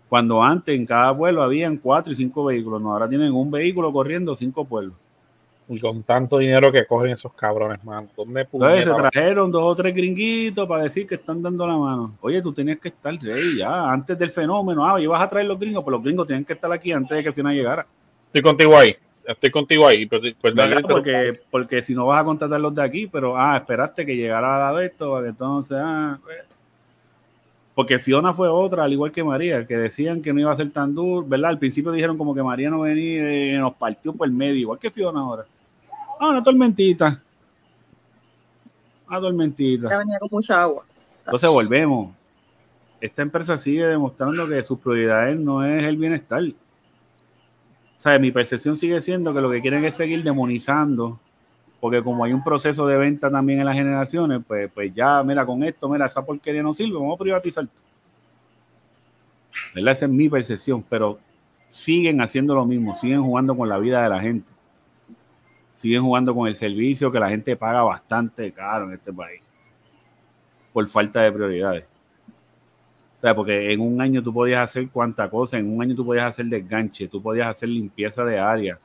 Cuando 0.09 0.43
antes 0.43 0.75
en 0.75 0.87
cada 0.87 1.17
pueblo 1.17 1.43
habían 1.43 1.77
cuatro 1.77 2.13
y 2.13 2.17
cinco 2.17 2.45
vehículos, 2.45 2.81
no, 2.81 2.93
ahora 2.93 3.09
tienen 3.09 3.33
un 3.33 3.51
vehículo 3.51 3.93
corriendo 3.93 4.37
cinco 4.37 4.65
pueblos. 4.65 4.97
Y 5.69 5.81
con 5.81 6.05
tanto 6.05 6.39
dinero 6.39 6.71
que 6.71 6.87
cogen 6.87 7.11
esos 7.11 7.33
cabrones, 7.33 7.83
man. 7.83 8.09
Entonces 8.17 8.85
se 8.85 8.93
trajeron 8.93 9.51
dos 9.51 9.65
o 9.65 9.75
tres 9.75 9.95
gringuitos 9.95 10.69
para 10.69 10.85
decir 10.85 11.07
que 11.09 11.17
están 11.17 11.43
dando 11.43 11.67
la 11.67 11.77
mano. 11.77 12.17
Oye, 12.21 12.41
tú 12.41 12.53
tenías 12.53 12.79
que 12.79 12.89
estar 12.89 13.13
rey 13.21 13.59
ya, 13.59 13.91
antes 13.91 14.17
del 14.17 14.31
fenómeno. 14.31 14.87
Ah, 14.87 15.01
ibas 15.01 15.21
a 15.21 15.29
traer 15.29 15.47
los 15.47 15.59
gringos, 15.59 15.83
pero 15.83 15.97
los 15.97 16.05
gringos 16.05 16.27
tienen 16.27 16.45
que 16.45 16.53
estar 16.53 16.71
aquí 16.71 16.93
antes 16.93 17.17
de 17.17 17.23
que 17.23 17.29
el 17.31 17.35
final 17.35 17.55
llegara. 17.55 17.87
Estoy 18.29 18.43
contigo 18.43 18.77
ahí 18.77 18.97
estoy 19.27 19.51
contigo 19.51 19.87
ahí. 19.87 20.07
Pero, 20.07 20.23
pues, 20.41 20.55
porque, 20.89 21.41
porque 21.51 21.83
si 21.83 21.95
no 21.95 22.07
vas 22.07 22.21
a 22.21 22.25
contratar 22.25 22.61
los 22.61 22.75
de 22.75 22.83
aquí, 22.83 23.07
pero 23.07 23.37
ah, 23.37 23.57
esperaste 23.57 24.07
que 24.07 24.17
llegara 24.17 24.73
la 24.73 24.79
de 24.79 24.87
esto, 24.87 25.25
entonces, 25.25 25.79
ah, 25.81 26.19
pues. 26.23 26.39
porque 27.75 27.99
Fiona 27.99 28.33
fue 28.33 28.49
otra, 28.49 28.85
al 28.85 28.93
igual 28.93 29.13
que 29.13 29.25
María, 29.25 29.67
que 29.67 29.77
decían 29.77 30.23
que 30.23 30.33
no 30.33 30.41
iba 30.41 30.53
a 30.53 30.57
ser 30.57 30.71
tan 30.71 30.95
duro, 30.95 31.27
¿verdad? 31.27 31.51
Al 31.51 31.59
principio 31.59 31.93
dijeron 31.93 32.17
como 32.17 32.35
que 32.35 32.43
María 32.43 32.71
no 32.71 32.81
venía 32.81 33.57
y 33.57 33.59
nos 33.59 33.75
partió 33.75 34.13
por 34.13 34.27
el 34.27 34.35
medio, 34.35 34.61
igual 34.61 34.79
que 34.79 34.91
Fiona 34.91 35.21
ahora. 35.21 35.45
Ah, 36.19 36.31
una 36.31 36.43
tormentita. 36.43 37.23
Una 39.09 39.21
tormentita. 39.21 39.99
venía 39.99 40.19
con 40.19 40.29
mucha 40.31 40.63
agua. 40.63 40.85
Entonces 41.25 41.51
volvemos. 41.51 42.17
Esta 43.01 43.23
empresa 43.23 43.59
sigue 43.59 43.87
demostrando 43.87 44.49
que 44.49 44.65
sus 44.65 44.79
prioridades 44.79 45.39
no 45.39 45.65
es 45.65 45.85
el 45.85 45.97
bienestar 45.97 46.43
sea, 48.11 48.19
mi 48.19 48.31
percepción 48.31 48.77
sigue 48.77 49.01
siendo 49.01 49.35
que 49.35 49.41
lo 49.41 49.51
que 49.51 49.61
quieren 49.61 49.85
es 49.85 49.97
seguir 49.97 50.23
demonizando, 50.23 51.19
porque 51.81 52.03
como 52.03 52.25
hay 52.25 52.33
un 52.33 52.45
proceso 52.45 52.87
de 52.87 52.97
venta 52.97 53.31
también 53.31 53.61
en 53.61 53.67
las 53.67 53.75
generaciones, 53.75 54.43
pues, 54.47 54.71
pues 54.73 54.95
ya, 54.95 55.23
mira, 55.23 55.45
con 55.45 55.63
esto, 55.65 55.89
mira, 55.89 56.07
esa 56.07 56.25
porquería 56.25 56.63
no 56.63 56.73
sirve, 56.73 56.95
vamos 56.95 57.17
a 57.17 57.23
privatizar. 57.23 57.67
¿Verdad? 59.75 59.93
Esa 59.93 60.07
es 60.07 60.13
mi 60.13 60.29
percepción, 60.29 60.85
pero 60.89 61.19
siguen 61.71 62.21
haciendo 62.21 62.55
lo 62.55 62.65
mismo, 62.65 62.95
siguen 62.95 63.23
jugando 63.23 63.57
con 63.57 63.69
la 63.69 63.79
vida 63.79 64.03
de 64.03 64.09
la 64.09 64.21
gente, 64.21 64.49
siguen 65.77 66.03
jugando 66.03 66.35
con 66.35 66.49
el 66.49 66.57
servicio 66.57 67.13
que 67.13 67.21
la 67.21 67.29
gente 67.29 67.55
paga 67.55 67.83
bastante 67.83 68.51
caro 68.51 68.87
en 68.87 68.95
este 68.95 69.13
país, 69.13 69.41
por 70.73 70.89
falta 70.89 71.21
de 71.21 71.31
prioridades. 71.31 71.85
O 73.19 73.21
sea, 73.21 73.35
porque 73.35 73.73
en 73.73 73.81
un 73.81 74.01
año 74.01 74.23
tú 74.23 74.33
podías 74.33 74.63
hacer 74.63 74.89
cuánta 74.89 75.29
cosa, 75.29 75.59
en 75.59 75.71
un 75.71 75.81
año 75.81 75.95
tú 75.95 76.05
podías 76.05 76.27
hacer 76.27 76.47
desganche, 76.47 77.09
tú 77.09 77.23
podías 77.23 77.49
hacer 77.49 77.69
limpieza 77.69 78.25
de 78.25 78.39
área, 78.39 78.79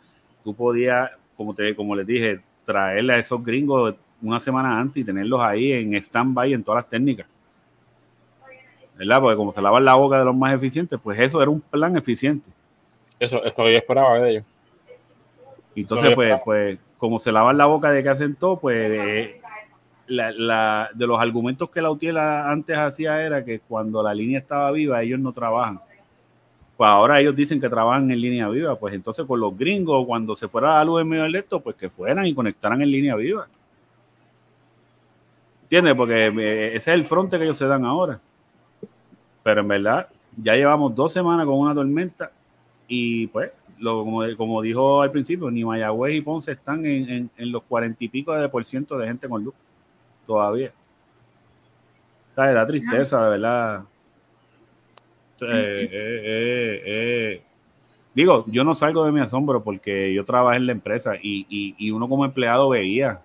tú 0.44 0.54
podías, 0.54 1.12
como, 1.36 1.54
te, 1.54 1.74
como 1.76 1.96
les 1.96 2.06
dije, 2.06 2.40
traerle 2.66 3.14
a 3.14 3.20
esos 3.20 3.44
gringos 3.44 3.96
una 4.22 4.40
semana 4.40 4.80
antes 4.80 5.02
y 5.02 5.06
tenerlos 5.06 5.42
ahí 5.42 5.72
en 5.72 5.96
stand-by 5.96 6.54
en 6.54 6.64
todas 6.64 6.84
las 6.84 6.90
técnicas. 6.90 7.28
¿Verdad? 8.98 9.22
Porque 9.22 9.38
como 9.38 9.52
se 9.52 9.62
lavan 9.62 9.84
la 9.84 9.96
boca 9.96 10.20
de 10.20 10.26
los 10.26 10.36
más 10.36 10.54
eficientes, 10.54 11.00
pues 11.02 11.20
eso 11.20 11.42
era 11.42 11.50
un 11.50 11.62
plan 11.62 11.98
eficiente. 11.98 12.50
Eso, 13.20 13.44
eso 13.44 13.64
yo 13.64 13.78
esperaba 13.78 14.20
de 14.20 14.30
ellos. 14.30 14.44
Entonces, 15.76 16.14
pues, 16.16 16.40
pues, 16.44 16.80
como 16.98 17.20
se 17.20 17.32
lavan 17.32 17.58
la 17.58 17.66
boca 17.66 17.92
de 17.92 18.04
que 18.04 18.10
hacen 18.10 18.36
todo, 18.36 18.60
pues 18.60 18.76
eh, 18.78 19.42
la, 20.08 20.90
de 20.94 21.08
los 21.08 21.20
argumentos 21.20 21.70
que 21.70 21.82
la 21.82 21.90
Utiela 21.90 22.50
antes 22.50 22.78
hacía 22.78 23.22
era 23.22 23.44
que 23.46 23.60
cuando 23.60 24.04
la 24.04 24.14
línea 24.14 24.40
estaba 24.40 24.72
viva, 24.72 25.02
ellos 25.02 25.20
no 25.20 25.32
trabajan. 25.32 25.80
Pues 26.78 26.90
ahora 26.90 27.20
ellos 27.20 27.36
dicen 27.36 27.62
que 27.62 27.70
trabajan 27.70 28.10
en 28.12 28.20
línea 28.20 28.50
viva. 28.50 28.76
Pues 28.76 28.94
entonces 28.94 29.26
con 29.26 29.40
los 29.40 29.58
gringos, 29.58 30.06
cuando 30.06 30.36
se 30.36 30.48
fuera 30.48 30.76
la 30.76 30.84
luz 30.84 31.02
en 31.02 31.10
medio 31.10 31.26
electo, 31.26 31.60
pues 31.60 31.76
que 31.76 31.90
fueran 31.90 32.26
y 32.26 32.34
conectaran 32.34 32.82
en 32.82 32.92
línea 32.92 33.16
viva. 33.16 33.48
¿Entiendes? 35.64 35.96
Porque 35.96 36.26
eh, 36.26 36.68
ese 36.76 36.92
es 36.92 36.96
el 36.96 37.06
fronte 37.06 37.38
que 37.38 37.44
ellos 37.46 37.58
se 37.58 37.68
dan 37.68 37.86
ahora. 37.86 38.20
Pero 39.44 39.62
en 39.62 39.68
verdad, 39.68 40.08
ya 40.36 40.56
llevamos 40.56 40.94
dos 40.96 41.14
semanas 41.14 41.46
con 41.46 41.56
una 41.56 41.74
tormenta 41.74 42.32
y 42.88 43.28
pues, 43.28 43.52
lo, 43.82 44.06
como, 44.38 44.62
dijo 44.62 45.02
al 45.02 45.12
principio, 45.12 45.50
ni 45.50 45.66
Mayagüez 45.66 46.16
y 46.16 46.22
Ponce 46.22 46.52
están 46.52 46.86
en, 46.86 47.30
los 47.38 47.64
cuarenta 47.64 48.04
y 48.04 48.10
pico 48.10 48.34
de 48.34 48.48
por 48.48 48.64
ciento 48.64 48.98
de 48.98 49.08
gente 49.08 49.28
con 49.28 49.44
luz 49.44 49.56
todavía. 50.26 50.72
Está 52.30 52.54
da 52.54 52.66
tristeza, 52.66 53.24
de 53.24 53.30
verdad. 53.30 53.84
Eh, 55.42 55.90
eh, 55.92 56.82
eh, 56.86 57.42
digo, 58.14 58.46
yo 58.48 58.64
no 58.64 58.76
salgo 58.76 59.04
de 59.04 59.12
mi 59.12 59.20
asombro 59.20 59.64
porque 59.64 60.14
yo 60.14 60.24
trabajé 60.24 60.58
en 60.58 60.68
la 60.68 60.72
empresa 60.72 61.14
y, 61.20 61.92
uno 61.92 62.08
como 62.08 62.24
empleado 62.24 62.70
veía 62.70 63.20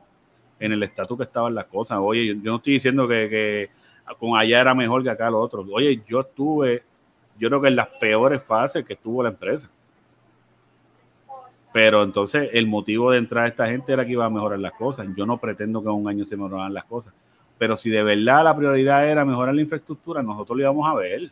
en 0.58 0.72
el 0.72 0.82
estatus 0.82 1.18
que 1.18 1.24
estaban 1.24 1.54
las 1.54 1.66
cosas. 1.66 1.98
Oye, 2.00 2.26
yo, 2.26 2.50
no 2.50 2.56
estoy 2.56 2.72
diciendo 2.74 3.06
que, 3.06 3.28
que, 3.28 3.70
con 4.18 4.38
allá 4.38 4.60
era 4.60 4.74
mejor 4.74 5.02
que 5.02 5.10
acá 5.10 5.28
lo 5.28 5.38
otro. 5.38 5.64
Oye, 5.70 6.00
yo 6.08 6.20
estuve, 6.20 6.82
yo 7.38 7.48
creo 7.48 7.60
que 7.60 7.68
en 7.68 7.76
las 7.76 7.88
peores 7.88 8.42
fases 8.42 8.84
que 8.84 8.94
estuvo 8.94 9.22
la 9.22 9.28
empresa. 9.28 9.68
Pero 11.76 12.02
entonces 12.02 12.48
el 12.54 12.66
motivo 12.66 13.10
de 13.10 13.18
entrar 13.18 13.44
a 13.44 13.48
esta 13.48 13.66
gente 13.66 13.92
era 13.92 14.06
que 14.06 14.12
iba 14.12 14.24
a 14.24 14.30
mejorar 14.30 14.58
las 14.58 14.72
cosas. 14.72 15.08
Yo 15.14 15.26
no 15.26 15.36
pretendo 15.36 15.82
que 15.82 15.88
en 15.90 15.94
un 15.94 16.08
año 16.08 16.24
se 16.24 16.34
mejoraran 16.34 16.72
las 16.72 16.86
cosas. 16.86 17.12
Pero 17.58 17.76
si 17.76 17.90
de 17.90 18.02
verdad 18.02 18.44
la 18.44 18.56
prioridad 18.56 19.06
era 19.06 19.26
mejorar 19.26 19.54
la 19.54 19.60
infraestructura, 19.60 20.22
nosotros 20.22 20.56
lo 20.56 20.62
íbamos 20.62 20.90
a 20.90 20.94
ver. 20.94 21.30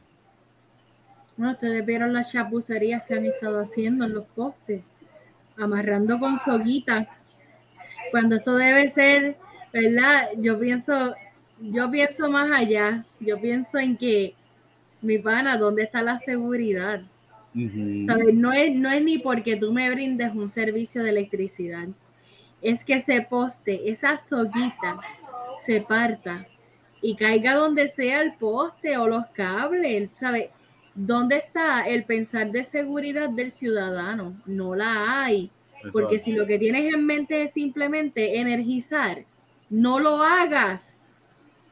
No, 1.38 1.52
ustedes 1.52 1.86
vieron 1.86 2.12
las 2.12 2.30
chapucerías 2.30 3.04
que 3.04 3.14
han 3.14 3.24
estado 3.24 3.58
haciendo 3.58 4.04
en 4.04 4.12
los 4.12 4.26
postes, 4.36 4.82
amarrando 5.56 6.18
con 6.18 6.38
soguita. 6.38 7.08
Cuando 8.10 8.36
esto 8.36 8.54
debe 8.54 8.90
ser, 8.90 9.38
¿verdad? 9.72 10.28
Yo 10.36 10.60
pienso, 10.60 11.14
yo 11.58 11.90
pienso 11.90 12.30
más 12.30 12.50
allá. 12.52 13.02
Yo 13.18 13.40
pienso 13.40 13.78
en 13.78 13.96
que, 13.96 14.34
mi 15.00 15.16
pana, 15.16 15.56
¿dónde 15.56 15.84
está 15.84 16.02
la 16.02 16.18
seguridad? 16.18 17.00
No, 17.54 18.52
es, 18.52 18.74
no 18.74 18.90
es 18.90 19.02
ni 19.02 19.18
porque 19.18 19.56
tú 19.56 19.72
me 19.72 19.88
brindes 19.90 20.34
un 20.34 20.48
servicio 20.48 21.02
de 21.02 21.10
electricidad. 21.10 21.88
Es 22.60 22.84
que 22.84 22.94
ese 22.94 23.22
poste, 23.22 23.90
esa 23.90 24.16
soguita, 24.16 24.98
se 25.64 25.80
parta 25.80 26.46
y 27.00 27.14
caiga 27.16 27.54
donde 27.54 27.88
sea 27.88 28.22
el 28.22 28.34
poste 28.34 28.96
o 28.96 29.06
los 29.06 29.26
cables, 29.26 30.10
¿sabes? 30.14 30.50
¿Dónde 30.94 31.36
está 31.36 31.82
el 31.86 32.04
pensar 32.04 32.50
de 32.50 32.64
seguridad 32.64 33.28
del 33.28 33.52
ciudadano? 33.52 34.40
No 34.46 34.74
la 34.74 35.22
hay. 35.22 35.50
Porque 35.92 36.18
si 36.18 36.32
lo 36.32 36.46
que 36.46 36.58
tienes 36.58 36.92
en 36.94 37.04
mente 37.04 37.42
es 37.42 37.52
simplemente 37.52 38.40
energizar, 38.40 39.24
no 39.68 39.98
lo 39.98 40.22
hagas. 40.22 40.96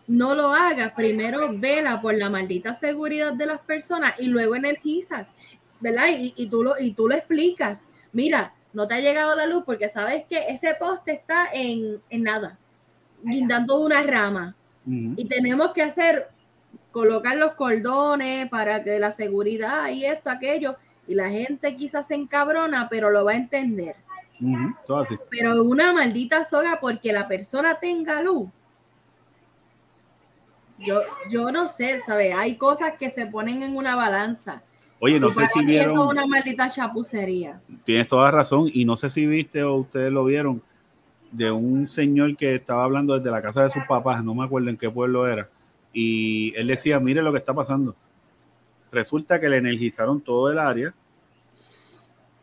No 0.06 0.34
lo 0.34 0.52
hagas. 0.52 0.92
Primero 0.92 1.48
vela 1.58 2.02
por 2.02 2.14
la 2.14 2.28
maldita 2.28 2.74
seguridad 2.74 3.32
de 3.32 3.46
las 3.46 3.60
personas 3.60 4.14
y 4.18 4.26
luego 4.26 4.54
energizas, 4.54 5.28
¿verdad? 5.82 6.06
Y, 6.18 6.46
tú, 6.46 6.62
lo, 6.62 6.78
y 6.78 6.92
tú 6.92 7.08
lo 7.08 7.14
explicas. 7.14 7.80
Mira, 8.12 8.54
no 8.72 8.88
te 8.88 8.94
ha 8.94 9.00
llegado 9.00 9.34
la 9.34 9.46
luz 9.46 9.64
porque 9.66 9.88
sabes 9.88 10.24
que 10.28 10.46
ese 10.48 10.74
poste 10.74 11.12
está 11.12 11.48
en, 11.52 12.00
en 12.08 12.22
nada, 12.22 12.58
guindando 13.22 13.80
una 13.80 14.02
rama. 14.02 14.56
Y 14.84 15.26
tenemos 15.26 15.72
que 15.72 15.82
hacer 15.82 16.28
colocar 16.90 17.36
los 17.36 17.54
cordones 17.54 18.48
para 18.48 18.82
que 18.82 18.98
la 18.98 19.12
seguridad 19.12 19.90
y 19.90 20.04
esto, 20.04 20.28
aquello, 20.28 20.76
y 21.06 21.14
la 21.14 21.28
gente 21.28 21.74
quizás 21.76 22.08
se 22.08 22.14
encabrona, 22.14 22.88
pero 22.88 23.10
lo 23.10 23.24
va 23.24 23.32
a 23.32 23.36
entender. 23.36 23.94
Pero 25.30 25.62
una 25.62 25.92
maldita 25.92 26.44
soga 26.44 26.78
porque 26.80 27.12
la 27.12 27.28
persona 27.28 27.78
tenga 27.78 28.20
luz. 28.22 28.48
Yo, 30.78 31.00
yo 31.30 31.52
no 31.52 31.68
sé, 31.68 32.00
¿sabes? 32.00 32.34
Hay 32.36 32.56
cosas 32.56 32.94
que 32.98 33.10
se 33.10 33.26
ponen 33.26 33.62
en 33.62 33.76
una 33.76 33.94
balanza. 33.94 34.62
Oye, 35.04 35.18
no 35.18 35.32
sé 35.32 35.48
si 35.48 35.64
vieron. 35.64 35.94
Eso 35.94 36.04
es 36.04 36.10
una 36.12 36.26
maldita 36.28 36.70
chapucería. 36.70 37.60
Tienes 37.84 38.06
toda 38.06 38.30
razón, 38.30 38.70
y 38.72 38.84
no 38.84 38.96
sé 38.96 39.10
si 39.10 39.26
viste 39.26 39.64
o 39.64 39.74
ustedes 39.74 40.12
lo 40.12 40.24
vieron, 40.24 40.62
de 41.32 41.50
un 41.50 41.88
señor 41.88 42.36
que 42.36 42.54
estaba 42.54 42.84
hablando 42.84 43.18
desde 43.18 43.32
la 43.32 43.42
casa 43.42 43.64
de 43.64 43.70
sus 43.70 43.82
papás, 43.88 44.22
no 44.22 44.32
me 44.32 44.44
acuerdo 44.44 44.70
en 44.70 44.76
qué 44.76 44.88
pueblo 44.88 45.26
era, 45.26 45.48
y 45.92 46.54
él 46.54 46.68
decía, 46.68 47.00
mire 47.00 47.20
lo 47.20 47.32
que 47.32 47.38
está 47.38 47.52
pasando. 47.52 47.96
Resulta 48.92 49.40
que 49.40 49.48
le 49.48 49.56
energizaron 49.56 50.20
todo 50.20 50.52
el 50.52 50.58
área, 50.60 50.94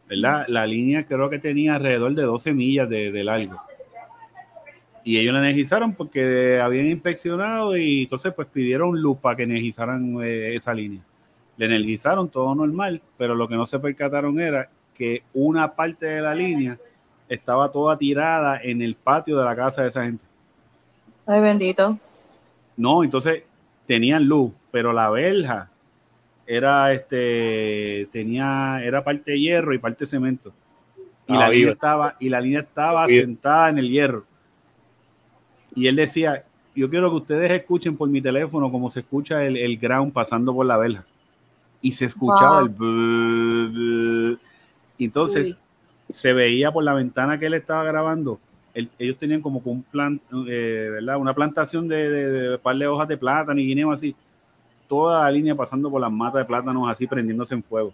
¿verdad? 0.10 0.44
La 0.50 0.68
línea 0.68 1.06
creo 1.06 1.30
que 1.30 1.40
tenía 1.40 1.76
alrededor 1.76 2.14
de 2.14 2.24
12 2.24 2.52
millas 2.54 2.90
de, 2.90 3.24
largo. 3.24 3.58
Y 5.06 5.18
ellos 5.18 5.34
la 5.34 5.40
energizaron 5.40 5.94
porque 5.94 6.60
habían 6.60 6.88
inspeccionado 6.88 7.78
y 7.78 8.04
entonces 8.04 8.34
pues 8.34 8.50
pidieron 8.50 9.02
luz 9.02 9.18
para 9.20 9.38
que 9.38 9.44
energizaran 9.44 10.22
eh, 10.22 10.58
esa 10.58 10.74
línea. 10.74 11.02
Le 11.60 11.66
energizaron 11.66 12.30
todo 12.30 12.56
normal, 12.56 13.02
pero 13.18 13.36
lo 13.36 13.46
que 13.48 13.56
no 13.56 13.68
se 13.68 13.80
percataron 13.80 14.40
era 14.40 14.70
que 14.96 15.24
una 15.34 15.76
parte 15.76 16.06
de 16.06 16.22
la 16.22 16.34
línea 16.34 16.78
estaba 17.28 17.70
toda 17.70 17.98
tirada 17.98 18.62
en 18.64 18.82
el 18.82 18.96
patio 18.96 19.38
de 19.38 19.44
la 19.44 19.56
casa 19.58 19.84
de 19.84 19.90
esa 19.90 20.06
gente. 20.06 20.24
Ay, 21.28 21.42
bendito. 21.42 22.00
No, 22.78 23.04
entonces 23.04 23.44
tenían 23.86 24.24
luz, 24.24 24.54
pero 24.72 24.94
la 24.94 25.10
verja 25.10 25.70
era 26.48 26.94
este 26.94 28.08
tenía 28.12 28.80
era 28.82 29.04
parte 29.04 29.32
de 29.32 29.40
hierro 29.42 29.74
y 29.74 29.80
parte 29.80 30.06
de 30.06 30.06
cemento. 30.06 30.54
Y 31.28 31.34
la 31.34 31.50
línea 31.50 31.74
estaba 31.74 32.16
y 32.20 32.30
la 32.30 32.40
línea 32.40 32.62
estaba 32.62 33.06
sentada 33.06 33.70
en 33.70 33.80
el 33.80 33.90
hierro. 33.90 34.24
Y 35.76 35.88
él 35.88 35.98
decía, 35.98 36.46
"Yo 36.74 36.90
quiero 36.90 37.10
que 37.10 37.18
ustedes 37.18 37.52
escuchen 37.52 37.98
por 37.98 38.08
mi 38.08 38.22
teléfono 38.22 38.72
como 38.72 38.90
se 38.90 39.02
escucha 39.02 39.44
el, 39.44 39.58
el 39.58 39.78
ground 39.78 40.14
pasando 40.14 40.54
por 40.54 40.66
la 40.66 40.78
verja." 40.78 41.06
Y 41.82 41.94
se 41.94 42.06
escuchaba 42.06 42.62
el 42.62 44.40
entonces 44.98 45.56
se 46.10 46.34
veía 46.34 46.72
por 46.72 46.84
la 46.84 46.94
ventana 46.94 47.40
que 47.40 47.46
él 47.46 47.54
estaba 47.54 47.84
grabando 47.86 48.40
ellos 48.74 49.18
tenían 49.18 49.42
como 49.42 49.62
un 49.66 49.84
plan, 49.84 50.20
eh, 50.48 50.90
¿verdad? 50.92 51.18
Una 51.18 51.34
plantación 51.34 51.88
de, 51.88 52.10
de, 52.10 52.58
par 52.58 52.78
de 52.78 52.88
hojas 52.88 53.08
de 53.08 53.18
plátano 53.18 53.60
y 53.60 53.68
guineo 53.68 53.92
así. 53.92 54.16
Toda 54.88 55.24
la 55.24 55.32
línea 55.32 55.56
pasando 55.56 55.90
por 55.90 56.02
las 56.02 56.12
matas 56.12 56.42
de 56.42 56.46
plátanos 56.46 56.90
así 56.90 57.08
prendiéndose 57.08 57.56
en 57.56 57.64
fuego. 57.64 57.94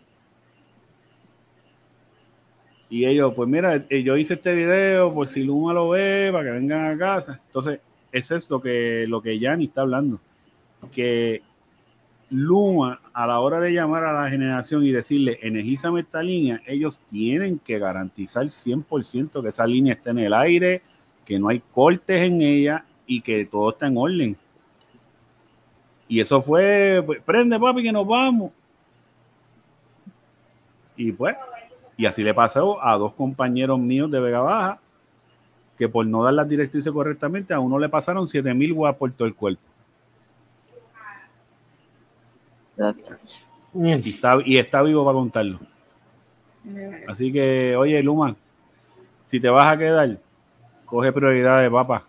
Y 2.90 3.06
ellos, 3.06 3.34
pues 3.36 3.50
mira, 3.50 3.84
eh, 3.90 4.04
yo 4.04 4.16
hice 4.16 4.36
este 4.36 4.54
video 4.54 5.14
por 5.14 5.28
si 5.28 5.44
Luma 5.44 5.74
lo 5.74 5.90
ve, 5.90 6.30
para 6.32 6.46
que 6.46 6.52
vengan 6.52 6.94
a 6.94 6.98
casa. 6.98 7.42
Entonces, 7.48 7.80
eso 8.12 8.36
es 8.36 8.50
lo 8.50 8.62
que, 8.62 9.06
lo 9.08 9.22
que 9.22 9.40
Yanni 9.40 9.66
está 9.66 9.82
hablando. 9.82 10.20
Que 10.92 11.42
Luma, 12.30 13.00
a 13.14 13.28
la 13.28 13.40
hora 13.40 13.60
de 13.60 13.72
llamar 13.72 14.04
a 14.04 14.24
la 14.24 14.30
generación 14.30 14.84
y 14.84 14.92
decirle, 14.92 15.40
energízame 15.42 16.02
esta 16.02 16.24
línea, 16.24 16.62
ellos 16.66 17.00
tienen 17.10 17.60
que 17.60 17.78
garantizar 17.78 18.46
100% 18.46 19.42
que 19.42 19.50
esa 19.50 19.68
línea 19.68 19.94
esté 19.94 20.10
en 20.10 20.20
el 20.20 20.34
aire, 20.34 20.82
que 21.24 21.38
no 21.38 21.50
hay 21.50 21.62
cortes 21.74 22.22
en 22.22 22.42
ella 22.42 22.84
y 23.06 23.22
que 23.22 23.46
todo 23.46 23.72
está 23.72 23.88
en 23.88 23.98
orden. 23.98 24.38
Y 26.08 26.20
eso 26.20 26.42
fue, 26.42 27.04
pues, 27.06 27.22
prende 27.22 27.60
papi 27.60 27.84
que 27.84 27.92
nos 27.92 28.08
vamos. 28.08 28.52
Y 30.98 31.12
pues, 31.12 31.36
y 31.98 32.06
así 32.06 32.24
le 32.24 32.34
pasó 32.34 32.84
a 32.84 32.98
dos 32.98 33.14
compañeros 33.14 33.80
míos 33.80 34.10
de 34.10 34.20
Vega 34.20 34.42
Baja, 34.42 34.80
que 35.78 35.90
por 35.90 36.06
no 36.06 36.24
dar 36.24 36.34
las 36.34 36.48
directrices 36.48 36.92
correctamente, 36.92 37.54
a 37.54 37.60
uno 37.60 37.78
le 37.78 37.90
pasaron 37.90 38.28
7000 38.28 38.74
watts 38.74 38.98
por 38.98 39.12
todo 39.12 39.28
el 39.28 39.36
cuerpo. 39.36 39.62
Y 43.74 44.10
está, 44.10 44.38
y 44.46 44.58
está 44.58 44.82
vivo 44.82 45.04
para 45.06 45.16
contarlo. 45.16 45.60
Así 47.08 47.32
que, 47.32 47.76
oye, 47.76 48.02
Luma, 48.02 48.36
si 49.26 49.40
te 49.40 49.50
vas 49.50 49.74
a 49.74 49.78
quedar, 49.78 50.18
coge 50.86 51.12
prioridades, 51.12 51.70
papá. 51.70 52.04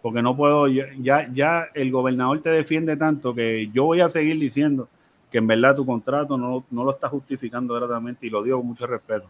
Porque 0.00 0.22
no 0.22 0.34
puedo, 0.36 0.66
ya, 0.68 1.28
ya 1.32 1.68
el 1.74 1.90
gobernador 1.90 2.40
te 2.40 2.50
defiende 2.50 2.96
tanto 2.96 3.34
que 3.34 3.68
yo 3.72 3.84
voy 3.84 4.00
a 4.00 4.08
seguir 4.08 4.38
diciendo 4.38 4.88
que 5.30 5.38
en 5.38 5.46
verdad 5.46 5.76
tu 5.76 5.84
contrato 5.84 6.36
no, 6.36 6.64
lo 6.70 6.90
está 6.90 7.08
justificando 7.08 7.74
gratamente 7.74 8.26
y 8.26 8.30
lo 8.30 8.42
digo 8.42 8.58
con 8.58 8.68
mucho 8.68 8.86
respeto. 8.86 9.28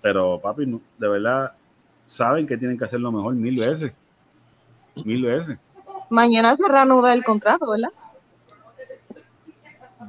Pero, 0.00 0.40
papi, 0.40 0.80
de 0.98 1.08
verdad, 1.08 1.52
saben 2.06 2.46
que 2.46 2.56
tienen 2.56 2.78
que 2.78 2.84
hacerlo 2.84 3.12
mejor 3.12 3.34
mil 3.34 3.58
veces. 3.58 3.92
Mil 5.04 5.22
veces. 5.22 5.58
Mañana 6.10 6.56
se 6.56 6.66
reanuda 6.66 7.12
el 7.12 7.24
contrato, 7.24 7.70
¿verdad? 7.70 7.90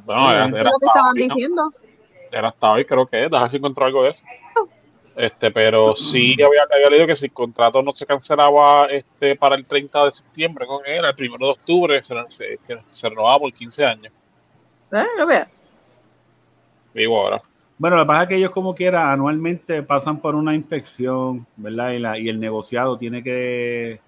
No, 0.05 0.31
era, 0.31 0.45
era, 0.45 0.63
lo 0.63 0.79
que 0.79 0.85
estaban 0.85 1.13
diciendo. 1.15 1.73
Era 2.31 2.49
hasta 2.49 2.71
hoy, 2.71 2.85
creo 2.85 3.05
que 3.05 3.25
es. 3.25 3.31
Dejar 3.31 3.51
si 3.51 3.57
encontró 3.57 3.85
algo 3.85 4.03
de 4.03 4.09
eso. 4.09 4.23
Este, 5.15 5.51
pero 5.51 5.95
sí 5.95 6.35
había, 6.41 6.63
había 6.73 6.89
leído 6.89 7.05
que 7.05 7.15
si 7.15 7.25
el 7.25 7.33
contrato 7.33 7.83
no 7.83 7.93
se 7.93 8.05
cancelaba 8.05 8.87
este, 8.87 9.35
para 9.35 9.55
el 9.55 9.65
30 9.65 10.05
de 10.05 10.11
septiembre, 10.11 10.65
¿cómo 10.65 10.83
era? 10.83 11.11
El 11.15 11.29
1 11.29 11.45
de 11.45 11.51
octubre, 11.51 12.03
se, 12.03 12.15
se, 12.29 12.59
se 12.89 13.09
renovaba 13.09 13.39
por 13.39 13.53
15 13.53 13.85
años. 13.85 14.13
¿Eh? 14.91 15.05
Lo 15.17 15.27
veo. 15.27 15.45
Vivo 16.93 17.19
ahora. 17.21 17.41
Bueno, 17.77 17.97
lo 17.97 18.03
que 18.03 18.07
pasa 18.07 18.23
es 18.23 18.29
que 18.29 18.35
ellos 18.35 18.51
como 18.51 18.75
quiera 18.75 19.11
anualmente 19.11 19.83
pasan 19.83 20.19
por 20.19 20.35
una 20.35 20.55
inspección, 20.55 21.45
¿verdad? 21.57 21.91
Y, 21.91 21.99
la, 21.99 22.17
y 22.17 22.29
el 22.29 22.39
negociado 22.39 22.97
tiene 22.97 23.23
que 23.23 23.99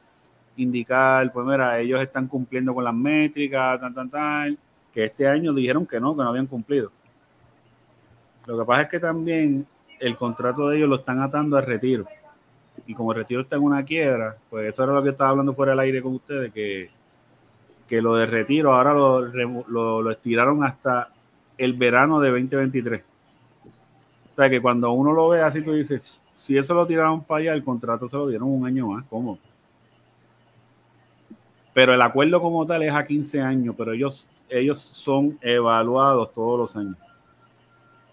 indicar, 0.58 1.32
pues 1.32 1.46
mira, 1.46 1.80
ellos 1.80 2.02
están 2.02 2.28
cumpliendo 2.28 2.74
con 2.74 2.84
las 2.84 2.94
métricas, 2.94 3.80
tan, 3.80 3.94
tan, 3.94 4.10
tan, 4.10 4.58
que 4.96 5.06
este 5.06 5.28
año 5.28 5.54
dijeron 5.54 5.86
que 5.86 6.00
no, 6.00 6.16
que 6.16 6.24
no 6.24 6.30
habían 6.30 6.48
cumplido. 6.48 6.92
Lo 8.48 8.58
que 8.58 8.66
pasa 8.66 8.82
es 8.84 8.90
que 8.90 9.00
también 9.00 9.68
el 10.00 10.18
contrato 10.18 10.70
de 10.70 10.78
ellos 10.78 10.90
lo 10.90 10.96
están 10.96 11.22
atando 11.22 11.58
al 11.58 11.66
retiro. 11.66 12.06
Y 12.88 12.96
como 12.96 13.12
el 13.12 13.20
retiro 13.20 13.42
está 13.42 13.58
en 13.58 13.64
una 13.64 13.86
quiebra, 13.86 14.36
pues 14.50 14.70
eso 14.70 14.84
era 14.84 14.94
lo 14.94 15.04
que 15.04 15.10
estaba 15.10 15.30
hablando 15.30 15.54
por 15.54 15.70
el 15.70 15.80
aire 15.80 16.02
con 16.02 16.16
ustedes, 16.16 16.52
que, 16.52 16.90
que 17.88 18.02
lo 18.02 18.16
de 18.16 18.26
retiro 18.26 18.74
ahora 18.74 18.94
lo, 18.94 20.02
lo 20.02 20.12
estiraron 20.12 20.64
hasta 20.64 21.10
el 21.58 21.74
verano 21.74 22.20
de 22.20 22.30
2023. 22.30 23.04
O 24.32 24.36
sea 24.36 24.50
que 24.50 24.62
cuando 24.62 24.92
uno 24.92 25.14
lo 25.14 25.30
ve 25.30 25.42
así, 25.42 25.62
tú 25.62 25.74
dices, 25.74 26.20
si 26.34 26.58
eso 26.58 26.74
lo 26.74 26.86
tiraron 26.86 27.24
para 27.24 27.40
allá, 27.40 27.54
el 27.54 27.64
contrato 27.64 28.10
se 28.10 28.18
lo 28.18 28.28
dieron 28.28 28.50
un 28.50 28.66
año 28.66 28.88
más, 28.88 29.06
¿cómo? 29.10 29.40
Pero 31.74 31.94
el 31.94 32.02
acuerdo 32.02 32.42
como 32.42 32.66
tal 32.66 32.84
es 32.84 32.94
a 32.94 33.06
15 33.06 33.42
años, 33.42 33.76
pero 33.78 33.94
ellos, 33.94 34.28
ellos 34.60 34.80
son 34.80 35.38
evaluados 35.42 36.34
todos 36.34 36.60
los 36.60 36.76
años, 36.76 36.98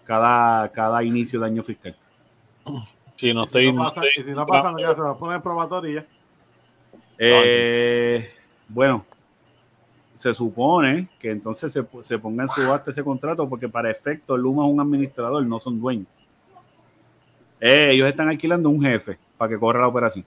cada, 0.03 0.69
cada 0.69 1.03
inicio 1.03 1.39
de 1.39 1.45
año 1.45 1.63
fiscal. 1.63 1.95
Si 3.15 3.33
no 3.33 3.43
estoy. 3.43 3.65
Si 3.65 3.71
no 3.71 3.83
pasa, 3.83 4.01
si 4.13 4.31
no 4.31 4.45
pasa, 4.45 4.73
ya 4.79 4.95
se 4.95 5.01
va 5.01 5.11
a 5.11 5.17
poner 5.17 5.41
probatoria. 5.41 6.05
Eh, 7.17 8.27
bueno, 8.67 9.05
se 10.15 10.33
supone 10.33 11.07
que 11.19 11.31
entonces 11.31 11.71
se, 11.71 11.85
se 12.01 12.17
ponga 12.17 12.43
en 12.43 12.49
subasta 12.49 12.91
ese 12.91 13.03
contrato 13.03 13.47
porque 13.47 13.69
para 13.69 13.91
efecto 13.91 14.35
Luma 14.35 14.65
es 14.65 14.73
un 14.73 14.79
administrador, 14.79 15.45
no 15.45 15.59
son 15.59 15.79
dueños. 15.79 16.07
Eh, 17.59 17.91
ellos 17.91 18.09
están 18.09 18.27
alquilando 18.27 18.69
un 18.69 18.81
jefe 18.81 19.17
para 19.37 19.49
que 19.49 19.57
corra 19.57 19.81
la 19.81 19.87
operación. 19.87 20.25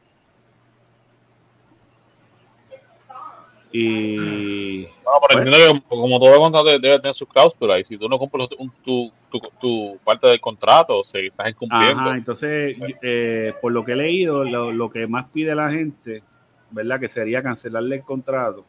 Y. 3.72 4.86
No, 5.06 5.12
pero 5.26 5.40
entiendo 5.40 5.74
que 5.74 5.88
como 5.88 6.18
todo 6.18 6.40
contrato 6.40 6.66
debe 6.66 6.98
tener 6.98 7.14
sus 7.14 7.28
cláusulas 7.28 7.80
y 7.80 7.84
si 7.84 7.96
tú 7.96 8.08
no 8.08 8.18
cumples 8.18 8.48
tu, 8.48 9.12
tu, 9.30 9.40
tu, 9.60 9.98
parte 10.04 10.26
del 10.26 10.40
contrato, 10.40 11.04
se 11.04 11.26
estás 11.26 11.48
incumpliendo. 11.48 12.02
Ajá, 12.02 12.16
entonces, 12.16 12.78
eh, 13.02 13.54
por 13.62 13.72
lo 13.72 13.84
que 13.84 13.92
he 13.92 13.96
leído, 13.96 14.44
lo, 14.44 14.72
lo 14.72 14.90
que 14.90 15.06
más 15.06 15.26
pide 15.32 15.54
la 15.54 15.70
gente, 15.70 16.22
¿verdad? 16.70 16.98
Que 16.98 17.08
sería 17.08 17.42
cancelarle 17.42 17.96
el 17.96 18.02
contrato 18.02 18.64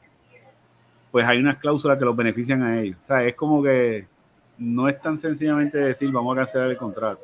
pues 1.11 1.27
hay 1.27 1.39
unas 1.39 1.57
cláusulas 1.57 1.97
que 1.97 2.05
los 2.05 2.15
benefician 2.15 2.61
a 2.63 2.79
ellos. 2.79 2.97
O 3.01 3.05
sea, 3.05 3.23
es 3.23 3.35
como 3.35 3.63
que 3.63 4.05
no 4.57 4.87
es 4.87 5.01
tan 5.01 5.17
sencillamente 5.17 5.77
decir 5.77 6.11
vamos 6.11 6.33
a 6.35 6.41
cancelar 6.41 6.69
el 6.69 6.77
contrato. 6.77 7.21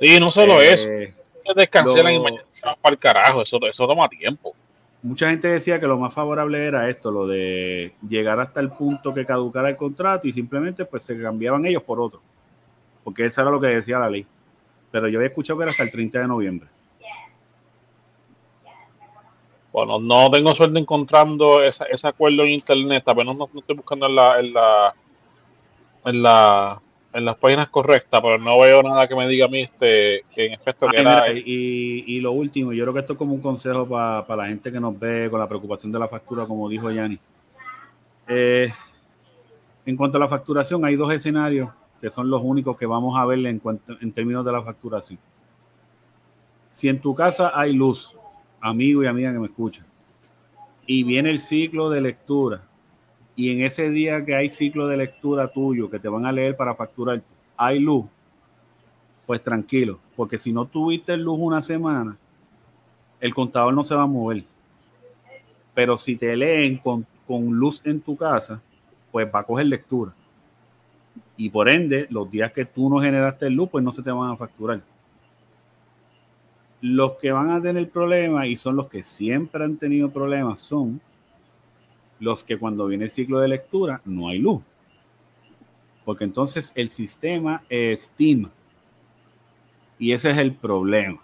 Sí, 0.00 0.18
no 0.18 0.30
solo 0.30 0.60
eh, 0.60 0.72
eso. 0.72 0.90
Se 1.44 1.54
descancelan 1.54 2.14
y 2.14 2.18
mañana 2.18 2.44
se 2.48 2.66
van 2.66 2.76
para 2.80 2.94
el 2.94 2.98
carajo. 2.98 3.42
Eso, 3.42 3.58
eso 3.68 3.86
toma 3.86 4.08
tiempo. 4.08 4.54
Mucha 5.02 5.30
gente 5.30 5.48
decía 5.48 5.80
que 5.80 5.86
lo 5.86 5.98
más 5.98 6.12
favorable 6.12 6.66
era 6.66 6.90
esto, 6.90 7.10
lo 7.10 7.26
de 7.26 7.94
llegar 8.06 8.38
hasta 8.38 8.60
el 8.60 8.70
punto 8.70 9.14
que 9.14 9.24
caducara 9.24 9.70
el 9.70 9.76
contrato 9.76 10.28
y 10.28 10.32
simplemente 10.32 10.84
pues 10.84 11.04
se 11.04 11.20
cambiaban 11.20 11.64
ellos 11.64 11.82
por 11.82 12.00
otro. 12.00 12.20
Porque 13.02 13.24
eso 13.24 13.40
era 13.40 13.50
lo 13.50 13.60
que 13.60 13.68
decía 13.68 13.98
la 13.98 14.10
ley. 14.10 14.26
Pero 14.90 15.08
yo 15.08 15.18
había 15.18 15.28
escuchado 15.28 15.58
que 15.58 15.62
era 15.62 15.70
hasta 15.70 15.84
el 15.84 15.90
30 15.90 16.18
de 16.18 16.26
noviembre. 16.28 16.68
Bueno, 19.72 19.98
no 20.00 20.30
tengo 20.30 20.54
suerte 20.54 20.78
encontrando 20.78 21.62
esa, 21.62 21.84
ese 21.84 22.08
acuerdo 22.08 22.42
en 22.42 22.50
internet, 22.50 23.02
pero 23.06 23.24
no, 23.24 23.32
no, 23.34 23.48
estoy 23.54 23.76
buscando 23.76 24.06
en 24.06 24.16
la, 24.16 24.40
en 24.40 24.52
la, 24.52 24.94
en 26.04 26.22
la 26.22 26.82
en 27.12 27.24
las 27.24 27.36
páginas 27.36 27.68
correctas, 27.68 28.20
pero 28.20 28.38
no 28.38 28.58
veo 28.60 28.82
nada 28.82 29.08
que 29.08 29.16
me 29.16 29.26
diga 29.26 29.46
a 29.46 29.48
mí 29.48 29.62
este, 29.62 30.24
que 30.34 30.46
en 30.46 30.52
efecto 30.52 30.86
que 30.88 31.00
era... 31.00 31.32
y, 31.32 32.04
y, 32.06 32.20
lo 32.20 32.32
último, 32.32 32.72
yo 32.72 32.84
creo 32.84 32.94
que 32.94 33.00
esto 33.00 33.14
es 33.14 33.18
como 33.18 33.34
un 33.34 33.40
consejo 33.40 33.88
para 33.88 34.36
la 34.36 34.48
gente 34.48 34.70
que 34.70 34.78
nos 34.78 34.98
ve 34.98 35.28
con 35.30 35.40
la 35.40 35.48
preocupación 35.48 35.90
de 35.90 35.98
la 35.98 36.08
factura, 36.08 36.46
como 36.46 36.68
dijo 36.68 36.90
Yanni. 36.90 37.18
Eh, 38.28 38.72
en 39.86 39.96
cuanto 39.96 40.18
a 40.18 40.20
la 40.20 40.28
facturación, 40.28 40.84
hay 40.84 40.94
dos 40.94 41.12
escenarios 41.12 41.70
que 42.00 42.10
son 42.10 42.30
los 42.30 42.42
únicos 42.42 42.78
que 42.78 42.86
vamos 42.86 43.18
a 43.18 43.26
ver 43.26 43.44
en, 43.44 43.58
cuanto, 43.58 43.96
en 44.00 44.12
términos 44.12 44.44
de 44.44 44.52
la 44.52 44.62
facturación. 44.62 45.18
Si 46.72 46.88
en 46.88 47.00
tu 47.00 47.14
casa 47.14 47.52
hay 47.54 47.72
luz, 47.72 48.14
amigo 48.60 49.02
y 49.02 49.06
amiga 49.06 49.32
que 49.32 49.38
me 49.38 49.46
escuchan, 49.46 49.84
y 50.86 51.02
viene 51.02 51.30
el 51.30 51.40
ciclo 51.40 51.90
de 51.90 52.00
lectura, 52.00 52.62
y 53.40 53.50
en 53.50 53.62
ese 53.62 53.88
día 53.88 54.22
que 54.22 54.34
hay 54.34 54.50
ciclo 54.50 54.86
de 54.86 54.98
lectura 54.98 55.48
tuyo, 55.48 55.88
que 55.88 55.98
te 55.98 56.10
van 56.10 56.26
a 56.26 56.30
leer 56.30 56.54
para 56.58 56.74
facturar, 56.74 57.22
hay 57.56 57.78
luz, 57.78 58.04
pues 59.26 59.42
tranquilo, 59.42 59.98
porque 60.14 60.36
si 60.36 60.52
no 60.52 60.66
tuviste 60.66 61.16
luz 61.16 61.38
una 61.40 61.62
semana, 61.62 62.18
el 63.18 63.32
contador 63.32 63.72
no 63.72 63.82
se 63.82 63.94
va 63.94 64.02
a 64.02 64.06
mover. 64.06 64.44
Pero 65.72 65.96
si 65.96 66.16
te 66.16 66.36
leen 66.36 66.76
con, 66.76 67.06
con 67.26 67.46
luz 67.46 67.80
en 67.86 68.02
tu 68.02 68.14
casa, 68.14 68.60
pues 69.10 69.26
va 69.34 69.38
a 69.38 69.44
coger 69.44 69.64
lectura. 69.64 70.12
Y 71.38 71.48
por 71.48 71.70
ende, 71.70 72.08
los 72.10 72.30
días 72.30 72.52
que 72.52 72.66
tú 72.66 72.90
no 72.90 73.00
generaste 73.00 73.48
luz, 73.48 73.70
pues 73.70 73.82
no 73.82 73.94
se 73.94 74.02
te 74.02 74.10
van 74.10 74.32
a 74.32 74.36
facturar. 74.36 74.82
Los 76.82 77.12
que 77.12 77.32
van 77.32 77.52
a 77.52 77.62
tener 77.62 77.88
problemas 77.88 78.48
y 78.48 78.56
son 78.56 78.76
los 78.76 78.88
que 78.88 79.02
siempre 79.02 79.64
han 79.64 79.78
tenido 79.78 80.10
problemas 80.10 80.60
son 80.60 81.00
los 82.20 82.44
que 82.44 82.58
cuando 82.58 82.86
viene 82.86 83.06
el 83.06 83.10
ciclo 83.10 83.40
de 83.40 83.48
lectura 83.48 84.00
no 84.04 84.28
hay 84.28 84.38
luz. 84.38 84.62
Porque 86.04 86.24
entonces 86.24 86.72
el 86.76 86.90
sistema 86.90 87.62
estima. 87.68 88.50
Y 89.98 90.12
ese 90.12 90.30
es 90.30 90.38
el 90.38 90.54
problema. 90.54 91.20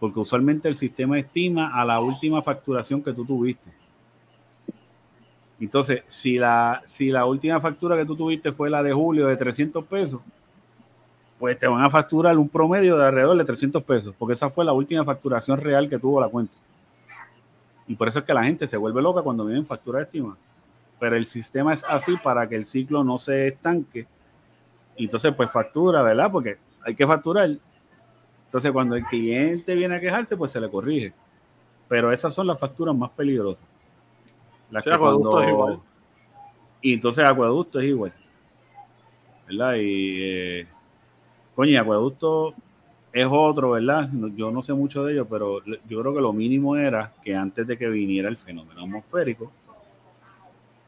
Porque 0.00 0.20
usualmente 0.20 0.68
el 0.68 0.76
sistema 0.76 1.18
estima 1.18 1.80
a 1.80 1.84
la 1.84 2.00
última 2.00 2.42
facturación 2.42 3.02
que 3.02 3.12
tú 3.12 3.24
tuviste. 3.24 3.70
Entonces, 5.60 6.02
si 6.06 6.38
la, 6.38 6.82
si 6.86 7.08
la 7.08 7.24
última 7.24 7.60
factura 7.60 7.96
que 7.96 8.04
tú 8.04 8.14
tuviste 8.14 8.52
fue 8.52 8.70
la 8.70 8.82
de 8.82 8.92
julio 8.92 9.26
de 9.26 9.36
300 9.36 9.84
pesos, 9.84 10.20
pues 11.38 11.58
te 11.58 11.66
van 11.66 11.82
a 11.82 11.90
facturar 11.90 12.36
un 12.38 12.48
promedio 12.48 12.96
de 12.96 13.06
alrededor 13.06 13.36
de 13.36 13.44
300 13.44 13.82
pesos, 13.82 14.14
porque 14.18 14.34
esa 14.34 14.50
fue 14.50 14.64
la 14.64 14.72
última 14.72 15.04
facturación 15.04 15.60
real 15.60 15.88
que 15.88 15.98
tuvo 15.98 16.20
la 16.20 16.28
cuenta. 16.28 16.52
Y 17.88 17.96
por 17.96 18.08
eso 18.08 18.20
es 18.20 18.24
que 18.24 18.34
la 18.34 18.44
gente 18.44 18.68
se 18.68 18.76
vuelve 18.76 19.02
loca 19.02 19.22
cuando 19.22 19.44
vienen 19.44 19.66
factura 19.66 20.02
estima. 20.02 20.36
Pero 21.00 21.16
el 21.16 21.26
sistema 21.26 21.72
es 21.72 21.84
así 21.88 22.16
para 22.16 22.48
que 22.48 22.54
el 22.54 22.66
ciclo 22.66 23.02
no 23.02 23.18
se 23.18 23.48
estanque. 23.48 24.06
Y 24.96 25.04
entonces, 25.04 25.34
pues 25.34 25.50
factura, 25.50 26.02
¿verdad? 26.02 26.30
Porque 26.30 26.56
hay 26.84 26.94
que 26.94 27.06
facturar. 27.06 27.50
Entonces, 28.46 28.72
cuando 28.72 28.94
el 28.94 29.04
cliente 29.04 29.74
viene 29.74 29.96
a 29.96 30.00
quejarse, 30.00 30.36
pues 30.36 30.50
se 30.50 30.60
le 30.60 30.70
corrige. 30.70 31.12
Pero 31.88 32.12
esas 32.12 32.34
son 32.34 32.46
las 32.46 32.58
facturas 32.58 32.94
más 32.94 33.10
peligrosas. 33.10 33.64
Las 34.70 34.84
que 34.84 34.98
cuando... 34.98 35.40
es 35.40 35.48
igual. 35.48 35.80
Y 36.82 36.94
entonces 36.94 37.24
acueducto 37.24 37.80
es 37.80 37.86
igual. 37.86 38.12
¿Verdad? 39.48 39.74
Y 39.76 40.22
eh, 40.22 40.66
Coño, 41.58 41.80
acueducto 41.80 42.54
es 43.12 43.26
otro, 43.30 43.70
¿verdad? 43.70 44.08
Yo 44.34 44.50
no 44.50 44.62
sé 44.62 44.72
mucho 44.72 45.04
de 45.04 45.14
ello, 45.14 45.26
pero 45.26 45.64
yo 45.64 46.00
creo 46.00 46.14
que 46.14 46.20
lo 46.20 46.32
mínimo 46.32 46.76
era 46.76 47.12
que 47.22 47.34
antes 47.34 47.66
de 47.66 47.76
que 47.76 47.88
viniera 47.88 48.28
el 48.28 48.36
fenómeno 48.36 48.82
atmosférico, 48.82 49.50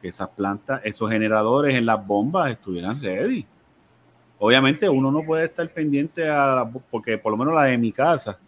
que 0.00 0.08
esas 0.08 0.28
plantas, 0.30 0.80
esos 0.84 1.10
generadores 1.10 1.74
en 1.74 1.86
las 1.86 2.04
bombas 2.04 2.50
estuvieran 2.50 3.00
ready. 3.02 3.44
Obviamente 4.38 4.88
uno 4.88 5.10
no 5.10 5.22
puede 5.22 5.44
estar 5.44 5.68
pendiente 5.68 6.28
a, 6.28 6.68
porque 6.90 7.18
por 7.18 7.32
lo 7.32 7.36
menos 7.36 7.54
la 7.54 7.64
de 7.64 7.76
mi 7.76 7.92
casa, 7.92 8.38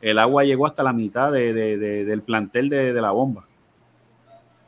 el 0.00 0.18
agua 0.18 0.44
llegó 0.44 0.66
hasta 0.66 0.82
la 0.82 0.92
mitad 0.92 1.32
del 1.32 2.22
plantel 2.24 2.68
de, 2.68 2.92
la 2.94 3.10
bomba. 3.10 3.44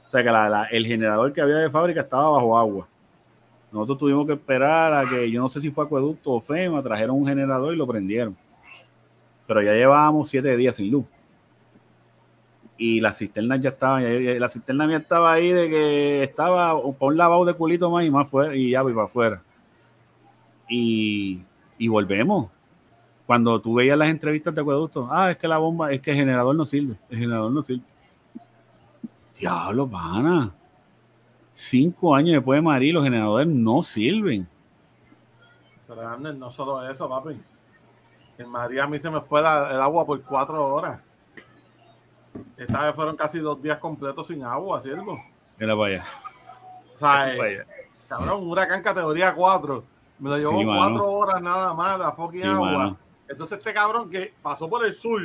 O 0.07 0.11
sea 0.11 0.23
que 0.23 0.77
el 0.77 0.87
generador 0.87 1.33
que 1.33 1.41
había 1.41 1.57
de 1.57 1.71
fábrica 1.71 2.03
estaba 2.03 2.31
bajo 2.31 2.59
agua. 2.59 2.89
Nosotros 3.73 3.99
tuvimos 3.99 4.27
que 4.27 4.35
esperar 4.35 4.95
a 4.95 5.09
que, 5.09 5.31
yo 5.31 5.41
no 5.41 5.49
sé 5.49 5.61
si 5.61 5.71
fue 5.71 5.85
acueducto 5.85 6.33
o 6.33 6.41
FEMA, 6.41 6.83
trajeron 6.83 7.17
un 7.17 7.27
generador 7.27 7.75
y 7.75 7.77
lo 7.77 7.87
prendieron. 7.87 8.37
Pero 9.47 9.63
ya 9.63 9.73
llevábamos 9.73 10.29
siete 10.29 10.57
días 10.57 10.77
sin 10.77 10.91
luz. 10.91 11.05
Y 12.79 13.01
las 13.01 13.19
cisternas 13.19 13.61
ya 13.61 13.71
estaban, 13.71 14.05
la 14.39 14.49
cisterna 14.51 14.91
ya 14.91 14.99
estaba 14.99 15.33
ahí 15.33 15.51
de 15.51 15.69
que 15.71 16.23
estaba 16.25 16.79
por 16.93 17.13
un 17.13 17.17
lavado 17.17 17.45
de 17.47 17.55
culito 17.55 17.91
más 17.91 18.05
y 18.05 18.11
más 18.11 18.29
fuera, 18.29 18.55
y 18.55 18.71
ya 18.73 18.83
iba 18.83 19.05
afuera. 19.05 19.43
Y, 20.69 21.41
y 21.79 21.89
volvemos. 21.89 22.51
cuando 23.27 23.61
tú 23.61 23.75
veías 23.75 23.99
las 23.99 24.09
entrevistas 24.09 24.55
de 24.55 24.61
acueducto, 24.61 25.09
ah, 25.11 25.31
es 25.31 25.37
que 25.37 25.49
la 25.49 25.59
bomba, 25.59 25.91
es 25.93 26.01
que 26.01 26.13
el 26.13 26.17
generador 26.17 26.55
no 26.55 26.65
sirve, 26.65 26.97
el 27.11 27.19
generador 27.19 27.51
no 27.51 27.63
sirve. 27.63 27.83
Diablo, 29.39 29.89
pana. 29.89 30.53
Cinco 31.53 32.15
años 32.15 32.35
después 32.35 32.59
de 32.59 32.63
María, 32.63 32.93
los 32.93 33.05
generadores 33.05 33.49
no 33.49 33.83
sirven. 33.83 34.47
Pero 35.89 36.09
Ander, 36.09 36.35
no 36.35 36.51
solo 36.51 36.89
eso, 36.89 37.09
papi. 37.09 37.37
En 38.39 38.49
María 38.49 38.84
a 38.84 38.87
mí 38.87 38.99
se 38.99 39.11
me 39.11 39.20
fue 39.20 39.41
el 39.41 39.47
agua 39.47 40.05
por 40.05 40.22
cuatro 40.22 40.64
horas. 40.66 41.01
Esta 42.57 42.87
vez 42.87 42.95
fueron 42.95 43.16
casi 43.16 43.39
dos 43.39 43.62
días 43.62 43.78
completos 43.78 44.26
sin 44.26 44.45
agua, 44.45 44.82
¿cierto? 44.82 45.18
Para 45.59 45.72
allá. 45.72 46.05
O 46.95 46.99
sea, 46.99 47.34
eh, 47.34 47.66
cabrón, 48.09 48.43
un 48.43 48.51
huracán 48.51 48.82
categoría 48.82 49.34
4. 49.34 49.84
Me 50.18 50.30
lo 50.30 50.39
llevó 50.39 50.64
cuatro 50.64 51.12
horas 51.12 51.43
nada 51.43 51.74
más 51.74 51.99
la 51.99 52.12
fucking 52.12 52.45
agua. 52.45 52.97
Entonces 53.28 53.59
este 53.59 53.72
cabrón 53.72 54.11
que 54.11 54.32
pasó 54.43 54.68
por 54.68 54.84
el 54.84 54.93
sur, 54.93 55.20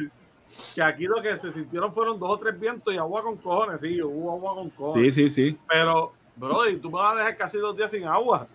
que 0.74 0.82
aquí 0.82 1.05
lo 1.05 1.22
que 1.22 1.38
se 1.38 1.51
sintieron 1.51 1.93
fueron 1.93 2.20
dos 2.20 2.30
o 2.30 2.38
tres 2.38 2.59
vientos 2.59 2.93
y 2.93 2.97
agua 2.97 3.22
con 3.22 3.38
cojones, 3.38 3.82
sí, 3.82 4.01
hubo 4.01 4.32
agua 4.32 4.55
con 4.55 4.70
cojones. 4.70 5.16
Sí, 5.16 5.30
sí, 5.30 5.49
sí. 5.51 5.57
Pero, 5.68 6.14
bro, 6.36 6.68
y 6.68 6.78
tú 6.78 6.89
me 6.89 6.97
vas 6.97 7.14
a 7.14 7.18
dejar 7.20 7.38
casi 7.38 7.57
dos 7.57 7.76
días 7.76 7.91
sin 7.91 8.05
agua. 8.05 8.47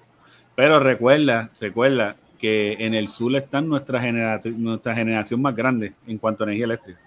Pero 0.55 0.81
recuerda, 0.81 1.51
recuerda 1.61 2.17
que 2.37 2.75
en 2.79 2.95
el 2.95 3.09
sur 3.09 3.35
está 3.37 3.61
nuestra, 3.61 4.01
nuestra 4.45 4.95
generación 4.95 5.43
más 5.43 5.55
grande 5.55 5.93
en 6.07 6.19
cuanto 6.19 6.45
a 6.45 6.47
energía 6.47 6.67
eléctrica. 6.67 7.01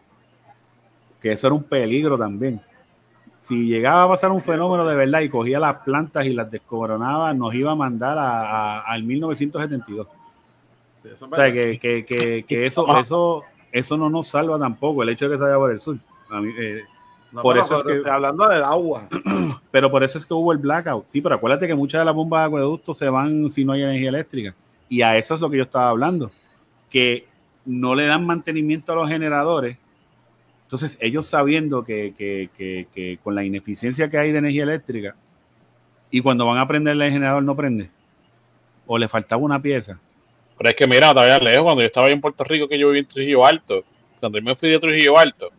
Que 1.22 1.32
eso 1.32 1.48
era 1.48 1.54
un 1.56 1.64
peligro 1.64 2.18
también. 2.18 2.62
Si 3.40 3.68
llegaba 3.68 4.04
a 4.04 4.08
pasar 4.10 4.32
un 4.32 4.42
fenómeno 4.42 4.86
de 4.86 4.96
verdad 4.96 5.22
y 5.22 5.30
cogía 5.30 5.60
las 5.60 5.78
plantas 5.78 6.26
y 6.26 6.34
las 6.34 6.52
descoronaba, 6.52 7.34
nos 7.34 7.54
iba 7.56 7.72
a 7.72 7.76
mandar 7.76 8.18
a, 8.18 8.82
al 8.82 9.04
1972 9.04 10.08
o 11.22 11.36
sea, 11.36 11.52
que, 11.52 11.80
que, 11.80 12.46
que, 12.48 12.66
eso, 12.66 12.98
eso, 12.98 13.44
eso 13.72 13.98
no 13.98 14.10
nos 14.10 14.28
salva 14.28 14.60
tampoco, 14.60 15.04
el 15.04 15.10
hecho 15.10 15.26
de 15.26 15.36
que 15.36 15.38
se 15.38 15.44
vaya 15.44 15.58
por 15.58 15.72
el 15.72 15.82
sur. 15.82 15.98
Eh, 16.60 16.84
por 17.42 17.58
eso 17.58 17.76
es 17.76 17.84
que, 17.84 18.10
hablando 18.10 18.48
del 18.48 18.64
agua. 18.64 19.08
Pero 19.72 19.90
por 19.90 20.04
eso 20.04 20.18
es 20.18 20.26
que 20.26 20.34
hubo 20.34 20.52
el 20.52 20.58
blackout. 20.58 21.06
Sí, 21.08 21.22
pero 21.22 21.36
acuérdate 21.36 21.68
que 21.68 21.76
muchas 21.76 22.02
de 22.02 22.06
las 22.06 22.16
bombas 22.16 22.42
de 22.42 22.48
acueducto 22.48 22.94
se 22.94 23.08
van 23.08 23.52
si 23.52 23.64
no 23.64 23.74
hay 23.74 23.84
energía 23.84 24.10
eléctrica. 24.10 24.56
Y 24.90 25.04
a 25.04 25.16
eso 25.18 25.36
es 25.36 25.42
lo 25.42 25.50
que 25.50 25.58
yo 25.58 25.64
estaba 25.64 25.90
hablando. 25.90 26.32
Que 26.90 27.26
no 27.66 27.96
le 27.96 28.08
dan 28.08 28.26
mantenimiento 28.26 28.92
a 28.92 28.96
los 28.96 29.10
generadores. 29.10 29.78
Entonces, 30.64 30.98
ellos 31.02 31.26
sabiendo 31.26 31.84
que, 31.84 32.14
que, 32.18 32.50
que, 32.94 33.20
con 33.24 33.36
la 33.36 33.44
ineficiencia 33.44 34.10
que 34.10 34.18
hay 34.18 34.32
de 34.32 34.40
energía 34.40 34.64
eléctrica, 34.64 35.16
y 36.12 36.22
cuando 36.22 36.46
van 36.46 36.58
a 36.58 36.68
prender 36.68 37.00
el 37.00 37.12
generador 37.12 37.44
no 37.44 37.56
prende, 37.56 37.90
o 38.86 38.98
le 38.98 39.08
faltaba 39.08 39.42
una 39.42 39.62
pieza, 39.62 40.00
pero 40.58 40.70
es 40.70 40.76
que 40.76 40.88
mira, 40.88 41.12
todavía 41.12 41.40
lejos, 41.40 41.64
cuando 41.64 41.82
yo 41.82 41.88
estaba 41.88 42.10
en 42.10 42.22
Puerto 42.22 42.44
Rico, 42.44 42.68
que 42.68 42.78
yo 42.78 42.88
viví 42.88 43.00
en 43.00 43.06
Trujillo 43.08 43.46
Alto, 43.46 43.84
cuando 44.20 44.38
yo 44.38 44.44
me 44.44 44.56
fui 44.56 44.70
de 44.70 44.80
Trujillo 44.80 45.18
Alto, 45.18 45.50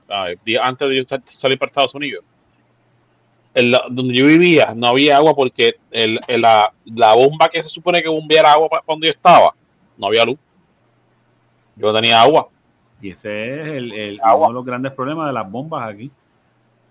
antes 0.63 0.89
de 0.89 0.97
yo 0.97 1.19
salir 1.25 1.59
para 1.59 1.71
Estados 1.71 1.95
Unidos, 1.95 2.25
donde 3.55 4.15
yo 4.15 4.27
vivía 4.27 4.73
no 4.77 4.89
había 4.89 5.17
agua 5.17 5.35
porque 5.35 5.75
la, 6.29 6.73
bomba 7.15 7.49
que 7.49 7.63
se 7.63 7.69
supone 7.69 8.03
que 8.03 8.09
bombeara 8.09 8.53
agua 8.53 8.69
para 8.69 8.85
donde 8.87 9.09
yo 9.09 9.13
estaba, 9.13 9.55
no 9.97 10.07
había 10.07 10.25
luz. 10.25 10.39
Yo 11.77 11.93
tenía 11.93 12.21
agua. 12.21 12.49
Y 13.01 13.11
ese 13.11 13.61
es 13.61 13.67
el, 13.77 14.21
uno 14.23 14.49
de 14.49 14.53
los 14.53 14.65
grandes 14.65 14.93
problemas 14.93 15.27
de 15.29 15.33
las 15.33 15.51
bombas 15.51 15.89
aquí. 15.89 16.11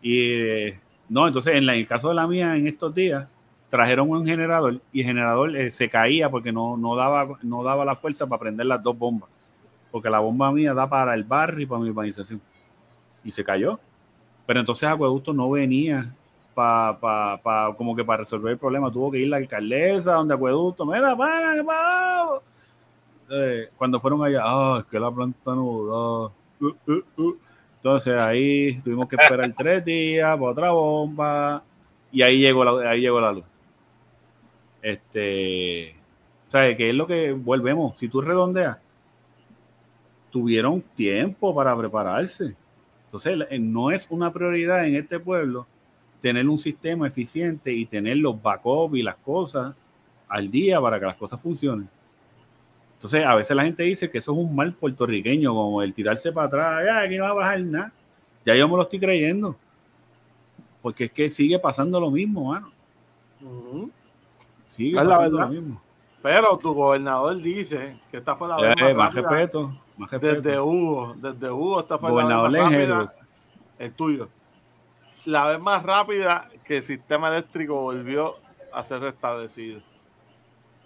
Y 0.02 0.32
eh, 0.32 0.80
no, 1.08 1.28
entonces 1.28 1.56
en, 1.56 1.64
en 1.70 1.76
el 1.76 1.88
caso 1.88 2.10
de 2.10 2.16
la 2.16 2.28
mía 2.28 2.56
en 2.56 2.68
estos 2.68 2.94
días, 2.94 3.28
trajeron 3.70 4.10
un 4.10 4.26
generador 4.26 4.82
y 4.92 5.02
el 5.02 5.06
generador 5.06 5.56
eh, 5.56 5.72
se 5.72 5.90
caía 5.90 6.30
porque 6.30 6.52
no, 6.52 6.76
no, 6.76 6.96
daba, 6.96 7.38
no 7.44 7.64
daba 7.64 7.86
la 7.86 7.96
fuerza 7.96 8.28
para 8.28 8.40
prender 8.40 8.66
las 8.66 8.82
dos 8.82 8.98
bombas. 8.98 9.30
Porque 9.92 10.10
la 10.10 10.20
bomba 10.20 10.52
mía 10.52 10.74
da 10.74 10.90
para 10.90 11.14
el 11.14 11.24
barrio 11.24 11.64
y 11.64 11.66
para 11.66 11.82
mi 11.82 11.90
urbanización. 11.90 12.42
Y 13.24 13.32
se 13.32 13.44
cayó. 13.44 13.80
Pero 14.46 14.60
entonces 14.60 14.90
Acueducto 14.90 15.34
no 15.34 15.50
venía 15.50 16.14
para 16.54 17.40
pa, 17.42 17.74
como 17.78 17.96
que 17.96 18.04
para 18.04 18.24
resolver 18.24 18.54
el 18.54 18.58
problema. 18.58 18.92
Tuvo 18.92 19.12
que 19.12 19.20
ir 19.20 19.28
la 19.28 19.38
alcaldesa 19.38 20.14
donde 20.14 20.34
Acueducto, 20.34 20.86
mira, 20.86 21.16
para, 21.16 21.64
para. 21.64 22.42
Eh, 23.32 23.70
cuando 23.78 24.00
fueron 24.00 24.24
allá, 24.24 24.42
ah, 24.44 24.78
es 24.80 24.86
que 24.86 25.00
la 25.00 25.12
planta 25.12 25.54
no 25.54 25.64
uh, 25.64 26.32
uh, 26.62 27.22
uh. 27.22 27.38
Entonces 27.76 28.14
ahí 28.16 28.82
tuvimos 28.82 29.08
que 29.08 29.16
esperar 29.16 29.54
tres 29.58 29.86
días 29.86 30.38
para 30.38 30.52
otra 30.52 30.72
bomba 30.72 31.64
y 32.12 32.22
ahí 32.22 32.40
llegó 32.40 32.66
la, 32.66 32.90
ahí 32.90 33.02
llegó 33.02 33.22
la 33.22 33.32
luz. 33.32 33.46
Este, 34.82 35.96
¿sabes 36.48 36.76
qué 36.76 36.90
es 36.90 36.96
lo 36.96 37.08
que 37.08 37.32
volvemos? 37.32 37.98
Si 37.98 38.10
tú 38.10 38.22
redondeas, 38.22 38.78
tuvieron 40.30 40.82
tiempo 40.82 41.56
para 41.56 41.78
prepararse. 41.78 42.56
Entonces, 43.06 43.38
no 43.60 43.92
es 43.92 44.08
una 44.10 44.32
prioridad 44.32 44.86
en 44.86 44.96
este 44.96 45.20
pueblo 45.20 45.66
tener 46.22 46.48
un 46.48 46.58
sistema 46.58 47.08
eficiente 47.08 47.72
y 47.72 47.86
tener 47.86 48.18
los 48.18 48.42
backups 48.42 48.98
y 48.98 49.04
las 49.04 49.16
cosas 49.18 49.74
al 50.28 50.52
día 50.52 50.80
para 50.80 51.00
que 51.00 51.06
las 51.06 51.16
cosas 51.16 51.40
funcionen. 51.42 51.90
Entonces, 52.96 53.26
a 53.26 53.34
veces 53.36 53.56
la 53.56 53.64
gente 53.64 53.84
dice 53.84 54.12
que 54.12 54.18
eso 54.18 54.34
es 54.34 54.38
un 54.38 54.54
mal 54.54 54.74
puertorriqueño, 54.74 55.54
como 55.54 55.82
el 55.82 55.94
tirarse 55.94 56.32
para 56.32 56.48
atrás, 56.48 56.84
ya 56.86 57.00
aquí 57.00 57.18
no 57.18 57.24
va 57.24 57.30
a 57.30 57.34
bajar 57.34 57.62
nada. 57.62 57.94
Ya 58.46 58.56
yo 58.56 58.68
me 58.68 58.76
lo 58.76 58.84
estoy 58.84 59.00
creyendo. 59.00 59.56
Porque 60.82 61.06
es 61.06 61.12
que 61.12 61.30
sigue 61.30 61.60
pasando 61.60 62.00
lo 62.00 62.12
mismo, 62.12 62.52
mano. 62.52 62.72
Sí, 64.72 64.90
es 64.90 64.96
la 64.96 65.18
verdad. 65.18 65.50
Pero 66.22 66.58
tu 66.58 66.74
gobernador 66.74 67.42
dice 67.42 67.98
que 68.12 68.18
esta 68.18 68.36
fue 68.36 68.50
la 68.50 68.58
vez 68.58 68.76
eh, 68.78 68.94
más, 68.94 69.16
respeto, 69.16 69.74
más 69.96 70.12
respeto. 70.12 70.42
Desde 70.42 70.60
Hugo, 70.60 71.16
desde 71.16 71.50
Hugo, 71.50 71.86
fue 72.00 72.24
la 72.24 72.44
vez 72.44 72.52
más 72.52 72.72
rápida. 72.72 73.14
El 73.78 73.94
tuyo. 73.94 74.28
La 75.26 75.46
vez 75.48 75.60
más 75.60 75.84
rápida 75.84 76.50
que 76.66 76.78
el 76.78 76.84
sistema 76.84 77.30
eléctrico 77.30 77.82
volvió 77.82 78.36
a 78.72 78.84
ser 78.84 79.02
restablecido. 79.02 79.82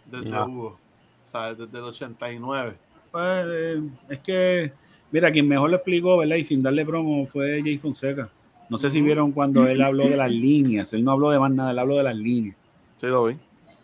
Desde 0.06 0.30
Hugo. 0.30 0.78
O 1.28 1.32
sea, 1.32 1.54
desde 1.54 1.78
el 1.78 1.84
89. 1.84 2.76
Pues 3.12 3.46
eh, 3.48 3.82
es 4.10 4.20
que, 4.20 4.74
mira, 5.12 5.32
quien 5.32 5.48
mejor 5.48 5.70
lo 5.70 5.78
explicó, 5.78 6.18
¿verdad? 6.18 6.38
Y 6.38 6.44
sin 6.44 6.64
darle 6.64 6.86
promo 6.86 7.26
fue 7.28 7.62
Jay 7.62 7.78
Fonseca. 7.78 8.30
No 8.70 8.78
sé 8.78 8.90
si 8.90 9.02
vieron 9.02 9.32
cuando 9.32 9.68
él 9.68 9.82
habló 9.82 10.08
de 10.08 10.18
las 10.18 10.32
líneas. 10.32 10.94
Él 10.94 11.04
no 11.04 11.12
habló 11.12 11.30
de 11.30 11.40
más 11.40 11.52
nada, 11.52 11.72
él 11.72 11.80
habló 11.80 11.98
de 11.98 12.04
las 12.04 12.16
líneas. 12.16 12.56
Sí, 13.00 13.08
lo 13.08 13.26
vi. 13.26 13.38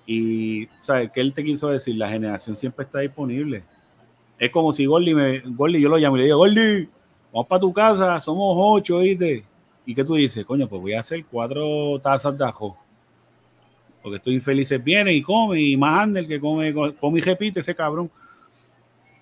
Y, 0.08 0.68
¿sabes 0.82 1.12
qué 1.12 1.22
él 1.22 1.34
te 1.34 1.44
quiso 1.44 1.68
decir? 1.68 1.96
La 1.96 2.10
generación 2.10 2.56
siempre 2.56 2.86
está 2.86 3.00
disponible. 3.00 3.64
Es 4.40 4.50
como 4.52 4.74
si 4.74 4.86
Gordy 4.86 5.14
me, 5.14 5.40
Gordy, 5.42 5.82
yo 5.82 5.90
lo 5.90 5.98
llamo 5.98 6.16
y 6.16 6.20
le 6.22 6.26
digo, 6.26 6.38
Gordy, 6.38 6.88
vamos 7.32 7.48
para 7.48 7.60
tu 7.60 7.72
casa, 7.72 8.20
somos 8.20 8.56
ocho, 8.58 9.00
¿viste? 9.00 9.44
¿Y 9.86 9.96
qué 9.96 10.04
tú 10.04 10.16
dices? 10.16 10.46
Coño, 10.46 10.68
pues 10.68 10.82
voy 10.82 10.94
a 10.94 11.00
hacer 11.00 11.26
cuatro 11.26 12.00
tazas 12.00 12.38
de 12.38 12.46
ajo. 12.46 12.78
Porque 14.02 14.18
estoy 14.18 14.36
infeliz, 14.36 14.72
viene 14.84 15.14
y 15.14 15.22
come, 15.22 15.60
y 15.60 15.78
más 15.78 16.04
anda 16.04 16.20
el 16.20 16.28
que 16.28 16.40
come, 16.40 16.74
come 16.74 17.20
y 17.20 17.22
repite 17.22 17.60
ese 17.60 17.76
cabrón. 17.76 18.10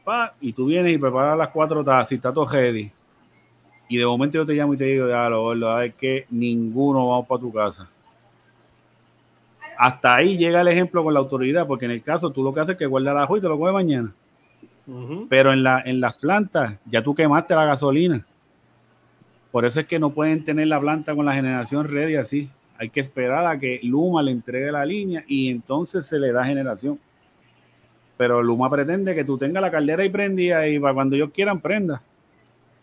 Pa, 0.03 0.33
y 0.39 0.53
tú 0.53 0.67
vienes 0.67 0.95
y 0.95 0.97
preparas 0.97 1.37
las 1.37 1.49
cuatro 1.49 1.83
tazas 1.83 2.11
y 2.11 2.15
está 2.15 2.31
todo 2.31 2.45
ready. 2.45 2.91
Y 3.89 3.97
de 3.97 4.05
momento 4.05 4.37
yo 4.37 4.45
te 4.45 4.53
llamo 4.53 4.73
y 4.73 4.77
te 4.77 4.85
digo, 4.85 5.07
ya, 5.07 5.29
lo 5.29 5.43
gordo, 5.43 5.81
es 5.81 5.95
que 5.95 6.25
ninguno 6.29 7.07
vamos 7.07 7.27
para 7.27 7.41
tu 7.41 7.51
casa 7.51 7.89
hasta 9.77 10.15
ahí 10.15 10.37
llega 10.37 10.61
el 10.61 10.67
ejemplo 10.67 11.03
con 11.03 11.13
la 11.13 11.19
autoridad, 11.19 11.67
porque 11.67 11.85
en 11.85 11.91
el 11.91 12.01
caso 12.01 12.31
tú 12.31 12.43
lo 12.43 12.53
que 12.53 12.61
haces 12.61 12.73
es 12.73 12.79
que 12.79 12.85
guarda 12.87 13.11
el 13.11 13.17
ajo 13.19 13.37
y 13.37 13.41
te 13.41 13.47
lo 13.47 13.57
comes 13.57 13.73
mañana. 13.73 14.11
Pero 15.29 15.51
en, 15.51 15.63
la, 15.63 15.81
en 15.81 15.99
las 15.99 16.17
plantas 16.17 16.75
ya 16.85 17.03
tú 17.03 17.13
quemaste 17.13 17.53
la 17.53 17.65
gasolina. 17.65 18.25
Por 19.51 19.65
eso 19.65 19.79
es 19.79 19.87
que 19.87 19.99
no 19.99 20.11
pueden 20.11 20.43
tener 20.43 20.67
la 20.67 20.79
planta 20.79 21.15
con 21.15 21.25
la 21.25 21.33
generación 21.33 21.87
ready 21.87 22.15
así. 22.15 22.49
Hay 22.77 22.89
que 22.89 22.99
esperar 22.99 23.45
a 23.47 23.57
que 23.57 23.79
Luma 23.83 24.21
le 24.21 24.31
entregue 24.31 24.71
la 24.71 24.85
línea 24.85 25.23
y 25.27 25.49
entonces 25.49 26.05
se 26.05 26.19
le 26.19 26.31
da 26.31 26.45
generación. 26.45 26.99
Pero 28.17 28.43
Luma 28.43 28.69
pretende 28.69 29.15
que 29.15 29.23
tú 29.23 29.37
tengas 29.37 29.61
la 29.61 29.71
caldera 29.71 30.03
y 30.03 30.09
prendida 30.09 30.67
y 30.67 30.79
para 30.79 30.93
cuando 30.93 31.15
ellos 31.15 31.31
quieran 31.33 31.59
prenda. 31.59 32.01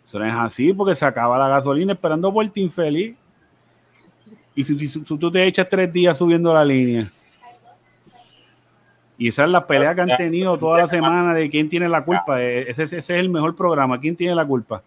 Eso 0.05 0.19
no 0.19 0.27
es 0.27 0.35
así 0.35 0.73
porque 0.73 0.95
se 0.95 1.05
acaba 1.05 1.39
la 1.39 1.49
gasolina 1.49 1.93
esperando 1.93 2.33
por 2.33 2.49
ti 2.51 2.63
infeliz. 2.63 3.17
Y 4.55 4.63
si, 4.63 5.05
tú 5.05 5.31
te 5.31 5.45
echas 5.45 5.69
tres 5.69 5.93
días 5.93 6.17
subiendo 6.17 6.53
la 6.55 6.65
línea. 6.65 7.09
Y 9.17 9.29
esa 9.29 9.45
es 9.45 9.51
la 9.51 9.67
pelea 9.67 9.95
que 9.95 10.01
han 10.01 10.17
tenido 10.17 10.59
toda 10.59 10.79
la 10.79 10.89
semana 10.89 11.35
de 11.35 11.49
quién 11.51 11.69
tiene 11.69 11.89
la 11.89 12.05
culpa. 12.05 12.43
E, 12.43 12.63
ese, 12.63 12.85
ese 12.85 12.99
es 12.99 13.11
el 13.11 13.29
mejor 13.29 13.55
programa. 13.55 14.01
¿Quién 14.01 14.17
tiene 14.17 14.35
la 14.35 14.45
culpa? 14.45 14.83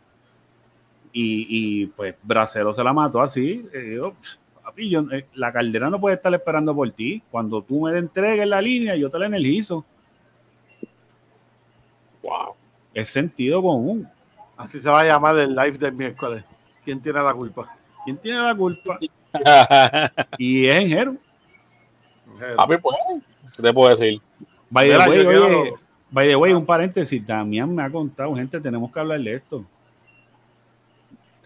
Y, 1.20 1.48
y 1.50 1.86
pues 1.88 2.14
Bracero 2.22 2.72
se 2.76 2.84
la 2.84 2.94
mató 2.94 3.20
así. 3.20 3.68
Eh, 3.74 4.00
eh, 4.78 5.26
la 5.34 5.52
caldera 5.52 5.90
no 5.90 6.00
puede 6.00 6.16
estar 6.16 6.32
esperando 6.32 6.76
por 6.76 6.92
ti. 6.92 7.24
Cuando 7.32 7.60
tú 7.64 7.82
me 7.82 7.98
entregues 7.98 8.48
la 8.48 8.62
línea, 8.62 8.96
yo 8.96 9.10
te 9.10 9.18
la 9.18 9.26
energizo. 9.26 9.84
Wow. 12.22 12.54
Es 12.94 13.10
sentido 13.10 13.64
común. 13.64 14.08
Así 14.56 14.80
se 14.80 14.92
va 14.92 15.02
a 15.02 15.06
llamar 15.06 15.40
el 15.40 15.56
live 15.56 15.80
del 15.80 15.94
miércoles. 15.94 16.44
¿Quién 16.86 17.02
tiene 17.02 17.20
la 17.24 17.34
culpa? 17.34 17.76
¿Quién 18.06 18.18
tiene 18.18 18.40
la 18.40 18.54
culpa? 18.54 19.00
y 20.38 20.68
es 20.68 20.76
en 20.76 20.88
Jero. 20.88 21.16
A 22.60 22.68
mí, 22.68 22.76
pues, 22.78 22.96
¿qué 23.56 23.64
te 23.64 23.74
puedo 23.74 23.90
decir? 23.90 24.22
Vaya, 24.70 25.08
oye, 25.08 25.74
By 26.12 26.28
the 26.28 26.36
way, 26.36 26.54
un 26.54 26.66
paréntesis, 26.66 27.26
Damián 27.26 27.74
me 27.74 27.82
ha 27.82 27.90
contado, 27.90 28.36
gente, 28.36 28.62
tenemos 28.62 28.92
que 28.92 29.00
hablar 29.00 29.20
de 29.20 29.34
esto. 29.34 29.66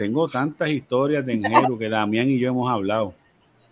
Tengo 0.01 0.27
tantas 0.27 0.71
historias 0.71 1.23
de 1.23 1.33
Enjero 1.33 1.77
que 1.77 1.87
Damián 1.87 2.27
y 2.27 2.39
yo 2.39 2.49
hemos 2.49 2.71
hablado. 2.71 3.13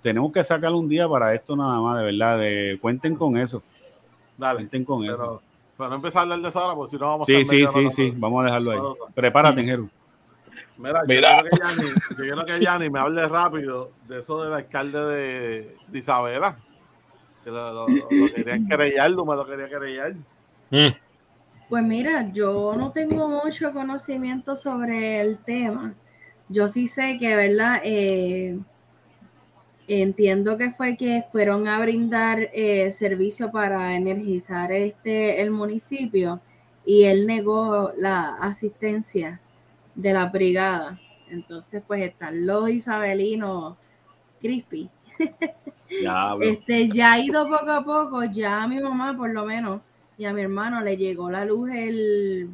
Tenemos 0.03 0.31
que 0.31 0.43
sacar 0.43 0.71
un 0.73 0.87
día 0.87 1.09
para 1.09 1.33
esto 1.33 1.55
nada 1.55 1.81
más, 1.81 1.97
de 1.97 2.05
verdad. 2.05 2.37
De, 2.37 2.77
cuenten 2.79 3.15
con 3.15 3.35
eso. 3.35 3.63
Dale. 4.37 4.57
Cuenten 4.57 4.85
con 4.85 5.03
eso. 5.05 5.41
Pero 5.75 5.89
no 5.89 5.95
empezar 5.95 6.19
a 6.19 6.33
hablar 6.35 6.39
de 6.39 6.75
porque 6.75 6.91
si 6.91 7.01
no 7.01 7.07
vamos 7.07 7.21
a 7.23 7.25
Sí, 7.25 7.43
sí, 7.45 7.65
sí, 7.65 7.89
sí. 7.89 8.13
Vamos 8.15 8.43
a 8.43 8.45
dejarlo 8.45 8.71
ahí. 8.71 8.79
Prepárate, 9.15 9.61
Enjero. 9.61 9.89
Mira, 10.77 11.03
Mira. 11.07 11.41
Yo, 11.41 12.15
quiero 12.15 12.45
que 12.45 12.59
Yanni, 12.59 12.91
me 12.91 12.99
hable 12.99 13.27
rápido 13.27 13.89
de 14.07 14.19
eso 14.19 14.43
del 14.43 14.53
alcalde 14.53 14.99
de, 14.99 15.75
Isabela. 15.97 16.59
Que 17.43 17.49
lo, 17.49 17.87
querían 18.35 18.67
querellar, 18.67 19.09
me 19.09 19.35
lo 19.35 19.47
quería 19.47 19.67
querellar. 19.67 20.13
Mm. 20.69 20.89
Pues 21.69 21.83
mira, 21.83 22.31
yo 22.31 22.75
no 22.77 22.91
tengo 22.91 23.27
mucho 23.27 23.73
conocimiento 23.73 24.55
sobre 24.55 25.21
el 25.21 25.39
tema. 25.39 25.95
Yo 26.49 26.67
sí 26.67 26.87
sé 26.87 27.17
que, 27.19 27.35
¿verdad? 27.35 27.81
Eh, 27.83 28.59
entiendo 29.87 30.57
que 30.57 30.71
fue 30.71 30.97
que 30.97 31.23
fueron 31.31 31.67
a 31.67 31.79
brindar 31.79 32.49
eh, 32.53 32.91
servicio 32.91 33.51
para 33.51 33.95
energizar 33.95 34.71
este 34.71 35.41
el 35.41 35.51
municipio 35.51 36.41
y 36.85 37.03
él 37.03 37.27
negó 37.27 37.91
la 37.97 38.35
asistencia 38.41 39.39
de 39.95 40.13
la 40.13 40.25
brigada. 40.25 40.99
Entonces, 41.29 41.83
pues 41.85 42.01
están 42.01 42.45
los 42.45 42.69
isabelinos 42.69 43.77
crispy. 44.41 44.89
este, 46.41 46.89
ya 46.89 47.13
ha 47.13 47.19
ido 47.19 47.47
poco 47.47 47.71
a 47.71 47.83
poco, 47.83 48.23
ya 48.23 48.63
a 48.63 48.67
mi 48.67 48.79
mamá 48.79 49.15
por 49.17 49.31
lo 49.31 49.45
menos 49.45 49.81
y 50.17 50.25
a 50.25 50.33
mi 50.33 50.41
hermano 50.41 50.81
le 50.81 50.97
llegó 50.97 51.29
la 51.29 51.45
luz 51.45 51.71
el, 51.71 52.49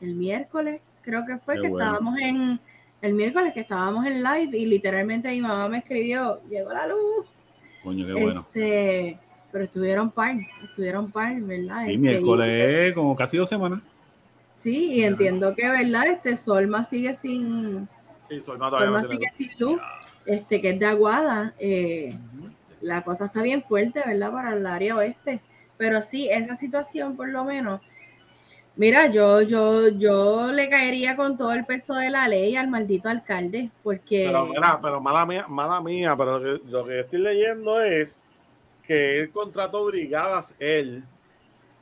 el 0.00 0.14
miércoles, 0.14 0.82
creo 1.02 1.24
que 1.24 1.38
fue 1.38 1.60
que 1.60 1.68
estábamos 1.68 2.18
en 2.20 2.60
el 3.04 3.12
miércoles 3.12 3.52
que 3.52 3.60
estábamos 3.60 4.06
en 4.06 4.22
live 4.22 4.56
y 4.56 4.64
literalmente 4.64 5.28
mi 5.28 5.42
mamá 5.42 5.68
me 5.68 5.78
escribió, 5.78 6.40
llegó 6.48 6.72
la 6.72 6.86
luz. 6.86 7.26
Coño, 7.82 8.06
qué 8.06 8.14
bueno. 8.14 8.46
Este, 8.46 9.18
pero 9.52 9.64
estuvieron 9.64 10.10
par, 10.10 10.36
estuvieron 10.62 11.12
par, 11.12 11.38
¿verdad? 11.42 11.84
Sí, 11.84 11.90
este, 11.90 11.98
miércoles 11.98 12.94
como 12.94 13.14
casi 13.14 13.36
dos 13.36 13.50
semanas. 13.50 13.82
Sí, 14.56 14.92
y 14.92 15.04
entiendo 15.04 15.54
que, 15.54 15.68
¿verdad? 15.68 16.06
Este 16.06 16.34
Solma 16.34 16.82
sigue 16.84 17.12
sin. 17.12 17.86
Sí, 18.30 18.40
Solma, 18.40 19.04
sigue 19.04 19.30
sin 19.36 19.50
luz, 19.58 19.82
este, 20.24 20.62
que 20.62 20.70
es 20.70 20.78
de 20.78 20.86
Aguada. 20.86 21.52
Eh, 21.58 22.16
la 22.80 23.02
cosa 23.02 23.26
está 23.26 23.42
bien 23.42 23.62
fuerte, 23.62 24.02
¿verdad? 24.06 24.32
Para 24.32 24.54
el 24.54 24.64
área 24.64 24.96
oeste. 24.96 25.42
Pero 25.76 26.00
sí, 26.00 26.30
esa 26.30 26.56
situación 26.56 27.16
por 27.16 27.28
lo 27.28 27.44
menos, 27.44 27.82
mira, 28.76 29.06
yo, 29.06 29.42
yo, 29.42 29.88
yo 29.88 30.52
le 30.52 30.68
caería 30.68 31.16
con 31.16 31.36
todo 31.36 31.52
el 31.52 31.64
peso 31.64 31.94
de 31.94 32.10
la 32.10 32.28
ley 32.28 32.56
al 32.56 32.68
maldito 32.68 33.08
alcalde, 33.08 33.70
porque... 33.82 34.24
Pero 34.26 34.46
mira, 34.46 34.78
pero 34.82 35.00
mala 35.00 35.26
mía, 35.26 35.46
mala 35.48 35.80
mía, 35.80 36.14
pero 36.16 36.38
lo 36.38 36.84
que, 36.84 37.00
estoy 37.00 37.20
leyendo 37.20 37.80
es 37.80 38.22
que 38.82 39.20
él 39.20 39.30
contrató 39.30 39.84
brigadas 39.86 40.54
él 40.58 41.02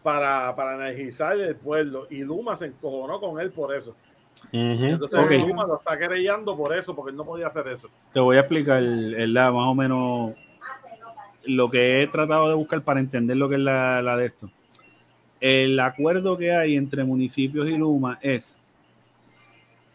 para, 0.03 0.55
para 0.55 0.75
energizar 0.75 1.39
el 1.39 1.57
pueblo 1.57 2.07
y 2.11 2.23
Luma 2.23 2.57
se 2.57 2.67
encojonó 2.67 3.21
con 3.21 3.41
él 3.41 3.51
por 3.51 3.75
eso. 3.75 3.95
Entonces 4.51 5.47
Luma 5.47 5.67
lo 5.67 5.77
está 5.77 5.99
querellando 5.99 6.57
por 6.57 6.75
eso, 6.75 6.95
porque 6.95 7.11
él 7.11 7.17
no 7.17 7.25
podía 7.25 7.47
hacer 7.47 7.69
eso. 7.69 7.89
Te 8.13 8.21
voy 8.21 8.37
a 8.37 8.41
explicar 8.41 8.83
el, 8.83 9.33
más 9.33 9.53
o 9.53 9.75
menos 9.75 10.33
lo 11.45 11.71
que 11.71 12.03
he 12.03 12.07
tratado 12.09 12.49
de 12.49 12.55
buscar 12.55 12.83
para 12.83 13.01
entender 13.01 13.37
lo 13.37 13.49
que 13.49 13.57
es 13.57 13.61
la, 13.61 14.17
de 14.17 14.27
esto. 14.27 14.51
El 15.43 15.81
acuerdo 15.81 16.39
que 16.39 16.53
hay 16.53 16.77
entre 16.77 17.03
municipios 17.03 17.69
y 17.69 17.77
Luma 17.77 18.17
es 18.23 18.61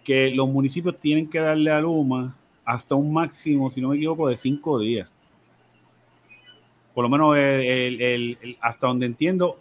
que 0.04 0.30
los 0.30 0.50
municipios 0.50 1.00
tienen 1.00 1.30
que 1.30 1.40
darle 1.40 1.72
a 1.72 1.80
Luma 1.80 2.36
hasta 2.66 2.96
un 2.96 3.14
máximo, 3.14 3.72
si 3.72 3.80
no 3.80 3.88
me 3.88 3.96
equivoco, 3.96 4.28
de 4.28 4.36
cinco 4.36 4.78
días. 4.78 5.08
Por 6.94 7.06
lo 7.06 7.10
menos 7.10 7.38
hasta 8.60 8.88
donde 8.88 9.06
entiendo, 9.06 9.58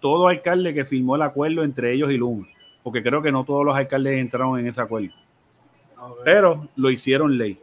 todo 0.00 0.26
alcalde 0.26 0.74
que 0.74 0.84
firmó 0.84 1.14
el 1.14 1.22
acuerdo 1.22 1.62
entre 1.62 1.92
ellos 1.92 2.10
y 2.10 2.16
Luma, 2.16 2.48
porque 2.82 3.00
creo 3.00 3.22
que 3.22 3.30
no 3.30 3.44
todos 3.44 3.64
los 3.64 3.76
alcaldes 3.76 4.18
entraron 4.18 4.58
en 4.58 4.66
ese 4.66 4.80
acuerdo, 4.80 5.14
pero 6.24 6.68
lo 6.74 6.90
hicieron 6.90 7.38
ley, 7.38 7.56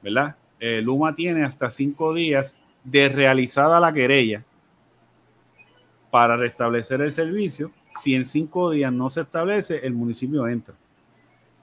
¿verdad? 0.00 0.34
Eh, 0.58 0.80
Luma 0.80 1.14
tiene 1.14 1.44
hasta 1.44 1.70
cinco 1.70 2.14
días 2.14 2.56
de 2.84 3.10
realizada 3.10 3.78
la 3.80 3.92
querella 3.92 4.44
para 6.10 6.36
restablecer 6.36 7.00
el 7.00 7.12
servicio. 7.12 7.70
Si 7.94 8.14
en 8.14 8.24
cinco 8.24 8.70
días 8.70 8.92
no 8.92 9.10
se 9.10 9.22
establece, 9.22 9.78
el 9.84 9.94
municipio 9.94 10.46
entra. 10.46 10.74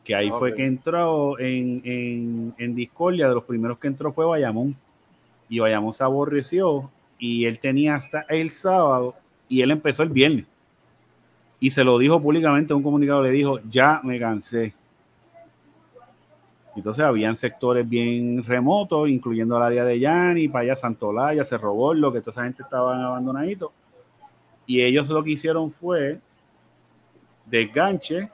Que 0.04 0.16
ahí 0.16 0.30
fue 0.30 0.56
que 0.56 0.66
entró 0.66 1.38
en, 1.38 1.82
en, 1.84 2.56
en, 2.58 2.76
discordia, 2.76 3.28
de 3.28 3.36
los 3.36 3.43
primeros 3.43 3.78
que 3.78 3.88
entró 3.88 4.14
fue 4.14 4.26
Bayamón. 4.26 4.76
Y 5.50 5.60
Bayamón 5.60 5.93
se 5.93 6.04
aborreció 6.04 6.89
y 7.20 7.45
él 7.45 7.60
tenía 7.60 7.95
hasta 7.95 8.22
el 8.30 8.52
sábado 8.52 9.16
y 9.50 9.62
él 9.62 9.72
empezó 9.72 10.04
el 10.04 10.10
viernes. 10.10 10.45
Y 11.60 11.72
se 11.72 11.84
lo 11.84 11.98
dijo 11.98 12.22
públicamente 12.22 12.72
en 12.72 12.78
un 12.78 12.84
comunicado, 12.84 13.24
le 13.24 13.32
dijo, 13.32 13.60
ya 13.70 14.00
me 14.04 14.20
cansé 14.20 14.74
entonces 16.78 17.04
habían 17.04 17.36
sectores 17.36 17.89
bien 17.89 18.43
remotos, 18.43 19.10
incluyendo 19.10 19.58
el 19.58 19.64
área 19.64 19.84
de 19.84 20.00
Yani, 20.00 20.48
para 20.48 20.64
allá 20.64 20.76
Santolaya, 20.76 21.43
Cerro 21.43 21.74
Borlo, 21.74 22.14
que 22.14 22.20
toda 22.20 22.32
esa 22.32 22.43
gente 22.43 22.62
estaban 22.62 23.02
abandonaditos. 23.02 23.72
Y 24.68 24.84
ellos 24.84 25.09
lo 25.09 25.24
que 25.24 25.32
hicieron 25.32 25.72
fue 25.72 26.20
desganche 27.47 28.30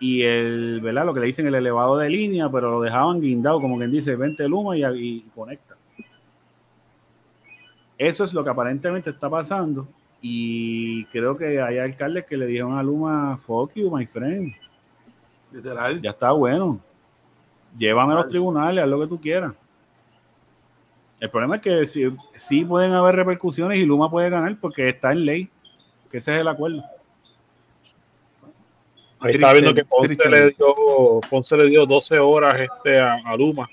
y 0.00 0.22
el, 0.22 0.80
¿verdad? 0.80 1.04
Lo 1.04 1.12
que 1.12 1.20
le 1.20 1.26
dicen 1.26 1.46
el 1.46 1.54
elevado 1.54 1.98
de 1.98 2.08
línea, 2.08 2.50
pero 2.50 2.70
lo 2.70 2.80
dejaban 2.80 3.20
guindado, 3.20 3.60
como 3.60 3.76
quien 3.76 3.90
dice, 3.90 4.16
vente 4.16 4.48
Luma 4.48 4.76
y, 4.76 4.84
y 4.84 5.20
conecta. 5.34 5.76
Eso 7.98 8.24
es 8.24 8.32
lo 8.32 8.42
que 8.42 8.50
aparentemente 8.50 9.10
está 9.10 9.28
pasando. 9.28 9.86
Y 10.22 11.04
creo 11.06 11.36
que 11.36 11.60
hay 11.60 11.78
alcaldes 11.78 12.24
que 12.24 12.36
le 12.36 12.46
dijeron 12.46 12.78
a 12.78 12.82
Luma, 12.82 13.36
fuck 13.36 13.74
you, 13.74 13.94
my 13.94 14.06
friend. 14.06 14.54
Literal. 15.52 16.00
Ya 16.00 16.10
está 16.10 16.30
bueno 16.32 16.80
llévame 17.76 18.12
a 18.12 18.16
los 18.16 18.28
tribunales, 18.28 18.84
haz 18.84 18.90
lo 18.90 19.00
que 19.00 19.06
tú 19.06 19.20
quieras. 19.20 19.52
El 21.20 21.30
problema 21.30 21.56
es 21.56 21.62
que 21.62 21.86
sí, 21.86 22.08
sí, 22.36 22.64
pueden 22.64 22.92
haber 22.92 23.16
repercusiones 23.16 23.78
y 23.78 23.84
Luma 23.84 24.10
puede 24.10 24.30
ganar 24.30 24.56
porque 24.60 24.88
está 24.88 25.12
en 25.12 25.24
ley, 25.24 25.48
que 26.10 26.18
ese 26.18 26.34
es 26.34 26.40
el 26.40 26.48
acuerdo. 26.48 26.84
Ahí 29.20 29.34
está 29.34 29.52
viendo 29.52 29.74
que 29.74 29.84
Ponce 29.84 30.28
le, 30.28 30.50
dio, 30.50 31.20
Ponce 31.28 31.56
le 31.56 31.66
dio 31.68 31.86
12 31.86 32.18
horas 32.20 32.54
este, 32.54 33.00
a, 33.00 33.36
Luma 33.36 33.68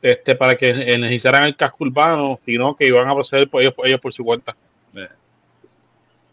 este, 0.00 0.34
para 0.34 0.56
que 0.56 0.68
energizaran 0.68 1.44
el 1.44 1.54
casco 1.54 1.84
urbano, 1.84 2.40
sino 2.46 2.74
que 2.74 2.86
iban 2.86 3.08
a 3.08 3.14
proceder 3.14 3.48
por 3.50 3.60
ellos, 3.60 3.74
ellos 3.84 4.00
por 4.00 4.12
su 4.12 4.24
cuenta. 4.24 4.56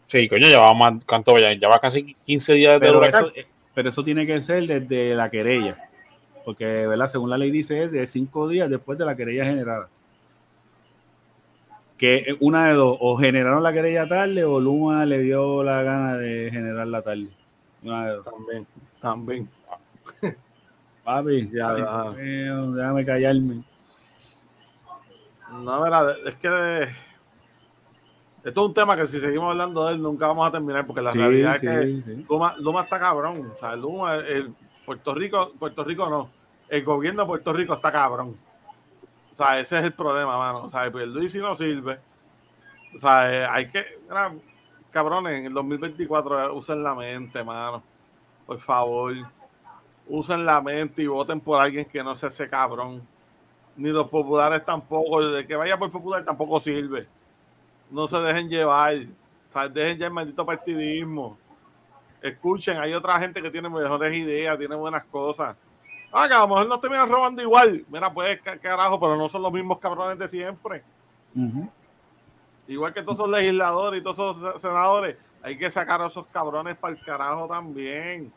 Sí, 0.06 0.28
coño, 0.28 0.46
llevaba 0.46 0.72
más, 0.72 1.04
¿cuánto 1.04 1.36
ya? 1.36 1.52
Lleva 1.52 1.80
casi 1.80 2.14
15 2.24 2.54
días 2.54 2.74
de 2.74 2.78
pero 2.78 3.04
eso, 3.04 3.32
eh, 3.34 3.44
pero 3.74 3.88
eso 3.88 4.04
tiene 4.04 4.24
que 4.24 4.40
ser 4.40 4.64
desde 4.64 5.16
la 5.16 5.28
querella 5.28 5.86
porque 6.46 6.64
¿verdad? 6.64 7.08
según 7.08 7.28
la 7.28 7.36
ley 7.36 7.50
dice 7.50 7.82
es 7.82 7.90
de 7.90 8.06
cinco 8.06 8.46
días 8.48 8.70
después 8.70 8.96
de 8.96 9.04
la 9.04 9.16
querella 9.16 9.44
generada. 9.44 9.88
Que 11.98 12.36
una 12.40 12.68
de 12.68 12.74
dos, 12.74 12.96
o 13.00 13.16
generaron 13.16 13.62
la 13.62 13.72
querella 13.72 14.06
tarde 14.06 14.44
o 14.44 14.60
Luma 14.60 15.06
le 15.06 15.20
dio 15.20 15.62
la 15.62 15.82
gana 15.82 16.16
de 16.16 16.50
generar 16.50 16.86
la 16.86 17.02
tarde. 17.02 17.28
Una 17.82 18.06
de 18.06 18.16
dos. 18.16 18.24
También, 18.24 18.66
también. 19.00 19.48
Papi, 21.04 21.50
ya, 21.50 21.72
déjame 21.72 23.04
callarme. 23.06 23.62
No, 25.52 25.80
verdad, 25.80 26.16
es 26.26 26.34
que 26.34 26.88
esto 28.44 28.60
es 28.62 28.68
un 28.68 28.74
tema 28.74 28.96
que 28.96 29.06
si 29.06 29.20
seguimos 29.20 29.52
hablando 29.52 29.86
de 29.86 29.94
él 29.94 30.02
nunca 30.02 30.26
vamos 30.26 30.46
a 30.46 30.52
terminar 30.52 30.86
porque 30.86 31.02
la 31.02 31.12
realidad 31.12 31.56
es 31.56 31.60
que 31.60 32.24
Luma, 32.28 32.56
Luma, 32.58 32.82
está 32.82 32.98
cabrón. 32.98 33.52
O 33.54 33.58
sea, 33.58 33.74
Luma, 33.74 34.16
el 34.16 34.54
Puerto 34.84 35.14
Rico, 35.14 35.52
Puerto 35.58 35.82
Rico 35.84 36.08
no 36.08 36.30
el 36.68 36.84
gobierno 36.84 37.22
de 37.22 37.28
Puerto 37.28 37.52
Rico 37.52 37.74
está 37.74 37.92
cabrón. 37.92 38.36
O 39.36 39.38
sea, 39.38 39.60
ese 39.60 39.78
es 39.78 39.84
el 39.84 39.92
problema, 39.92 40.38
mano. 40.38 40.64
O 40.64 40.70
sea, 40.70 40.86
el 40.86 41.12
Luis 41.12 41.34
no 41.34 41.54
sirve. 41.56 42.00
O 42.94 42.98
sea, 42.98 43.30
eh, 43.30 43.46
hay 43.46 43.68
que, 43.68 43.84
cabrones, 44.90 45.40
en 45.40 45.46
el 45.46 45.52
2024 45.52 46.44
eh, 46.44 46.52
usen 46.52 46.82
la 46.82 46.94
mente, 46.94 47.44
mano. 47.44 47.82
Por 48.46 48.58
favor. 48.58 49.12
Usen 50.08 50.46
la 50.46 50.62
mente 50.62 51.02
y 51.02 51.06
voten 51.06 51.38
por 51.38 51.60
alguien 51.60 51.84
que 51.84 52.02
no 52.02 52.16
sea 52.16 52.30
ese 52.30 52.48
cabrón. 52.48 53.06
Ni 53.76 53.90
los 53.90 54.08
populares 54.08 54.64
tampoco. 54.64 55.28
De 55.28 55.46
que 55.46 55.54
vaya 55.54 55.78
por 55.78 55.90
popular 55.90 56.24
tampoco 56.24 56.58
sirve. 56.58 57.06
No 57.90 58.08
se 58.08 58.16
dejen 58.16 58.48
llevar. 58.48 58.94
O 59.50 59.52
sea, 59.52 59.68
dejen 59.68 59.98
ya 59.98 60.06
el 60.06 60.14
maldito 60.14 60.46
partidismo. 60.46 61.36
Escuchen, 62.22 62.78
hay 62.78 62.94
otra 62.94 63.18
gente 63.18 63.42
que 63.42 63.50
tiene 63.50 63.68
mejores 63.68 64.14
ideas, 64.14 64.56
tiene 64.58 64.76
buenas 64.76 65.04
cosas 65.04 65.56
Ah, 66.18 66.28
que 66.28 66.32
a 66.32 66.38
lo 66.38 66.48
mejor 66.48 66.66
nos 66.66 66.80
terminan 66.80 67.10
robando 67.10 67.42
igual. 67.42 67.84
Mira, 67.88 68.10
pues 68.10 68.40
carajo, 68.40 68.98
pero 68.98 69.16
no 69.16 69.28
son 69.28 69.42
los 69.42 69.52
mismos 69.52 69.78
cabrones 69.78 70.18
de 70.18 70.26
siempre. 70.28 70.82
igual 72.66 72.94
que 72.94 73.02
todos 73.02 73.18
esos 73.18 73.30
legisladores 73.30 74.00
y 74.00 74.02
todos 74.02 74.38
esos 74.38 74.62
senadores, 74.62 75.16
hay 75.42 75.58
que 75.58 75.70
sacar 75.70 76.00
a 76.00 76.06
esos 76.06 76.26
cabrones 76.28 76.74
para 76.78 76.94
el 76.94 77.04
carajo 77.04 77.46
también. 77.48 78.32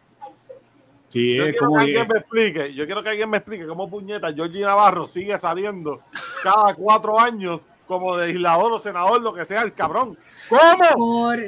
Sí, 1.08 1.38
yo 1.38 1.46
quiero 1.46 1.72
que 1.72 1.84
alguien 1.84 2.08
me 2.08 2.20
explique, 2.20 2.74
yo 2.74 2.86
quiero 2.86 3.02
que 3.02 3.10
alguien 3.10 3.30
me 3.30 3.38
explique 3.38 3.66
cómo 3.66 3.90
puñeta 3.90 4.34
Georgie 4.34 4.66
Navarro 4.66 5.08
sigue 5.08 5.40
saliendo 5.40 6.02
cada 6.44 6.74
cuatro 6.76 7.18
años 7.18 7.62
como 7.88 8.18
legislador 8.18 8.74
o 8.74 8.80
senador, 8.82 9.22
lo 9.22 9.34
que 9.34 9.46
sea, 9.46 9.62
el 9.62 9.74
cabrón. 9.74 10.18
¿Cómo? 10.50 10.84
Por, 10.96 11.40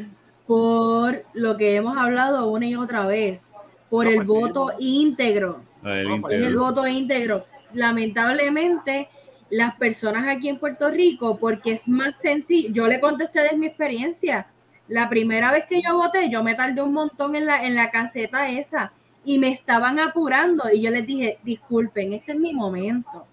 por 0.47 1.25
lo 1.33 1.57
que 1.57 1.75
hemos 1.75 1.97
hablado 1.97 2.47
una 2.47 2.65
y 2.65 2.75
otra 2.75 3.05
vez, 3.05 3.51
por 3.89 4.07
el 4.07 4.25
pues, 4.25 4.27
voto 4.27 4.71
íntegro. 4.79 5.69
El, 5.83 6.21
el 6.29 6.57
voto 6.57 6.87
íntegro. 6.87 7.45
Lamentablemente, 7.73 9.09
las 9.49 9.75
personas 9.75 10.27
aquí 10.27 10.49
en 10.49 10.57
Puerto 10.57 10.89
Rico, 10.89 11.37
porque 11.37 11.73
es 11.73 11.87
más 11.87 12.15
sencillo, 12.21 12.69
yo 12.71 12.87
le 12.87 12.99
contesté 12.99 13.41
de 13.43 13.57
mi 13.57 13.67
experiencia. 13.67 14.47
La 14.87 15.09
primera 15.09 15.51
vez 15.51 15.65
que 15.65 15.81
yo 15.81 15.95
voté, 15.95 16.29
yo 16.29 16.43
me 16.43 16.55
tardé 16.55 16.81
un 16.81 16.93
montón 16.93 17.35
en 17.35 17.45
la, 17.45 17.65
en 17.65 17.75
la 17.75 17.91
caseta 17.91 18.49
esa 18.49 18.91
y 19.23 19.39
me 19.39 19.49
estaban 19.49 19.99
apurando 19.99 20.63
y 20.71 20.81
yo 20.81 20.89
les 20.89 21.05
dije, 21.05 21.39
disculpen, 21.43 22.13
este 22.13 22.31
es 22.33 22.39
mi 22.39 22.53
momento. 22.53 23.27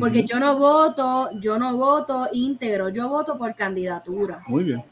Porque 0.00 0.24
yo 0.24 0.40
no 0.40 0.58
voto, 0.58 1.30
yo 1.38 1.60
no 1.60 1.76
voto 1.76 2.28
íntegro, 2.32 2.88
yo 2.88 3.08
voto 3.08 3.38
por 3.38 3.54
candidatura. 3.54 4.42
Muy 4.48 4.64
bien. 4.64 4.82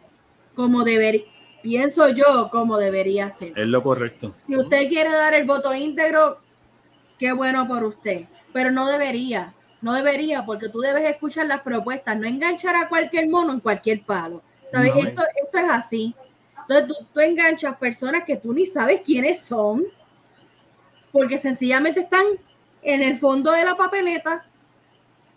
Como 0.55 0.85
deber, 0.85 1.25
pienso 1.63 2.09
yo, 2.11 2.49
como 2.53 2.79
debería 2.79 3.29
ser. 3.31 3.59
Es 3.59 3.67
lo 3.67 3.83
correcto. 3.83 4.37
Si 4.47 4.57
usted 4.57 4.89
quiere 4.89 5.11
dar 5.11 5.35
el 5.35 5.47
voto 5.47 5.75
íntegro, 5.75 6.39
qué 7.19 7.33
bueno 7.33 7.67
por 7.67 7.85
usted, 7.85 8.27
pero 8.53 8.71
no 8.71 8.87
debería, 8.87 9.55
no 9.83 9.93
debería, 9.95 10.45
porque 10.45 10.69
tú 10.69 10.81
debes 10.81 11.09
escuchar 11.11 11.47
las 11.47 11.61
propuestas, 11.61 12.17
no 12.19 12.27
enganchar 12.27 12.77
a 12.77 12.89
cualquier 12.89 13.29
mono 13.29 13.53
en 13.53 13.61
cualquier 13.61 14.03
palo. 14.03 14.43
¿Sabes? 14.71 14.93
esto, 14.97 15.23
esto 15.45 15.59
es 15.59 15.71
así. 15.71 16.15
Entonces 16.63 16.89
tú, 16.89 17.07
tú 17.13 17.21
enganchas 17.21 17.77
personas 17.77 18.25
que 18.25 18.37
tú 18.37 18.53
ni 18.53 18.67
sabes 18.67 19.03
quiénes 19.03 19.43
son 19.43 19.85
porque 21.15 21.39
sencillamente 21.39 22.01
están 22.01 22.25
en 22.83 23.01
el 23.01 23.19
fondo 23.19 23.53
de 23.53 23.65
la 23.65 23.77
papeleta 23.77 24.45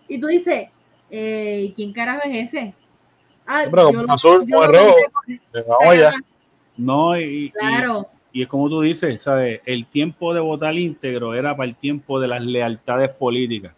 y 0.07 0.19
tú 0.19 0.25
dices, 0.25 0.69
eh, 1.11 1.71
¿quién 1.75 1.93
carajo 1.93 2.21
es 2.25 2.49
ese? 2.49 2.73
Ah, 3.45 3.65
pero 3.69 3.91
azul, 4.09 4.43
rojo, 4.49 4.95
No, 6.77 7.19
y, 7.19 7.51
claro. 7.51 8.07
y, 8.11 8.16
es 8.43 8.47
como 8.47 8.69
tú 8.69 8.81
dices, 8.81 9.21
¿sabes? 9.23 9.61
El 9.65 9.85
tiempo 9.85 10.33
de 10.33 10.39
votar 10.39 10.77
íntegro 10.77 11.33
era 11.33 11.55
para 11.55 11.69
el 11.69 11.75
tiempo 11.75 12.19
de 12.19 12.27
las 12.27 12.43
lealtades 12.43 13.09
políticas. 13.09 13.73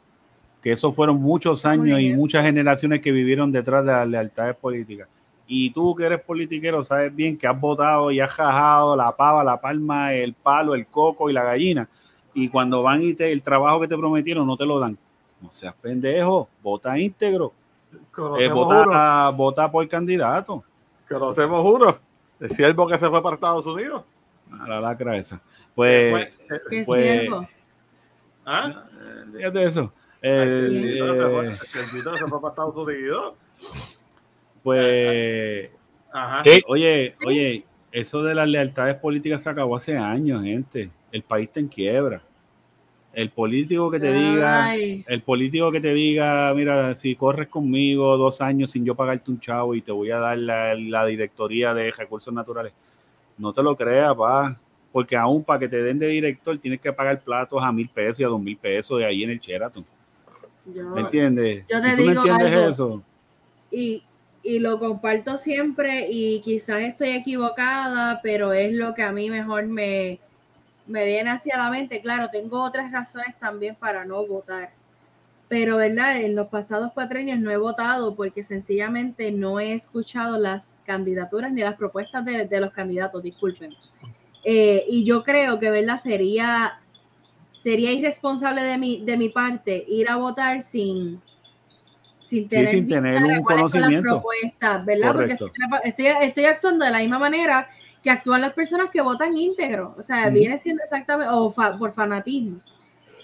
Que 0.61 0.73
eso 0.73 0.91
fueron 0.91 1.21
muchos 1.21 1.65
años 1.65 1.99
y 2.01 2.09
muchas 2.13 2.43
generaciones 2.43 3.01
que 3.01 3.11
vivieron 3.11 3.51
detrás 3.51 3.85
de 3.85 3.91
las 3.91 4.07
lealtades 4.07 4.55
políticas. 4.55 5.07
Y 5.47 5.71
tú 5.71 5.95
que 5.95 6.05
eres 6.05 6.21
politiquero 6.21 6.83
sabes 6.83 7.15
bien 7.15 7.37
que 7.37 7.47
has 7.47 7.59
votado 7.59 8.11
y 8.11 8.19
has 8.19 8.31
jajado 8.31 8.95
la 8.95 9.15
pava, 9.15 9.43
la 9.43 9.59
palma, 9.59 10.13
el 10.13 10.33
palo, 10.33 10.75
el 10.75 10.85
coco 10.87 11.29
y 11.29 11.33
la 11.33 11.43
gallina. 11.43 11.87
Y 12.33 12.49
cuando 12.49 12.83
van 12.83 13.01
y 13.01 13.13
te, 13.13 13.31
el 13.31 13.41
trabajo 13.41 13.79
que 13.79 13.87
te 13.87 13.97
prometieron 13.97 14.45
no 14.45 14.57
te 14.57 14.65
lo 14.65 14.79
dan. 14.79 14.97
No 15.41 15.51
seas 15.51 15.73
pendejo, 15.81 16.49
vota 16.61 16.97
íntegro. 16.99 17.53
Eh, 18.39 18.49
vota, 18.49 19.29
vota, 19.29 19.71
por 19.71 19.87
candidato. 19.87 20.63
Conocemos 21.07 21.65
uno, 21.65 21.97
el 22.39 22.49
siervo 22.49 22.85
que 22.85 22.97
se 22.97 23.09
fue 23.09 23.23
para 23.23 23.35
Estados 23.35 23.65
Unidos. 23.65 24.03
A 24.51 24.67
la 24.67 24.81
lacra 24.81 25.17
esa. 25.17 25.41
Pues, 25.75 26.29
¿Qué 26.69 26.83
pues, 26.83 27.29
¿Ah? 28.45 28.85
Fíjate 29.35 29.63
eso. 29.63 29.93
El, 30.21 30.99
el, 30.99 31.57
se 31.65 32.27
fue 32.27 32.41
para 32.41 32.49
Estados 32.49 32.75
Unidos. 32.75 33.35
Pues, 34.63 35.69
oye, 36.67 37.15
oye, 37.25 37.63
eso 37.91 38.23
de 38.23 38.35
las 38.35 38.47
lealtades 38.47 38.95
políticas 38.95 39.43
se 39.43 39.49
acabó 39.49 39.75
hace 39.75 39.97
años, 39.97 40.43
gente. 40.43 40.89
El 41.11 41.23
país 41.23 41.47
está 41.47 41.59
en 41.59 41.67
quiebra. 41.67 42.21
El 43.11 43.31
político 43.31 43.89
que 43.89 43.99
te 43.99 44.13
diga, 44.13 44.75
el 44.75 45.21
político 45.23 45.71
que 45.71 45.81
te 45.81 45.93
diga, 45.93 46.53
mira, 46.53 46.95
si 46.95 47.15
corres 47.15 47.47
conmigo 47.47 48.15
dos 48.17 48.39
años 48.39 48.71
sin 48.71 48.85
yo 48.85 48.93
pagarte 48.93 49.31
un 49.31 49.39
chavo 49.39 49.73
y 49.73 49.81
te 49.81 49.91
voy 49.91 50.11
a 50.11 50.19
dar 50.19 50.37
la, 50.37 51.05
directoría 51.05 51.73
de 51.73 51.91
recursos 51.91 52.31
naturales, 52.31 52.71
no 53.39 53.53
te 53.53 53.63
lo 53.63 53.75
creas, 53.75 54.15
pa. 54.15 54.55
Porque 54.91 55.15
aún 55.15 55.43
para 55.43 55.59
que 55.59 55.67
te 55.67 55.81
den 55.81 55.99
de 55.99 56.07
director 56.07 56.57
tienes 56.57 56.81
que 56.81 56.91
pagar 56.91 57.19
platos 57.21 57.61
a 57.63 57.71
mil 57.71 57.87
pesos 57.89 58.19
y 58.19 58.23
a 58.23 58.27
dos 58.27 58.41
mil 58.41 58.57
pesos 58.57 58.99
de 58.99 59.05
ahí 59.05 59.23
en 59.23 59.31
el 59.31 59.39
Sheraton. 59.39 59.85
¿Me 60.65 61.01
entiendes? 61.01 61.65
Yo 61.67 61.81
te 61.81 61.95
digo 61.95 62.21
entiendes 62.21 62.71
eso. 62.71 63.01
Y, 63.71 64.03
y 64.43 64.59
lo 64.59 64.79
comparto 64.79 65.37
siempre 65.37 66.07
y 66.09 66.41
quizás 66.41 66.81
estoy 66.81 67.09
equivocada, 67.09 68.19
pero 68.21 68.53
es 68.53 68.73
lo 68.73 68.93
que 68.93 69.03
a 69.03 69.11
mí 69.11 69.29
mejor 69.29 69.65
me, 69.67 70.19
me 70.87 71.05
viene 71.05 71.29
hacia 71.29 71.57
la 71.57 71.69
mente. 71.69 72.01
Claro, 72.01 72.29
tengo 72.31 72.61
otras 72.61 72.91
razones 72.91 73.37
también 73.39 73.75
para 73.75 74.05
no 74.05 74.25
votar, 74.25 74.71
pero 75.47 75.77
verdad, 75.77 76.17
en 76.17 76.35
los 76.35 76.47
pasados 76.47 76.91
cuatro 76.93 77.19
años 77.19 77.39
no 77.39 77.51
he 77.51 77.57
votado 77.57 78.15
porque 78.15 78.43
sencillamente 78.43 79.31
no 79.31 79.59
he 79.59 79.73
escuchado 79.73 80.37
las 80.37 80.75
candidaturas 80.89 81.51
ni 81.51 81.61
las 81.61 81.75
propuestas 81.75 82.25
de, 82.25 82.59
los 82.59 82.71
candidatos, 82.71 83.21
disculpen. 83.21 83.71
Eh, 84.43 84.85
y 84.87 85.03
yo 85.03 85.21
creo 85.23 85.59
que 85.59 85.69
verdad 85.69 86.01
sería 86.01 86.79
sería 87.61 87.91
irresponsable 87.91 88.63
de 88.63 88.77
mi, 88.77 89.03
de 89.03 89.17
mi 89.17 89.29
parte 89.29 89.85
ir 89.87 90.09
a 90.09 90.15
votar 90.15 90.63
sin 90.63 91.21
sin 92.25 92.47
tener, 92.47 92.73
un 93.23 93.43
conocimiento. 93.43 94.23
¿verdad? 94.85 95.13
Porque 95.13 95.37
estoy, 95.83 96.07
estoy, 96.21 96.45
actuando 96.45 96.85
de 96.85 96.91
la 96.91 96.99
misma 96.99 97.19
manera 97.19 97.69
que 98.03 98.09
actúan 98.09 98.41
las 98.41 98.53
personas 98.53 98.89
que 98.91 99.01
votan 99.01 99.37
íntegro. 99.37 99.95
O 99.97 100.03
sea, 100.03 100.29
viene 100.29 100.57
siendo 100.57 100.83
exactamente, 100.83 101.31
o 101.31 101.53
por 101.77 101.91
fanatismo. 101.91 102.61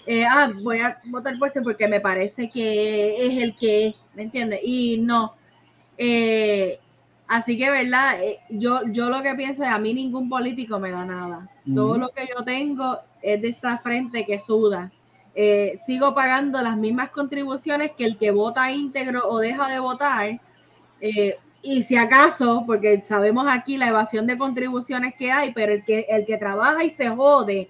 Eh, 0.06 0.24
ah, 0.24 0.52
voy 0.62 0.80
a 0.80 1.00
votar 1.06 1.36
por 1.38 1.48
este 1.48 1.62
porque 1.62 1.88
me 1.88 2.00
parece 2.00 2.48
que 2.48 3.26
es 3.26 3.42
el 3.42 3.56
que 3.56 3.88
es, 3.88 3.94
¿me 4.14 4.22
entiendes? 4.22 4.60
Y 4.62 4.98
no. 4.98 5.34
Eh, 5.98 6.78
así 7.28 7.58
que, 7.58 7.70
¿verdad? 7.70 8.22
Eh, 8.22 8.40
yo, 8.48 8.80
yo 8.90 9.10
lo 9.10 9.22
que 9.22 9.34
pienso 9.34 9.64
es, 9.64 9.70
a 9.70 9.78
mí 9.78 9.94
ningún 9.94 10.28
político 10.28 10.78
me 10.78 10.90
da 10.90 11.04
nada. 11.04 11.48
Todo 11.74 11.98
lo 11.98 12.08
que 12.10 12.28
yo 12.34 12.44
tengo 12.44 12.98
es 13.22 13.42
de 13.42 13.48
esta 13.48 13.78
frente 13.78 14.24
que 14.24 14.38
suda. 14.38 14.92
Eh, 15.34 15.78
sigo 15.84 16.14
pagando 16.14 16.62
las 16.62 16.78
mismas 16.78 17.10
contribuciones 17.10 17.92
que 17.92 18.06
el 18.06 18.16
que 18.16 18.30
vota 18.30 18.70
íntegro 18.70 19.28
o 19.28 19.38
deja 19.38 19.68
de 19.68 19.78
votar. 19.80 20.40
Eh, 21.00 21.36
y 21.60 21.82
si 21.82 21.96
acaso, 21.96 22.64
porque 22.66 23.02
sabemos 23.02 23.46
aquí 23.48 23.76
la 23.76 23.88
evasión 23.88 24.26
de 24.26 24.38
contribuciones 24.38 25.14
que 25.14 25.32
hay, 25.32 25.52
pero 25.52 25.72
el 25.72 25.84
que, 25.84 26.06
el 26.08 26.24
que 26.24 26.38
trabaja 26.38 26.84
y 26.84 26.90
se 26.90 27.08
jode, 27.08 27.68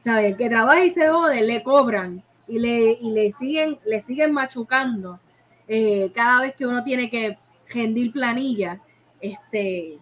¿sabe? 0.00 0.28
El 0.28 0.36
que 0.36 0.48
trabaja 0.48 0.84
y 0.84 0.90
se 0.90 1.08
jode, 1.08 1.42
le 1.42 1.62
cobran 1.62 2.22
y 2.48 2.58
le, 2.58 2.98
y 3.00 3.10
le, 3.10 3.32
siguen, 3.38 3.78
le 3.84 4.00
siguen 4.00 4.32
machucando 4.32 5.20
eh, 5.68 6.10
cada 6.12 6.40
vez 6.40 6.56
que 6.56 6.66
uno 6.66 6.82
tiene 6.82 7.08
que 7.08 7.38
rendir 7.72 8.12
planilla. 8.12 8.80
Este, 9.20 9.98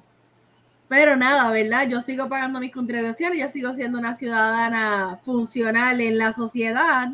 pero 0.88 1.16
nada, 1.16 1.50
¿verdad? 1.50 1.88
Yo 1.88 2.00
sigo 2.00 2.28
pagando 2.28 2.60
mis 2.60 2.72
contribuciones, 2.72 3.38
yo 3.38 3.48
sigo 3.48 3.74
siendo 3.74 3.98
una 3.98 4.14
ciudadana 4.14 5.18
funcional 5.24 6.00
en 6.00 6.18
la 6.18 6.32
sociedad, 6.32 7.08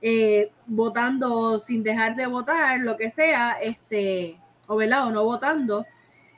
eh, 0.00 0.50
votando 0.66 1.58
sin 1.58 1.82
dejar 1.82 2.16
de 2.16 2.26
votar, 2.26 2.80
lo 2.80 2.96
que 2.96 3.10
sea, 3.10 3.58
este, 3.60 4.38
o 4.66 4.76
verdad, 4.76 5.06
o 5.06 5.10
no 5.10 5.24
votando. 5.24 5.84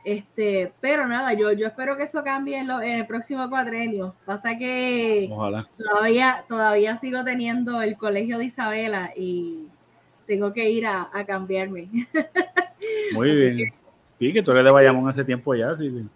Este, 0.02 0.72
pero 0.80 1.06
nada, 1.06 1.34
yo, 1.34 1.52
yo 1.52 1.66
espero 1.66 1.96
que 1.96 2.04
eso 2.04 2.24
cambie 2.24 2.58
en, 2.58 2.70
el 2.70 3.06
próximo 3.06 3.48
cuadrenio. 3.50 4.14
Pasa 4.24 4.56
que 4.56 5.30
todavía, 5.76 6.44
todavía 6.48 6.96
sigo 6.96 7.22
teniendo 7.22 7.82
el 7.82 7.96
colegio 7.96 8.38
de 8.38 8.46
Isabela 8.46 9.12
y 9.14 9.68
tengo 10.26 10.52
que 10.52 10.70
ir 10.70 10.86
a, 10.86 11.10
cambiarme. 11.26 11.88
Muy 13.12 13.34
bien. 13.34 13.72
Sí, 14.18 14.32
que 14.32 14.42
tú 14.42 14.52
le 14.52 14.70
vayamos 14.70 15.08
hace 15.08 15.24
tiempo 15.24 15.54
ya. 15.54 15.76
Sí, 15.76 16.08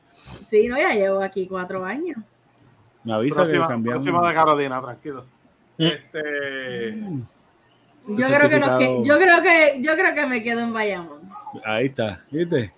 Sí, 0.48 0.66
no, 0.68 0.78
ya 0.78 0.94
llevo 0.94 1.22
aquí 1.22 1.46
cuatro 1.46 1.84
años. 1.84 2.18
Me 3.02 3.12
avisa 3.12 3.44
que 3.44 3.58
cambiamos. 3.58 4.04
Próxima 4.04 4.28
de 4.28 4.34
Carolina, 4.34 4.80
tranquilo. 4.80 5.24
Mm. 5.78 5.84
Este. 5.84 6.94
Yo 8.06 8.26
creo, 8.26 8.48
que 8.50 8.60
nos 8.60 8.78
que, 8.78 9.02
yo 9.02 9.18
creo 9.18 9.42
que 9.42 9.78
yo 9.80 9.94
creo 9.94 10.14
que 10.14 10.26
me 10.26 10.42
quedo 10.42 10.60
en 10.60 10.72
Bayamón. 10.72 11.20
Ahí 11.64 11.86
está, 11.86 12.22
¿viste? 12.30 12.72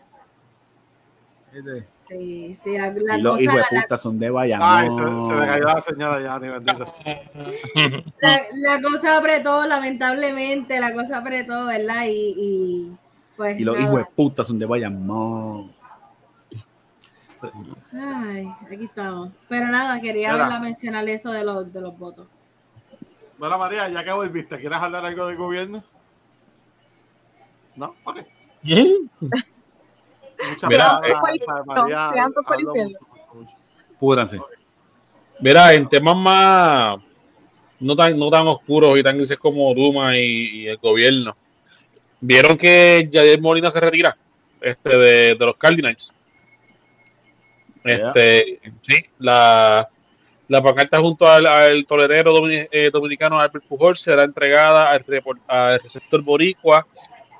¿Viste? 1.52 1.86
Sí, 2.08 2.56
sí, 2.62 2.78
la, 2.78 2.92
la 2.92 3.18
y 3.18 3.22
los 3.22 3.40
hijos 3.40 3.56
de 3.56 3.80
puta 3.80 3.98
son 3.98 4.18
de 4.20 4.30
Bayamón. 4.30 4.68
Ay, 4.68 4.88
se, 4.88 5.34
se, 5.34 5.40
le 5.40 5.46
cayó 5.46 5.64
la 5.64 5.80
señora 5.80 6.20
ya, 6.20 6.38
ni 6.38 6.48
bendito. 6.48 6.84
La, 8.20 8.42
la, 8.52 8.80
cosa 8.80 9.18
apretó, 9.18 9.66
lamentablemente, 9.66 10.78
la 10.78 10.92
cosa 10.94 11.18
apretó, 11.18 11.66
¿verdad? 11.66 12.04
Y, 12.06 12.34
y 12.36 12.96
pues. 13.36 13.58
Y 13.58 13.64
los 13.64 13.78
hijos 13.78 13.98
de 13.98 14.04
puta 14.14 14.44
son 14.44 14.58
de 14.58 14.66
Bayamón. 14.66 15.72
Ay, 17.92 18.48
aquí 18.64 18.84
estamos. 18.84 19.30
Pero 19.48 19.68
nada, 19.68 20.00
quería 20.00 20.36
verla 20.36 20.58
mencionar 20.58 21.08
eso 21.08 21.30
de 21.30 21.44
los, 21.44 21.72
de 21.72 21.80
los 21.80 21.96
votos. 21.98 22.26
Bueno, 23.38 23.58
María, 23.58 23.88
ya 23.88 24.02
que 24.02 24.12
volviste, 24.12 24.58
¿quieres 24.58 24.78
hablar 24.78 25.04
algo 25.04 25.26
del 25.26 25.36
gobierno? 25.36 25.84
¿No? 27.76 27.94
Ok. 28.04 28.20
Mira, 30.68 31.00
Púdranse. 33.98 34.40
Mira, 35.40 35.74
en 35.74 35.88
temas 35.88 36.16
más 36.16 36.98
no 37.80 37.94
tan, 37.94 38.18
no 38.18 38.30
tan 38.30 38.46
oscuros 38.48 38.98
y 38.98 39.02
tan 39.02 39.16
grises 39.16 39.38
como 39.38 39.72
Duma 39.74 40.16
y, 40.16 40.66
el 40.66 40.78
gobierno. 40.78 41.36
¿Vieron 42.26 42.58
que 42.58 43.08
Javier 43.12 43.40
Molina 43.40 43.70
se 43.70 43.78
retira 43.78 44.16
este, 44.60 44.98
de, 44.98 45.36
los 45.38 45.56
Cardinals? 45.56 46.12
Este, 47.84 48.58
sí, 48.82 48.96
la, 49.20 49.88
la 50.48 50.60
pancarta 50.60 50.98
junto 50.98 51.28
al, 51.28 51.46
al 51.46 51.86
tolerero 51.86 52.48
eh, 52.48 52.90
dominicano 52.92 53.38
Albert 53.38 53.64
Pujol 53.66 53.96
será 53.96 54.24
entregada 54.24 54.90
al, 54.90 55.04
al, 55.46 55.80
receptor 55.80 56.20
boricua 56.22 56.84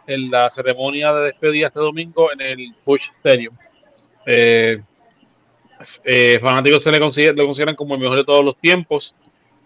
en 0.07 0.31
la 0.31 0.53
ceremonia 0.53 1.13
de 1.15 1.25
despedida 1.25 1.67
este 1.67 1.81
domingo 1.81 2.31
en 2.33 2.41
el 2.41 2.73
Bush 2.85 3.09
Stadium. 3.19 3.57
Eh, 4.25 4.81
eh, 6.05 6.39
fanáticos 6.41 6.85
se 6.85 6.93
le, 6.93 7.01
consideran, 7.01 7.35
lo 7.35 7.47
consideran 7.47 7.75
como 7.75 7.95
el 7.97 8.01
mejor 8.01 8.19
de 8.19 8.25
todos 8.25 8.45
los 8.45 8.57
tiempos. 8.57 9.17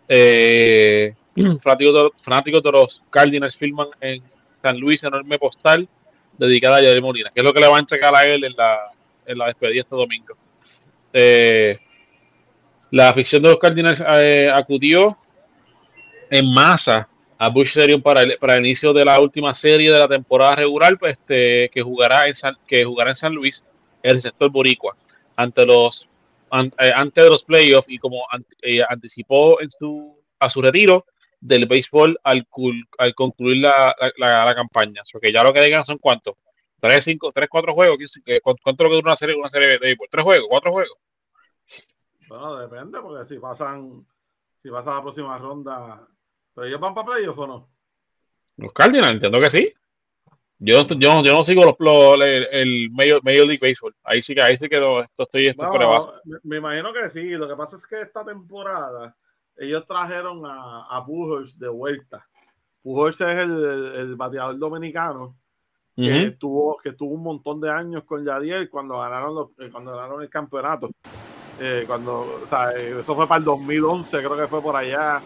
Eh, 0.08 1.12
fanáticos, 1.62 2.62
de, 2.62 2.72
los 2.72 3.04
Cardinals 3.10 3.58
filman 3.58 3.88
en 4.00 4.22
San 4.62 4.78
Luis 4.78 5.02
enorme 5.04 5.38
postal 5.38 5.88
dedicada 6.38 6.76
a 6.76 6.78
Javier 6.78 7.02
Molina, 7.02 7.30
que 7.34 7.40
es 7.40 7.44
lo 7.44 7.52
que 7.52 7.60
le 7.60 7.68
va 7.68 7.76
a 7.76 7.80
entregar 7.80 8.14
a 8.14 8.24
él 8.24 8.44
en 8.44 8.54
la, 8.56 8.78
en 9.26 9.38
la 9.38 9.46
despedida 9.46 9.82
este 9.82 9.96
domingo. 9.96 10.34
Eh, 11.12 11.76
la 12.90 13.10
afición 13.10 13.42
de 13.42 13.50
los 13.50 13.58
Cardinals 13.58 14.02
eh, 14.06 14.50
acudió 14.52 15.16
en 16.30 16.52
masa 16.52 17.08
a 17.38 17.48
Bush 17.48 17.68
Stadium 17.68 18.02
para 18.02 18.22
el, 18.22 18.36
para 18.38 18.56
el 18.56 18.66
inicio 18.66 18.92
de 18.92 19.04
la 19.04 19.18
última 19.20 19.54
serie 19.54 19.90
de 19.90 19.98
la 19.98 20.08
temporada 20.08 20.56
regular, 20.56 20.98
pues, 20.98 21.12
este, 21.12 21.70
que, 21.70 21.82
jugará 21.82 22.28
en 22.28 22.34
San, 22.34 22.54
que 22.66 22.84
jugará 22.84 23.10
en 23.10 23.16
San 23.16 23.34
Luis 23.34 23.64
el 24.02 24.20
sector 24.20 24.50
boricua 24.50 24.96
ante 25.36 25.64
los 25.64 26.06
eh, 26.52 26.92
antes 26.94 27.24
de 27.24 27.30
los 27.30 27.44
playoffs 27.44 27.88
y 27.88 27.98
como 27.98 28.24
anticipó 28.88 29.60
en 29.60 29.70
su, 29.70 30.16
a 30.38 30.50
su 30.50 30.60
retiro 30.60 31.06
del 31.40 31.66
béisbol 31.66 32.20
al, 32.22 32.46
al 32.98 33.14
concluir 33.14 33.62
la, 33.62 33.94
la, 34.18 34.54
campaña. 34.54 35.02
Porque 35.12 35.32
ya 35.32 35.42
lo 35.42 35.52
que 35.52 35.62
digan 35.62 35.84
son 35.84 35.98
cuántos. 35.98 36.34
Tres, 36.78 37.04
cinco, 37.04 37.32
tres, 37.32 37.48
cuatro 37.50 37.74
juegos. 37.74 37.98
¿Cuánto, 38.42 38.60
es 38.64 38.78
lo 38.78 38.90
que 38.90 38.94
dura 38.96 39.10
una 39.10 39.16
serie, 39.16 39.36
una 39.36 39.48
serie 39.48 39.68
de 39.68 39.78
béisbol? 39.78 40.08
¿Tres 40.10 40.24
juegos? 40.24 40.46
¿Cuatro 40.48 40.72
juegos? 40.72 40.98
Bueno, 42.28 42.56
depende, 42.56 43.00
porque 43.00 43.24
si 43.24 43.38
pasan, 43.38 44.06
si 44.62 44.70
pasa 44.70 44.94
la 44.94 45.02
próxima 45.02 45.36
ronda, 45.38 46.06
¿pero 46.54 46.66
ellos 46.66 46.80
van 46.80 46.94
para 46.94 47.08
playoffs 47.08 47.38
o 47.38 47.46
no? 47.46 47.70
Los 48.56 48.72
Cardinals, 48.72 49.10
entiendo 49.10 49.40
que 49.40 49.50
sí. 49.50 49.74
Yo, 50.58 50.86
yo, 50.86 51.22
yo 51.22 51.32
no 51.32 51.42
sigo 51.42 51.64
los, 51.64 51.74
los 51.78 52.14
el, 52.20 52.46
el 52.52 52.90
Major, 52.90 53.24
League 53.24 53.58
Baseball. 53.60 53.96
Ahí 54.04 54.20
sí 54.20 54.34
que, 54.34 54.42
ahí 54.42 54.58
sí 54.58 54.68
que 54.68 54.76
lo, 54.76 55.02
estoy, 55.02 55.46
estoy 55.46 55.66
me, 56.24 56.38
me, 56.44 56.56
imagino 56.58 56.92
que 56.92 57.08
sí. 57.08 57.30
Lo 57.30 57.48
que 57.48 57.56
pasa 57.56 57.76
es 57.76 57.86
que 57.86 58.02
esta 58.02 58.24
temporada 58.24 59.16
ellos 59.60 59.86
trajeron 59.86 60.44
a, 60.44 60.86
a 60.90 61.04
Pujols 61.04 61.58
de 61.58 61.68
vuelta. 61.68 62.26
Pujols 62.82 63.20
es 63.20 63.36
el, 63.38 63.64
el 63.94 64.16
bateador 64.16 64.58
dominicano 64.58 65.36
que, 65.94 66.26
estuvo, 66.26 66.78
que 66.82 66.92
tuvo 66.92 67.14
un 67.14 67.22
montón 67.22 67.60
de 67.60 67.70
años 67.70 68.04
con 68.04 68.24
Yadier 68.24 68.70
cuando 68.70 68.98
ganaron, 68.98 69.34
los, 69.34 69.48
eh, 69.58 69.68
cuando 69.70 69.92
ganaron 69.92 70.22
el 70.22 70.30
campeonato. 70.30 70.90
Eh, 71.58 71.84
cuando, 71.86 72.20
o 72.42 72.46
sea, 72.48 72.72
eh, 72.72 73.00
eso 73.00 73.14
fue 73.14 73.26
para 73.28 73.38
el 73.38 73.44
2011, 73.44 74.18
creo 74.18 74.36
que 74.36 74.46
fue 74.46 74.62
por 74.62 74.74
allá. 74.76 75.20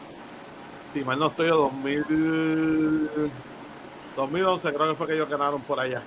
Si 0.93 1.05
mal 1.05 1.19
no 1.19 1.29
estoy, 1.29 1.49
2000. 1.49 3.31
2011 4.17 4.75
creo 4.75 4.89
que 4.89 4.95
fue 4.95 5.07
que 5.07 5.15
ellos 5.15 5.29
ganaron 5.29 5.61
por 5.63 5.79
allá. 5.79 6.03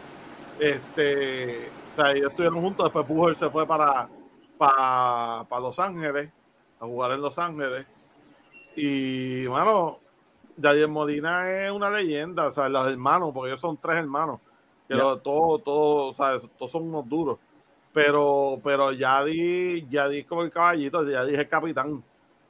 Este, 0.60 1.70
o 1.94 1.96
sea, 1.96 2.12
ellos 2.12 2.32
estuvieron 2.32 2.62
juntos, 2.62 2.86
después 2.86 3.06
Pujol 3.06 3.36
se 3.36 3.50
fue 3.50 3.66
para, 3.66 4.10
para, 4.58 5.46
para, 5.48 5.62
Los 5.62 5.80
Ángeles, 5.80 6.30
a 6.80 6.86
jugar 6.86 7.12
en 7.12 7.22
Los 7.22 7.38
Ángeles. 7.40 7.86
Y, 8.80 9.48
bueno, 9.48 9.98
Javier 10.62 10.88
Modina 10.88 11.66
es 11.66 11.72
una 11.72 11.90
leyenda, 11.90 12.46
o 12.46 12.52
sea, 12.52 12.70
los 12.70 12.88
hermanos, 12.88 13.32
porque 13.34 13.50
ellos 13.50 13.60
son 13.60 13.76
tres 13.76 13.98
hermanos, 13.98 14.40
que 14.88 14.96
todos, 14.96 15.64
todos, 15.64 16.14
o 16.14 16.14
sea, 16.16 16.40
todos 16.60 16.72
son 16.72 16.84
unos 16.84 17.10
duros. 17.10 17.40
Pero, 17.92 18.62
pero 18.64 18.92
ya 18.92 19.24
di, 19.26 19.88
ya 19.90 20.08
di 20.08 20.24
como 20.26 20.44
el 20.44 20.52
caballito, 20.52 21.04
ya 21.10 21.26
dije 21.26 21.42
el 21.42 21.50
capitán. 21.50 22.04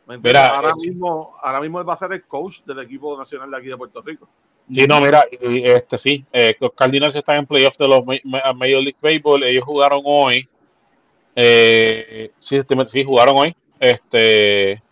ahora, 0.05 0.73
mismo, 0.83 1.33
ahora 1.41 1.61
mismo 1.61 1.79
él 1.79 1.87
va 1.87 1.93
a 1.93 1.97
ser 1.97 2.11
el 2.11 2.23
coach 2.25 2.59
del 2.65 2.79
equipo 2.79 3.17
nacional 3.17 3.49
de 3.49 3.57
aquí 3.57 3.67
de 3.67 3.77
Puerto 3.77 4.01
Rico. 4.01 4.27
Sí, 4.69 4.85
no, 4.85 4.99
mira, 4.99 5.23
este 5.31 5.97
sí, 5.97 6.25
eh, 6.33 6.57
los 6.59 6.73
Cardinals 6.73 7.15
están 7.15 7.37
en 7.37 7.45
playoffs 7.45 7.77
de 7.77 7.87
los 7.87 8.05
Major 8.05 8.83
League 8.83 8.97
Baseball, 9.01 9.43
ellos 9.43 9.63
jugaron 9.63 10.01
hoy, 10.03 10.49
eh, 11.33 12.31
sí, 12.37 12.59
sí, 12.87 13.03
jugaron 13.05 13.37
hoy, 13.37 13.55
este, 13.79 14.83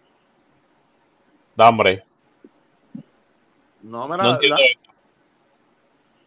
da 1.56 1.70
hombre. 1.70 2.04
No, 3.82 4.08
me 4.08 4.18
no 4.18 4.38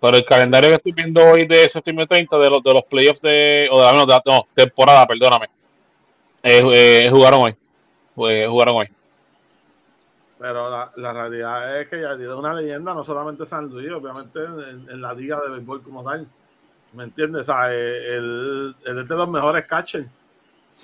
Pero 0.01 0.17
el 0.17 0.25
calendario 0.25 0.71
que 0.71 0.77
estoy 0.77 0.93
viendo 0.93 1.25
hoy 1.25 1.47
de 1.47 1.69
septiembre 1.69 2.07
30 2.07 2.39
de 2.39 2.51
los, 2.51 2.63
de 2.63 2.73
los 2.73 2.85
playoffs 2.85 3.21
de, 3.21 3.69
o 3.71 3.83
de, 3.83 3.93
no, 3.93 4.07
de, 4.07 4.21
no 4.25 4.47
temporada, 4.55 5.07
perdóname, 5.07 5.47
eh, 6.43 6.63
eh 6.73 7.11
jugaron 7.11 7.41
hoy, 7.43 7.57
jugaron 8.15 8.77
hoy. 8.77 8.89
Pero 10.39 10.71
la, 10.71 10.93
la, 10.95 11.13
realidad 11.13 11.81
es 11.81 11.89
que 11.89 12.01
ya 12.01 12.13
es 12.13 12.29
una 12.29 12.55
leyenda, 12.55 12.95
no 12.95 13.03
solamente 13.03 13.45
San 13.45 13.69
Luis, 13.69 13.91
obviamente 13.91 14.39
en, 14.45 15.01
la 15.01 15.13
liga 15.13 15.41
de 15.41 15.51
béisbol 15.51 15.83
como 15.83 16.05
tal. 16.05 16.29
¿Me 16.93 17.05
entiendes? 17.05 17.43
O 17.43 17.45
sea, 17.45 17.75
él, 17.75 18.75
es 18.87 19.09
de 19.09 19.15
los 19.17 19.29
mejores 19.29 19.67
catchers 19.67 20.07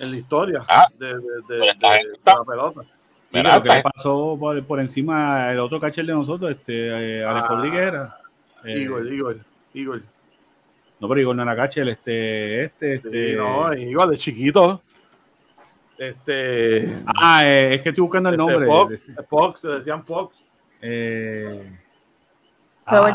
en 0.01 0.11
la 0.11 0.17
historia 0.17 0.65
ah, 0.67 0.85
de, 0.97 1.07
de, 1.47 1.73
la 2.25 2.43
pelota. 2.45 2.81
Mira, 3.35 3.55
lo 3.57 3.63
que 3.63 3.81
pasó 3.81 4.37
por, 4.39 4.63
por, 4.65 4.79
encima 4.79 5.51
el 5.51 5.59
otro 5.59 5.79
catcher 5.79 6.05
de 6.05 6.13
nosotros, 6.13 6.51
este, 6.51 7.19
eh, 7.19 7.25
Alex 7.25 7.47
ah, 7.49 7.55
Rodríguez 7.55 7.81
era. 7.81 8.17
Eh, 8.63 8.79
Igor, 8.79 9.05
Igor, 9.05 9.37
Igor. 9.73 10.01
No, 10.99 11.07
pero 11.07 11.21
Igor 11.21 11.35
no 11.35 11.43
era 11.43 11.55
catcher, 11.55 11.87
este, 11.89 12.65
este, 12.65 12.95
este. 12.95 13.31
Sí, 13.31 13.37
no, 13.37 13.73
Igor 13.73 14.09
de 14.09 14.17
chiquito. 14.17 14.81
Este. 15.97 16.97
Ah, 17.05 17.43
eh, 17.45 17.75
es 17.75 17.81
que 17.81 17.89
estoy 17.89 18.01
buscando 18.01 18.29
el 18.29 18.35
este, 18.35 18.51
nombre. 18.51 18.67
Fox, 18.67 18.99
Fox, 19.29 19.61
se 19.61 19.67
decían 19.69 20.05
Fox. 20.05 20.45
Eh, 20.81 21.71
ah. 22.85 23.11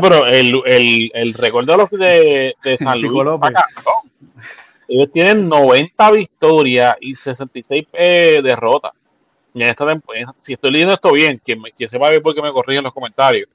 pero 0.00 0.26
el, 0.26 0.60
el, 0.66 1.10
el 1.14 1.30
los 1.32 1.90
de, 1.90 2.54
de 2.62 2.76
San 2.76 3.00
Luis 3.00 3.12
ellos 4.88 5.10
tienen 5.10 5.48
90 5.48 6.10
victorias 6.12 6.96
y 7.00 7.14
66 7.14 7.86
eh, 7.92 8.40
derrotas. 8.42 8.92
Y 9.52 9.62
en 9.62 9.68
esta 9.68 9.86
si 10.40 10.54
estoy 10.54 10.72
leyendo 10.72 10.94
esto 10.94 11.12
bien, 11.12 11.40
quien, 11.42 11.62
quien 11.76 11.88
sepa 11.88 12.10
ver 12.10 12.22
porque 12.22 12.42
me 12.42 12.52
corrige 12.52 12.78
en 12.78 12.84
los 12.84 12.92
comentarios. 12.92 13.48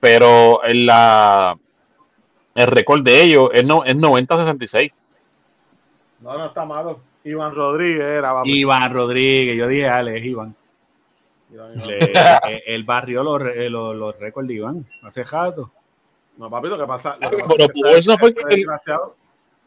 Pero 0.00 0.64
en 0.64 0.86
la, 0.86 1.58
el 2.54 2.66
récord 2.66 3.02
de 3.02 3.22
ellos 3.22 3.50
es, 3.52 3.64
no, 3.64 3.84
es 3.84 3.94
90-66. 3.94 4.92
No, 6.20 6.38
no 6.38 6.46
está 6.46 6.64
malo. 6.64 7.00
Iván 7.24 7.54
Rodríguez 7.54 8.02
era. 8.02 8.34
Iván 8.44 8.92
Rodríguez, 8.92 9.56
yo 9.56 9.66
dije, 9.66 9.88
Ale, 9.88 10.18
es 10.18 10.24
Iván. 10.24 10.54
el 12.66 12.84
barrio 12.84 13.22
los, 13.22 13.42
los, 13.70 13.96
los 13.96 14.18
récords 14.18 14.48
de 14.48 14.54
Iván, 14.54 14.86
hace 15.02 15.24
jato. 15.24 15.70
No, 16.38 16.48
papi, 16.48 16.68
lo 16.68 16.78
que 16.78 16.86
pasa. 16.86 17.18
Lo 17.20 17.30
que 17.30 17.36
pasa 17.36 17.54
es 17.98 18.06
que 18.06 18.18
fue 18.18 18.34
que 18.34 18.64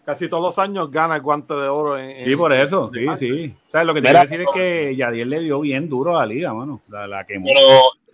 casi 0.06 0.30
todos 0.30 0.44
los 0.44 0.60
años 0.60 0.92
gana 0.92 1.16
el 1.16 1.22
guante 1.22 1.54
de 1.54 1.68
oro. 1.68 1.98
En, 1.98 2.22
sí, 2.22 2.36
por 2.36 2.54
eso, 2.54 2.90
sí, 2.94 3.06
sí. 3.16 3.54
O 3.68 3.72
sea, 3.72 3.84
lo 3.84 3.94
que 3.94 4.02
te 4.02 4.08
quiero 4.08 4.22
decir 4.22 4.42
es 4.42 4.48
que 4.54 4.96
Yadier 4.96 5.28
le 5.28 5.40
dio 5.42 5.60
bien 5.62 5.90
duro 5.90 6.18
a 6.18 6.22
la 6.22 6.34
liga, 6.34 6.54
mano. 6.54 6.82
La, 6.90 7.08
la 7.08 7.24
quemó. 7.24 7.46
Pero 7.46 7.60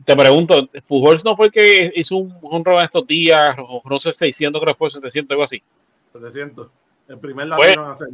te 0.05 0.15
pregunto, 0.15 0.69
Pujols 0.87 1.25
no 1.25 1.35
fue 1.35 1.47
el 1.47 1.51
que 1.51 1.91
hizo 1.95 2.17
un, 2.17 2.33
un 2.41 2.63
robo 2.63 2.81
estos 2.81 3.05
días, 3.05 3.55
no 3.57 3.99
sé, 3.99 4.13
600, 4.13 4.61
creo 4.61 4.73
que 4.73 4.77
fue 4.77 4.91
700, 4.91 5.31
algo 5.31 5.43
así. 5.43 5.61
700. 6.13 6.67
El 7.07 7.17
primer 7.19 7.47
latino 7.47 7.85
en 7.85 7.91
hacer. 7.91 8.07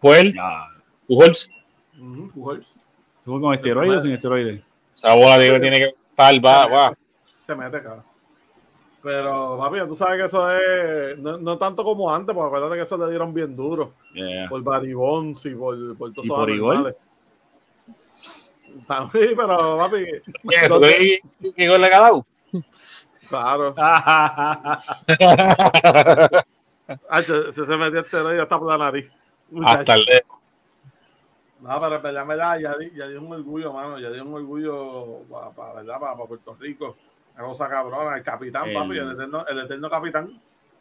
¿Fue 0.00 0.20
él? 0.20 0.34
Pujols. 1.06 1.50
Uh 1.98 2.28
Pujols. 2.30 2.66
¿Estuvo 3.18 3.40
con 3.40 3.54
esteroides 3.54 3.98
o 3.98 4.00
sin 4.02 4.12
esteroides? 4.12 4.62
Esa 4.94 5.14
bola 5.14 5.38
tiene 5.38 5.78
que 5.78 5.94
estar, 6.10 6.44
va, 6.44 6.66
va. 6.66 6.94
Se 7.46 7.54
mete, 7.54 7.82
cabrón. 7.82 8.13
Pero, 9.04 9.58
papi, 9.58 9.80
tú 9.86 9.96
sabes 9.96 10.18
que 10.18 10.26
eso 10.28 10.50
es 10.50 11.18
no, 11.18 11.36
no, 11.36 11.58
tanto 11.58 11.84
como 11.84 12.12
antes, 12.12 12.34
porque 12.34 12.46
acuérdate 12.46 12.76
que 12.76 12.82
eso 12.84 12.96
le 12.96 13.10
dieron 13.10 13.34
bien 13.34 13.54
duro. 13.54 13.92
Por 14.48 14.62
Baribons 14.62 15.44
y 15.44 15.54
por, 15.54 15.98
por 15.98 16.14
todos 16.14 16.26
¿Y 16.26 16.30
por 16.30 16.50
igual? 16.50 16.96
También, 18.86 19.32
pero, 19.36 19.76
papi. 19.76 20.06
¿Qué 21.54 21.68
gol 21.68 21.82
le 21.82 21.86
ha 21.86 21.90
ganado? 21.90 22.26
Claro. 23.28 23.74
Ah, 27.08 27.22
se, 27.22 27.50
se 27.50 27.76
metió 27.78 28.00
este 28.00 28.18
y 28.36 28.38
hasta 28.38 28.58
por 28.58 28.70
la 28.70 28.76
nariz. 28.76 29.10
Hasta 29.64 29.94
el 29.94 30.04
dedo. 30.04 30.38
No, 31.62 31.78
pero 31.78 32.20
en 32.20 32.28
verdad, 32.28 32.58
ya, 32.58 32.76
ya 32.94 33.08
dio 33.08 33.22
un 33.22 33.32
orgullo, 33.32 33.72
mano. 33.72 33.98
Ya 33.98 34.10
dio 34.10 34.22
un 34.22 34.34
orgullo 34.34 35.20
para, 35.30 35.82
para 35.82 36.26
Puerto 36.26 36.54
Rico. 36.60 36.94
Una 37.34 37.44
cosa 37.44 37.68
cabrona. 37.68 38.16
El 38.16 38.22
capitán, 38.22 38.72
papi, 38.72 38.98
el 38.98 39.12
eterno, 39.12 39.46
el 39.46 39.58
eterno 39.58 39.90
capitán. 39.90 40.40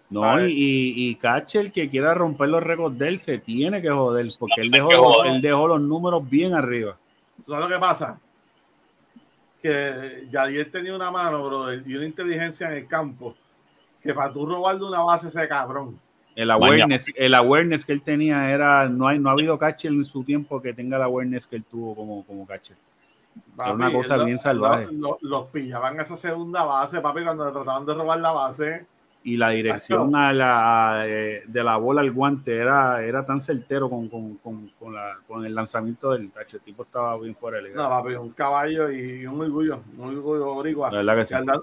No, 0.09 0.45
y, 0.45 0.93
y, 0.95 1.15
Catcher 1.15 1.71
que 1.71 1.89
quiera 1.89 2.13
romper 2.13 2.49
los 2.49 2.61
récords 2.61 2.99
de 2.99 3.07
él 3.07 3.19
se 3.19 3.39
tiene 3.39 3.81
que 3.81 3.89
joder, 3.89 4.27
porque 4.39 4.61
él 4.61 4.69
dejó, 4.69 5.23
él 5.23 5.41
dejó 5.41 5.67
los 5.67 5.81
números 5.81 6.29
bien 6.29 6.53
arriba. 6.53 6.95
¿Sabes 7.47 7.63
lo 7.63 7.69
que 7.69 7.79
pasa? 7.79 8.19
Que 9.59 10.27
Yadier 10.29 10.69
tenía 10.69 10.95
una 10.95 11.09
mano, 11.09 11.43
bro, 11.43 11.73
y 11.73 11.95
una 11.95 12.05
inteligencia 12.05 12.67
en 12.67 12.73
el 12.73 12.87
campo, 12.87 13.35
que 14.03 14.13
para 14.13 14.31
tú 14.31 14.45
robarle 14.45 14.85
una 14.85 15.01
base 15.01 15.29
ese 15.29 15.47
cabrón. 15.47 15.99
El 16.35 16.51
awareness, 16.51 17.11
el 17.15 17.33
awareness 17.33 17.85
que 17.85 17.93
él 17.93 18.01
tenía 18.01 18.51
era, 18.51 18.87
no, 18.89 19.07
hay, 19.07 19.17
no 19.17 19.29
ha 19.29 19.33
habido 19.33 19.57
catcher 19.57 19.91
en 19.91 20.05
su 20.05 20.23
tiempo 20.23 20.61
que 20.61 20.73
tenga 20.73 20.97
el 20.97 21.03
awareness 21.03 21.47
que 21.47 21.55
él 21.55 21.63
tuvo 21.63 21.95
como, 21.95 22.23
como 22.23 22.45
catcher. 22.45 22.75
Era 23.57 23.73
una 23.73 23.91
cosa 23.91 24.23
bien 24.23 24.39
salvaje. 24.39 24.87
Los, 25.21 25.47
pillaban 25.47 25.99
esa 25.99 26.17
segunda 26.17 26.63
base, 26.63 27.01
papi, 27.01 27.23
cuando 27.23 27.45
le 27.45 27.51
trataban 27.51 27.85
de 27.85 27.93
robar 27.93 28.19
la 28.19 28.31
base. 28.31 28.85
Y 29.25 29.37
la 29.37 29.51
dirección 29.51 30.13
a 30.17 30.33
la, 30.33 31.03
eh, 31.05 31.43
de 31.47 31.63
la 31.63 31.77
bola 31.77 32.01
al 32.01 32.11
guante 32.11 32.57
era, 32.57 33.01
era 33.01 33.25
tan 33.25 33.39
certero 33.39 33.89
con, 33.89 34.09
con, 34.09 34.35
con, 34.37 34.67
con, 34.77 34.93
la, 34.93 35.17
con 35.25 35.45
el 35.45 35.55
lanzamiento 35.55 36.11
del 36.11 36.29
tacho. 36.29 36.57
El 36.57 36.63
tipo 36.63 36.83
estaba 36.83 37.17
bien 37.17 37.33
fuera 37.33 37.61
de 37.61 37.73
No, 37.73 37.87
papi, 37.87 38.15
un 38.15 38.31
caballo 38.31 38.91
y 38.91 39.25
un 39.25 39.39
orgullo, 39.39 39.79
un 39.97 40.17
orgullo 40.17 40.53
boricua. 40.55 40.91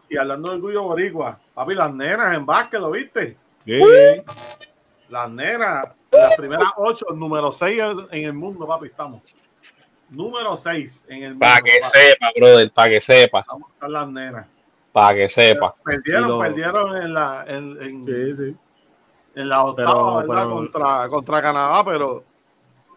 y, 0.09 0.17
hablando, 0.17 0.49
de 0.49 0.55
orgullo 0.55 0.85
boricua, 0.85 1.39
papi, 1.53 1.75
las 1.75 1.93
nenas 1.93 2.35
en 2.35 2.47
básquet, 2.47 2.81
¿lo 2.81 2.91
viste? 2.93 3.37
Las 5.11 5.31
nenas, 5.31 5.89
las 6.13 6.37
primeras 6.37 6.73
ocho, 6.77 7.05
número 7.15 7.53
seis 7.53 7.83
en 8.11 8.25
el 8.25 8.33
mundo, 8.33 8.67
papi, 8.67 8.87
estamos. 8.87 9.21
Número 10.11 10.57
seis 10.57 11.03
en 11.09 11.23
el. 11.23 11.39
Para 11.39 11.61
que 11.61 11.83
sepa, 11.83 12.31
brother, 12.37 12.71
para 12.73 12.91
que 12.91 13.01
sepa. 13.01 13.45
Están 13.73 13.93
las 13.93 14.09
nenas. 14.09 14.47
Para 14.93 15.15
que 15.15 15.29
sepa. 15.29 15.75
Perdieron, 15.85 16.41
perdieron 16.41 16.97
en 16.97 17.15
la, 17.15 17.45
en, 17.47 17.83
en, 17.83 18.07
sí, 18.07 18.37
sí. 18.37 18.57
en 19.37 19.49
la 19.49 19.65
octava, 19.65 20.23
¿verdad? 20.23 20.49
contra, 20.49 21.09
contra 21.09 21.43
Canadá, 21.43 21.85
pero. 21.85 22.25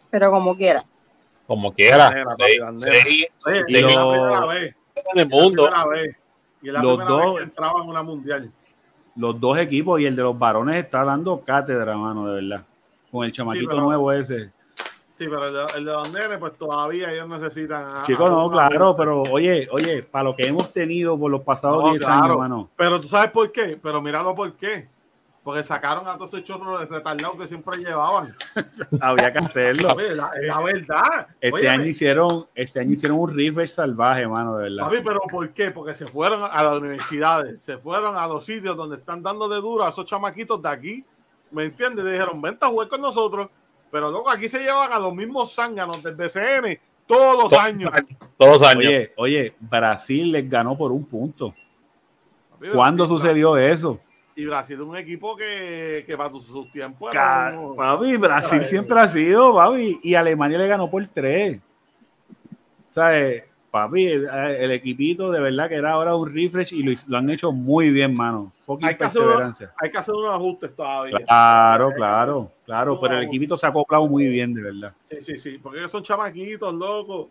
Pero 0.09 0.31
como 0.31 0.55
quiera. 0.55 0.81
Como 1.45 1.73
quiera. 1.73 2.11
Sí, 2.75 3.25
sí, 3.37 3.51
sí, 3.67 3.81
la 3.81 4.09
primera 4.09 4.45
vez. 4.45 4.75
En 5.13 5.19
el 5.19 5.29
mundo. 5.29 5.69
Vez. 5.89 6.15
Y 6.61 6.71
la 6.71 6.81
los 6.81 6.97
primera 6.97 7.09
dos, 7.09 7.35
vez 7.35 7.37
que 7.37 7.43
entraban 7.43 7.83
en 7.83 7.89
una 7.89 8.03
mundial 8.03 8.51
los 9.15 9.39
dos 9.39 9.57
equipos 9.57 9.99
y 9.99 10.05
el 10.05 10.15
de 10.15 10.23
los 10.23 10.37
varones 10.37 10.83
está 10.83 11.03
dando 11.03 11.41
cátedra, 11.41 11.95
mano, 11.95 12.27
de 12.27 12.41
verdad. 12.41 12.65
Con 13.11 13.25
el 13.25 13.31
chamaquito 13.31 13.79
nuevo 13.79 14.11
ese. 14.11 14.51
Sí, 15.15 15.25
pero 15.27 15.47
el 15.47 15.85
de, 15.85 15.91
los 15.91 16.11
nenes, 16.11 16.37
pues 16.39 16.57
todavía 16.57 17.11
ellos 17.11 17.29
necesitan. 17.29 18.03
Chicos, 18.03 18.29
no, 18.31 18.49
claro, 18.49 18.95
pero 18.95 19.21
oye, 19.21 19.67
oye, 19.71 20.01
para 20.01 20.23
lo 20.23 20.35
que 20.35 20.47
hemos 20.47 20.73
tenido 20.73 21.17
por 21.19 21.29
los 21.29 21.41
pasados 21.41 21.91
10 21.91 22.07
años, 22.07 22.37
mano. 22.37 22.69
Pero 22.75 22.99
tú 22.99 23.07
sabes 23.07 23.29
por 23.29 23.51
qué, 23.51 23.77
pero 23.81 24.01
míralo 24.01 24.33
por 24.33 24.51
qué. 24.53 24.87
Porque 25.43 25.61
sacaron 25.63 26.07
a 26.07 26.17
todos 26.17 26.33
esos 26.33 26.45
chorros 26.45 26.79
de 26.79 26.85
retardados 26.85 27.35
que 27.35 27.47
siempre 27.49 27.77
llevaban. 27.77 28.33
Había 29.01 29.31
que 29.31 29.39
hacerlo. 29.39 29.93
la, 30.15 30.31
la, 30.41 30.61
verdad. 30.61 31.27
Este 31.41 31.67
año 31.67 31.85
hicieron, 31.85 32.47
este 32.55 32.79
año 32.79 32.93
hicieron 32.93 33.19
un 33.19 33.29
river 33.29 33.67
salvaje, 33.67 34.25
mano, 34.25 34.55
de 34.55 34.69
verdad. 34.69 34.85
Papi, 34.85 35.01
pero 35.03 35.19
¿por 35.29 35.49
qué? 35.49 35.69
Porque 35.69 35.95
se 35.95 36.07
fueron 36.07 36.41
a 36.49 36.63
las 36.63 36.79
universidades, 36.79 37.61
se 37.61 37.77
fueron 37.77 38.15
a 38.15 38.25
los 38.25 38.45
sitios 38.45 38.77
donde 38.77 38.95
están 38.95 39.21
dando 39.21 39.49
de 39.49 39.57
duro 39.57 39.83
a 39.83 39.89
esos 39.89 40.05
chamaquitos 40.05 40.61
de 40.61 40.69
aquí. 40.69 41.05
¿Me 41.51 41.65
entiendes? 41.65 42.05
Dijeron, 42.05 42.41
vente 42.41 42.65
a 42.65 42.69
jugar 42.69 42.87
con 42.87 43.01
nosotros. 43.01 43.49
Pero 43.93 44.09
luego 44.09 44.27
aquí 44.31 44.49
se 44.49 44.57
llevan 44.57 44.91
a 44.91 44.97
los 44.97 45.13
mismos 45.13 45.53
zánganos 45.53 46.01
del 46.01 46.15
BCN 46.15 46.79
todos 47.05 47.43
los 47.43 47.53
años. 47.53 47.91
Todos 48.37 48.53
los 48.53 48.63
años. 48.63 48.87
Oye, 48.87 49.13
oye, 49.17 49.53
Brasil 49.59 50.31
les 50.31 50.49
ganó 50.49 50.75
por 50.75 50.91
un 50.91 51.05
punto. 51.05 51.53
¿Cuándo 52.73 53.07
sucedió 53.07 53.55
eso? 53.55 53.99
Y 54.35 54.47
Brasil 54.47 54.77
es 54.79 54.87
un 54.87 54.97
equipo 54.97 55.35
que, 55.35 56.03
que 56.07 56.17
para 56.17 56.31
sus 56.31 56.71
tiempos. 56.71 57.13
papi, 57.13 58.17
Brasil 58.17 58.63
siempre 58.63 58.99
ha 58.99 59.07
sido, 59.07 59.53
papi. 59.53 59.99
Y 60.01 60.15
Alemania 60.15 60.57
le 60.57 60.67
ganó 60.67 60.89
por 60.89 61.05
tres. 61.05 61.61
¿Sabes? 62.89 63.43
Papi, 63.73 64.05
el, 64.05 64.71
equipito 64.71 65.31
de 65.31 65.39
verdad 65.39 65.67
que 65.67 65.75
era 65.75 65.93
ahora 65.93 66.15
un 66.15 66.31
refresh 66.31 66.73
y 66.73 66.83
lo, 66.83 67.17
han 67.17 67.27
hecho 67.31 67.51
muy 67.51 67.89
bien, 67.89 68.15
mano. 68.15 68.51
hay, 68.83 68.95
que 68.95 69.03
hacer, 69.03 69.23
hay 69.81 69.89
que 69.89 69.97
hacer 69.97 70.13
unos 70.13 70.35
ajustes 70.35 70.75
todavía. 70.75 71.17
Claro, 71.25 71.91
claro, 71.95 72.51
claro. 72.65 72.99
Pero 73.01 73.17
el 73.17 73.23
equipito 73.23 73.57
se 73.57 73.65
ha 73.65 73.69
acoplado 73.69 74.05
muy 74.05 74.27
bien, 74.27 74.53
de 74.53 74.61
verdad. 74.61 74.93
Sí, 75.09 75.17
sí, 75.21 75.37
sí. 75.39 75.57
Porque 75.57 75.79
ellos 75.79 75.91
son 75.91 76.03
chamaquitos, 76.03 76.71
locos. 76.73 77.27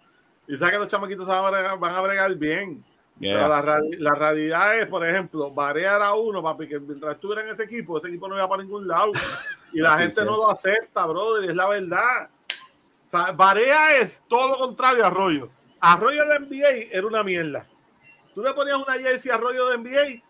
Y 0.49 0.57
sabes 0.57 0.73
que 0.73 0.79
los 0.81 0.89
chamaquitos 0.89 1.27
van 1.27 1.45
a 1.45 1.51
bregar, 1.51 1.79
van 1.79 1.95
a 1.95 2.01
bregar 2.01 2.35
bien 2.35 2.83
la, 3.21 4.15
realidad 4.15 4.79
es, 4.81 4.87
por 4.87 5.07
ejemplo, 5.07 5.51
Barea 5.51 5.97
era 5.97 6.15
uno, 6.15 6.43
papi, 6.43 6.67
que 6.67 6.81
mientras 6.81 7.15
estuviera 7.15 7.43
en 7.43 7.49
ese 7.49 7.65
equipo, 7.65 7.99
ese 7.99 8.09
equipo 8.09 8.29
no 8.29 8.37
iba 8.37 8.49
para 8.49 8.63
ningún 8.63 8.87
lado. 8.87 9.13
Y 9.73 9.81
la 9.81 9.99
gente 9.99 10.25
no 10.25 10.37
lo 10.37 10.51
acepta, 10.51 11.07
brother, 11.07 11.51
es 11.51 11.57
la 11.57 11.69
verdad. 11.69 12.29
O 13.07 13.11
sea, 13.11 13.33
Barea 13.33 13.99
es 13.99 14.23
todo 14.29 14.49
lo 14.49 14.59
contrario 14.59 15.05
a 15.05 15.09
Arroyo. 15.09 15.49
Arroyo 15.83 16.25
de 16.27 16.39
NBA 16.39 16.97
era 16.97 17.07
una 17.07 17.23
mierda. 17.23 17.67
Tú 18.35 18.43
le 18.43 18.55
ponías 18.55 18.77
una 18.77 18.95
jersey 18.95 19.31
a 19.31 19.35
Arroyo 19.35 19.69
de 19.69 19.79
NBA, 19.79 20.23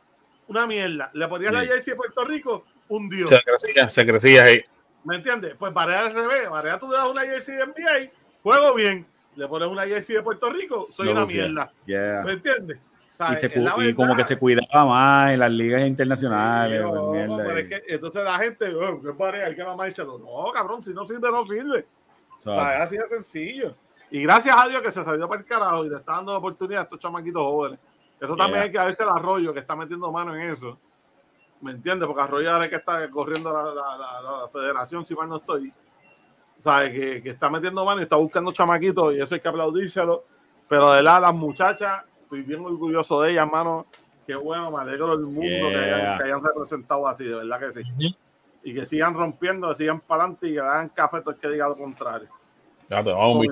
una 0.48 0.66
mierda. 0.66 1.10
Le 1.14 1.28
ponías 1.28 1.52
la 1.52 1.60
jersey 1.60 1.92
de 1.92 1.96
Puerto 1.96 2.24
Rico, 2.24 2.64
un 2.88 3.08
dios. 3.08 3.30
Se 3.30 3.40
crecía, 3.42 3.88
se 3.88 4.04
crecía 4.04 4.44
ahí. 4.44 4.64
¿Me 5.04 5.16
entiendes? 5.16 5.54
Pues 5.56 5.72
Barea 5.72 6.00
al 6.00 6.14
revés. 6.14 6.50
Barea 6.50 6.78
tú 6.78 6.90
le 6.90 6.96
das 6.96 7.08
una 7.08 7.22
jersey 7.22 7.54
de 7.56 7.66
NBA, 7.66 8.12
juego 8.42 8.74
bien 8.74 9.06
le 9.36 9.48
pones 9.48 9.68
una 9.68 9.86
jersey 9.86 10.16
de 10.16 10.22
Puerto 10.22 10.50
Rico, 10.50 10.88
soy 10.90 11.08
una 11.08 11.24
mierda. 11.24 11.72
¿Me 11.86 12.32
entiendes? 12.32 12.78
Y, 13.78 13.94
como 13.94 14.16
que 14.16 14.24
se 14.24 14.36
cuidaba 14.36 14.84
más 14.84 15.32
en 15.32 15.38
las 15.38 15.50
ligas 15.50 15.86
internacionales. 15.86 16.82
entonces 17.88 18.24
la 18.24 18.38
gente, 18.38 18.74
oh, 18.74 19.00
¿qué 19.00 19.12
pareja? 19.12 19.46
Hay 19.46 19.54
que 19.54 19.64
mamárselo. 19.64 20.18
No, 20.18 20.50
cabrón, 20.52 20.82
si 20.82 20.92
no 20.92 21.06
sirve, 21.06 21.30
no 21.30 21.46
sirve. 21.46 21.86
O 22.44 22.54
sea, 22.54 22.76
es 22.76 22.80
así 22.80 22.96
de 22.96 23.06
sencillo. 23.06 23.76
Y 24.12 24.22
gracias 24.22 24.54
a 24.54 24.68
Dios 24.68 24.82
que 24.82 24.92
se 24.92 25.02
salió 25.02 25.26
para 25.26 25.40
el 25.40 25.46
carajo 25.46 25.86
y 25.86 25.88
le 25.88 25.96
está 25.96 26.12
dando 26.12 26.36
oportunidad 26.36 26.80
a 26.80 26.84
estos 26.84 26.98
chamaquitos 26.98 27.42
jóvenes. 27.42 27.80
Eso 28.20 28.36
también 28.36 28.64
hay 28.64 28.70
que 28.70 28.78
verse 28.78 29.02
el 29.02 29.08
arroyo 29.08 29.54
que 29.54 29.60
está 29.60 29.74
metiendo 29.74 30.12
mano 30.12 30.36
en 30.36 30.50
eso. 30.50 30.78
¿Me 31.62 31.70
entiendes? 31.70 32.06
Porque 32.06 32.22
arroyo 32.22 32.60
es 32.60 32.68
que 32.68 32.76
está 32.76 33.10
corriendo 33.10 33.50
la, 33.50 33.72
la, 33.72 34.48
federación, 34.52 35.06
si 35.06 35.14
mal 35.14 35.30
no 35.30 35.36
estoy. 35.36 35.72
¿sabes? 36.62 36.90
Que, 36.90 37.22
que, 37.22 37.30
está 37.30 37.48
metiendo 37.48 37.86
mano 37.86 38.00
y 38.00 38.04
está 38.04 38.16
buscando 38.16 38.52
chamaquitos 38.52 39.14
y 39.14 39.20
eso 39.22 39.34
hay 39.34 39.40
que 39.40 39.48
aplaudírselo. 39.48 40.24
Pero 40.68 40.92
de 40.92 41.02
la, 41.02 41.18
las 41.18 41.34
muchachas, 41.34 42.02
estoy 42.22 42.42
bien 42.42 42.60
orgulloso 42.60 43.22
de 43.22 43.32
ellas, 43.32 43.50
mano. 43.50 43.86
Qué 44.26 44.34
bueno, 44.34 44.70
me 44.70 44.82
alegro 44.82 45.16
del 45.16 45.24
mundo 45.24 45.70
que, 45.70 45.76
hayan, 46.22 46.44
representado 46.44 47.08
así, 47.08 47.24
de 47.24 47.36
verdad 47.36 47.58
que 47.58 47.72
sí. 47.72 48.16
Y 48.62 48.74
que 48.74 48.84
sigan 48.84 49.14
rompiendo, 49.14 49.70
que 49.70 49.76
sigan 49.76 50.00
para 50.00 50.24
adelante 50.24 50.48
y 50.48 50.52
que 50.52 50.60
hagan 50.60 50.90
café 50.90 51.20
todo 51.20 51.30
el 51.30 51.38
que 51.38 51.48
diga 51.48 51.66
lo 51.66 51.78
contrario. 51.78 52.28
Ya 52.90 53.02
te 53.02 53.10
vamos, 53.10 53.46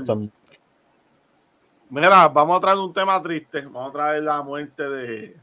Mira, 1.91 2.29
vamos 2.29 2.57
a 2.57 2.61
traer 2.61 2.79
un 2.79 2.93
tema 2.93 3.21
triste. 3.21 3.63
Vamos 3.63 3.91
a 3.91 3.93
traer 3.93 4.23
la 4.23 4.43
muerte 4.43 4.89
de 4.89 5.37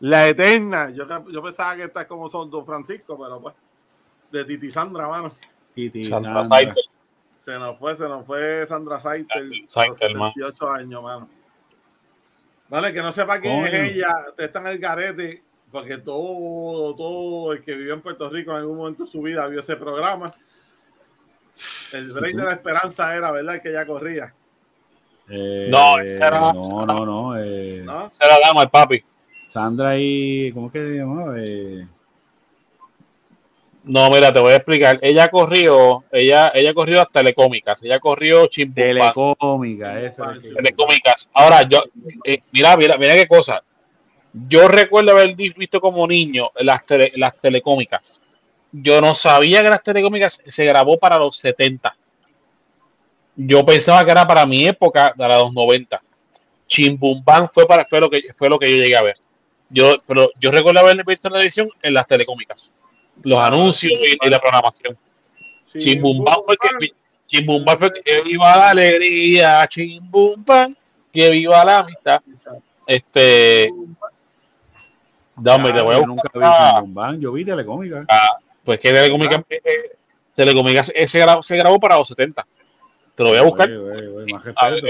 la 0.00 0.26
eterna. 0.26 0.90
Yo, 0.90 1.06
yo 1.30 1.42
pensaba 1.42 1.76
que 1.76 1.84
esta 1.84 2.02
es 2.02 2.06
como 2.08 2.28
son 2.30 2.50
Don 2.50 2.64
Francisco, 2.64 3.18
pero 3.22 3.40
pues, 3.40 3.54
de 4.30 4.44
Titi 4.44 4.70
Sandra, 4.70 5.06
mano. 5.06 5.32
Titi 5.74 6.04
Sandra. 6.04 6.44
Se 7.30 7.58
nos 7.58 7.78
fue, 7.78 7.96
se 7.96 8.08
nos 8.08 8.24
fue 8.24 8.66
Sandra 8.66 9.00
Saiter, 9.00 9.44
los 9.44 9.98
78 9.98 10.70
años, 10.70 11.02
mano. 11.02 11.28
Vale, 12.68 12.92
que 12.92 13.02
no 13.02 13.12
sepa 13.12 13.38
quién 13.38 13.66
es 13.66 13.90
ella, 13.90 14.14
está 14.38 14.60
en 14.60 14.66
el 14.68 14.78
garete, 14.78 15.42
porque 15.70 15.98
todo, 15.98 16.94
todo 16.96 17.52
el 17.52 17.62
que 17.62 17.74
vivió 17.74 17.94
en 17.94 18.00
Puerto 18.00 18.30
Rico 18.30 18.52
en 18.52 18.58
algún 18.58 18.78
momento 18.78 19.04
de 19.04 19.10
su 19.10 19.20
vida 19.20 19.46
vio 19.48 19.60
ese 19.60 19.76
programa. 19.76 20.32
El 21.92 22.14
rey 22.14 22.32
de 22.32 22.44
la 22.44 22.52
esperanza 22.52 23.14
era, 23.14 23.30
¿verdad? 23.30 23.60
Que 23.60 23.70
ella 23.70 23.84
corría. 23.84 24.32
Eh, 25.28 25.68
no, 25.70 25.98
era, 25.98 26.52
no, 26.52 26.86
no, 26.86 27.06
no, 27.06 27.38
eh, 27.42 27.82
¿No? 27.84 28.06
Esa 28.06 28.26
dama, 28.44 28.62
el 28.62 28.70
papi. 28.70 29.02
Sandra 29.46 29.98
y, 29.98 30.50
¿cómo 30.52 30.70
que 30.70 30.78
se 30.78 30.94
llamaba? 30.96 31.34
Eh, 31.38 31.86
no, 33.84 34.10
mira, 34.10 34.32
te 34.32 34.40
voy 34.40 34.52
a 34.52 34.56
explicar. 34.56 34.98
Ella 35.02 35.28
corrió, 35.28 36.04
ella, 36.12 36.52
ella 36.54 36.72
corrió 36.72 36.96
las 36.96 37.10
telecómicas, 37.10 37.82
ella 37.82 37.98
corrió 37.98 38.46
chimpumpa. 38.46 38.82
Telecómicas, 38.82 40.14
Telecómicas. 40.56 41.30
Ahora, 41.32 41.62
yo, 41.68 41.82
eh, 42.24 42.42
mira, 42.52 42.76
mira, 42.76 42.96
mira 42.96 43.14
qué 43.14 43.26
cosa. 43.26 43.62
Yo 44.48 44.68
recuerdo 44.68 45.12
haber 45.12 45.34
visto 45.34 45.80
como 45.80 46.06
niño 46.06 46.50
las, 46.60 46.82
las 47.16 47.36
telecómicas. 47.36 48.20
Yo 48.70 49.00
no 49.00 49.14
sabía 49.14 49.62
que 49.62 49.68
las 49.68 49.82
telecómicas 49.82 50.40
se 50.46 50.64
grabó 50.64 50.98
para 50.98 51.18
los 51.18 51.36
70. 51.36 51.94
Yo 53.34 53.64
pensaba 53.64 54.04
que 54.04 54.10
era 54.10 54.26
para 54.26 54.46
mi 54.46 54.66
época, 54.66 55.14
de 55.16 55.28
los 55.28 55.52
90. 55.52 56.02
Chimbumban 56.66 57.48
fue 57.50 57.66
para 57.66 57.84
fue 57.84 58.00
lo 58.00 58.08
que 58.08 58.22
fue 58.34 58.48
lo 58.48 58.58
que 58.58 58.70
yo 58.70 58.82
llegué 58.82 58.96
a 58.96 59.02
ver. 59.02 59.16
Yo, 59.68 59.96
pero 60.06 60.30
yo 60.38 60.50
recuerdo 60.50 60.80
haber 60.80 61.02
visto 61.04 61.28
la 61.28 61.34
televisión 61.34 61.68
en 61.82 61.94
las 61.94 62.06
telecómicas 62.06 62.72
los 63.22 63.38
anuncios 63.38 63.92
y, 63.92 64.28
la 64.28 64.38
programación. 64.38 64.96
Chimbumban 65.78 66.36
fue 66.44 66.56
que 66.56 66.88
Chimbumban 67.26 67.78
fue 67.78 67.92
que 67.92 68.22
viva 68.22 68.56
la 68.56 68.70
alegría, 68.70 69.66
Chimbumban, 69.68 70.76
que 71.12 71.30
viva 71.30 71.64
la 71.64 71.78
amistad. 71.78 72.20
Este 72.86 73.70
Dame, 75.36 75.72
te 75.72 75.80
voy 75.80 75.94
a 75.94 76.00
yo 76.00 76.06
nunca 76.06 76.28
vi 76.34 76.40
Chimbum 76.40 76.94
Bang, 76.94 77.20
yo 77.20 77.32
vi 77.32 77.44
Telecómica. 77.44 78.04
Ah, 78.08 78.36
pues 78.64 78.78
que 78.80 78.92
Telecómica, 78.92 79.42
eh, 79.48 79.60
eh, 79.64 79.96
Telecómica 80.34 80.82
se, 80.82 81.18
grabó, 81.18 81.42
se 81.42 81.56
grabó 81.56 81.80
para 81.80 81.96
los 81.96 82.08
70. 82.08 82.46
Te 83.14 83.22
lo 83.22 83.30
voy 83.30 83.38
a 83.38 83.42
buscar. 83.42 83.68
Wey, 83.68 84.08
wey, 84.08 84.32
más 84.32 84.44
respeto. 84.44 84.86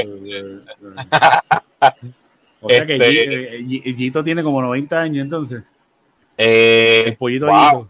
o 2.61 2.71
sea 2.71 2.87
que 2.87 2.97
este, 2.97 3.95
Gito 3.95 4.23
tiene 4.23 4.43
como 4.43 4.63
90 4.63 5.01
años 5.01 5.25
entonces. 5.25 5.63
Eh, 6.37 7.05
el 7.07 7.17
pollito 7.17 7.47
wow. 7.47 7.89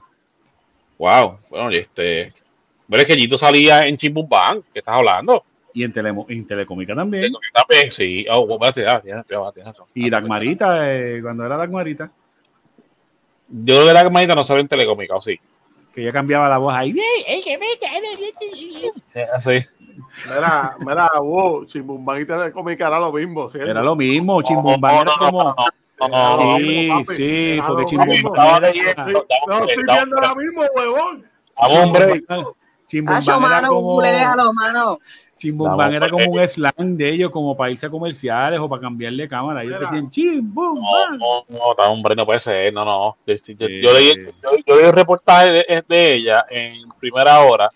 Wow. 0.99 1.39
Bueno, 1.51 1.71
este. 1.71 2.33
Pero 2.89 3.03
es 3.03 3.07
que 3.07 3.15
Gito 3.17 3.39
salía 3.39 3.87
en 3.87 3.97
Chimbum 3.97 4.29
Bang, 4.29 4.63
¿qué 4.73 4.81
estás 4.81 4.95
hablando? 4.95 5.45
Y 5.75 5.85
en, 5.85 5.93
tele, 5.93 6.13
en 6.29 6.47
Telecómica 6.47 6.95
también. 6.95 7.23
Telecómica 7.23 7.65
también, 7.67 7.91
sí. 7.91 8.27
Oh, 8.31 8.59
y 9.95 10.11
Dagmarita, 10.11 10.93
eh, 10.93 11.21
cuando 11.23 11.47
era 11.47 11.57
Dagmarita. 11.57 12.11
Yo 13.49 13.75
creo 13.75 13.87
que 13.87 13.93
Dagmarita 13.93 14.35
no 14.35 14.45
salió 14.45 14.61
en 14.61 14.69
Telecómica, 14.69 15.17
¿o 15.17 15.23
sí? 15.23 15.39
Que 15.95 16.05
ya 16.05 16.13
cambiaba 16.13 16.49
la 16.49 16.59
voz 16.59 16.75
ahí. 16.75 16.95
Así. 19.35 19.65
Mira, 20.27 20.77
mira, 20.81 21.11
wow, 21.21 21.65
Chimbumbán 21.65 22.23
y 22.23 22.25
Telecómica 22.27 22.87
era 22.87 23.01
lo 23.01 23.13
mismo. 23.13 23.49
¿cierto? 23.49 23.71
Era 23.71 23.83
lo 23.83 23.97
mismo, 23.97 24.43
Chimbumbán 24.43 25.03
era 25.03 25.13
como... 25.19 25.55
Sí, 26.59 26.91
sí, 27.17 27.61
porque 27.67 27.87
Chimbumbán... 27.87 28.63
No, 29.47 29.59
estoy 29.59 29.85
viendo 29.85 30.17
lo 30.17 30.37
mismo, 30.37 30.63
huevón. 30.75 31.25
Hombre. 31.55 32.23
Chimbumbán 32.87 33.53
era 33.55 33.69
como... 33.69 34.99
Chimbumban 35.43 35.93
era 35.93 36.09
como 36.09 36.31
un 36.31 36.49
slang 36.49 36.97
de 36.97 37.11
ellos, 37.11 37.33
como 37.33 37.57
para 37.57 37.73
irse 37.73 37.87
a 37.87 37.91
comerciales 37.91 38.61
o 38.61 38.69
para 38.69 38.83
cambiarle 38.83 39.27
cámara. 39.27 39.65
Ellos 39.65 39.81
decían 39.81 40.09
Chimbumban. 40.09 41.19
No, 41.19 41.45
no, 41.49 41.75
no, 41.77 41.85
hombre, 41.93 42.15
no 42.15 42.25
puede 42.25 42.39
ser, 42.39 42.73
no, 42.73 42.85
no. 42.85 43.17
Yo, 43.27 43.93
leí, 43.93 44.27
yo, 44.41 44.77
leí 44.77 44.87
un 44.87 44.93
reportaje 44.93 45.51
de, 45.51 45.85
de, 45.89 46.15
ella 46.15 46.47
en 46.49 46.89
primera 47.01 47.41
hora. 47.41 47.73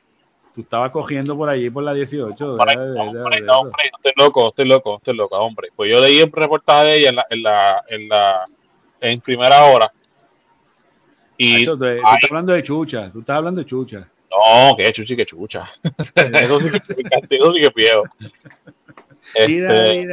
Tú 0.57 0.63
estabas 0.63 0.91
cogiendo 0.91 1.37
por 1.37 1.51
allí 1.51 1.69
por 1.69 1.85
la 1.85 1.93
18. 1.93 2.55
Hombre, 2.55 2.77
de, 2.79 2.99
hombre, 2.99 3.43
no, 3.43 3.59
hombre, 3.59 3.91
estoy 3.95 4.13
loco, 4.17 4.49
estoy 4.49 4.65
loco, 4.65 4.97
estoy 4.97 5.15
loco, 5.15 5.37
hombre. 5.37 5.69
Pues 5.77 5.93
yo 5.93 6.01
leí 6.01 6.23
un 6.23 6.33
reportaje 6.33 6.87
de 6.87 6.97
ella 6.97 7.11
en 7.11 7.17
la, 7.17 7.27
en 7.29 7.43
la, 7.43 7.85
en 7.89 8.09
la, 8.09 8.45
en 9.03 9.21
primera 9.21 9.65
hora. 9.67 9.93
Y 11.37 11.67
tú 11.67 11.75
estás 11.85 12.31
hablando 12.31 12.55
de 12.55 12.63
chucha, 12.63 13.11
tú 13.13 13.21
estás 13.21 13.37
hablando 13.37 13.61
de 13.61 13.67
chucha. 13.67 14.09
No, 14.31 14.75
que 14.79 14.91
chuchi, 14.95 15.15
que 15.15 15.27
chucha. 15.27 15.71
eso 16.15 16.61
sí 16.61 16.71
que, 16.71 16.81
eso 17.37 17.53
sí 17.53 17.61
que 17.61 17.71
piedo. 17.71 18.05
Este... 19.35 20.07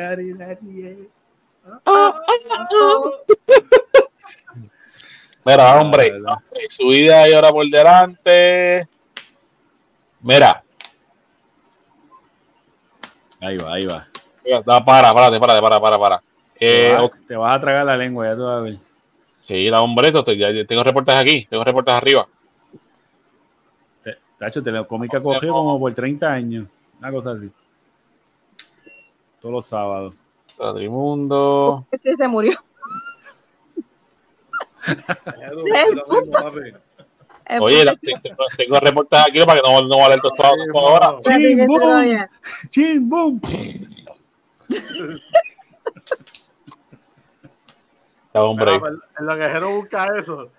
Mira, 5.45 5.79
hombre, 5.79 6.11
su 6.67 6.89
vida 6.89 7.29
y 7.29 7.33
ahora 7.33 7.49
por 7.49 7.65
delante. 7.69 8.89
Mira. 10.23 10.63
Ahí 13.41 13.57
va, 13.57 13.73
ahí 13.73 13.85
va. 13.85 14.07
Para, 14.63 14.83
para, 14.85 15.13
para, 15.13 15.39
para, 15.39 15.79
para, 15.79 15.99
para. 15.99 16.23
Eh, 16.59 16.95
te, 17.27 17.35
vas, 17.35 17.55
a 17.55 17.59
tragar 17.59 17.85
la 17.85 17.97
lengua, 17.97 18.25
ya 18.25 18.35
tú 18.35 18.43
vas 18.45 18.57
a 18.57 18.61
ver. 18.61 18.77
Sí, 19.41 19.69
la 19.69 19.81
hombre, 19.81 20.13
tengo 20.65 20.83
reportajes 20.83 21.21
aquí, 21.21 21.45
tengo 21.49 21.63
reportajes 21.65 22.01
arriba. 22.01 22.27
Tacho, 24.39 24.63
Telecómica 24.63 25.21
cogió 25.21 25.51
como 25.51 25.77
por 25.77 25.93
30 25.93 26.31
años. 26.31 26.67
Una 26.99 27.11
cosa 27.11 27.31
así. 27.31 27.51
Todos 29.41 29.53
los 29.53 29.65
sábados. 29.65 30.13
Patrimundo. 30.57 31.85
Este 31.91 32.15
se 32.15 32.27
murió. 32.27 32.57
Oye, 37.59 37.85
tengo 38.57 38.79
reportajes 38.79 39.27
aquí 39.29 39.39
para 39.45 39.61
que 39.61 39.67
no, 39.67 39.81
no 39.87 39.97
vale 39.99 40.15
el 40.15 40.21
tostado 40.21 40.55
ahora. 40.73 41.17
¡Chim, 41.21 41.65
boom! 41.65 42.27
¡Chim, 42.69 43.09
boom! 43.09 43.41
hombre. 48.33 48.75
En 49.19 49.25
lo 49.25 49.37
que 49.37 49.49
Jero 49.49 49.75
busca 49.75 50.07
eso. 50.17 50.51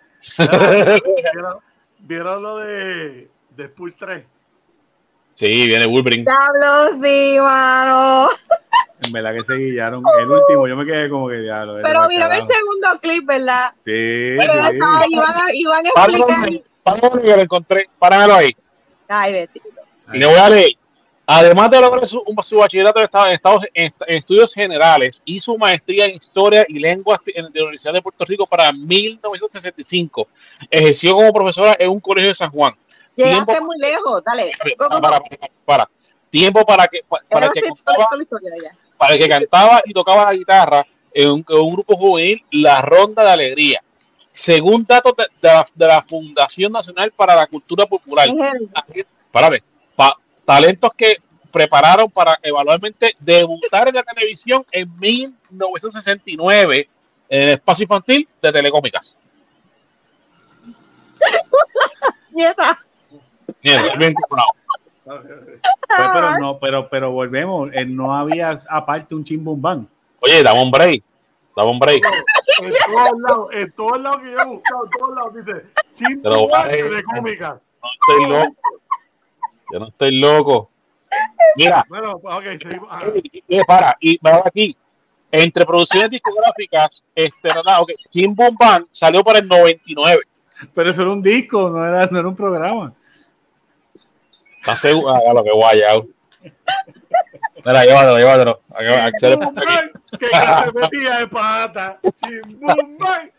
¿Vieron 1.99 2.43
lo 2.43 2.59
de 2.59 3.29
Deadpool 3.57 3.95
3. 3.95 4.25
Sí, 5.35 5.67
viene 5.67 5.87
Wolverine. 5.87 6.25
Diablo, 6.25 7.01
sí, 7.03 7.37
mano. 7.41 8.31
En 9.07 9.13
verdad 9.13 9.35
que 9.35 9.45
se 9.45 9.55
guillaron. 9.55 10.03
El 10.19 10.31
último, 10.31 10.69
yo 10.69 10.77
me 10.77 10.87
quedé 10.87 11.09
como 11.09 11.29
que 11.29 11.37
diablo. 11.37 11.79
Pero 11.83 12.09
mira 12.09 12.27
el 12.37 12.47
segundo 12.47 12.89
clip, 13.01 13.27
¿verdad? 13.27 13.73
Sí. 13.85 14.37
Pero 14.39 14.53
sí. 14.53 14.77
Iban, 15.11 15.37
a, 15.37 15.45
iban 15.53 15.87
a 15.87 15.89
explicar. 15.89 16.63
Páralo, 16.83 17.23
que 17.23 17.37
lo 17.37 17.43
encontré. 17.43 17.87
Páramelo 17.99 18.35
ahí. 18.35 18.55
Ay, 19.09 19.33
Betito. 19.33 19.69
Y 20.13 20.19
le 20.19 20.27
voy 20.27 20.37
a 20.37 20.51
leer. 20.51 20.73
Además 21.27 21.71
de 21.71 21.81
lograr 21.81 22.07
su, 22.07 22.23
su 22.43 22.59
bachillerato 22.59 22.99
en, 22.99 23.07
Estados, 23.33 23.65
en, 23.73 23.91
estudios 24.09 24.53
generales 24.53 25.23
y 25.25 25.41
su 25.41 25.57
maestría 25.57 26.05
en 26.05 26.17
historia 26.17 26.67
y 26.69 26.79
lenguas 26.79 27.21
en 27.27 27.45
la 27.45 27.49
Universidad 27.49 27.95
de 27.95 28.03
Puerto 28.03 28.27
Rico 28.27 28.47
para 28.47 28.71
1965, 28.73 30.29
ejerció 30.71 31.15
como 31.15 31.33
profesora 31.33 31.77
en 31.79 31.89
un 31.89 32.01
colegio 32.01 32.29
de 32.29 32.35
San 32.35 32.51
Juan. 32.51 32.75
Llegaste 33.17 33.61
muy 33.63 33.79
lejos, 33.79 34.23
dale. 34.23 34.51
Para, 34.77 35.21
para, 35.65 35.89
Tiempo 36.29 36.65
para 36.65 36.89
que, 36.89 37.05
para, 37.31 37.49
que 37.49 37.61
cantaba, 37.63 38.09
para 38.97 39.17
que 39.19 39.29
cantaba 39.29 39.83
y 39.85 39.93
tocaba 39.93 40.25
la 40.25 40.35
guitarra 40.35 40.87
en 41.13 41.31
un, 41.31 41.43
grupo 41.43 41.97
juvenil, 41.97 42.43
La 42.51 42.81
Ronda 42.83 43.23
de 43.23 43.31
Alegría. 43.31 43.83
Según 44.33 44.85
datos 44.85 45.15
de, 45.17 45.87
la, 45.87 46.03
Fundación 46.03 46.73
Nacional 46.73 47.13
para 47.13 47.37
la 47.37 47.47
Cultura 47.47 47.87
Popular. 47.87 48.29
Párale, 49.31 49.63
talentos 50.45 50.93
que 50.95 51.19
prepararon 51.51 52.11
para 52.11 52.39
evalualmente 52.43 53.15
debutar 53.21 53.89
en 53.89 53.95
la 53.95 54.03
televisión 54.03 54.67
en 54.73 54.89
1969 54.99 56.89
en 57.29 57.43
el 57.43 57.51
espacio 57.51 57.85
infantil 57.85 58.29
de 58.43 58.53
Telecómicas. 58.53 59.17
Nieta. 62.33 62.85
bien 63.63 64.15
pero, 65.05 66.39
no, 66.39 66.59
pero, 66.59 66.89
pero 66.89 67.11
volvemos, 67.13 67.71
eh, 67.73 67.85
no 67.85 68.15
había 68.15 68.57
aparte 68.69 69.15
un 69.15 69.25
chimbumbán. 69.25 69.87
Oye, 70.21 70.43
dame 70.43 70.63
un 70.63 70.71
break. 70.71 71.03
Dame 71.57 71.71
un 71.71 71.79
break. 71.79 72.03
En 72.63 72.73
todos 72.73 73.21
lados, 73.21 73.49
en 73.53 73.73
todos 73.73 74.01
lados 74.01 74.23
que 74.23 74.33
yo 74.33 74.41
he 74.41 74.45
buscado, 74.47 74.85
en 74.85 74.91
todos 74.99 75.15
lados 75.15 75.35
dice 75.35 75.67
chimbumbán 75.95 76.69
de 76.69 77.03
cómica. 77.03 77.61
No 77.83 77.89
estoy 77.93 78.31
loco. 78.31 78.57
Yo 79.73 79.79
no 79.79 79.89
estoy 79.89 80.19
loco. 80.19 80.71
Mira. 81.57 81.85
Bueno, 81.89 82.19
pues 82.19 82.35
ok, 82.35 82.63
seguimos. 82.63 82.89
Eh, 83.49 83.65
para, 83.67 83.97
y 84.01 84.19
me 84.23 84.31
aquí. 84.45 84.77
Entre 85.37 85.67
producciones 85.67 86.11
discográficas, 86.11 87.03
este, 87.13 87.49
nada, 87.49 87.81
okay, 87.81 87.97
Boom 88.29 88.57
salió 88.93 89.25
para 89.25 89.41
el 89.41 89.49
99. 89.49 90.21
Pero 90.73 90.91
eso 90.91 91.03
era 91.03 91.11
un 91.11 91.21
disco, 91.21 91.69
no 91.71 91.85
era, 91.85 92.07
no 92.07 92.21
era 92.21 92.29
un 92.29 92.37
programa. 92.37 92.93
¿Estás 94.65 94.81
seguro? 94.81 95.13
Ah, 95.15 95.35
lo 95.35 95.45
que 95.45 95.53
guaya. 95.53 95.89
Mira, 97.67 97.85
llévatelo, 97.85 98.17
llévatelo. 98.17 98.61
Que 100.19 100.27
se 100.29 100.73
metía 100.73 101.19
de 101.19 101.27
pata. 101.27 101.99
Chimbumban. 102.25 103.31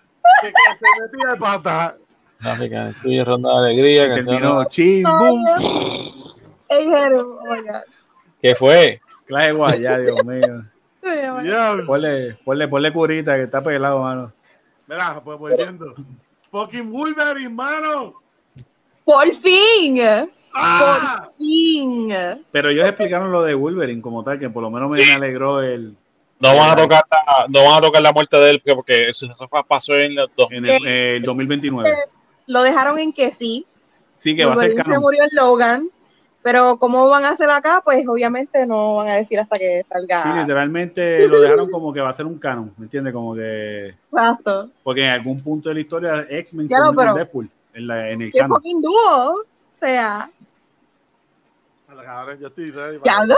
Que 0.42 0.48
se 0.48 0.54
metía 1.02 1.32
de 1.32 1.38
pata. 1.40 1.98
África, 2.42 2.90
estoy 2.90 3.24
ronda 3.24 3.50
de 3.50 3.58
alegría. 3.58 4.14
Terminó 4.14 4.66
chimbum. 4.66 5.44
¿Qué 8.40 8.54
fue? 8.54 9.02
Clase 9.26 9.52
guaya, 9.52 9.98
Dios 9.98 10.24
mío. 10.24 10.64
Ponle, 11.88 12.38
ponle, 12.46 12.68
ponle 12.68 12.94
curita 12.94 13.36
que 13.36 13.44
está 13.46 13.64
pelado, 13.64 13.98
mano. 13.98 14.32
Mira, 14.86 15.20
pues 15.24 15.40
volviendo. 15.40 15.96
Fucking 16.52 16.92
Wolverine, 16.92 17.50
mano. 17.50 18.14
Por 19.04 19.34
fin. 19.34 20.30
¡Ah! 20.56 21.24
Por 21.26 21.38
fin. 21.38 22.14
Pero 22.52 22.70
ellos 22.70 22.88
explicaron 22.88 23.32
lo 23.32 23.44
de 23.44 23.54
Wolverine 23.54 24.02
como 24.02 24.24
tal, 24.24 24.40
que 24.40 24.50
por 24.50 24.64
lo 24.64 24.72
menos 24.72 24.96
me 24.96 25.14
alegró 25.14 25.62
el. 25.62 25.96
No 26.40 26.56
van 26.56 26.72
a 26.72 26.76
tocar 26.76 27.04
la, 27.10 27.46
no 27.48 27.64
van 27.64 27.78
a 27.78 27.82
tocar 27.82 28.02
la 28.02 28.12
muerte 28.12 28.38
de 28.38 28.50
él 28.50 28.62
porque 28.66 29.10
eso, 29.10 29.28
pasó 29.68 29.96
en, 29.96 30.18
el, 30.18 31.22
2029. 31.24 31.96
Lo 32.48 32.62
dejaron 32.62 33.00
en 33.00 33.14
que 33.14 33.32
sí. 33.32 33.66
Sí, 34.18 34.36
que 34.36 34.46
va 34.46 34.54
a 34.54 34.58
ser 34.58 34.76
canon. 34.76 34.94
Se 34.94 35.00
murió 35.00 35.24
en 35.24 35.30
Logan. 35.34 35.90
Pero 36.46 36.78
cómo 36.78 37.10
van 37.10 37.26
a 37.26 37.30
hacer 37.30 37.50
acá, 37.50 37.82
pues 37.84 38.08
obviamente 38.08 38.68
no 38.68 38.98
van 38.98 39.08
a 39.08 39.16
decir 39.16 39.40
hasta 39.40 39.58
que 39.58 39.84
salga. 39.90 40.22
Sí, 40.22 40.30
literalmente 40.42 41.28
lo 41.28 41.42
dejaron 41.42 41.72
como 41.72 41.92
que 41.92 42.02
va 42.02 42.10
a 42.10 42.14
ser 42.14 42.28
un 42.28 42.38
canon, 42.38 42.72
¿me 42.78 42.86
entiendes? 42.86 43.14
Como 43.14 43.34
que. 43.34 43.96
Exacto. 44.12 44.70
Porque 44.84 45.04
en 45.04 45.10
algún 45.10 45.42
punto 45.42 45.70
de 45.70 45.76
la 45.76 45.82
historia 45.82 46.28
X-Men 46.30 46.70
se 46.70 46.76
Deadpool 46.76 47.50
en, 47.74 47.88
la, 47.88 48.12
en 48.12 48.22
el 48.22 48.32
¿Qué 48.32 48.38
canon. 48.38 48.62
dúo? 48.80 49.32
O 49.32 49.44
sea. 49.74 50.30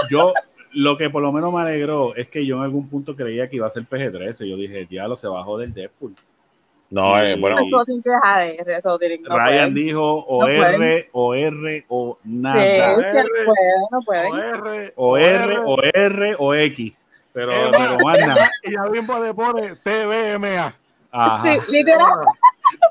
Yo, 0.09 0.33
lo 0.73 0.97
que 0.97 1.09
por 1.09 1.21
lo 1.21 1.31
menos 1.31 1.53
me 1.53 1.61
alegró 1.61 2.15
es 2.15 2.27
que 2.27 2.45
yo 2.45 2.57
en 2.57 2.63
algún 2.63 2.89
punto 2.89 3.15
creía 3.15 3.49
que 3.49 3.57
iba 3.57 3.67
a 3.67 3.71
ser 3.71 3.83
PG-13. 3.83 4.45
Yo 4.45 4.57
dije, 4.57 4.85
diablo, 4.85 5.17
se 5.17 5.27
bajó 5.27 5.57
del 5.57 5.73
Deadpool. 5.73 6.13
No, 6.89 7.21
eh, 7.21 7.35
bueno. 7.37 7.57
Ryan 9.25 9.73
dijo 9.73 10.25
o 10.25 10.47
R, 10.47 11.09
o 11.11 11.33
R, 11.35 11.85
o 11.89 12.17
nada. 12.23 12.95
Sí, 12.95 13.19
no 13.91 14.01
puede, 14.01 14.93
O 14.95 15.17
R, 15.17 15.59
o 15.65 15.83
R, 15.83 16.35
o 16.39 16.53
X. 16.53 16.93
Pero, 17.33 17.51
pero 17.71 17.97
manda. 18.03 18.51
Y 18.63 18.75
a 18.75 18.83
mismo 18.83 19.21
de 19.21 19.33
pone 19.33 19.75
TVMA. 19.75 20.73
Ajá. 21.11 21.55
Sí, 21.55 21.71
literal. 21.71 22.09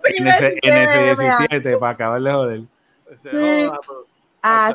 En 0.04 0.26
ese, 0.26 0.58
en 0.62 0.74
ese 0.74 1.20
17, 1.20 1.76
para 1.76 1.92
acabar 1.92 2.22
de 2.22 2.32
joder. 2.32 2.60
Sí. 3.22 3.68
Ah, 4.42 4.74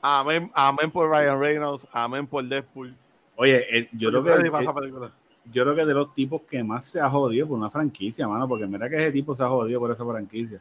Amén, 0.00 0.50
amén 0.54 0.90
por 0.90 1.10
Ryan 1.10 1.40
Reynolds, 1.40 1.86
amén 1.92 2.26
por 2.26 2.44
Deadpool. 2.44 2.94
Oye, 3.36 3.78
eh, 3.78 3.88
yo 3.92 4.10
creo 4.10 4.22
que 4.22 5.10
yo 5.50 5.62
creo 5.62 5.74
que 5.74 5.84
de 5.84 5.94
los 5.94 6.14
tipos 6.14 6.42
que 6.42 6.62
más 6.62 6.86
se 6.86 7.00
ha 7.00 7.08
jodido 7.08 7.48
por 7.48 7.58
una 7.58 7.70
franquicia, 7.70 8.28
mano, 8.28 8.46
porque 8.46 8.66
mira 8.66 8.88
que 8.88 8.96
ese 8.96 9.12
tipo 9.12 9.34
se 9.34 9.42
ha 9.42 9.48
jodido 9.48 9.80
por 9.80 9.90
esa 9.90 10.04
franquicia. 10.04 10.60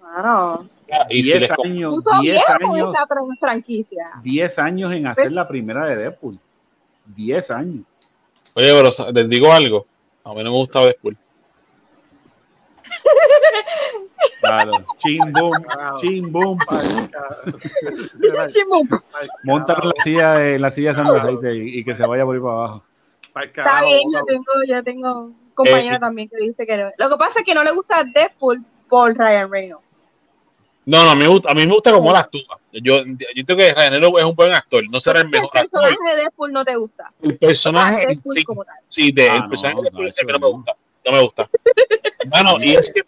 Claro. 0.00 0.66
10 1.08 1.50
años, 1.64 1.96
10 2.20 2.50
años, 2.50 2.94
10 4.22 4.58
años 4.58 4.92
en 4.92 5.06
hacer 5.06 5.32
la 5.32 5.46
primera 5.46 5.86
de 5.86 5.96
Deadpool. 5.96 6.38
10 7.06 7.50
años. 7.50 7.84
Oye, 8.54 8.72
pero 8.72 9.12
les 9.12 9.28
digo 9.28 9.52
algo. 9.52 9.86
A 10.24 10.30
mí 10.30 10.36
no 10.38 10.50
me 10.50 10.56
gusta 10.56 10.80
Deadpool. 10.80 11.16
Claro, 14.46 14.72
chimbum, 14.98 15.52
chimbum. 15.98 16.58
Monta 19.44 19.74
la 19.82 20.02
silla 20.02 20.34
de 20.34 20.58
la 20.58 20.70
silla 20.70 20.92
de 20.92 20.96
San 20.96 21.56
y, 21.56 21.78
y 21.78 21.84
que 21.84 21.94
se 21.94 22.06
vaya 22.06 22.24
por 22.24 22.34
ahí 22.34 22.40
para 22.40 22.54
abajo. 22.54 22.82
Está 23.44 23.82
bien, 23.82 24.00
yo 24.12 24.24
tengo, 24.24 24.44
yo 24.66 24.82
tengo 24.82 25.30
compañera 25.54 25.96
eh, 25.96 26.00
también 26.00 26.28
que 26.28 26.36
dice 26.36 26.66
que 26.66 26.76
no. 26.76 26.90
Lo 26.96 27.10
que 27.10 27.16
pasa 27.16 27.40
es 27.40 27.46
que 27.46 27.54
no 27.54 27.64
le 27.64 27.72
gusta 27.72 28.04
Deadpool 28.04 28.64
por 28.88 29.16
Ryan 29.16 29.50
Reynolds. 29.50 30.10
No, 30.84 31.04
no, 31.04 31.10
a 31.10 31.14
mí, 31.16 31.24
a 31.24 31.54
mí 31.54 31.66
me 31.66 31.72
gusta 31.72 31.92
cómo 31.92 32.12
la 32.12 32.20
actúa. 32.20 32.58
Yo, 32.72 33.02
yo 33.04 33.44
creo 33.44 33.56
que 33.56 33.74
Ryan 33.74 33.92
Reynolds 33.92 34.18
es 34.18 34.24
un 34.24 34.36
buen 34.36 34.52
actor, 34.52 34.84
no 34.88 35.00
será 35.00 35.20
el 35.20 35.28
mejor 35.28 35.50
actor. 35.52 35.64
El 35.64 35.70
personaje 35.70 36.14
de 36.14 36.22
Deadpool 36.22 36.52
no 36.52 36.64
te 36.64 36.76
gusta. 36.76 37.12
El 37.20 37.38
personaje, 37.38 38.18
sí, 38.24 38.44
sí, 38.86 39.12
de, 39.12 39.26
el 39.26 39.32
ah, 39.32 39.46
personaje 39.48 39.76
de 39.76 39.82
Deadpool 39.82 40.08
que 40.14 40.32
no 40.32 40.38
me 40.38 40.52
gusta. 40.52 40.72
No 41.06 41.12
me 41.12 41.22
gusta. 41.22 41.48
Bueno, 42.26 42.56
y 42.60 42.74
es 42.74 42.92
que, 42.92 43.02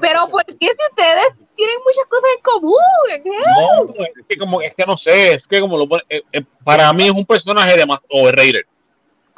Pero 0.00 0.28
¿por 0.28 0.44
qué 0.44 0.54
si 0.58 0.68
ustedes 0.68 1.34
tienen 1.56 1.76
muchas 1.84 2.04
cosas 2.08 2.30
en 2.36 2.42
común? 2.42 2.76
No, 3.24 3.94
es 4.04 4.26
que 4.28 4.36
como, 4.36 4.62
es 4.62 4.74
que 4.74 4.86
no 4.86 4.96
sé, 4.96 5.34
es 5.34 5.48
que 5.48 5.60
como 5.60 5.76
lo 5.76 5.88
pone, 5.88 6.04
eh, 6.08 6.22
eh, 6.32 6.42
para 6.62 6.92
mí 6.92 7.04
es 7.06 7.10
un 7.10 7.26
personaje 7.26 7.76
de 7.76 7.86
más 7.86 8.04
overrated 8.08 8.62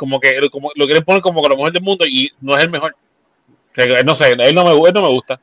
como 0.02 0.18
que 0.18 0.50
como, 0.50 0.72
lo 0.74 0.86
quieren 0.86 1.04
poner 1.04 1.22
como 1.22 1.40
que 1.40 1.48
lo 1.48 1.54
mejor 1.54 1.70
del 1.70 1.80
mundo 1.80 2.04
y 2.04 2.28
no 2.40 2.56
es 2.56 2.64
el 2.64 2.70
mejor. 2.70 2.96
Que, 3.72 4.02
no 4.02 4.16
sé, 4.16 4.32
él 4.32 4.52
no 4.52 4.64
me, 4.64 4.88
él 4.88 4.94
no 4.94 5.02
me 5.02 5.08
gusta. 5.08 5.40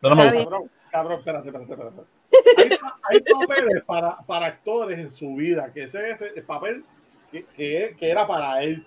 No, 0.00 0.10
no 0.10 0.14
me 0.14 0.24
gusta. 0.30 0.44
Cabrón, 0.44 0.70
cabrón, 0.92 1.18
espérate, 1.18 1.48
espérate, 1.48 1.72
espérate. 1.74 2.78
Hay, 3.10 3.18
hay 3.18 3.20
papeles 3.20 3.82
para, 3.84 4.18
para, 4.18 4.46
actores 4.46 5.00
en 5.00 5.12
su 5.12 5.34
vida, 5.34 5.72
que 5.74 5.82
ese 5.82 6.12
es 6.12 6.20
el 6.20 6.44
papel 6.44 6.84
que, 7.32 7.44
que, 7.56 7.96
que 7.98 8.08
era 8.08 8.24
para 8.24 8.62
él. 8.62 8.86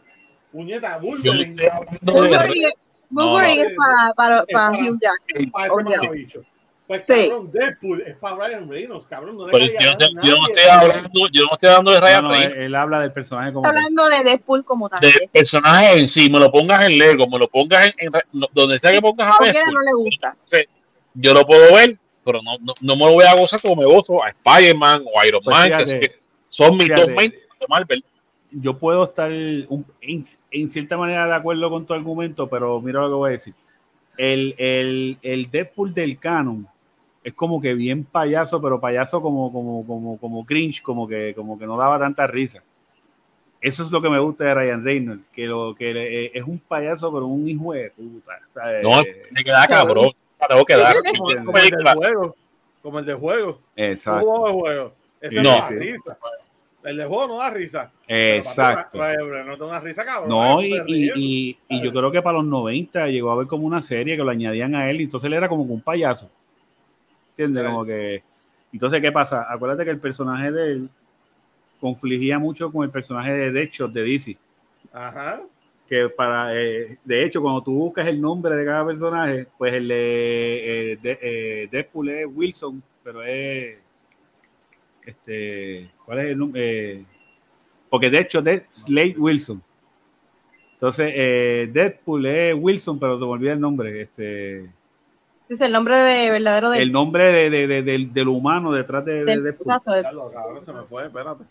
Puñeta, 0.52 0.98
Wolverine. 0.98 1.56
Wolverine 3.10 3.61
es 3.64 3.76
para, 3.76 4.14
para, 4.14 4.45
para, 4.45 4.78
Hugh 4.78 4.99
Jackman. 4.99 5.52
Para 5.52 5.68
ese 5.68 6.45
pues 6.88 7.03
cabrón, 7.06 7.52
Deadpool 7.52 8.02
es 8.02 8.15
para 8.15 8.48
Ryan 8.48 8.69
Reynolds, 8.69 9.06
cabrón. 9.07 9.38
No 9.38 9.49
yo, 9.49 9.57
no, 9.60 10.24
yo, 10.24 10.36
no 10.38 10.48
estoy 10.48 10.64
hablando, 10.72 11.30
yo 11.34 11.44
no 11.44 11.49
estoy 11.52 11.69
hablando 11.69 11.91
de 11.91 11.99
Ryan 11.99 12.30
Reynolds. 12.30 12.57
Él, 12.60 12.76
habla 12.76 12.99
del 13.02 13.11
personaje 13.11 13.52
como 13.52 13.68
Está 13.68 13.78
hablando 13.78 14.06
de 14.07 14.24
Deadpool 14.24 14.64
como 14.64 14.88
tal. 14.88 15.02
Del 15.02 15.30
personaje 15.30 15.99
en 15.99 16.07
sí, 16.07 16.30
me 16.30 16.40
lo 16.40 16.49
pongas 16.49 16.86
en 16.86 16.98
Lego, 16.98 17.28
me 17.28 17.40
lo 17.40 17.49
pongas 17.49 17.94
en, 17.98 18.11
donde 18.53 18.80
sea 18.80 18.94
que 18.94 19.02
pongas 19.02 19.36
a 19.36 19.44
Deadpool. 19.44 19.74
no 19.74 19.82
le 19.82 19.94
gusta. 19.95 20.38
yo 21.14 21.34
lo 21.34 21.45
puedo 21.45 21.76
ver, 21.76 21.98
pero 22.24 22.41
no, 22.41 22.57
no, 22.61 22.74
no, 22.80 22.95
me 22.95 23.06
lo 23.06 23.14
voy 23.15 23.26
a 23.26 23.36
gozar 23.36 23.60
como 23.61 23.76
me 23.76 23.86
gozo 23.86 24.24
a 24.24 24.30
Spider-Man 24.30 25.03
o 25.14 25.26
Iron 25.26 25.41
pues 25.44 25.57
Man, 25.57 25.86
que, 25.86 26.10
son 26.48 26.78
mis 26.78 26.88
dos 26.95 27.10
main 27.10 27.32
de 27.32 27.65
Marvel. 27.68 28.06
Yo 28.52 28.78
puedo 28.78 29.03
estar 29.03 29.32
en, 29.32 29.68
en 30.52 30.72
cierta 30.72 30.98
manera 30.98 31.28
de 31.28 31.36
acuerdo 31.36 31.69
con 31.69 31.86
tu 31.86 31.94
argumento, 31.94 32.48
pero 32.48 32.80
mira 32.82 33.02
lo 33.02 33.07
que 33.07 33.14
voy 33.14 33.30
a 33.30 33.32
decir. 33.34 33.53
El, 34.18 34.56
el, 34.57 35.18
el 35.22 35.52
Deadpool 35.52 35.94
del 35.94 36.18
canon 36.18 36.68
es 37.24 37.34
como 37.34 37.61
que 37.61 37.74
bien 37.74 38.06
payaso, 38.06 38.61
pero 38.61 38.80
payaso 38.80 39.22
como, 39.22 39.52
como, 39.52 39.86
como, 39.86 40.18
como 40.18 40.45
cringe, 40.45 40.82
como 40.82 41.07
que, 41.07 41.34
como 41.36 41.60
que 41.60 41.65
no 41.65 41.78
daba 41.78 41.99
tanta 41.99 42.26
risa. 42.26 42.64
Eso 43.60 43.84
es 43.84 43.91
lo 43.91 44.02
que 44.02 44.10
me 44.10 44.19
gusta 44.19 44.45
de 44.45 44.53
Ryan 44.53 44.84
Reynolds, 44.84 45.24
que 45.34 45.45
lo 45.45 45.76
que 45.76 45.91
eh, 45.91 46.32
es 46.34 46.44
un 46.44 46.60
payaso, 46.60 47.11
pero 47.11 47.26
un 47.26 47.49
hijo 47.49 47.74
de 47.74 47.91
puta. 47.91 48.40
No, 48.82 49.02
me 49.32 49.44
queda 49.44 49.68
cabrón. 49.68 50.11
Tengo 50.48 50.65
que 50.65 50.78
dar. 50.78 50.95
Como, 51.18 51.32
el 51.57 51.69
del 51.69 51.94
juego. 51.95 52.36
Como 52.82 52.99
el 52.99 53.06
de 53.06 53.14
juego. 53.14 53.60
Exacto. 53.76 54.45
de 54.45 54.53
juego. 54.53 54.94
Ese 55.19 55.41
no, 55.41 55.49
da 55.49 55.69
risa. 55.69 56.18
El 56.88 56.95
de 56.95 57.05
juego 57.05 57.27
no 57.27 57.38
da 57.39 57.49
risa. 57.49 57.91
Exacto. 58.07 58.97
No 58.97 59.68
da 59.68 59.80
risa, 59.81 60.05
cabrón. 60.05 60.30
No, 60.30 60.61
y, 60.61 60.73
y, 60.88 61.11
y, 61.15 61.57
y, 61.68 61.84
yo 61.84 61.91
creo 61.91 62.09
que 62.09 62.22
para 62.22 62.38
los 62.38 62.45
90 62.45 63.07
llegó 63.07 63.30
a 63.30 63.35
ver 63.35 63.45
como 63.45 63.68
una 63.68 63.84
serie 63.84 64.15
que 64.15 64.23
lo 64.23 64.30
añadían 64.30 64.73
a 64.73 64.89
él, 64.89 65.01
y 65.01 65.03
entonces 65.03 65.27
él 65.27 65.34
era 65.34 65.49
como 65.49 65.64
un 65.64 65.81
payaso. 65.81 66.30
¿Entiendes? 67.31 67.65
Como 67.65 67.84
que. 67.84 68.23
Entonces, 68.72 69.01
¿qué 69.01 69.11
pasa? 69.11 69.45
Acuérdate 69.51 69.84
que 69.84 69.91
el 69.91 69.99
personaje 69.99 70.49
de 70.49 70.72
él 70.72 70.89
confligía 71.81 72.39
mucho 72.39 72.72
con 72.72 72.85
el 72.85 72.89
personaje 72.89 73.34
de 73.34 73.51
Deadshot 73.51 73.91
de 73.91 74.03
DC. 74.03 74.38
Ajá. 74.93 75.41
Que 75.89 76.07
para. 76.07 76.57
Eh, 76.57 76.97
de 77.03 77.26
hecho, 77.26 77.41
cuando 77.41 77.61
tú 77.64 77.73
buscas 77.73 78.07
el 78.07 78.22
nombre 78.22 78.55
de 78.55 78.64
cada 78.64 78.85
personaje, 78.85 79.45
pues 79.57 79.73
el 79.73 79.89
de, 79.89 80.93
eh, 80.93 80.99
eh, 81.03 81.68
Deadpool 81.69 82.09
es 82.11 82.27
Wilson, 82.34 82.81
pero 83.03 83.23
es. 83.23 83.77
Este. 85.08 85.90
¿Cuál 86.06 86.20
es 86.20 86.26
el 86.32 86.38
nombre? 86.38 87.06
porque 87.90 88.10
de 88.10 88.20
hecho 88.20 88.40
es 88.46 88.64
Slade 88.70 89.16
Wilson. 89.18 89.62
Entonces, 90.74 91.74
Deadpool 91.74 92.26
es 92.26 92.56
Wilson, 92.56 93.00
pero 93.00 93.18
te 93.18 93.26
me 93.26 93.32
olvidé 93.32 93.54
el 93.54 93.60
nombre. 93.60 94.02
Este. 94.02 94.70
Dice 95.50 95.66
el 95.66 95.72
nombre 95.72 95.96
de 95.96 96.30
verdadero 96.32 96.70
de 96.70 96.82
El 96.82 96.92
nombre 96.92 97.32
de, 97.32 97.50
de, 97.50 97.68
de, 97.68 97.82
del, 97.82 98.14
del 98.14 98.28
humano 98.28 98.72
detrás 98.74 99.06
de, 99.06 99.24
de, 99.24 99.42
de 99.42 99.54
se 99.54 100.74
me 100.74 100.82
fue, 100.84 101.06
espérate. 101.06 101.46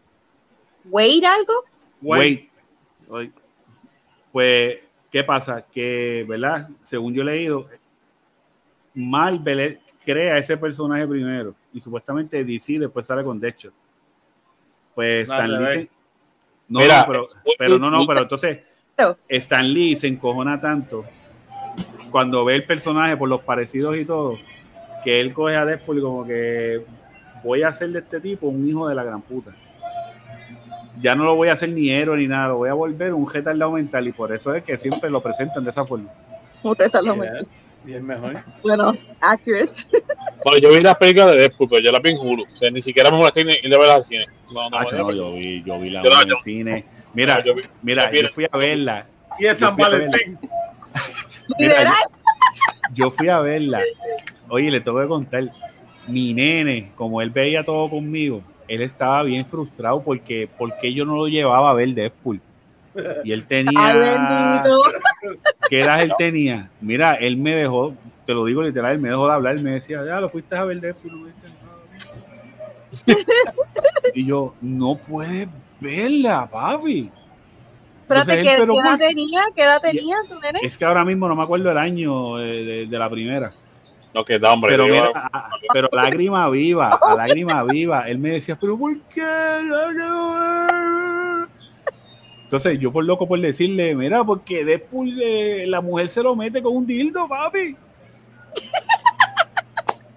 Wade 0.85 1.27
algo? 1.27 1.65
Wade. 2.03 2.49
Wade. 3.09 3.33
Pues, 4.33 4.77
¿qué 5.11 5.25
pasa? 5.25 5.65
Que, 5.73 6.27
¿verdad? 6.29 6.69
Según 6.83 7.15
yo 7.15 7.23
he 7.23 7.25
leído, 7.25 7.67
Marvel 8.95 9.81
crea 10.05 10.37
ese 10.37 10.59
personaje 10.59 11.07
primero 11.07 11.55
y 11.77 11.81
supuestamente 11.83 12.43
DC 12.43 12.79
después 12.79 13.05
sale 13.05 13.23
con 13.23 13.39
Deadshot. 13.39 13.73
Pues 14.95 15.31
Stan 15.31 15.63
Lee 15.63 15.89
No, 16.69 16.81
Mira, 16.81 17.05
pero, 17.07 17.27
pero 17.59 17.79
no, 17.79 17.91
no, 17.91 18.07
pero 18.07 18.23
entonces 18.23 18.61
Stan 19.29 19.73
Lee 19.73 19.95
se 19.95 20.07
encojona 20.07 20.59
tanto 20.59 21.05
cuando 22.11 22.47
ve 22.47 22.55
el 22.55 22.65
personaje 22.65 23.15
por 23.19 23.29
los 23.29 23.43
parecidos 23.43 23.99
y 23.99 24.07
todo, 24.07 24.39
que 25.05 25.21
él 25.21 25.35
coge 25.35 25.55
a 25.55 25.67
Deadpool 25.67 25.99
y 25.99 26.01
como 26.01 26.27
que 26.27 26.83
voy 27.45 27.63
a 27.63 27.69
hacer 27.69 27.91
de 27.91 27.99
este 27.99 28.21
tipo 28.21 28.47
un 28.47 28.67
hijo 28.67 28.89
de 28.89 28.95
la 28.95 29.05
gran 29.05 29.21
puta. 29.21 29.51
Ya 31.03 31.15
no 31.15 31.25
lo 31.25 31.35
voy 31.35 31.49
a 31.49 31.53
hacer 31.53 31.69
ni 31.69 31.91
héroe 31.91 32.17
ni 32.17 32.27
nada, 32.27 32.49
lo 32.49 32.57
voy 32.57 32.71
a 32.71 32.73
volver 32.73 33.13
un 33.13 33.31
retardado 33.31 33.73
mental 33.73 34.09
y 34.09 34.13
por 34.13 34.35
eso 34.35 34.55
es 34.55 34.65
que 34.65 34.79
siempre 34.79 35.11
lo 35.11 35.23
presentan 35.23 35.63
de 35.63 35.69
esa 35.69 35.85
forma. 35.85 36.09
Y 37.76 37.76
es 37.95 38.03
mejor. 38.03 38.43
Bueno, 38.63 38.97
accurate. 39.21 39.73
Bueno, 40.45 40.61
yo 40.61 40.71
vi 40.71 40.81
las 40.81 40.95
películas 40.95 41.33
de 41.33 41.39
Deadpool, 41.39 41.69
pero 41.69 41.83
yo 41.83 41.91
las 41.91 42.01
vi 42.01 42.11
en 42.11 42.19
Hulu. 42.19 42.45
O 42.45 42.57
sea, 42.57 42.71
ni 42.71 42.81
siquiera 42.81 43.11
me 43.11 43.17
molesté 43.17 43.41
y 43.41 43.69
de 43.69 43.79
verlas 43.79 43.97
al 43.97 44.05
cine. 44.05 44.27
No, 44.53 44.71
no, 44.71 44.81
no, 44.81 45.11
yo 45.11 45.33
vi, 45.33 45.61
yo 45.65 45.81
vi 45.81 45.91
la 45.91 46.03
en 46.03 46.31
el 46.31 46.39
cine. 46.39 46.85
Mira, 47.15 47.43
yo 47.43 47.55
mira, 47.83 48.13
yo 48.13 48.29
fui 48.29 48.47
a 48.49 48.57
verla. 48.57 49.07
Y 49.41 49.47
es 49.47 49.59
San 49.59 49.75
Valentín 49.77 50.39
yo, 52.95 53.11
fui 53.11 53.29
a 53.29 53.41
verla. 53.41 53.83
Oye, 54.49 54.71
le 54.71 54.81
tengo 54.81 55.01
que 55.01 55.09
contar. 55.09 55.45
Mi 56.07 56.33
nene, 56.33 56.93
como 56.95 57.21
él 57.21 57.31
veía 57.31 57.65
todo 57.65 57.91
conmigo, 57.91 58.41
él 58.69 58.83
estaba 58.83 59.25
bien 59.25 59.45
frustrado 59.45 60.01
porque, 60.01 60.49
porque 60.57 60.95
yo 60.95 61.05
no 61.05 61.17
lo 61.17 61.27
llevaba 61.27 61.71
a 61.71 61.75
ver 61.75 61.89
Deadpool. 61.89 62.41
Y 63.25 63.33
él 63.33 63.45
tenía. 63.49 64.63
¿Qué 65.69 65.81
edad 65.81 66.03
él 66.03 66.13
tenía? 66.19 66.71
Mira, 66.81 67.15
él 67.15 67.37
me 67.37 67.55
dejó, 67.55 67.95
te 68.25 68.33
lo 68.33 68.45
digo 68.45 68.63
literal, 68.63 68.93
él 68.93 69.01
me 69.01 69.11
dejó 69.11 69.27
de 69.27 69.35
hablar. 69.35 69.57
Él 69.57 69.63
me 69.63 69.73
decía, 69.73 70.05
ya 70.05 70.21
lo 70.21 70.29
fuiste 70.29 70.57
a 70.57 70.65
ver 70.65 70.81
Deadpool. 70.81 71.33
y 74.15 74.27
yo, 74.27 74.55
no 74.61 74.97
puedes 74.97 75.49
verla, 75.81 76.49
papi. 76.51 77.11
Espérate, 78.03 78.43
¿qué, 78.43 78.53
edad 78.53 78.99
tenía? 78.99 79.41
¿Qué 79.55 79.63
edad 79.63 79.81
tenía 79.83 80.17
tu 80.29 80.39
nene? 80.39 80.61
Es 80.63 80.79
que 80.79 80.85
ahora 80.85 81.05
mismo 81.05 81.27
no 81.27 81.35
me 81.35 81.43
acuerdo 81.43 81.73
el 81.73 81.79
año 81.79 82.37
de, 82.37 82.87
de, 82.87 82.99
la 82.99 83.11
primera. 83.11 83.53
No, 84.15 84.25
que 84.25 84.39
da, 84.39 84.53
hombre. 84.53 84.71
Pero, 84.71 84.87
mira, 84.87 85.11
pero 85.73 85.89
lágrima 85.91 86.49
viva, 86.49 87.01
a 87.03 87.15
lágrima 87.17 87.65
viva. 87.65 88.09
Él 88.09 88.19
me 88.19 88.31
decía, 88.31 88.57
pero 88.61 88.79
¿por 88.79 88.97
qué? 89.09 89.23
Entonces, 92.47 92.79
yo 92.79 92.93
por 92.93 93.05
loco 93.05 93.27
por 93.27 93.41
decirle, 93.41 93.93
mira, 93.97 94.23
porque 94.23 94.65
después 94.65 95.11
la 95.67 95.81
mujer 95.81 96.09
se 96.09 96.23
lo 96.23 96.37
mete 96.37 96.63
con 96.63 96.77
un 96.77 96.87
dildo, 96.87 97.27
papi. 97.27 97.75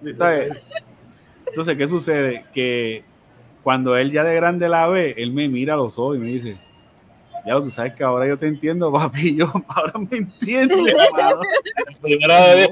Entonces, 0.00 1.76
¿qué 1.76 1.88
sucede? 1.88 2.44
Que 2.54 3.02
cuando 3.64 3.96
él 3.96 4.12
ya 4.12 4.22
de 4.22 4.36
grande 4.36 4.68
la 4.68 4.86
ve, 4.86 5.16
él 5.18 5.32
me 5.32 5.48
mira 5.48 5.74
a 5.74 5.76
los 5.76 5.98
ojos 5.98 6.18
y 6.18 6.20
me 6.20 6.28
dice, 6.28 6.56
ya 7.44 7.54
tú 7.54 7.68
sabes 7.68 7.94
que 7.94 8.04
ahora 8.04 8.28
yo 8.28 8.38
te 8.38 8.46
entiendo, 8.46 8.92
papi, 8.92 9.34
yo 9.34 9.52
ahora 9.68 9.94
me 9.98 10.16
entiendes. 10.16 10.94
La 11.16 12.00
primera 12.00 12.54
vez 12.54 12.68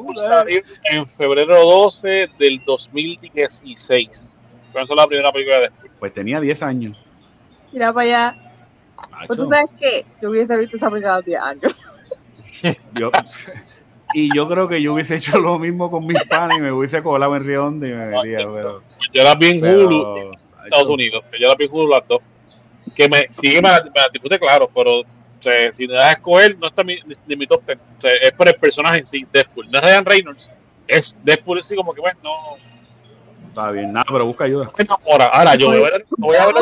en 0.93 1.05
febrero 1.05 1.57
12 1.65 2.29
del 2.39 2.63
2016. 2.65 4.37
Esa 4.71 4.81
es 4.81 4.91
la 4.91 5.07
primera 5.09 5.33
película 5.33 5.59
de 5.59 5.71
Pues 5.99 6.15
tenía 6.15 6.41
10 6.41 6.63
años. 6.63 6.97
Mira 7.73 7.93
para 7.93 8.07
allá. 8.07 8.48
Pues 9.27 9.39
tú 9.39 9.49
sabes 9.49 9.71
que 9.79 10.05
yo 10.21 10.31
hubiese 10.31 10.57
visto 10.57 10.77
esa 10.77 10.91
película 10.91 11.17
a 11.17 11.23
10 11.23 11.41
años. 11.41 11.77
Yo, 12.95 13.13
y 14.15 14.35
yo 14.35 14.49
creo 14.49 14.67
que 14.67 14.83
yo 14.83 14.95
hubiese 14.95 15.15
hecho 15.15 15.39
lo 15.39 15.61
mismo 15.61 15.93
con 15.93 16.05
mis 16.05 16.21
panes 16.25 16.59
y 16.59 16.61
me 16.61 16.73
hubiese 16.73 17.03
colado 17.05 17.37
en 17.37 17.45
Rionda 17.45 17.87
y 17.87 17.93
me 17.93 18.07
metía, 18.07 18.39
pero... 18.39 18.83
Yo 19.13 19.23
la 19.23 19.37
vi 19.37 19.51
en 19.51 19.65
Hulu, 19.65 20.33
Estados 20.65 20.89
Unidos. 20.89 21.23
Yo 21.39 21.49
la 21.49 21.55
vi 21.55 21.67
en 21.67 21.71
Hulu 21.71 21.89
las 21.89 22.09
dos. 22.09 22.21
Que 22.97 23.09
me 23.09 23.27
sigue, 23.31 23.63
me, 23.63 23.71
me 23.71 24.29
la 24.31 24.39
claro, 24.41 24.69
pero 24.75 25.05
o 25.39 25.43
sea, 25.43 25.73
si 25.73 25.87
me 25.87 25.95
das 25.95 26.05
a 26.05 26.13
escoger, 26.13 26.59
no 26.59 26.67
está 26.67 26.83
mi, 26.83 26.99
ni 27.27 27.37
mi 27.37 27.47
top 27.47 27.63
ten. 27.65 27.79
O 27.79 28.01
sea, 28.01 28.11
es 28.21 28.33
por 28.33 28.49
el 28.49 28.55
personaje 28.55 28.99
en 28.99 29.07
sí, 29.07 29.25
Deadpool. 29.33 29.71
No 29.71 29.79
es 29.79 29.85
Ryan 29.85 30.05
Reynolds. 30.05 30.51
Es 30.87 31.17
Deadpool, 31.23 31.61
así 31.61 31.77
como 31.77 31.95
que, 31.95 32.01
bueno, 32.01 32.19
no. 32.23 32.35
Está 33.49 33.71
bien, 33.71 33.93
nada, 33.93 34.07
pero 34.11 34.27
busca 34.27 34.45
ayuda. 34.45 34.71
Ahora, 35.09 35.27
ahora 35.27 35.55
yo 35.55 35.69
voy 35.69 35.79
a 35.79 35.81
ver, 35.83 36.07
voy 36.17 36.37
a 36.37 36.47
ver, 36.47 36.55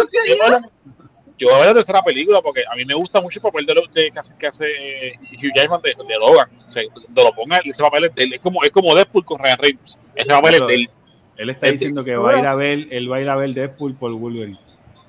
yo 1.38 1.48
voy 1.48 1.56
a 1.56 1.58
ver 1.58 1.66
la 1.68 1.74
tercera 1.74 2.02
película 2.02 2.40
porque 2.40 2.62
a 2.70 2.74
mí 2.74 2.84
me 2.84 2.94
gusta 2.94 3.20
mucho 3.20 3.38
el 3.38 3.42
papel 3.42 3.66
de, 3.66 3.74
de 3.92 4.10
que 4.10 4.18
hace, 4.18 4.34
que 4.38 4.46
hace 4.46 4.66
eh, 4.66 5.12
Hugh 5.32 5.52
Jackman 5.54 5.80
de, 5.82 5.90
de 5.90 6.18
Logan. 6.18 6.48
O 6.64 6.68
sea, 6.68 6.82
de 6.82 7.24
lo 7.24 7.32
ponga, 7.32 7.60
ese 7.64 7.82
papel 7.82 8.04
es, 8.04 8.14
de 8.14 8.24
él, 8.24 8.32
es, 8.34 8.40
como, 8.40 8.62
es 8.62 8.70
como 8.70 8.94
Deadpool 8.94 9.24
con 9.24 9.38
Ryan 9.38 9.58
Reynolds. 9.58 9.98
Ese 10.14 10.32
papel 10.32 10.54
es 10.54 10.66
de 10.66 10.74
él. 10.74 10.90
Él 11.36 11.50
está 11.50 11.70
diciendo 11.70 12.02
que 12.02 12.16
va 12.16 12.32
a 12.32 12.38
ir 12.38 12.46
a 12.46 12.54
ver, 12.54 12.86
él 12.90 13.12
va 13.12 13.16
a 13.16 13.20
ir 13.20 13.28
a 13.28 13.36
ver 13.36 13.50
Deadpool 13.50 13.94
por 13.94 14.12
Wolverine. 14.12 14.58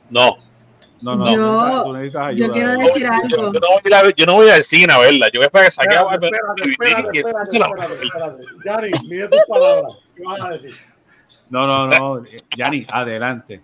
No. 0.09 0.37
No, 0.99 1.15
no, 1.15 1.31
yo, 1.31 1.83
tú 1.83 1.93
necesitas 1.93 2.27
ayuda. 2.27 2.47
Yo 2.47 2.53
quiero 2.53 2.71
decir 2.71 3.03
yo, 3.03 3.11
algo. 3.11 3.27
Yo, 3.29 3.37
yo, 3.53 3.59
no 3.59 3.67
voy 3.69 3.93
a 3.93 4.03
ver, 4.03 4.15
yo 4.15 4.25
no 4.25 4.33
voy 4.33 4.49
al 4.49 4.63
cine 4.63 4.91
a 4.91 4.97
verla. 4.97 5.27
Yo 5.31 5.39
voy 5.39 5.43
a 5.43 5.45
esperar 5.45 5.65
que 5.67 5.71
saque 5.71 5.95
a 5.95 6.03
ver. 6.03 6.13
Espérate, 6.23 7.19
espérate, 7.19 7.19
espérate. 7.43 8.43
Yari, 8.65 8.91
mide 9.07 9.27
tus 9.27 9.41
palabras. 9.47 9.93
¿Qué 10.15 10.23
vas 10.23 10.41
a 10.41 10.49
decir? 10.49 10.73
No, 11.49 11.67
no, 11.67 11.87
no. 11.87 12.23
Yanni, 12.57 12.85
adelante. 12.89 13.61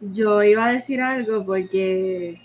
Yo 0.00 0.42
iba 0.42 0.66
a 0.66 0.72
decir 0.72 1.00
algo 1.00 1.44
porque 1.44 2.40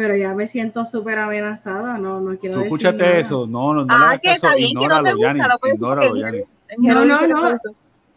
pero 0.00 0.16
ya 0.16 0.32
me 0.34 0.46
siento 0.46 0.84
súper 0.86 1.18
amenazada, 1.18 1.98
no, 1.98 2.20
no 2.20 2.38
quiero 2.38 2.56
¿Tú 2.56 2.62
escuchaste 2.62 3.02
nada. 3.02 3.18
eso? 3.18 3.46
No, 3.46 3.74
no, 3.74 3.84
no 3.84 3.94
ah, 3.94 3.98
le 3.98 4.30
hagas 4.30 4.40
caso, 4.40 4.56
ignóralo, 4.56 5.12
no 5.12 5.18
Yanni, 5.18 5.40
ignóralo, 5.74 6.16
Yanni. 6.16 6.42
No, 6.78 7.04
no, 7.04 7.26
no, 7.26 7.58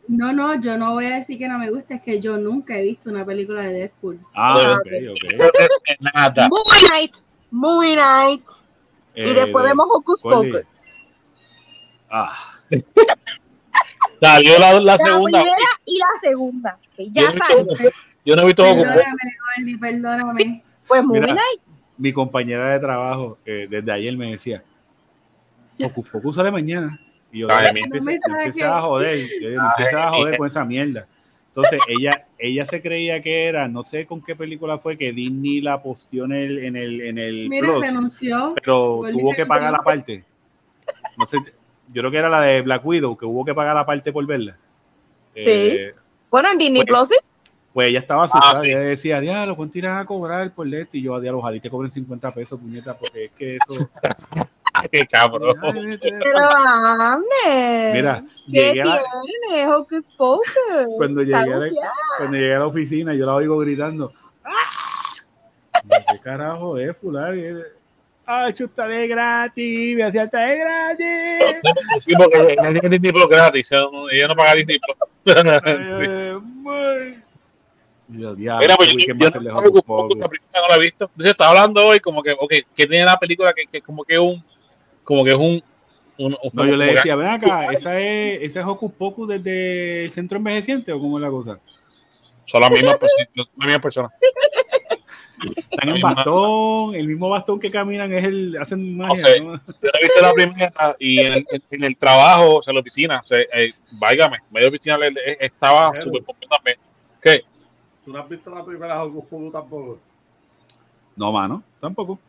no, 0.08 0.34
no, 0.34 0.62
yo 0.62 0.78
no 0.78 0.94
voy 0.94 1.08
a 1.08 1.16
decir 1.16 1.38
que 1.38 1.48
no 1.48 1.60
me 1.60 1.70
gusta, 1.70 1.96
es 1.96 2.02
que 2.02 2.22
yo 2.22 2.38
nunca 2.38 2.78
he 2.78 2.84
visto 2.84 3.10
una 3.10 3.26
película 3.26 3.64
de 3.64 3.74
Deadpool. 3.74 4.20
Ah, 4.34 4.76
ok, 4.78 4.88
ok. 5.12 5.24
Nada. 6.00 6.48
Movie 6.48 6.90
Night, 6.94 7.16
Movie 7.52 7.96
Night, 7.98 8.44
eh, 9.16 9.30
y 9.30 9.34
después 9.34 9.66
vemos 9.66 9.88
Hocus 9.92 10.22
Pocus. 10.22 10.62
Ah. 12.10 12.34
Salió 14.22 14.58
la, 14.58 14.80
la, 14.80 14.98
segunda. 14.98 15.40
La 15.40 15.44
primera 15.44 15.68
y 15.86 15.98
la 15.98 16.08
segunda, 16.22 16.78
que 16.96 17.10
ya 17.12 17.32
salió. 17.32 17.66
Yo 18.26 18.36
no 18.36 18.44
he 18.44 18.46
visto 18.46 18.64
Hocus 18.64 18.84
Pocus. 18.84 19.04
Perdóname, 19.04 19.78
perdóname. 19.80 20.64
Pues 20.88 21.06
Mira. 21.06 21.38
Mi 21.98 22.12
compañera 22.12 22.74
de 22.74 22.80
trabajo 22.80 23.38
eh, 23.46 23.68
desde 23.70 23.92
ayer 23.92 24.18
me 24.18 24.32
decía, 24.32 24.64
Hocus 25.84 26.10
Pocus 26.10 26.36
sale 26.36 26.52
mañana. 26.52 27.00
Y 27.32 27.40
yo 27.40 27.48
Ay, 27.50 27.74
me 27.74 27.82
empecé, 27.82 28.20
no 28.28 28.36
me 28.36 28.44
empecé 28.44 28.64
a 28.64 28.82
joder, 28.82 29.28
me 29.42 29.54
empecé 29.54 29.96
a 29.96 30.10
joder 30.12 30.38
con 30.38 30.48
esa 30.48 30.64
mierda. 30.64 31.08
Entonces 31.56 31.80
ella, 31.88 32.26
ella 32.40 32.66
se 32.66 32.82
creía 32.82 33.22
que 33.22 33.46
era, 33.46 33.68
no 33.68 33.84
sé 33.84 34.08
con 34.08 34.24
qué 34.24 34.36
película 34.36 34.80
fue 34.80 34.98
que 34.98 35.14
Disney 35.14 35.62
la 35.62 35.84
posteó 35.84 36.26
en 36.26 36.32
el, 36.32 36.58
en 36.60 36.76
el, 36.76 37.02
en 37.02 37.18
el 37.20 37.50
Mira, 37.50 37.68
Plus, 37.68 37.82
renunció, 37.82 38.54
pero 38.56 39.02
tuvo 39.12 39.34
que 39.36 39.46
pagar 39.46 39.72
la 39.72 39.84
parte. 39.84 40.24
No 41.16 41.28
sé, 41.28 41.38
yo 41.38 42.02
creo 42.02 42.10
que 42.10 42.18
era 42.18 42.30
la 42.30 42.42
de 42.42 42.62
Black 42.62 42.84
Widow, 42.84 43.16
que 43.16 43.26
hubo 43.26 43.46
que 43.46 43.54
pagar 43.54 43.76
la 43.76 43.86
parte 43.86 44.12
por 44.12 44.26
verla. 44.26 44.58
Sí. 45.36 45.44
Eh, 45.46 45.94
bueno, 46.32 46.50
en 46.52 46.58
Disney 46.58 46.84
pues, 46.86 46.88
Plus 46.88 47.10
sí. 47.10 47.16
Pues 47.74 47.90
ella 47.90 48.00
estaba 48.00 48.26
asustada, 48.26 48.60
ah, 48.60 48.62
sí. 48.62 48.68
ella 48.68 48.80
decía, 48.80 49.20
diablo, 49.20 49.56
¿cuánto 49.56 49.78
irás 49.80 50.02
a 50.02 50.06
cobrar 50.06 50.52
por 50.52 50.72
esto? 50.74 50.96
Y 50.96 51.02
yo, 51.02 51.20
diablo, 51.20 51.40
ojalá 51.40 51.58
y 51.58 51.60
te 51.60 51.72
cobren 51.72 51.90
50 51.90 52.32
pesos, 52.32 52.60
puñeta, 52.60 52.96
porque 52.96 53.26
es 53.26 53.32
que 53.32 53.56
eso... 53.56 53.90
¡Qué 54.92 55.06
cabrón! 55.08 55.56
Pero 56.02 56.40
ande. 57.00 57.92
Mira, 57.94 58.24
¿Qué 58.52 58.52
llegué 58.52 58.82
a, 58.82 59.02
tiene? 59.22 59.68
Hocus 59.72 60.04
Pocus. 60.18 60.48
cuando, 60.98 61.22
llegué 61.22 61.36
a 61.36 61.58
la, 61.58 61.70
cuando 62.18 62.38
llegué 62.38 62.56
a 62.56 62.60
la 62.60 62.68
oficina, 62.68 63.14
yo 63.14 63.26
la 63.26 63.36
oigo 63.36 63.58
gritando, 63.60 64.12
¿qué 66.12 66.20
carajo 66.22 66.78
es, 66.78 66.98
fulano? 66.98 67.62
¡Ah, 68.26 68.52
chutale 68.54 69.08
gratis! 69.08 69.96
¡Me 69.98 70.04
hacía 70.04 70.28
de 70.28 70.58
gratis! 70.58 71.62
Sí, 72.00 72.14
porque 72.18 72.56
ella 72.58 72.72
tiene 72.72 72.90
Disney 72.90 73.12
Plus 73.12 73.28
gratis, 73.28 73.70
ella 73.72 74.28
no 74.28 74.36
paga 74.36 74.56
Disney 74.56 74.80
Plus. 74.80 74.98
sí. 75.98 77.24
Yo, 78.16 78.36
diablo, 78.36 78.62
Mira, 78.62 78.76
pues, 78.76 78.96
yo, 78.96 79.16
yo, 79.16 79.30
no, 79.42 79.82
poco, 79.82 80.16
la 80.16 80.28
película 80.28 80.62
no 80.62 80.68
la 80.68 80.76
he 80.76 80.80
visto. 80.80 81.06
Entonces 81.06 81.32
estaba 81.32 81.52
hablando 81.52 81.88
hoy 81.88 82.00
como 82.00 82.22
que, 82.22 82.32
ok, 82.32 82.54
que 82.76 82.88
tiene 82.88 83.06
la 83.06 83.18
película 83.18 83.54
que, 83.54 83.66
que 83.66 83.82
como 83.82 84.04
que 84.04 84.20
un, 84.20 84.44
como 85.04 85.24
que 85.24 85.32
es 85.32 85.38
un, 85.38 85.64
un, 86.18 86.38
un 86.44 86.52
no, 86.54 86.66
yo 86.66 86.78
le 86.78 86.94
decía, 86.94 87.16
ven 87.16 87.28
acá, 87.28 87.66
esa 87.72 88.00
es, 88.00 88.44
esa 88.44 88.60
es 88.60 88.66
Hocus 88.66 88.92
Pocus 88.94 89.30
desde 89.30 90.06
el 90.06 90.12
centro 90.12 90.38
envejeciente 90.38 90.92
o 90.92 91.00
cómo 91.00 91.18
es 91.18 91.24
la 91.24 91.30
cosa. 91.30 91.60
Son 92.46 92.62
las 92.62 92.72
mismas 92.72 92.98
personas, 92.98 93.28
las 93.34 93.48
mismas 93.56 93.80
personas. 93.80 94.12
Están 95.72 95.90
en 95.90 96.02
bastón, 96.02 96.96
el 96.96 97.08
mismo 97.08 97.30
bastón 97.30 97.60
que 97.60 97.72
caminan 97.72 98.14
es 98.14 98.24
el, 98.26 98.58
hacen 98.58 98.96
magia. 98.96 99.10
No 99.10 99.16
sé, 99.16 99.40
¿no? 99.42 99.54
Yo 99.54 99.90
la 99.92 100.00
he 100.00 100.04
visto 100.04 100.22
la 100.22 100.34
primera 100.34 100.96
y 101.00 101.20
en 101.20 101.34
el, 101.34 101.46
en 101.72 101.84
el 101.84 101.98
trabajo, 101.98 102.58
o 102.58 102.62
sea, 102.62 102.72
en 102.72 102.76
la 102.76 102.82
oficina, 102.82 103.24
se, 103.24 103.42
eh, 103.42 103.74
váigame, 103.94 104.38
medio 104.52 104.70
oficina 104.70 104.98
estaba 105.40 106.00
súper 106.00 106.24
también. 106.50 106.78
¿Qué? 107.22 107.44
¿Tú 108.06 108.12
no 108.12 108.20
has 108.20 108.28
visto 108.28 108.50
la 108.50 108.66
primera 108.66 109.02
Hocus 109.02 109.26
Pocus 109.26 109.52
tampoco? 109.52 109.98
No, 111.16 111.32
mano, 111.32 111.64
tampoco. 111.80 112.20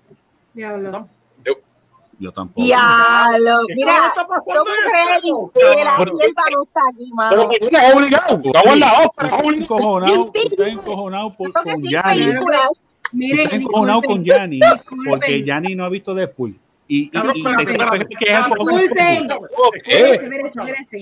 Diablo. 0.52 1.08
Yo, 1.44 1.54
yo 2.20 2.32
tampoco. 2.32 2.64
Diablo, 2.64 3.62
mira, 3.74 3.96
está 3.96 4.26
pasando 4.26 4.54
yo 4.54 4.64
me 4.64 5.52
que 5.52 5.84
la 5.84 5.96
sierva 5.96 6.42
no 6.52 6.62
está 6.62 6.80
aquí, 6.92 7.12
mano. 7.12 7.30
Pero 7.30 7.48
que 7.48 7.56
es 7.56 7.94
obligado. 7.94 8.40
Estamos 8.44 8.72
en 8.74 8.80
la 8.80 8.92
ópera, 9.04 9.28
Estoy 9.36 9.56
encojonado, 9.56 10.30
estoy 10.34 10.70
encojonado 10.70 11.34
por, 11.36 11.52
con 11.52 11.82
Yanni. 11.82 12.30
Estoy 13.12 13.60
encojonado 13.60 14.02
con 14.02 14.24
Yanni 14.24 14.60
porque 15.08 15.42
Yanni 15.42 15.74
no 15.74 15.84
ha 15.84 15.88
visto 15.88 16.14
Deadpool. 16.14 16.56
Y, 16.86 17.04
y, 17.04 17.10
y, 17.14 17.40
y 17.40 18.16
que 18.16 18.32
es 18.32 18.38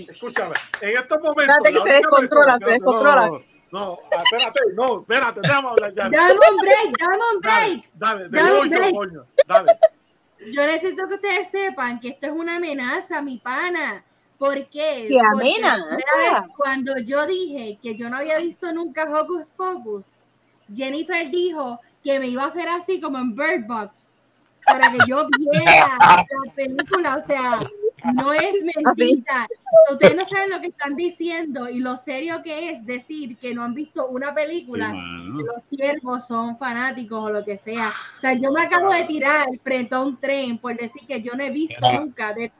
Escúchame, 0.09 0.55
en 0.81 0.97
estos 0.97 1.21
momentos. 1.21 1.57
Espérate 1.57 1.73
que 1.73 1.83
se 1.83 1.93
descontrola, 1.93 2.59
se 2.59 2.71
descontrola. 2.71 3.41
No, 3.73 3.99
espérate, 4.11 4.61
no, 4.75 5.01
espérate, 5.01 5.41
déjame 5.41 5.69
hablar 5.69 5.95
ya. 5.95 6.09
Dame 6.11 6.35
un 6.35 6.57
break, 6.59 6.99
dame 6.99 7.23
un 7.35 7.41
break. 7.41 7.91
Dale, 7.95 8.29
dale, 8.29 8.29
Dame 8.29 8.61
un 8.61 8.71
yo, 8.71 8.77
break. 8.77 8.95
coño, 8.95 9.25
dale. 9.49 9.79
Yo 10.53 10.67
necesito 10.67 11.09
que 11.09 11.15
ustedes 11.15 11.51
sepan 11.51 11.99
que 11.99 12.09
esto 12.09 12.27
es 12.27 12.33
una 12.33 12.57
amenaza, 12.57 13.23
mi 13.23 13.39
pana. 13.39 14.05
¿Por 14.37 14.57
qué? 14.69 15.07
¿Qué 15.09 15.19
amenaza? 15.19 15.97
vez 15.97 16.51
Cuando 16.57 16.99
yo 16.99 17.25
dije 17.27 17.79
que 17.83 17.97
yo 17.97 18.11
no 18.11 18.19
había 18.19 18.39
visto 18.39 18.71
nunca 18.73 19.05
Hocus 19.05 19.49
Pocus, 19.57 20.07
Jennifer 20.75 21.31
dijo 21.31 21.81
que 22.05 22.19
me 22.19 22.27
iba 22.27 22.45
a 22.45 22.49
hacer 22.49 22.69
así 22.69 23.01
como 23.01 23.19
en 23.19 23.35
Bird 23.35 23.67
Box 23.67 24.09
para 24.67 24.91
que 24.93 24.99
yo 25.07 25.29
viera 25.39 25.97
la 25.99 26.27
película, 26.55 27.17
o 27.23 27.27
sea, 27.27 27.59
no 28.05 28.33
es 28.33 28.55
mentira. 28.63 29.49
Ustedes 29.91 30.17
no 30.17 30.25
saben 30.25 30.51
lo 30.51 30.61
que 30.61 30.69
están 30.69 30.97
diciendo 30.97 31.69
y 31.69 31.81
lo 31.81 31.97
serio 31.97 32.43
que 32.43 32.71
es 32.71 32.85
decir 32.85 33.37
que 33.37 33.55
no 33.55 33.63
han 33.63 33.75
visto 33.75 34.07
una 34.09 34.35
película, 34.35 34.91
Sí, 34.91 35.37
que 35.37 35.45
los 35.45 35.65
siervos 35.65 36.27
son 36.27 36.59
fanáticos 36.59 37.19
o 37.19 37.31
lo 37.31 37.45
que 37.45 37.59
sea. 37.59 37.93
O 38.19 38.21
sea, 38.21 38.35
yo 38.35 38.53
me 38.53 38.63
acabo 38.63 38.91
de 38.93 39.05
tirar 39.05 39.47
frente 39.63 39.95
a 39.95 40.01
un 40.01 40.17
tren 40.19 40.59
por 40.59 40.77
decir 40.77 41.03
que 41.07 41.23
yo 41.23 41.33
no 41.35 41.43
he 41.43 41.51
visto 41.51 41.81
Mira. 41.81 42.01
nunca 42.01 42.33
de 42.35 42.53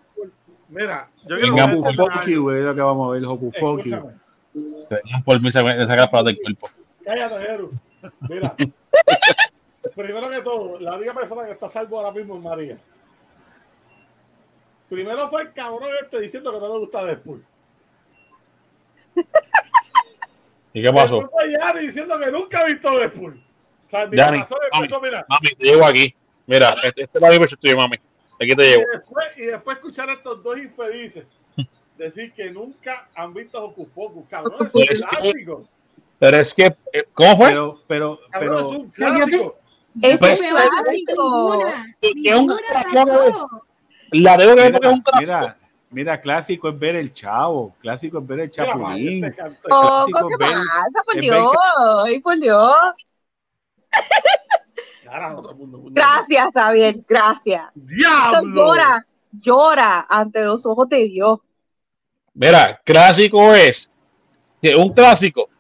Mira, 0.69 1.09
yo 1.27 1.37
Venga, 1.37 1.67
quiero 1.67 1.81
Hocus 1.81 1.97
Pocus, 1.97 2.27
es 2.29 2.65
lo 2.65 2.75
que 2.75 2.81
vamos 2.81 3.09
a 3.09 3.13
ver. 3.13 3.23
Escúchame, 3.23 4.13
por 5.25 5.41
mí 5.41 5.53
se 5.53 5.63
me 5.63 5.87
saca 5.87 6.11
para 6.11 6.25
del 6.25 6.39
cuerpo. 6.41 6.71
cállate, 7.05 7.35
Jeru. 7.45 7.73
Mira, 8.21 8.55
primero 9.95 10.31
que 10.31 10.41
todo, 10.41 10.81
la 10.81 10.97
única 10.97 11.13
persona 11.13 11.45
que 11.45 11.53
está 11.53 11.69
salvo 11.69 11.99
ahora 11.99 12.13
mismo 12.13 12.37
es 12.37 12.43
María. 12.43 12.79
Primero 14.93 15.31
fue 15.31 15.41
el 15.41 15.53
cabrón 15.55 15.89
este 16.03 16.21
diciendo 16.21 16.53
que 16.53 16.61
no 16.61 16.71
le 16.71 16.79
gusta 16.81 17.03
Deadpool. 17.03 17.43
¿Y 20.75 20.83
qué 20.83 20.93
pasó? 20.93 21.21
Después 21.21 21.31
fue 21.31 21.51
Yanni 21.51 21.87
diciendo 21.87 22.19
que 22.19 22.31
nunca 22.31 22.61
ha 22.61 22.65
visto 22.67 22.99
Deadpool. 22.99 23.43
O 23.87 23.91
sea, 23.91 24.07
mi 24.07 24.19
Yanni, 24.19 24.41
corazón 24.41 24.59
empezó, 24.71 25.01
mira, 25.01 25.25
Mami, 25.27 25.55
te 25.55 25.65
llevo 25.65 25.87
aquí. 25.87 26.15
Mira, 26.47 26.75
este, 26.85 27.05
este 27.05 27.19
es 27.19 27.23
la 27.23 27.31
misma 27.31 27.47
tuyo, 27.47 27.77
mami. 27.79 27.97
Aquí 28.39 28.55
te 28.55 28.63
llevo. 28.63 28.83
Y 28.83 28.97
después, 28.99 29.27
y 29.39 29.43
después 29.47 29.77
escuchar 29.79 30.11
a 30.11 30.13
estos 30.13 30.43
dos 30.43 30.59
infelices 30.59 31.25
decir 31.97 32.35
que 32.35 32.51
nunca 32.51 33.09
han 33.15 33.33
visto 33.33 33.65
Hocus 33.65 33.89
Pocus, 33.95 34.25
cabrón. 34.29 34.71
Es 34.75 35.01
un 35.01 35.09
clásico. 35.09 35.69
Pero 36.19 36.37
es 36.37 36.55
que, 36.55 36.77
¿cómo 37.15 37.37
fue? 37.39 37.49
Pero, 37.49 37.81
pero, 37.87 38.21
pero. 38.39 38.61
es 38.61 38.67
un 38.67 38.91
clásico. 38.91 39.57
Es 40.03 40.21
un 40.21 40.37
clásico. 40.37 41.65
Es 42.03 42.35
un 42.35 42.47
clásico. 42.47 43.67
La 44.13 44.37
debo 44.37 44.55
que 44.55 44.67
es 44.67 44.93
un 44.93 45.03
clásico. 45.03 45.39
Mira, 45.39 45.57
mira, 45.91 46.21
clásico 46.21 46.69
es 46.69 46.79
ver 46.79 46.97
el 46.97 47.13
chavo, 47.15 47.75
clásico 47.81 48.19
es 48.19 48.27
ver 48.27 48.41
el 48.41 48.51
chapulín. 48.51 49.33
Clásico 49.63 50.31
es 50.31 50.39
ver, 50.39 50.57
por 51.07 51.21
Dios, 51.21 51.53
ay, 52.05 52.21
por 52.21 52.39
Dios. 52.39 52.73
Gracias, 55.91 56.45
Javier, 56.55 57.01
gracias. 57.07 57.65
¡Diablo! 57.75 58.55
Llora, 58.55 59.07
llora 59.31 60.07
ante 60.09 60.43
los 60.43 60.65
ojos 60.65 60.89
de 60.89 61.09
Dios. 61.09 61.39
Mira, 62.33 62.81
clásico 62.83 63.53
es 63.53 63.91
un 64.75 64.93
clásico, 64.93 65.51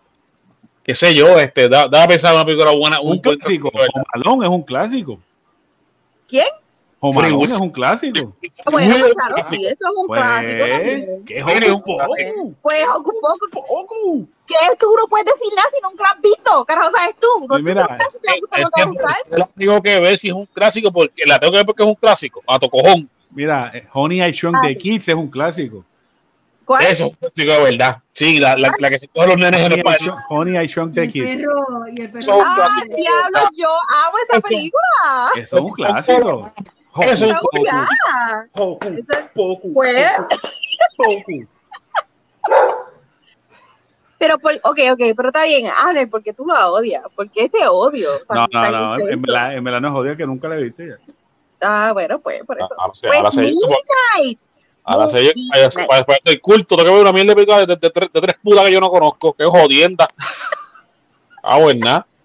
qué 0.82 0.94
sé 0.94 1.14
yo, 1.14 1.38
este, 1.38 1.68
da, 1.68 1.86
da 1.86 2.04
a 2.04 2.08
pensar 2.08 2.34
una 2.34 2.46
película 2.46 2.70
buena. 2.70 3.00
Un, 3.00 3.12
un 3.12 3.18
clásico, 3.18 3.70
Malón 4.14 4.42
es 4.42 4.48
un 4.48 4.62
clásico. 4.62 5.20
¿Quién? 6.26 6.46
Home 7.04 7.42
es 7.42 7.50
un 7.50 7.70
clásico. 7.70 8.32
Bueno, 8.70 8.94
pues 9.00 9.14
claro, 9.14 9.34
sí, 9.50 9.56
eso 9.56 9.72
es 9.72 9.96
un 9.96 10.06
pues, 10.06 10.22
clásico. 10.22 11.24
¿Qué 11.26 11.38
es 11.38 11.68
un 11.72 11.82
poco? 11.82 12.06
Pues 12.62 12.84
un 12.96 13.04
poco. 13.20 13.48
poco. 13.50 13.94
¿Qué 14.46 14.54
tú 14.78 14.86
no 14.96 15.08
puedes 15.08 15.26
decir 15.26 15.52
nada 15.56 15.68
si 15.74 15.80
nunca 15.82 16.04
lo 16.04 16.10
has 16.10 16.20
visto? 16.20 16.64
Carajo, 16.64 16.90
sabes 16.96 17.16
tú. 17.18 17.26
No 17.40 17.46
pues 17.48 17.62
mira, 17.64 17.98
es, 18.06 18.20
es, 18.22 18.34
es, 18.52 19.36
la 19.36 19.48
tengo 19.56 19.82
que 19.82 19.98
ver 19.98 20.16
si 20.16 20.28
es 20.28 20.34
un 20.34 20.46
clásico, 20.46 20.92
porque 20.92 21.24
la 21.26 21.40
tengo 21.40 21.50
que 21.50 21.58
ver 21.58 21.66
porque 21.66 21.82
es 21.82 21.88
un 21.88 21.96
clásico. 21.96 22.40
A 22.46 22.56
tu 22.60 22.68
cojón. 22.68 23.10
Mira, 23.32 23.72
Honey 23.92 24.22
I 24.22 24.30
Shrunk 24.30 24.58
the 24.62 24.76
Kids 24.76 25.08
es 25.08 25.14
un 25.16 25.28
clásico. 25.28 25.84
¿Cuál? 26.64 26.84
Eso, 26.84 27.10
sí, 27.30 27.44
de 27.44 27.60
verdad. 27.60 27.98
Sí, 28.12 28.38
la, 28.38 28.56
la, 28.56 28.70
la 28.78 28.90
que 28.90 29.00
se 29.00 29.08
coge 29.08 29.26
los 29.26 29.38
nenes 29.38 29.60
en 29.60 29.72
el 29.72 29.82
país. 29.82 30.08
Honey, 30.28 30.56
I 30.56 30.68
Shrunk 30.68 30.94
the 30.94 31.08
Kids. 31.08 31.40
Perro, 31.40 31.88
y 31.92 32.00
el 32.00 32.12
perro. 32.12 32.44
Ah, 32.44 32.68
diablo, 32.86 33.50
yo 33.56 33.68
amo 34.06 34.16
esa 34.30 34.40
película. 34.40 35.32
Eso 35.34 35.56
es 35.56 35.62
un 35.62 35.72
clásico. 35.72 36.52
Eso 37.00 37.24
es 37.26 37.32
un 37.32 37.38
poco. 37.38 38.86
Poco. 39.32 39.68
Pues. 39.72 40.12
Poco. 40.96 41.32
Pero, 44.18 44.38
por, 44.38 44.52
ok, 44.54 44.78
ok, 44.92 45.00
pero 45.16 45.28
está 45.30 45.44
bien, 45.44 45.66
Ale, 45.66 46.06
porque 46.06 46.32
tú 46.32 46.46
la 46.46 46.70
odias, 46.70 47.02
porque 47.16 47.46
ese 47.46 47.66
odio. 47.66 48.08
No, 48.32 48.46
no, 48.52 48.70
no, 48.70 49.08
en 49.08 49.20
verdad, 49.20 49.56
en 49.56 49.64
verdad 49.64 49.80
no 49.80 49.88
es 49.88 49.94
odio 49.94 50.16
que 50.16 50.26
nunca 50.26 50.48
la 50.48 50.56
viste 50.56 50.90
ya. 50.90 50.96
Ah, 51.60 51.90
bueno, 51.92 52.20
pues, 52.20 52.44
por 52.44 52.56
eso. 52.56 52.68
Ahora 52.78 52.94
sé, 52.94 53.08
pues, 53.08 53.18
ahora 53.18 53.30
sé. 53.32 53.40
Midnight. 53.42 54.38
Ahora 54.84 55.08
sé, 55.08 55.34
para 55.88 55.96
después 55.96 56.18
del 56.24 56.40
culto, 56.40 56.76
tengo 56.76 56.90
que 56.90 56.94
ver 56.94 57.02
una 57.02 57.12
mierda 57.12 57.30
de 57.30 57.34
película 57.34 57.60
de, 57.60 57.66
de, 57.66 57.76
de, 57.76 58.10
de, 58.12 58.20
tres 58.20 58.36
putas 58.42 58.64
que 58.64 58.72
yo 58.72 58.80
no 58.80 58.90
conozco, 58.90 59.32
que 59.32 59.44
es 59.44 59.48
jodienda. 59.48 60.08
Ah, 61.42 61.58
buena. 61.58 62.06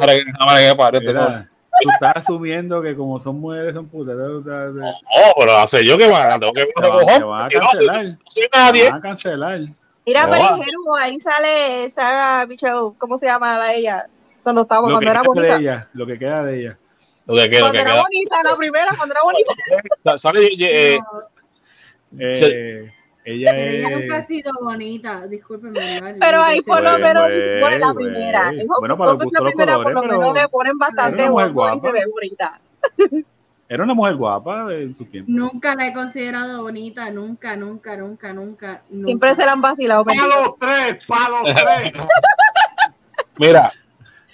Ahora 0.00 0.14
que, 0.14 0.24
ahora 0.38 0.58
que 0.58 0.74
pare, 0.74 1.00
Mira, 1.00 1.48
tú 1.82 1.90
estás 1.90 2.16
asumiendo 2.16 2.80
que 2.82 2.94
como 2.96 3.20
son 3.20 3.40
mujeres 3.40 3.74
son 3.74 3.88
putas. 3.88 4.16
No, 4.16 4.40
no 4.40 4.92
pero 5.36 5.56
hace 5.56 5.84
yo 5.84 5.98
que 5.98 6.08
van, 6.08 6.40
tengo 6.40 6.52
que 6.52 6.66
van, 6.74 7.06
te 7.06 7.24
van 7.24 7.44
a 7.44 7.48
cancelar. 7.48 8.04
No 8.06 8.18
soy 8.28 8.48
nadie. 8.52 8.84
Te 8.84 8.90
van 8.90 8.98
a 8.98 9.02
cancelar. 9.02 9.60
Mira, 10.04 10.28
pero 10.30 10.56
Jeru, 10.56 10.96
ahí 11.00 11.20
sale 11.20 11.90
Sarah 11.90 12.44
Michelle, 12.46 12.92
¿cómo 12.98 13.16
se 13.18 13.26
llama 13.26 13.58
la 13.58 13.72
ella? 13.74 14.06
Cuando 14.42 14.62
estaba, 14.62 14.88
lo 14.88 14.94
cuando 14.94 15.10
era 15.10 15.22
bonita. 15.22 15.54
De 15.54 15.60
ella, 15.60 15.88
lo 15.94 16.06
que 16.06 16.18
queda 16.18 16.42
de 16.44 16.58
ella. 16.60 16.78
Lo 17.26 17.36
que 17.36 17.50
queda, 17.50 17.60
cuando 17.60 17.72
que 17.74 17.80
era 17.80 17.92
queda. 17.92 18.02
bonita, 18.02 18.42
la 18.42 18.56
primera, 18.56 18.88
cuando 18.96 19.14
era 19.14 19.22
bonita. 19.22 20.18
Sale, 20.18 20.48
eh, 20.58 20.98
Eh, 22.18 22.92
ella 23.24 23.50
Pero 23.52 23.70
ella 23.70 23.88
es. 23.88 24.00
nunca 24.00 24.16
ha 24.16 24.26
sido 24.26 24.52
bonita, 24.60 25.26
discúlpeme. 25.26 26.14
Pero 26.20 26.42
ahí 26.42 26.60
por 26.62 26.82
lo 26.82 26.98
menos 26.98 27.30
la 27.78 27.94
primera. 27.94 28.50
En 28.50 28.66
Bueno, 28.66 28.96
para 28.98 29.12
los 29.12 29.22
gustos 29.22 29.42
los 29.44 29.52
primera, 29.52 29.74
por 29.74 29.84
colores, 29.84 29.94
lo 29.94 30.02
pero 30.10 30.20
menos 30.20 30.34
le 30.42 30.48
ponen 30.48 30.78
bastante 30.78 31.22
era 31.22 31.30
una 31.32 31.46
mujer 31.48 31.52
guapo 31.52 31.76
y 31.76 31.80
se 31.80 31.86
guapa. 31.88 31.98
ve 31.98 32.06
bonita. 32.10 32.60
Era 33.68 33.84
una 33.84 33.94
mujer 33.94 34.14
guapa 34.16 34.74
en 34.74 34.94
su 34.94 35.04
tiempo. 35.06 35.30
Nunca 35.32 35.74
la 35.74 35.86
he 35.86 35.92
considerado 35.94 36.62
bonita, 36.62 37.10
nunca, 37.10 37.56
nunca, 37.56 37.96
nunca, 37.96 38.32
nunca. 38.32 38.82
nunca. 38.90 39.06
Siempre 39.06 39.34
se 39.34 39.46
la 39.46 39.52
han 39.52 39.60
vacilado. 39.62 40.04
Para 40.04 40.26
los 40.26 40.58
tres, 40.58 41.06
para 41.06 41.28
los 41.28 41.42
tres. 41.54 41.92
mira, 43.38 43.72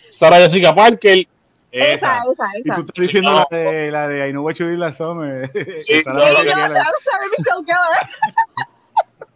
Sara 0.08 0.36
Jessica 0.38 0.74
Parker. 0.74 1.26
Esa, 1.70 2.14
esa, 2.32 2.48
Y 2.56 2.60
esa. 2.62 2.74
tú 2.76 2.80
estás 2.80 2.94
diciendo 3.02 3.30
No. 3.30 3.46
la 3.50 3.56
de 3.58 3.90
la 3.92 4.08
de 4.08 4.28
I 4.28 4.32
know 4.32 4.42
what 4.42 4.54
you 4.54 4.66
did 4.66 4.78
last 4.78 4.96
summer. 4.98 5.48
Sí, 5.76 5.92
Esa 5.92 6.12
no, 6.14 6.18
la 6.18 6.82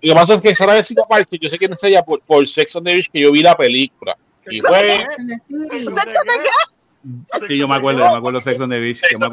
Y 0.03 0.09
lo 0.09 0.15
que 0.15 0.21
pasa 0.21 0.35
es 0.35 0.43
que 0.43 0.55
Sara 0.55 0.75
Jessica 0.75 1.03
Parker, 1.09 1.39
yo 1.41 1.49
sé 1.49 1.57
quién 1.57 1.73
es 1.73 1.83
ella 1.85 2.03
por, 2.03 2.21
por 2.23 2.47
Sex 2.47 2.75
on 2.77 2.83
the 2.85 2.93
Beach, 2.93 3.09
que 3.11 3.21
yo 3.21 3.31
vi 3.31 3.41
la 3.41 3.57
película. 3.57 4.17
Y 4.51 4.61
fue 4.61 5.07
Sí. 5.49 7.47
Sí, 7.49 7.59
yo 7.59 7.67
me 7.67 7.77
acuerdo, 7.77 8.01
yo 8.01 8.11
me 8.13 8.19
acuerdo 8.19 8.41
Sex 8.41 8.61
on 8.61 8.71
the 8.71 8.79
Beach. 8.79 8.99
Sex 8.99 9.21
on 9.21 9.31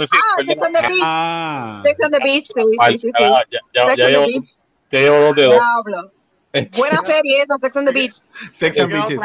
the. 0.00 0.06
Sex. 0.06 0.22
Ah. 0.22 0.42
Sex 0.44 0.60
Beach. 0.88 1.00
Ah, 1.02 1.82
Sex 1.82 2.00
on 2.02 2.10
the 2.10 2.18
Beach, 2.24 2.48
ah, 2.78 3.42
ya, 3.74 3.90
Sex 3.90 3.96
llevo, 3.96 4.26
Beach. 4.26 4.44
ya 4.90 5.00
llevo 5.00 5.18
dos 5.20 5.36
de 5.36 5.44
dos. 5.44 5.54
Diablo. 5.54 6.12
Buena 6.76 7.04
serie 7.04 7.42
esa, 7.42 7.58
Sex 7.58 7.76
on 7.76 7.84
the 7.84 7.92
Beach. 7.92 8.14
Sex 8.52 8.78
and 8.78 8.92
Beaches. 8.92 9.20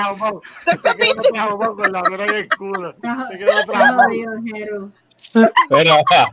Te 0.65 0.95
quedó 0.95 1.21
traumado 1.21 1.75
con 1.75 1.91
la 1.91 2.01
vera 2.09 2.25
en 2.25 2.33
el 2.35 2.49
culo. 2.49 2.95
Te 2.95 3.37
quedó 3.37 3.65
traumado. 3.65 4.91
Dios, 5.33 5.33
Jero. 5.33 5.51
Bueno, 5.69 5.91
ajá. 6.09 6.31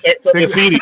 Sex 0.00 0.26
on 0.26 0.32
the 0.32 0.48
City. 0.48 0.78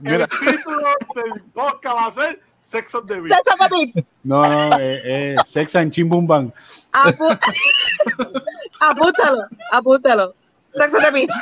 Mira. 0.00 0.24
El 0.24 0.28
título 0.56 0.88
del 1.14 1.42
podcast 1.52 1.96
va 1.96 2.06
a 2.06 2.12
ser 2.12 2.40
Sex 2.60 2.94
on 2.94 3.06
the 3.06 3.20
Beach. 3.20 3.32
Sex 3.34 3.46
on 3.52 3.58
the 3.68 3.76
Beach. 3.92 4.06
No, 4.24 4.42
no, 4.42 4.78
eh, 4.78 5.00
eh, 5.04 5.36
Sex 5.44 5.76
and 5.76 5.92
Chimbumban. 5.92 6.52
Apúntalo, 8.80 9.44
apúntalo. 9.72 10.34
Sex 10.76 10.94
on 10.94 11.02
the 11.02 11.10
Beach. 11.10 11.34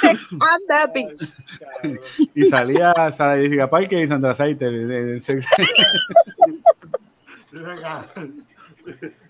Sex 0.00 0.20
on 0.32 0.60
the 0.68 0.86
Beach. 0.94 1.34
Y 2.34 2.46
salía 2.46 2.94
Sara 3.16 3.36
Jessica 3.36 3.68
Parker 3.68 3.98
y 3.98 4.08
Sandra 4.08 4.34
Saiter. 4.34 4.70
de- 4.70 4.86
de 5.04 5.20
Sex-. 5.20 5.46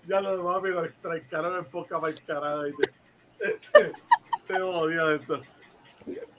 Ya 0.07 0.21
lo 0.21 0.37
demás 0.37 0.61
me 0.61 0.69
lo 0.69 0.87
trancaron 1.01 1.57
en 1.57 1.65
poca 1.65 1.99
carajo. 2.25 2.63
¿viste? 2.63 2.91
Este, 3.39 3.91
Te 4.47 4.61
odio 4.61 5.11
esto. 5.15 5.41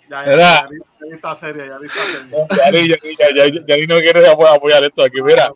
Ya, 0.09 0.25
ya, 0.25 0.25
ya, 0.25 0.37
ya, 0.37 0.69
ya 1.11 1.15
está 1.15 1.37
seria, 1.37 1.66
ya 1.66 1.77
está 1.77 2.03
seria. 2.05 2.47
Ya, 2.57 2.70
ni- 2.73 2.89
ya, 2.89 2.97
ya, 3.35 3.47
ya, 3.47 3.61
ya 3.66 3.77
ni 3.77 3.87
no 3.87 3.99
quiere 4.01 4.27
apoyar, 4.27 4.55
apoyar 4.57 4.85
esto 4.85 5.03
aquí. 5.03 5.20
Mira, 5.20 5.53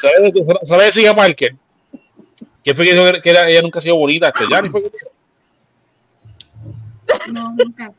¿sabes 0.00 0.32
¿sabe 0.64 0.84
Jessica 0.86 1.14
Parker? 1.14 1.54
¿Quién 2.64 2.74
fue 2.76 2.84
que 2.84 2.94
dijo 2.94 3.22
que 3.22 3.30
era- 3.30 3.48
ella 3.48 3.62
nunca 3.62 3.78
ha 3.78 3.82
sido 3.82 3.96
bonita? 3.96 4.28
Este, 4.28 4.44
ya 4.50 4.60
ni 4.60 4.68
fue 4.70 4.82
que 4.82 4.90
dijo. 4.90 5.10
No, 7.32 7.54
nunca. 7.56 7.92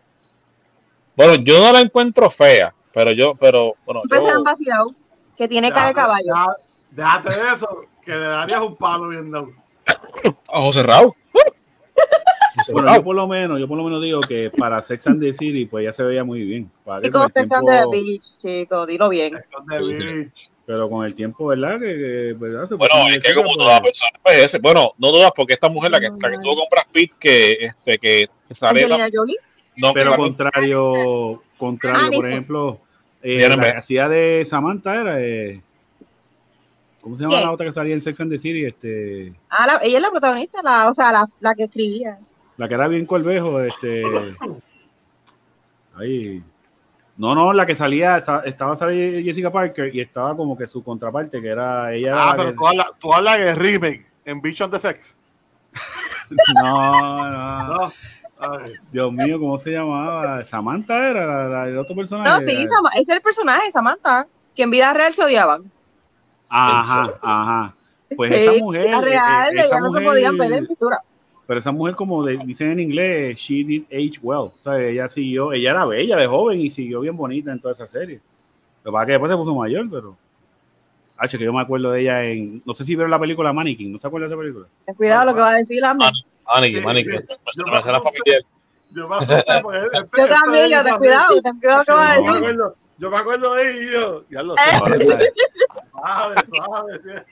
Bueno, 1.16 1.36
yo 1.36 1.66
no 1.66 1.72
la 1.74 1.80
encuentro 1.82 2.30
fea, 2.30 2.74
pero 2.94 3.12
yo, 3.12 3.34
pero, 3.36 3.76
bueno, 3.86 4.02
Siempre 4.02 4.20
se 4.20 4.26
la 4.26 4.32
yo, 4.32 4.38
han 4.38 4.44
vacilado. 4.44 4.88
Que 5.38 5.48
tiene 5.48 5.72
cara 5.72 5.88
de 5.90 5.94
caballo. 5.94 6.34
Déjate 6.92 7.30
de 7.30 7.54
eso, 7.54 7.86
que 8.04 8.12
le 8.12 8.20
darías 8.20 8.60
un 8.62 8.76
palo 8.76 9.08
bien 9.10 9.32
dado. 9.32 9.52
ojo 10.48 10.74
cerrado. 10.74 11.16
Ojo 11.32 11.47
Bueno, 12.72 12.94
yo 12.96 13.04
por 13.04 13.16
lo 13.16 13.28
menos, 13.28 13.60
yo 13.60 13.68
por 13.68 13.78
lo 13.78 13.84
menos 13.84 14.02
digo 14.02 14.20
que 14.20 14.50
para 14.50 14.82
Sex 14.82 15.06
and 15.08 15.22
the 15.22 15.32
City, 15.34 15.66
pues 15.66 15.86
ya 15.86 15.94
se 15.94 16.04
veía 16.04 16.24
muy 16.24 16.42
bien. 16.44 16.72
Para 16.84 17.02
que 17.02 17.12
con 17.12 17.32
Sex 17.32 17.48
on 17.52 17.66
the 17.66 17.86
Beach, 17.92 18.24
chicos, 18.42 18.88
dilo 18.88 19.10
bien. 19.10 19.36
Sex 19.36 19.50
the 19.70 19.80
Beach. 19.80 20.32
pero 20.66 20.90
con 20.90 21.06
el 21.06 21.14
tiempo, 21.14 21.46
¿verdad? 21.48 21.80
Que, 21.80 21.86
que, 21.86 22.36
¿verdad? 22.38 22.68
Se 22.68 22.76
Bueno, 22.76 22.96
es 23.10 23.20
que 23.24 23.34
como 23.36 23.50
pues, 23.54 23.58
toda 23.60 23.80
persona 23.82 24.12
pues, 24.24 24.44
ese- 24.46 24.58
bueno, 24.60 24.92
no 24.98 25.12
todas, 25.12 25.32
porque 25.36 25.54
esta 25.54 25.70
mujer, 25.70 25.92
la 25.92 26.00
que, 26.00 26.10
la 26.10 26.30
que 26.30 26.36
estuvo 26.36 26.56
con 26.56 26.66
Brad 26.72 26.86
Pitt, 26.92 27.14
que, 27.20 27.52
este, 27.66 28.00
que, 28.00 28.28
sale, 28.52 28.82
Jolie. 29.14 29.36
no, 29.76 29.94
Pero 29.94 30.12
que- 30.12 30.18
contrario, 30.18 31.44
contrario, 31.60 32.02
Ah, 32.08 32.10
por 32.12 32.28
ejemplo, 32.28 32.80
eh, 33.22 33.48
la 33.48 33.58
que 33.60 33.78
hacía 33.78 34.10
de 34.10 34.44
Samantha 34.46 35.00
era, 35.00 35.22
eh, 35.22 35.62
¿cómo 37.08 37.18
se 37.18 37.24
llama 37.24 37.42
la 37.42 37.52
otra 37.52 37.66
que 37.66 37.74
salía 37.74 37.94
en 37.94 38.02
Sex 38.02 38.20
and 38.22 38.32
the 38.32 38.38
City? 38.38 38.66
Este, 38.66 39.34
Ah, 39.50 39.66
la- 39.68 39.80
ella 39.82 39.98
es 39.98 40.02
la 40.02 40.12
protagonista, 40.12 40.62
la, 40.62 40.90
o 40.90 40.94
sea, 40.94 41.12
la, 41.12 41.28
la 41.40 41.56
que 41.56 41.64
escribía. 41.64 42.18
la 42.58 42.68
que 42.68 42.74
era 42.74 42.88
bien 42.88 43.06
corbejo, 43.06 43.60
este, 43.62 44.04
ahí, 45.96 46.44
no, 47.18 47.34
no, 47.34 47.54
la 47.54 47.66
que 47.66 47.76
salía, 47.76 48.22
sa- 48.22 48.42
estaba 48.46 48.76
saliendo 48.76 49.20
Jessica 49.24 49.50
Parker 49.52 49.94
y 49.96 50.02
estaba 50.02 50.36
como 50.36 50.58
que 50.58 50.68
su 50.68 50.84
contraparte, 50.84 51.42
que 51.42 51.48
era 51.48 51.94
ella. 51.94 52.10
era 52.10 52.30
Ah, 52.30 52.34
pero 52.38 52.50
que- 52.52 52.56
tú 52.58 52.68
hablas, 52.68 52.88
tú 53.00 53.14
hablas 53.14 53.38
de 53.40 53.56
remake 53.56 54.06
en 54.26 54.42
Beach 54.42 54.62
on 54.62 54.72
the 54.72 54.80
Sex. 54.80 55.16
no, 56.56 57.32
no, 57.32 57.68
No. 57.68 57.92
Ay, 58.40 58.66
Dios 58.92 59.12
mío, 59.12 59.40
¿cómo 59.40 59.58
se 59.58 59.72
llamaba? 59.72 60.44
Samantha 60.44 61.08
era 61.10 61.26
la, 61.26 61.48
la- 61.48 61.68
el 61.70 61.78
otro 61.80 61.96
personaje. 61.96 62.30
No, 62.30 62.46
sí, 62.46 62.52
ese 62.52 63.02
es 63.02 63.10
el 63.16 63.22
personaje, 63.22 63.72
Samantha, 63.72 64.28
que 64.56 64.62
en 64.62 64.70
vida 64.70 64.94
real 64.94 65.12
se 65.12 65.24
odiaban. 65.24 65.72
Ajá, 66.50 67.14
ajá. 67.22 67.74
Pues 68.16 68.32
esa 68.32 68.54
mujer, 68.54 68.88
eh, 68.88 69.02
real, 69.02 69.58
esa 69.60 69.80
mujer, 69.80 70.02
no 70.02 70.10
podían 70.10 70.38
ver 70.38 70.54
en 70.54 70.68
pintura. 70.68 71.02
Pero 71.46 71.60
esa 71.60 71.72
mujer, 71.72 71.96
como 71.96 72.26
dicen 72.26 72.72
en 72.72 72.80
inglés, 72.80 73.38
she 73.38 73.64
did 73.64 73.84
age 73.92 74.20
well. 74.22 74.52
O 74.54 74.54
sea, 74.58 74.80
ella 74.82 75.08
siguió, 75.08 75.54
ella 75.54 75.72
era 75.72 75.86
bella 75.86 76.18
de 76.18 76.28
joven 76.28 76.60
y 76.60 76.70
siguió 76.70 77.02
bien 77.02 77.16
bonita 77.16 77.52
en 77.52 77.60
toda 77.60 77.74
esa 77.74 77.88
serie. 77.88 78.20
Lo 78.84 78.92
que 78.92 78.94
pasa 78.94 79.04
es 79.04 79.08
que 79.08 79.12
después 79.14 79.32
se 79.32 79.38
puso 79.38 79.56
mayor, 79.56 79.88
pero. 79.90 80.18
H, 81.18 81.38
que 81.38 81.46
yo 81.46 81.54
me 81.54 81.62
acuerdo 81.62 81.92
de 81.92 82.02
ella 82.02 82.24
en. 82.26 82.62
No 82.66 82.74
sé 82.74 82.84
si 82.84 82.96
vieron 82.96 83.12
la 83.12 83.20
película 83.20 83.54
Mannequin, 83.54 83.94
¿no 83.94 84.00
se 84.00 84.08
acuerdan 84.08 84.30
de 84.30 84.36
esa 84.36 84.42
película? 84.42 84.68
Cuidado 84.96 85.26
lo 85.26 85.36
que 85.36 85.42
va 85.42 85.50
a 85.50 85.56
decir 85.56 85.82
la 85.82 85.94
Mannequin, 85.94 86.84
Mannequin. 86.84 87.26
Yo, 88.92 89.08
yo 89.08 90.28
también, 90.28 90.70
yo 90.70 90.84
te 90.84 90.98
cuidado, 90.98 91.42
ten 91.42 91.60
cuidado 91.60 91.84
que 91.86 91.92
va 91.92 92.12
a 92.12 92.16
decir. 92.16 92.60
Yo 93.00 93.12
me 93.12 93.18
acuerdo 93.18 93.54
de 93.54 93.72
ellos. 93.72 94.26
Ya 94.30 94.44
lo 94.44 94.56
sé. 95.08 95.32
Suave, 95.98 96.36
suave. 96.48 97.26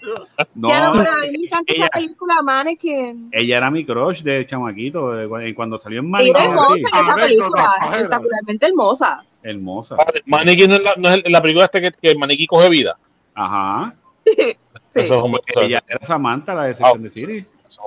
No, 0.55 0.69
ella, 0.69 1.89
película 1.93 2.41
Mannequin. 2.41 3.29
Ella 3.31 3.57
era 3.57 3.69
mi 3.69 3.85
crush 3.85 4.21
de 4.23 4.45
chamaquito 4.45 5.11
cuando 5.55 5.77
salió 5.77 5.99
en 5.99 6.09
Mannequin. 6.09 6.51
Esa 6.51 7.15
película, 7.15 7.75
espectacularmente 7.91 8.65
hermosa. 8.65 9.23
Hermosa. 9.43 9.97
Mannequin 10.25 10.69
no 10.69 10.75
es 10.77 10.83
la, 10.83 10.93
no 10.97 11.09
es 11.09 11.23
la 11.25 11.41
película 11.41 11.65
esta 11.65 11.79
que, 11.81 11.91
que 11.91 12.11
el 12.11 12.17
maniquí 12.17 12.47
coge 12.47 12.69
vida. 12.69 12.97
Ajá. 13.33 13.93
Sí. 14.95 15.09
Ella 15.57 15.83
era 15.89 16.05
Samantha, 16.05 16.55
la 16.55 16.63
de 16.63 16.75
Sex 16.75 16.89
and 16.89 17.03
the 17.03 17.09
City. 17.09 17.45
Sí. 17.67 17.81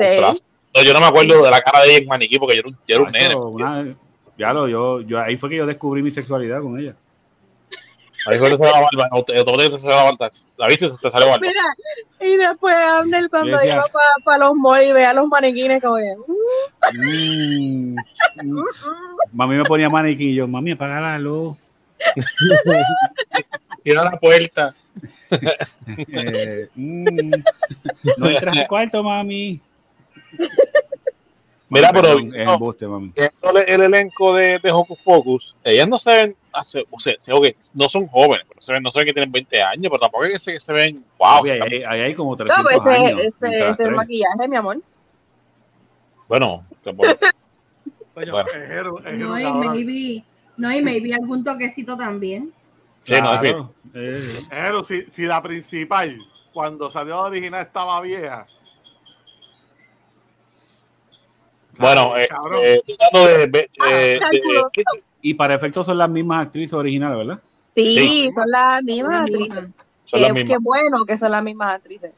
No, 0.74 0.82
yo 0.82 0.92
no 0.92 1.00
me 1.00 1.06
acuerdo 1.06 1.42
de 1.42 1.50
la 1.50 1.62
cara 1.62 1.80
de 1.80 1.88
ella 1.88 1.98
en 2.00 2.06
maniquí 2.06 2.38
porque 2.38 2.56
yo 2.56 2.60
era 2.60 2.68
un, 2.68 2.76
yo 2.86 2.96
era 2.96 3.04
un 3.04 3.10
nene. 3.10 3.34
Una, 3.34 3.96
ya 4.36 4.52
lo, 4.52 4.68
yo, 4.68 5.00
yo, 5.00 5.18
ahí 5.18 5.38
fue 5.38 5.48
que 5.48 5.56
yo 5.56 5.64
descubrí 5.64 6.02
mi 6.02 6.10
sexualidad 6.10 6.60
con 6.60 6.78
ella. 6.78 6.94
Ahí 8.28 8.38
se 8.38 8.48
la 8.50 8.56
barba, 8.56 8.88
se 8.90 9.88
la 9.88 9.94
barba, 10.04 10.30
la 10.58 10.68
viste, 10.68 10.88
se 10.90 10.96
te 10.98 11.10
salió 11.10 11.28
barba. 11.28 11.40
Mira, 11.40 11.62
y 12.20 12.36
después 12.36 12.74
Abner 12.76 13.30
cuando 13.30 13.64
iba 13.64 13.84
para 13.90 14.06
pa 14.22 14.36
los 14.36 14.54
malls 14.54 14.86
y 14.86 14.92
veía 14.92 15.14
los 15.14 15.28
maniquines 15.28 15.80
como 15.80 15.96
que... 15.96 16.14
Mm, 16.92 17.96
mm. 18.42 18.64
mami 19.32 19.56
me 19.56 19.64
ponía 19.64 19.88
maniquillo, 19.88 20.46
mami 20.46 20.72
apaga 20.72 21.00
la 21.00 21.18
luz. 21.18 21.56
Tira 23.82 24.04
la 24.04 24.18
puerta. 24.18 24.74
eh, 25.96 26.68
mm, 26.74 27.30
no 28.18 28.28
entras 28.28 28.58
al 28.58 28.68
cuarto, 28.68 29.02
mami. 29.02 29.58
Mira, 31.70 31.90
pero 31.92 32.18
el 32.18 33.82
elenco 33.82 34.34
de, 34.34 34.58
de 34.58 34.72
Hocus 34.72 34.98
Pocus, 35.04 35.56
ellas 35.62 35.86
no 35.86 35.98
se 35.98 36.10
ven, 36.10 36.36
hace, 36.52 36.84
o 36.90 36.98
sea, 36.98 37.14
okay, 37.30 37.54
no 37.74 37.88
son 37.90 38.06
jóvenes, 38.06 38.46
pero 38.48 38.62
se 38.62 38.72
ven, 38.72 38.82
no 38.82 38.90
se 38.90 38.98
ven 38.98 39.06
que 39.06 39.12
tienen 39.12 39.30
20 39.30 39.62
años, 39.62 39.90
pero 39.90 40.00
tampoco 40.00 40.24
es 40.24 40.32
que 40.32 40.38
se, 40.38 40.60
se 40.60 40.72
ven, 40.72 41.04
wow. 41.18 41.44
ahí, 41.44 41.82
hay, 41.82 42.00
hay, 42.00 42.14
como 42.14 42.36
300 42.36 42.64
no, 42.64 42.70
ese, 42.70 42.90
años. 42.90 43.20
Ese, 43.20 43.70
ese 43.70 43.90
maquillaje, 43.90 44.48
mi 44.48 44.56
amor. 44.56 44.80
Bueno, 46.26 46.64
bueno. 46.94 47.14
no, 49.12 49.38
y 49.38 49.52
maybe, 49.52 50.24
no, 50.56 50.72
y 50.72 50.80
maybe 50.80 51.14
algún 51.14 51.44
toquecito 51.44 51.96
también. 51.98 52.50
Sí, 53.04 53.14
claro. 53.14 53.70
no, 53.92 54.00
es 54.00 54.46
Pero 54.48 54.84
si, 54.84 55.02
si 55.02 55.24
la 55.24 55.42
principal, 55.42 56.18
cuando 56.52 56.90
salió 56.90 57.16
la 57.16 57.22
original, 57.24 57.62
estaba 57.62 58.00
vieja, 58.00 58.46
Bueno, 61.78 62.16
eh, 62.16 62.28
eh, 62.84 64.20
ah, 64.20 64.30
y 65.22 65.34
para 65.34 65.54
efectos 65.54 65.86
son 65.86 65.98
las 65.98 66.10
mismas 66.10 66.46
actrices 66.46 66.74
originales, 66.74 67.18
¿verdad? 67.18 67.38
Sí, 67.74 68.30
son 68.34 68.50
las 68.50 68.82
mismas 68.82 69.20
actrices. 69.20 69.64
Son 70.04 70.22
las 70.22 70.32
mismas. 70.32 70.50
Qué 70.50 70.58
bueno 70.60 71.04
que 71.04 71.16
son 71.16 71.30
las 71.30 71.42
mismas 71.42 71.72
actrices. 71.72 72.12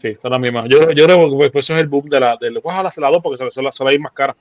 Sí, 0.00 0.16
son 0.20 0.30
las 0.30 0.40
mismas. 0.40 0.66
Yo, 0.68 0.90
yo 0.92 1.04
creo 1.04 1.38
que 1.38 1.50
pues, 1.50 1.64
eso 1.64 1.74
es 1.74 1.80
el 1.80 1.88
boom 1.88 2.08
de 2.08 2.20
la, 2.20 2.36
de 2.36 2.60
ojalá 2.62 2.90
se 2.90 3.00
la 3.00 3.10
dos 3.10 3.22
porque 3.22 3.38
son, 3.38 3.50
son, 3.50 3.64
las, 3.64 3.76
son 3.76 3.86
las 3.86 3.94
mismas 3.94 4.12
caras. 4.12 4.36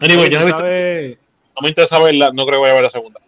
Anyway, 0.00 0.28
yo 0.28 0.40
no, 0.40 0.46
visto, 0.46 0.62
no 0.62 1.62
me 1.62 1.68
interesa 1.68 1.98
verla, 2.00 2.30
no 2.32 2.44
creo 2.44 2.58
que 2.58 2.62
vaya 2.62 2.72
a 2.72 2.74
ver 2.74 2.84
la 2.84 2.90
segunda. 2.90 3.20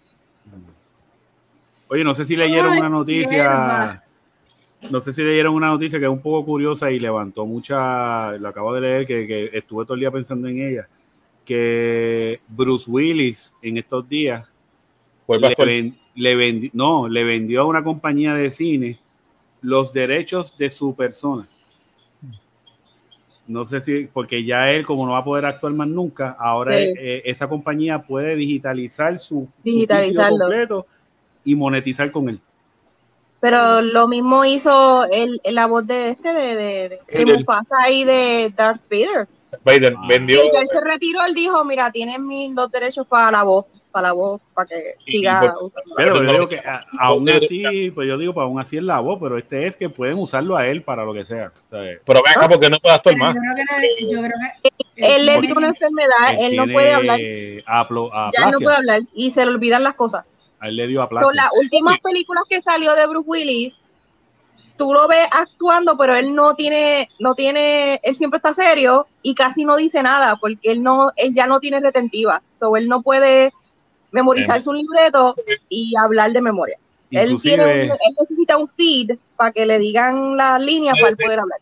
Oye, 1.88 2.02
no 2.02 2.14
sé 2.14 2.24
si 2.24 2.34
leyeron 2.34 2.76
una 2.76 2.88
noticia 2.88 4.03
no 4.90 5.00
sé 5.00 5.12
si 5.12 5.22
leyeron 5.22 5.54
una 5.54 5.68
noticia 5.68 5.98
que 5.98 6.04
es 6.04 6.10
un 6.10 6.20
poco 6.20 6.44
curiosa 6.44 6.90
y 6.90 6.98
levantó 6.98 7.46
mucha, 7.46 8.32
lo 8.32 8.48
acabo 8.48 8.74
de 8.74 8.80
leer, 8.80 9.06
que, 9.06 9.50
estuve 9.52 9.84
todo 9.84 9.94
el 9.94 10.00
día 10.00 10.10
pensando 10.10 10.48
en 10.48 10.60
ella, 10.60 10.88
que 11.44 12.40
Bruce 12.48 12.90
Willis 12.90 13.54
en 13.62 13.78
estos 13.78 14.08
días 14.08 14.46
le, 16.14 16.70
no, 16.72 17.08
le 17.08 17.24
vendió 17.24 17.62
a 17.62 17.66
una 17.66 17.82
compañía 17.82 18.34
de 18.34 18.50
cine 18.50 18.98
los 19.62 19.92
derechos 19.92 20.56
de 20.58 20.70
su 20.70 20.94
persona. 20.94 21.44
No 23.46 23.66
sé 23.66 23.82
si, 23.82 24.08
porque 24.10 24.42
ya 24.44 24.70
él, 24.70 24.86
como 24.86 25.04
no 25.04 25.12
va 25.12 25.18
a 25.18 25.24
poder 25.24 25.44
actuar 25.44 25.74
más 25.74 25.88
nunca, 25.88 26.34
ahora 26.38 26.80
eh, 26.80 27.22
esa 27.26 27.46
compañía 27.46 28.00
puede 28.00 28.36
digitalizar 28.36 29.18
su, 29.18 29.48
su 29.62 30.14
completo 30.14 30.86
y 31.44 31.54
monetizar 31.54 32.10
con 32.10 32.30
él. 32.30 32.38
Pero 33.44 33.82
lo 33.82 34.08
mismo 34.08 34.42
hizo 34.46 35.04
el, 35.04 35.38
la 35.44 35.66
voz 35.66 35.86
de 35.86 36.08
este, 36.08 36.32
de, 36.32 36.56
de, 36.56 36.88
de, 36.88 37.44
pasa 37.44 37.76
ahí 37.86 38.02
de 38.02 38.50
Darth 38.56 38.80
Vader. 38.90 39.28
Vader 39.62 39.94
ah. 39.98 40.06
vendió. 40.08 40.42
Y 40.46 40.48
él 40.48 40.66
se 40.72 40.80
retiró, 40.80 41.26
él 41.26 41.34
dijo, 41.34 41.62
mira, 41.62 41.92
tienes 41.92 42.18
mis 42.20 42.54
dos 42.54 42.72
derechos 42.72 43.06
para 43.06 43.30
la 43.30 43.42
voz, 43.42 43.66
para 43.92 44.08
la 44.08 44.12
voz, 44.14 44.40
para 44.54 44.66
que 44.68 44.94
siga. 45.04 45.42
pero 45.94 46.24
yo 46.24 46.32
digo 46.32 46.48
que 46.48 46.62
aún 46.98 47.28
así, 47.28 47.90
pues 47.90 48.08
yo 48.08 48.16
digo, 48.16 48.32
pues 48.32 48.44
aún 48.44 48.58
así 48.58 48.78
es 48.78 48.82
la 48.82 49.00
voz, 49.00 49.18
pero 49.20 49.36
este 49.36 49.66
es 49.66 49.76
que 49.76 49.90
pueden 49.90 50.16
usarlo 50.16 50.56
a 50.56 50.66
él 50.66 50.80
para 50.80 51.04
lo 51.04 51.12
que 51.12 51.26
sea. 51.26 51.52
Pero 51.68 52.22
venga, 52.24 52.48
porque 52.48 52.70
no 52.70 52.78
puede 52.78 52.94
actuar 52.94 53.18
más. 53.18 53.34
Yo 53.34 54.20
creo 54.22 54.30
que, 54.62 55.16
él 55.16 55.26
le 55.26 55.40
dio 55.42 55.54
una 55.54 55.68
enfermedad, 55.68 56.34
él, 56.38 56.56
no 56.56 56.64
puede 56.64 56.94
hablar. 56.94 57.20
ya 57.20 58.50
no 58.50 58.58
puede 58.58 58.76
hablar 58.76 59.02
y 59.12 59.32
se 59.32 59.44
le 59.44 59.50
olvidan 59.50 59.82
las 59.82 59.92
cosas 59.92 60.24
le 60.72 60.86
dio 60.86 61.06
Son 61.08 61.36
las 61.36 61.50
últimas 61.58 62.00
películas 62.00 62.44
que 62.48 62.60
salió 62.60 62.94
de 62.94 63.06
Bruce 63.06 63.28
Willis, 63.28 63.78
tú 64.76 64.92
lo 64.92 65.06
ves 65.08 65.26
actuando, 65.30 65.96
pero 65.96 66.14
él 66.14 66.34
no 66.34 66.54
tiene, 66.54 67.08
no 67.18 67.34
tiene, 67.34 68.00
él 68.02 68.16
siempre 68.16 68.38
está 68.38 68.54
serio 68.54 69.06
y 69.22 69.34
casi 69.34 69.64
no 69.64 69.76
dice 69.76 70.02
nada, 70.02 70.36
porque 70.36 70.72
él 70.72 70.82
no, 70.82 71.12
él 71.16 71.34
ya 71.34 71.46
no 71.46 71.60
tiene 71.60 71.80
retentiva. 71.80 72.42
So, 72.58 72.76
él 72.76 72.88
no 72.88 73.02
puede 73.02 73.52
memorizar 74.10 74.62
su 74.62 74.72
libreto 74.72 75.34
y 75.68 75.94
hablar 75.96 76.32
de 76.32 76.40
memoria. 76.40 76.78
Él, 77.10 77.40
tiene 77.40 77.82
él 77.82 77.92
necesita 78.18 78.56
un 78.56 78.68
feed 78.68 79.12
para 79.36 79.52
que 79.52 79.66
le 79.66 79.78
digan 79.78 80.36
las 80.36 80.60
líneas 80.60 80.98
para 81.00 81.14
poder 81.14 81.40
hablar. 81.40 81.58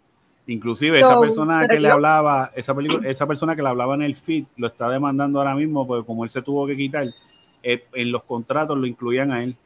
Inclusive 0.46 0.98
esa 0.98 1.20
persona 1.20 1.68
que 1.68 1.78
le 1.78 1.88
hablaba, 1.88 2.50
esa, 2.54 2.74
esa 3.04 3.26
persona 3.26 3.54
que 3.54 3.62
le 3.62 3.68
hablaba 3.68 3.94
en 3.94 4.02
el 4.02 4.16
feed, 4.16 4.44
lo 4.56 4.66
está 4.66 4.88
demandando 4.88 5.38
ahora 5.38 5.54
mismo, 5.54 5.86
porque 5.86 6.06
como 6.06 6.24
él 6.24 6.30
se 6.30 6.42
tuvo 6.42 6.66
que 6.66 6.76
quitar, 6.76 7.04
en 7.62 8.12
los 8.12 8.24
contratos 8.24 8.76
lo 8.76 8.86
incluían 8.86 9.32
a 9.32 9.42
él. 9.42 9.56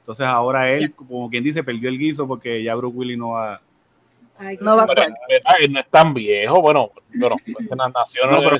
Entonces 0.00 0.26
ahora 0.26 0.70
él, 0.70 0.92
como 0.94 1.30
quien 1.30 1.44
dice, 1.44 1.62
perdió 1.62 1.88
el 1.88 1.98
guiso 1.98 2.26
porque 2.26 2.62
ya 2.62 2.74
Bruce 2.74 2.96
Willis 2.96 3.18
no 3.18 3.30
va. 3.30 3.60
no 4.60 4.76
va 4.76 4.82
a 4.82 5.68
no 5.68 5.80
es 5.80 5.86
tan 5.90 6.12
viejo, 6.12 6.60
bueno, 6.60 6.90
pero 7.12 7.36
nació 7.94 8.26
no, 8.26 8.38
pero 8.38 8.56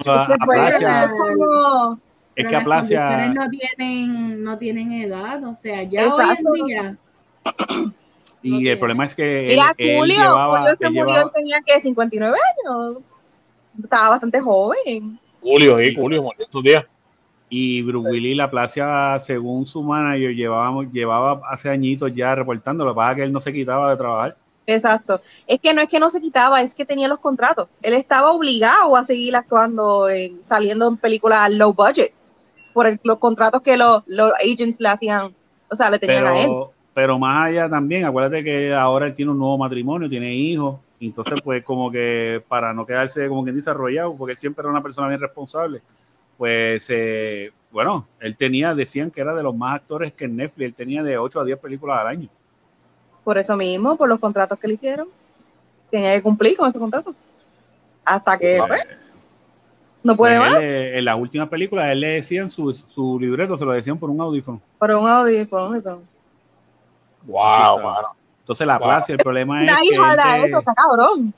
es 2.36 2.46
que 2.46 2.56
Aplasia 2.56 3.28
no 3.28 3.50
tienen 3.50 4.42
no 4.42 4.56
tienen 4.56 4.92
edad, 4.92 5.44
o 5.44 5.54
sea, 5.54 5.82
ya 5.82 6.14
hoy 6.14 6.36
en 6.38 6.66
día 6.66 6.96
y 8.42 8.68
el 8.68 8.78
problema 8.78 9.04
es 9.04 9.14
que 9.14 9.54
él, 9.54 9.60
Julio, 9.78 10.16
llevaba, 10.16 10.60
Julio 10.60 10.76
se 10.80 10.90
murió, 10.90 11.30
tenía 11.30 11.60
que 11.64 11.80
59 11.80 12.36
años. 12.66 12.98
Estaba 13.82 14.10
bastante 14.10 14.40
joven. 14.40 15.18
Julio, 15.40 15.78
sí, 15.78 15.94
Julio 15.94 16.22
murió 16.22 16.44
estos 16.44 16.62
días 16.62 16.84
y 17.54 17.82
Bruce 17.82 18.08
Willis 18.08 18.34
La 18.34 18.50
Plaza, 18.50 19.20
según 19.20 19.66
su 19.66 19.82
manager, 19.82 20.34
llevábamos, 20.34 20.90
llevaba 20.90 21.38
hace 21.50 21.68
añitos 21.68 22.10
ya 22.14 22.34
reportando, 22.34 22.82
lo 22.82 22.92
que 22.92 22.96
pasa 22.96 23.10
es 23.10 23.16
que 23.16 23.22
él 23.24 23.32
no 23.32 23.40
se 23.42 23.52
quitaba 23.52 23.90
de 23.90 23.96
trabajar. 23.98 24.36
Exacto. 24.66 25.20
Es 25.46 25.60
que 25.60 25.74
no 25.74 25.82
es 25.82 25.88
que 25.90 26.00
no 26.00 26.08
se 26.08 26.22
quitaba, 26.22 26.62
es 26.62 26.74
que 26.74 26.86
tenía 26.86 27.08
los 27.08 27.20
contratos. 27.20 27.68
Él 27.82 27.92
estaba 27.92 28.30
obligado 28.30 28.96
a 28.96 29.04
seguir 29.04 29.36
actuando, 29.36 30.08
en, 30.08 30.40
saliendo 30.46 30.88
en 30.88 30.96
películas 30.96 31.50
low 31.50 31.74
budget, 31.74 32.14
por 32.72 32.98
los 33.02 33.18
contratos 33.18 33.60
que 33.60 33.76
los, 33.76 34.02
los 34.06 34.32
agents 34.42 34.80
le 34.80 34.88
hacían, 34.88 35.34
o 35.68 35.76
sea, 35.76 35.90
le 35.90 35.98
tenían 35.98 36.26
a 36.26 36.40
él. 36.40 36.50
Pero 36.94 37.18
más 37.18 37.48
allá 37.48 37.68
también, 37.68 38.06
acuérdate 38.06 38.42
que 38.42 38.72
ahora 38.72 39.08
él 39.08 39.14
tiene 39.14 39.30
un 39.30 39.38
nuevo 39.38 39.58
matrimonio, 39.58 40.08
tiene 40.08 40.34
hijos, 40.34 40.80
entonces 40.98 41.38
pues 41.44 41.62
como 41.62 41.90
que 41.90 42.42
para 42.48 42.72
no 42.72 42.86
quedarse 42.86 43.28
como 43.28 43.42
quien 43.42 43.56
dice 43.56 43.68
arrollado, 43.68 44.16
porque 44.16 44.32
él 44.32 44.38
siempre 44.38 44.62
era 44.62 44.70
una 44.70 44.82
persona 44.82 45.08
bien 45.08 45.20
responsable, 45.20 45.82
pues 46.36 46.86
eh, 46.90 47.52
bueno, 47.70 48.06
él 48.20 48.36
tenía, 48.36 48.74
decían 48.74 49.10
que 49.10 49.20
era 49.20 49.34
de 49.34 49.42
los 49.42 49.54
más 49.56 49.76
actores 49.76 50.12
que 50.12 50.26
en 50.26 50.36
Netflix, 50.36 50.66
él 50.66 50.74
tenía 50.74 51.02
de 51.02 51.16
8 51.16 51.40
a 51.40 51.44
10 51.44 51.59
películas 51.59 52.00
al 52.00 52.06
año. 52.06 52.28
Por 53.24 53.38
eso 53.38 53.56
mismo, 53.56 53.96
por 53.96 54.09
los 54.09 54.18
contratos 54.18 54.59
que 54.59 54.68
le 54.68 54.74
hicieron, 54.74 55.09
tenía 55.90 56.14
que 56.14 56.22
cumplir 56.22 56.56
con 56.56 56.68
esos 56.68 56.80
contratos. 56.80 57.14
Hasta 58.04 58.36
que 58.38 58.60
pues, 58.66 58.86
no 60.02 60.16
puede 60.16 60.38
pues 60.38 60.52
más. 60.52 60.60
en 60.60 61.04
las 61.04 61.18
últimas 61.18 61.48
películas, 61.48 61.92
él 61.92 62.00
le 62.00 62.09
decían 62.09 62.50
su, 62.50 62.72
su 62.72 63.18
libreto, 63.20 63.56
se 63.56 63.64
lo 63.64 63.72
decían 63.72 63.98
por 63.98 64.10
un 64.10 64.20
audífono. 64.20 64.60
Por 64.78 64.90
un 64.90 65.09
audífono. 65.09 66.02
Wow, 67.24 67.80
Entonces 68.40 68.66
la 68.66 68.78
plasia, 68.78 69.14
el 69.14 69.18
problema 69.18 69.64
es 69.64 69.80
que 69.80 70.74
cabrón. 70.74 71.32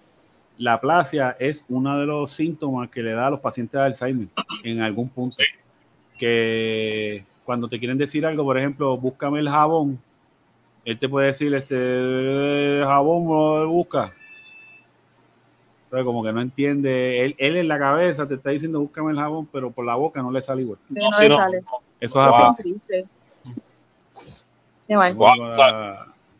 La 0.58 0.80
plasia 0.80 1.36
es 1.38 1.64
uno 1.68 1.98
de 1.98 2.06
los 2.06 2.30
síntomas 2.30 2.90
que 2.90 3.02
le 3.02 3.12
da 3.12 3.26
a 3.26 3.30
los 3.30 3.40
pacientes 3.40 3.72
de 3.72 3.86
Alzheimer 3.86 4.28
en 4.62 4.80
algún 4.80 5.08
punto. 5.08 5.36
Que 6.18 7.24
cuando 7.44 7.68
te 7.68 7.78
quieren 7.78 7.98
decir 7.98 8.24
algo, 8.24 8.44
por 8.44 8.58
ejemplo, 8.58 8.96
búscame 8.96 9.40
el 9.40 9.48
jabón, 9.48 9.98
él 10.84 10.98
te 10.98 11.08
puede 11.08 11.28
decir, 11.28 11.52
este 11.54 12.82
jabón 12.84 13.68
busca. 13.68 14.10
Pero 15.90 16.04
como 16.04 16.22
que 16.22 16.32
no 16.32 16.40
entiende, 16.40 17.24
él, 17.24 17.34
él 17.38 17.56
en 17.56 17.68
la 17.68 17.78
cabeza 17.78 18.26
te 18.26 18.34
está 18.34 18.50
diciendo 18.50 18.80
búscame 18.80 19.12
el 19.12 19.18
jabón, 19.18 19.48
pero 19.50 19.70
por 19.70 19.84
la 19.84 19.94
boca 19.94 20.22
no 20.22 20.30
le 20.30 20.42
sale 20.42 20.62
igual. 20.62 20.78
No, 20.88 21.10
no, 21.10 21.36
sale. 21.36 21.62
Eso 22.00 22.20
es 22.20 22.26
wow. 25.14 25.36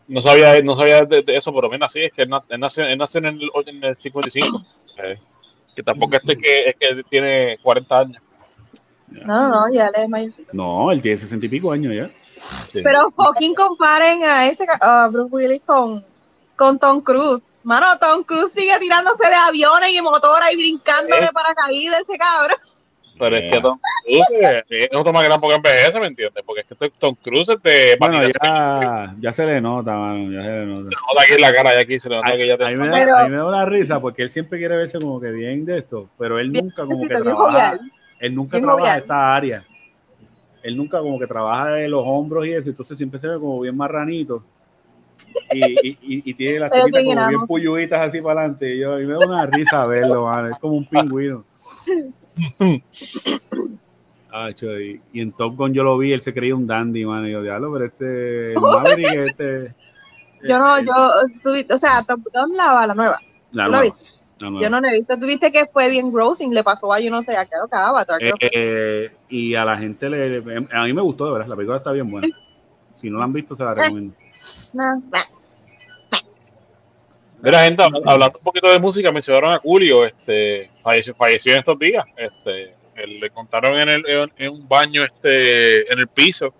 No 0.08 0.22
sabía, 0.22 0.60
no 0.62 0.76
sabía 0.76 1.02
de, 1.02 1.24
eso, 1.28 1.52
pero 1.54 1.68
bien 1.68 1.82
así, 1.82 2.00
es 2.02 2.12
que 2.12 2.22
él 2.22 2.30
nació, 2.58 2.84
en, 2.84 3.00
el, 3.26 3.50
en 3.66 3.84
el 3.84 3.96
55. 3.96 4.62
Eh, 4.98 5.18
que 5.74 5.82
tampoco 5.82 6.16
este 6.16 6.36
que, 6.36 6.68
es 6.68 6.76
que 6.76 7.04
tiene 7.08 7.58
40 7.62 7.98
años. 7.98 8.22
No, 9.08 9.48
no, 9.48 9.72
ya 9.72 9.90
le 9.90 10.04
es 10.04 10.08
mayor. 10.08 10.32
No, 10.52 10.90
él 10.90 11.02
tiene 11.02 11.16
60 11.16 11.46
y 11.46 11.48
pico 11.48 11.72
años 11.72 11.94
ya. 11.94 12.10
Pero 12.72 13.10
fucking 13.12 13.54
comparen 13.54 14.22
a 14.24 14.46
ese 14.46 14.66
Bruce 15.10 15.34
Willis 15.34 15.62
con, 15.64 16.04
con 16.56 16.78
Tom 16.78 17.00
Cruise. 17.00 17.42
Mano, 17.62 17.86
Tom 17.98 18.22
Cruise 18.24 18.52
sigue 18.52 18.78
tirándose 18.78 19.26
de 19.28 19.34
aviones 19.34 19.90
y 19.92 20.00
motoras 20.02 20.52
y 20.52 20.56
brincando 20.56 21.16
de 21.16 21.24
eh. 21.24 21.30
paracaídas 21.32 22.02
ese 22.02 22.18
cabrón. 22.18 22.58
Pero 23.18 23.36
es 23.36 23.52
que 23.52 23.60
Tom 23.60 23.78
Cruise 24.04 24.64
es 24.68 24.88
otro 24.94 25.12
más 25.12 25.24
grande 25.24 25.40
porque 25.40 25.56
envejece, 25.56 26.00
¿me 26.00 26.06
entiendes? 26.08 26.42
Porque 26.44 26.62
es 26.62 26.66
que 26.66 26.90
Tom 26.98 27.14
Cruise 27.22 27.48
es 27.48 27.62
de... 27.62 27.96
Bueno, 27.98 28.20
ya, 28.22 29.14
ya 29.20 29.32
se 29.32 29.46
le 29.46 29.60
nota, 29.60 29.96
mano, 29.96 30.32
ya 30.32 30.42
se 30.42 30.48
le 30.48 30.66
nota. 30.66 30.82
Se 30.82 30.96
nota 30.96 31.22
aquí 31.22 31.32
en 31.34 31.40
la 31.40 31.54
cara, 31.54 31.74
ya 31.74 31.80
aquí 31.80 32.00
se 32.00 32.08
le 32.08 32.16
nota 32.16 32.36
que 32.36 32.46
ya 32.46 32.56
te... 32.56 32.64
A 32.64 32.70
mí, 32.70 32.76
me 32.76 32.88
da, 32.88 33.20
a 33.20 33.24
mí 33.24 33.30
me 33.30 33.36
da 33.36 33.46
una 33.46 33.64
risa 33.64 34.00
porque 34.00 34.22
él 34.22 34.30
siempre 34.30 34.58
quiere 34.58 34.76
verse 34.76 34.98
como 34.98 35.20
que 35.20 35.30
bien 35.30 35.64
de 35.64 35.78
esto, 35.78 36.08
pero 36.18 36.38
él 36.40 36.52
nunca 36.52 36.84
como 36.84 37.06
que 37.06 37.14
trabaja, 37.14 37.78
él 38.18 38.34
nunca 38.34 38.60
trabaja 38.60 38.98
esta 38.98 39.34
área. 39.34 39.64
Él 40.62 40.76
nunca 40.76 40.98
como 40.98 41.18
que 41.18 41.26
trabaja 41.26 41.68
de 41.68 41.88
los 41.88 42.02
hombros 42.04 42.46
y 42.46 42.52
eso, 42.52 42.70
entonces 42.70 42.96
siempre 42.96 43.20
se 43.20 43.28
ve 43.28 43.38
como 43.38 43.60
bien 43.60 43.76
marranito. 43.76 44.42
Y, 45.52 45.90
y, 45.90 45.98
y, 46.00 46.34
tiene 46.34 46.58
las 46.60 46.70
tetitas 46.72 47.04
como 47.04 47.28
bien 47.28 47.46
puyuitas 47.46 48.08
así 48.08 48.20
para 48.20 48.40
adelante. 48.40 48.74
Y 48.74 48.80
yo, 48.80 48.94
a 48.94 48.96
mí 48.96 49.04
me 49.04 49.12
da 49.12 49.18
una 49.18 49.46
risa 49.46 49.86
verlo, 49.86 50.24
man. 50.24 50.50
es 50.50 50.58
como 50.58 50.74
un 50.74 50.84
pingüino. 50.84 51.44
Ah, 54.36 54.50
y, 54.50 55.00
y, 55.12 55.20
en 55.20 55.30
Top 55.30 55.56
Gun 55.56 55.72
yo 55.72 55.84
lo 55.84 55.96
vi, 55.96 56.12
él 56.12 56.20
se 56.20 56.34
creía 56.34 56.56
un 56.56 56.66
dandy, 56.66 57.06
man. 57.06 57.24
Y 57.24 57.30
yo, 57.30 57.40
diablo, 57.40 57.72
pero 57.72 57.84
este, 57.84 58.54
Maverick, 58.60 59.30
este. 59.30 59.74
Yo 60.46 60.58
no, 60.58 60.78
yo, 60.78 60.92
o 60.92 61.78
sea, 61.78 62.02
Top 62.02 62.20
Gun 62.20 62.54
la, 62.54 62.86
la 62.86 62.94
nueva. 62.94 63.18
La 63.52 63.66
nueva. 63.66 63.96
Yo 64.38 64.68
no 64.68 64.80
lo 64.80 64.88
he 64.88 64.98
visto. 64.98 65.18
Tuviste 65.18 65.50
que 65.50 65.66
fue 65.66 65.88
bien 65.88 66.12
grossing, 66.12 66.52
le 66.52 66.62
pasó 66.62 66.92
a 66.92 67.00
yo 67.00 67.10
no 67.10 67.22
sé 67.22 67.36
a 67.36 67.46
qué 67.46 67.54
Avatar. 67.70 68.18
Eh, 68.40 69.10
y 69.28 69.54
a 69.54 69.64
la 69.64 69.78
gente 69.78 70.10
le, 70.10 70.66
A 70.72 70.84
mí 70.84 70.92
me 70.92 71.00
gustó, 71.00 71.26
de 71.26 71.32
verdad. 71.32 71.46
La 71.46 71.56
película 71.56 71.78
está 71.78 71.92
bien 71.92 72.10
buena. 72.10 72.28
Si 72.96 73.08
no 73.08 73.18
la 73.18 73.24
han 73.24 73.32
visto, 73.32 73.56
se 73.56 73.64
la 73.64 73.74
recomiendo. 73.74 74.14
Mira, 77.44 77.64
gente, 77.64 77.82
hablando 77.82 78.38
un 78.38 78.44
poquito 78.44 78.70
de 78.70 78.78
música, 78.78 79.12
mencionaron 79.12 79.52
a 79.52 79.58
Julio, 79.58 80.06
este, 80.06 80.70
falleció, 80.82 81.14
falleció 81.14 81.52
en 81.52 81.58
estos 81.58 81.78
días. 81.78 82.04
Este, 82.16 82.74
le 83.06 83.30
contaron 83.30 83.78
en, 83.78 83.88
el, 83.90 84.30
en, 84.38 84.50
un 84.50 84.66
baño 84.66 85.04
este, 85.04 85.92
en 85.92 85.98
el 85.98 86.08
piso. 86.08 86.54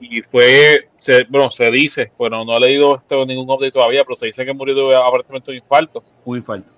Y 0.00 0.22
fue, 0.22 0.88
se, 0.98 1.24
bueno, 1.24 1.50
se 1.50 1.68
dice, 1.72 2.12
bueno, 2.16 2.44
no 2.44 2.56
he 2.56 2.60
leído 2.60 2.96
este, 2.96 3.26
ningún 3.26 3.50
update 3.50 3.72
todavía, 3.72 4.04
pero 4.04 4.14
se 4.14 4.26
dice 4.26 4.44
que 4.44 4.52
murió 4.52 4.74
de 4.74 4.94
aparentemente 4.94 5.50
un 5.50 5.56
infarto. 5.56 6.04
Un 6.24 6.38
infarto. 6.38 6.70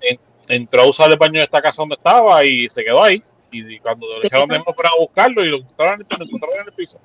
entró 0.49 0.83
a 0.83 0.89
usar 0.89 1.11
el 1.11 1.19
baño 1.19 1.41
de 1.41 1.45
esta 1.45 1.61
casa 1.61 1.83
donde 1.83 1.97
estaba 1.97 2.43
y 2.45 2.71
se 2.71 2.83
quedó 2.83 3.03
ahí. 3.03 3.23
Y, 3.53 3.79
cuando 3.81 4.07
le 4.17 4.23
dijeron 4.23 4.49
para 4.49 4.91
buscarlo 4.99 5.45
y 5.45 5.51
lo 5.51 5.59
encontraron, 5.59 6.07
lo 6.19 6.25
encontraron 6.25 6.61
en 6.61 6.67
el 6.67 6.73
piso. 6.73 6.99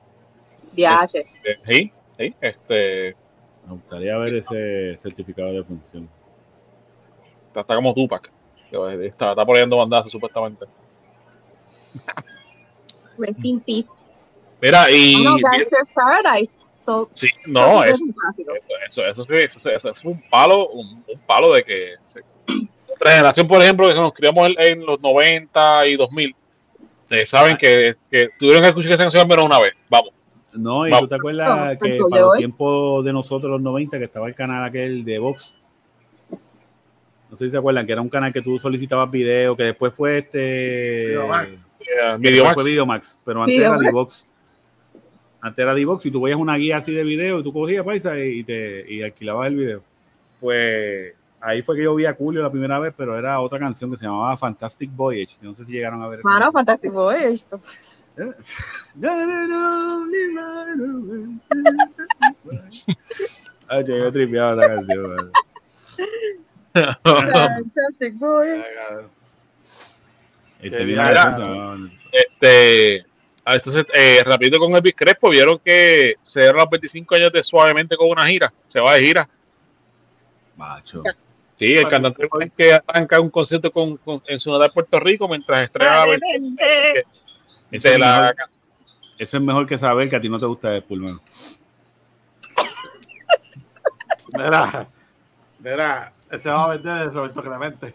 Ya, 0.74 1.06
sí. 1.12 1.20
Sí, 1.68 1.92
sí, 2.18 2.34
este 2.40 3.16
me 3.70 3.76
gustaría 3.76 4.18
ver 4.18 4.36
ese 4.36 4.98
certificado 4.98 5.54
de 5.54 5.64
función. 5.64 6.10
Está, 7.56 7.76
como 7.76 7.94
Tupac. 7.94 8.32
Está, 9.02 9.32
está 9.32 9.46
poniendo 9.46 9.78
bandazos 9.78 10.12
supuestamente. 10.12 10.66
Mira, 14.62 14.90
y. 14.92 15.24
No, 15.24 15.38
sí, 17.14 17.28
no, 17.46 17.84
es, 17.84 18.02
eso, 18.88 19.06
eso, 19.06 19.24
eso, 19.30 19.70
eso, 19.70 19.92
es 19.92 20.04
un 20.04 20.20
palo, 20.30 20.70
un, 20.70 21.04
palo 21.28 21.54
de 21.54 21.64
que. 21.64 21.96
Nuestra 22.88 23.12
generación, 23.12 23.48
por 23.48 23.62
ejemplo, 23.62 23.88
que 23.88 23.94
nos 23.94 24.14
criamos 24.14 24.50
en, 24.58 24.86
los 24.86 25.00
90 25.00 25.88
y 25.88 25.96
2000, 25.96 26.36
eh, 27.12 27.26
saben 27.26 27.58
que, 27.58 27.94
que 28.10 28.30
tuvieron 28.40 28.62
que 28.64 28.70
escuchar 28.70 28.94
esa 28.94 29.04
canción 29.04 29.28
menos 29.28 29.46
una 29.46 29.60
vez. 29.60 29.74
Vamos. 29.90 30.19
No, 30.54 30.88
y 30.88 30.92
tú 30.92 31.08
te 31.08 31.16
acuerdas 31.16 31.78
que 31.78 32.00
para 32.10 32.26
el 32.34 32.38
tiempo 32.38 33.04
de 33.04 33.14
nosotros, 33.14 33.52
los 33.52 33.62
90, 33.62 33.98
que 34.00 34.06
estaba 34.06 34.28
el 34.28 34.36
canal 34.36 34.64
aquel 34.64 35.04
de 35.06 35.20
Vox. 35.20 35.58
No 37.30 37.38
sé 37.38 37.46
si 37.46 37.52
se 37.52 37.58
acuerdan, 37.58 37.86
que 37.86 37.92
era 37.92 38.02
un 38.02 38.10
canal 38.10 38.34
que 38.34 38.42
tú 38.42 38.58
solicitabas 38.58 39.12
video, 39.12 39.56
que 39.56 39.64
después 39.64 39.94
fue 39.94 40.20
este. 40.20 41.16
Videomax. 42.20 42.56
Fue 42.56 42.72
Videomax, 42.72 43.20
pero 43.24 43.44
antes 43.44 43.62
era 43.62 43.78
Divox. 43.78 44.28
Antes 45.42 45.64
era 45.64 45.74
Divox 45.74 46.06
y 46.06 46.12
tú 46.12 46.22
veías 46.22 46.40
una 46.40 46.56
guía 46.56 46.78
así 46.78 46.92
de 46.92 47.04
video 47.04 47.40
y 47.40 47.44
tú 47.44 47.54
cogías 47.54 47.86
paisa 47.86 48.20
y, 48.20 48.44
te 48.44 48.92
y 48.92 49.04
alquilabas 49.04 49.48
el 49.48 49.56
video. 49.56 49.84
Pues 50.40 51.14
ahí 51.40 51.62
fue 51.62 51.76
que 51.76 51.84
yo 51.84 51.96
vi 51.96 52.06
a 52.06 52.14
Julio 52.14 52.42
la 52.42 52.52
primera 52.52 52.80
vez, 52.80 52.94
pero 52.98 53.18
era 53.18 53.40
otra 53.40 53.60
canción 53.60 53.92
que 53.92 53.98
se 53.98 54.06
llamaba 54.06 54.36
Fantastic 54.36 54.90
Voyage. 54.94 55.38
No 55.42 55.54
sé 55.54 55.66
si 55.66 55.72
llegaron 55.72 56.02
a 56.02 56.08
ver. 56.08 56.22
Claro, 56.22 56.52
Fantastic 56.52 56.92
Voyage. 56.92 57.44
Ay, 63.70 63.86
yo 63.88 64.12
tripeado 64.12 64.56
la 64.56 64.68
canción. 64.68 65.32
Este, 70.62 70.84
este, 72.12 73.06
entonces, 73.46 73.86
eh, 73.94 74.22
rapidito 74.26 74.60
con 74.60 74.76
Elvis 74.76 74.96
Crespo, 74.96 75.30
vieron 75.30 75.60
que 75.60 76.16
se 76.22 76.42
dieron 76.42 76.58
los 76.58 76.70
25 76.70 77.16
años 77.16 77.32
de 77.32 77.44
suavemente 77.44 77.96
con 77.96 78.10
una 78.10 78.28
gira, 78.28 78.52
se 78.68 78.80
va 78.80 78.96
de 78.96 79.02
gira. 79.02 79.30
Macho. 80.58 81.04
Sí, 81.56 81.74
el 81.74 81.90
cantante 81.90 82.28
que 82.56 82.74
arranca 82.74 83.20
un 83.20 83.30
concierto 83.30 83.72
con, 83.72 84.00
en 84.28 84.40
su 84.40 84.52
natal 84.52 84.72
Puerto 84.74 85.00
Rico 85.00 85.28
mientras 85.28 85.62
estrena 85.62 86.06
eso, 87.72 87.90
es 87.90 88.00
mejor, 88.00 88.36
eso 89.18 89.38
es 89.38 89.46
mejor 89.46 89.68
que 89.68 89.78
saber 89.78 90.10
que 90.10 90.16
a 90.16 90.22
ti 90.22 90.30
no 90.30 90.40
te 90.40 90.46
gusta 90.46 90.76
el 90.76 90.84
pulmón. 90.84 91.22
Verá, 94.32 94.88
verá, 95.60 96.14
ese 96.32 96.50
va 96.50 96.66
a 96.66 96.70
vender 96.70 97.00
de 97.00 97.10
Roberto 97.10 97.42
Clemente. 97.42 97.94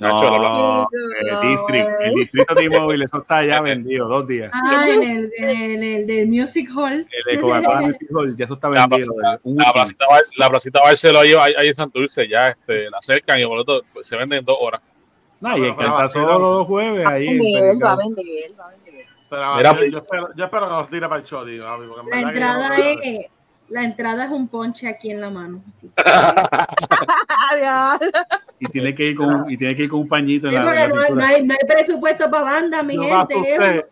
No, 0.00 0.88
el, 1.18 1.40
district, 1.40 1.88
el 2.00 2.14
distrito 2.14 2.54
de 2.54 2.70
móvil, 2.70 3.02
eso 3.02 3.18
está 3.18 3.44
ya 3.44 3.60
vendido, 3.60 4.06
dos 4.06 4.28
días. 4.28 4.50
Ah, 4.54 4.86
en 4.88 5.02
el, 5.02 5.32
en 5.36 5.82
el 5.82 6.06
del 6.06 6.28
Music 6.28 6.70
Hall. 6.74 7.06
El 7.10 7.34
de 7.34 7.40
Coca-Cola 7.40 7.80
Music 7.80 8.08
Hall, 8.14 8.36
ya 8.36 8.44
eso 8.44 8.54
está 8.54 8.68
vendido. 8.68 9.14
La, 9.20 9.40
la, 9.42 9.72
placita, 9.72 10.04
la 10.36 10.50
placita 10.50 10.80
Barceló 10.82 11.20
ahí, 11.20 11.32
ahí 11.34 11.68
en 11.68 11.74
Santurce, 11.74 12.28
ya 12.28 12.48
este, 12.48 12.88
la 12.90 12.98
acercan 12.98 13.40
y 13.40 13.44
boleto, 13.44 13.82
pues, 13.92 14.06
se 14.06 14.16
venden 14.16 14.40
en 14.40 14.44
dos 14.44 14.56
horas. 14.60 14.80
No, 15.40 15.56
y 15.56 15.64
el 15.64 15.76
que 15.76 15.84
está 15.84 16.08
solo 16.08 16.38
los 16.38 16.66
jueves 16.66 17.08
ahí. 17.08 17.38
Va 17.78 17.92
a 17.92 17.96
vender, 17.96 18.52
va 18.58 18.66
a 18.66 18.70
vender. 18.70 19.06
Pero, 19.30 19.90
yo, 19.90 19.98
espero, 19.98 20.30
yo 20.34 20.44
espero 20.44 20.68
que 20.68 20.72
nos 20.72 20.88
tire 20.88 21.08
para 21.08 21.20
el 21.20 21.26
show, 21.26 21.44
digo, 21.44 21.64
la 22.10 22.20
entrada 22.20 22.70
es 22.78 23.26
la 23.68 23.82
entrada 23.82 24.24
es 24.24 24.30
un 24.30 24.48
ponche 24.48 24.88
aquí 24.88 25.10
en 25.10 25.20
la 25.20 25.28
mano. 25.30 25.62
y 28.58 28.66
tiene 28.66 28.94
que 28.94 29.08
ir 29.08 29.16
con 29.16 29.50
y 29.50 29.58
tiene 29.58 29.76
que 29.76 29.84
ir 29.84 29.90
con 29.90 30.00
un 30.00 30.08
pañito 30.08 30.48
en 30.48 30.54
la, 30.54 30.62
no, 30.62 30.68
no, 30.94 31.02
hay, 31.24 31.42
no, 31.42 31.54
hay, 31.54 31.68
presupuesto 31.68 32.30
para 32.30 32.44
banda, 32.44 32.82
mi 32.82 32.96
gente. 32.96 33.86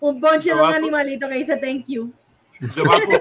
un 0.00 0.18
ponche 0.20 0.54
de 0.54 0.60
un 0.60 0.72
animalito 0.72 1.28
que 1.28 1.34
dice 1.36 1.56
thank 1.58 1.84
you. 1.86 2.10
Yo 2.74 2.84
me 2.84 2.90
asusté 2.90 3.18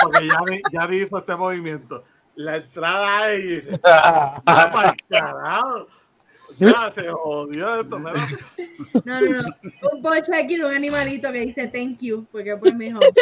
porque 0.00 0.26
ya, 0.26 0.38
ya 0.72 0.94
hizo 0.94 1.18
este 1.18 1.36
movimiento. 1.36 2.04
La 2.34 2.56
entrada 2.56 3.30
es 3.32 3.70
y 3.70 3.76
para 3.82 4.94
carajo! 5.08 5.86
Ya 6.58 6.92
se 6.94 7.08
jodió 7.08 7.80
esto, 7.80 7.98
No, 7.98 8.10
no, 9.04 9.20
no. 9.20 9.48
Un 9.92 10.02
pocho 10.02 10.32
aquí 10.34 10.56
de 10.56 10.64
un 10.64 10.74
animalito 10.74 11.32
que 11.32 11.40
dice 11.40 11.68
thank 11.68 11.98
you, 12.00 12.26
porque 12.30 12.56
pues 12.56 12.74
mejor. 12.74 13.04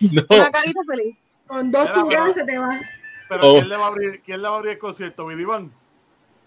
No. 0.00 0.22
Una 0.30 0.50
carita 0.50 0.80
feliz. 0.88 1.14
Con 1.46 1.70
dos 1.70 1.90
sugas 1.90 2.32
se 2.32 2.42
te 2.44 2.56
va. 2.56 2.80
Pero 3.28 3.42
oh. 3.42 3.52
¿quién, 3.52 3.68
le 3.68 3.76
va 3.76 3.84
a 3.84 3.88
abrir, 3.88 4.22
¿quién 4.24 4.40
le 4.40 4.48
va 4.48 4.54
a 4.54 4.58
abrir 4.58 4.72
el 4.72 4.78
concierto? 4.78 5.26
¿Vidivan? 5.26 5.70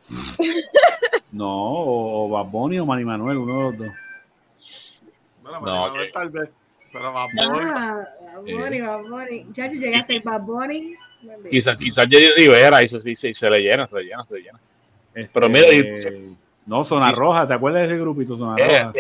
No, 1.31 1.47
o 1.49 2.29
Bad 2.29 2.45
Bunny 2.45 2.77
o 2.77 2.85
Mani 2.85 3.03
Manuel, 3.03 3.37
uno 3.37 3.57
de 3.57 3.63
los 3.63 3.77
dos. 3.77 3.97
Bueno, 5.41 5.59
no, 5.61 5.87
Manuel, 5.87 6.11
tal 6.11 6.29
vez. 6.29 6.49
Pero 6.91 7.11
Bad 7.11 7.27
Bunny. 7.33 7.59
Ah, 7.61 8.07
Bad 8.21 8.41
Bunny, 8.41 8.81
Bad 8.81 9.01
Bunny. 9.01 9.45
Ya 9.51 9.67
llegué 9.67 9.95
a 9.95 10.05
ser 10.05 10.21
Bad 10.21 10.41
Bunny. 10.41 10.95
Quizás 11.49 11.77
quizás 11.77 12.07
Jerry 12.09 12.29
Rivera, 12.37 12.81
eso 12.81 13.01
sí, 13.01 13.15
sí, 13.15 13.33
se 13.33 13.49
le 13.49 13.61
llena, 13.61 13.87
se 13.87 13.95
le 13.97 14.03
llena, 14.03 14.25
se 14.25 14.35
le 14.35 14.41
llena. 14.41 14.59
Este, 15.13 15.29
Pero 15.33 15.49
mira, 15.49 15.67
no, 16.65 16.83
Zona 16.83 17.11
Roja, 17.11 17.47
¿te 17.47 17.53
acuerdas 17.53 17.87
de 17.87 17.93
ese 17.93 18.01
grupito 18.01 18.37
Zona 18.37 18.55
eh, 18.57 18.83
Roja? 18.83 18.93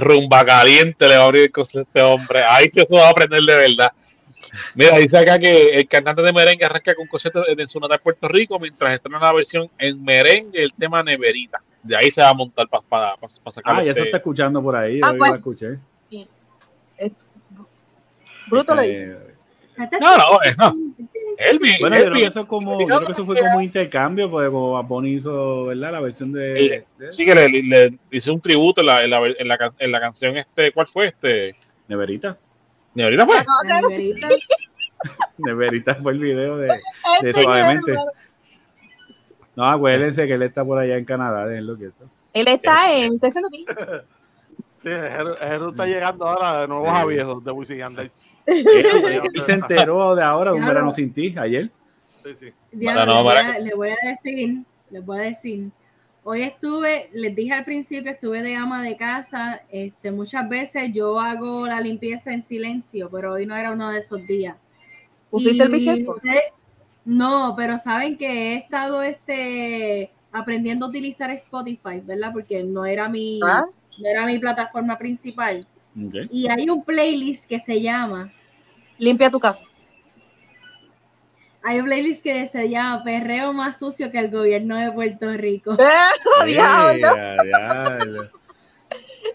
rumba 0.00 0.44
caliente 0.44 1.08
le 1.08 1.16
va 1.16 1.22
a 1.22 1.26
abrir 1.26 1.42
el 1.44 1.52
concierto 1.52 1.80
a 1.80 1.88
este 1.88 2.02
hombre. 2.02 2.42
Ahí 2.48 2.70
se 2.70 2.86
va 2.90 3.08
a 3.08 3.10
aprender 3.10 3.40
de 3.42 3.56
verdad. 3.56 3.92
Mira, 4.74 4.98
dice 4.98 5.18
acá 5.18 5.38
que 5.38 5.68
el 5.68 5.86
cantante 5.86 6.22
de 6.22 6.32
merengue 6.32 6.64
arranca 6.64 6.94
con 6.94 7.06
concierto 7.06 7.46
en 7.46 7.68
su 7.68 7.78
natal 7.78 8.00
Puerto 8.00 8.26
Rico 8.28 8.58
mientras 8.58 8.92
estrena 8.94 9.18
la 9.18 9.32
versión 9.32 9.68
en 9.78 10.02
merengue 10.02 10.62
el 10.62 10.72
tema 10.74 11.02
Neverita. 11.02 11.60
De 11.82 11.96
ahí 11.96 12.10
se 12.10 12.20
va 12.20 12.30
a 12.30 12.34
montar 12.34 12.68
para 12.68 12.82
pa, 12.82 13.16
pa, 13.16 13.50
sacar. 13.50 13.76
Ah, 13.76 13.84
ya 13.84 13.94
se 13.94 14.02
está 14.02 14.18
escuchando 14.18 14.62
por 14.62 14.76
ahí. 14.76 15.00
Ah, 15.02 15.14
pues, 15.16 15.34
escuché. 15.34 15.78
Bruto 18.48 18.74
este, 18.80 19.16
No, 20.00 20.16
no, 20.16 20.38
no. 20.58 20.76
Elvis, 21.40 21.78
bueno, 21.80 21.96
yo 21.96 22.04
creo 22.04 22.14
que 22.14 22.24
eso 22.24 22.46
como, 22.46 22.78
yo 22.80 22.86
creo 22.86 23.06
que 23.06 23.12
eso 23.12 23.24
fue 23.24 23.38
como 23.38 23.56
un 23.56 23.62
intercambio, 23.62 24.30
porque 24.30 24.50
como 24.50 24.72
Baboni 24.72 25.14
hizo, 25.14 25.66
¿verdad? 25.66 25.92
La 25.92 26.00
versión 26.00 26.32
de. 26.32 26.84
Sí, 27.08 27.24
que 27.24 27.34
le, 27.34 27.48
le, 27.48 27.98
hice 28.10 28.30
un 28.30 28.40
tributo 28.40 28.82
en 28.82 28.86
la, 28.88 29.02
en, 29.02 29.10
la, 29.10 29.26
en, 29.26 29.48
la, 29.48 29.72
en 29.78 29.92
la 29.92 30.00
canción, 30.00 30.36
este, 30.36 30.70
¿cuál 30.72 30.86
fue 30.86 31.08
este? 31.08 31.54
Neverita. 31.88 32.36
Neverita 32.94 33.24
fue. 33.24 33.42
Neverita. 33.64 34.28
Neverita 35.38 35.94
fue 35.94 36.12
el 36.12 36.18
video 36.18 36.58
de, 36.58 36.78
de 37.22 37.32
Suavemente. 37.32 37.94
No, 39.56 39.66
acuérdense 39.66 40.26
que 40.26 40.34
él 40.34 40.42
está 40.42 40.62
por 40.62 40.78
allá 40.78 40.98
en 40.98 41.04
Canadá, 41.06 41.46
déjenlo 41.46 41.76
quieto. 41.76 42.04
Él 42.34 42.48
está 42.48 42.92
en. 42.92 43.18
Sí, 44.78 44.88
Jero 44.88 45.70
está 45.70 45.86
llegando 45.86 46.26
ahora 46.26 46.62
de 46.62 46.68
nuevo 46.68 46.88
a 46.88 47.04
viejos 47.04 47.44
de 47.44 47.50
Wisin 47.50 47.78
Yandel. 47.78 48.10
Él 49.34 49.42
se 49.42 49.52
enteró 49.52 50.14
de 50.14 50.22
ahora 50.22 50.52
de 50.52 50.58
un 50.58 50.66
verano 50.66 50.92
sin 50.92 51.12
ti, 51.12 51.34
ayer. 51.38 51.70
Sí, 52.04 52.30
sí. 52.34 52.52
le, 52.72 53.74
voy 53.74 53.88
a, 53.90 54.08
decir, 54.08 54.62
les 54.90 55.04
voy 55.04 55.18
a 55.18 55.22
decir, 55.22 55.70
hoy 56.22 56.42
estuve, 56.42 57.08
les 57.12 57.34
dije 57.34 57.52
al 57.52 57.64
principio, 57.64 58.10
estuve 58.10 58.42
de 58.42 58.56
ama 58.56 58.82
de 58.82 58.96
casa, 58.96 59.62
este, 59.70 60.10
muchas 60.10 60.48
veces 60.48 60.92
yo 60.92 61.18
hago 61.18 61.66
la 61.66 61.80
limpieza 61.80 62.32
en 62.32 62.42
silencio, 62.42 63.08
pero 63.10 63.34
hoy 63.34 63.46
no 63.46 63.56
era 63.56 63.72
uno 63.72 63.90
de 63.90 64.00
esos 64.00 64.26
días. 64.26 64.56
Y, 65.32 65.58
no, 67.04 67.54
pero 67.56 67.78
saben 67.78 68.18
que 68.18 68.52
he 68.52 68.54
estado 68.56 69.02
este, 69.02 70.10
aprendiendo 70.32 70.86
a 70.86 70.88
utilizar 70.88 71.30
Spotify, 71.30 72.00
¿verdad? 72.02 72.30
Porque 72.32 72.62
no 72.62 72.84
era 72.84 73.08
mi, 73.08 73.40
ah. 73.42 73.64
no 73.98 74.08
era 74.08 74.26
mi 74.26 74.38
plataforma 74.38 74.98
principal. 74.98 75.64
Y 76.30 76.48
hay 76.48 76.68
un 76.68 76.84
playlist 76.84 77.46
que 77.46 77.58
se 77.60 77.80
llama 77.80 78.32
Limpia 79.00 79.30
tu 79.30 79.40
casa. 79.40 79.64
Hay 81.62 81.80
un 81.80 81.86
playlist 81.86 82.22
que 82.22 82.48
se 82.48 82.68
llama 82.68 83.02
Perreo 83.02 83.52
más 83.52 83.78
sucio 83.78 84.10
que 84.10 84.18
el 84.18 84.30
gobierno 84.30 84.76
de 84.76 84.92
Puerto 84.92 85.32
Rico. 85.32 85.76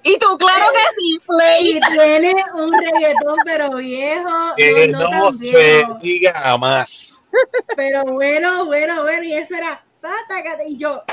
Y 0.02 0.18
tú, 0.20 0.38
claro 0.38 0.66
que 0.72 0.80
sí, 0.98 1.18
Play. 1.28 1.78
Y 1.78 1.80
tiene 1.94 2.36
un 2.54 2.72
reggaetón, 2.72 3.38
pero 3.44 3.76
viejo. 3.76 4.56
Que 4.56 4.88
no, 4.88 5.32
se 5.32 5.86
diga 6.02 6.58
más. 6.58 7.28
Pero 7.76 8.04
bueno, 8.04 8.66
bueno, 8.66 9.04
bueno, 9.04 9.24
y 9.24 9.34
eso 9.34 9.56
era, 9.56 9.84
y 10.68 10.78
yo, 10.78 11.04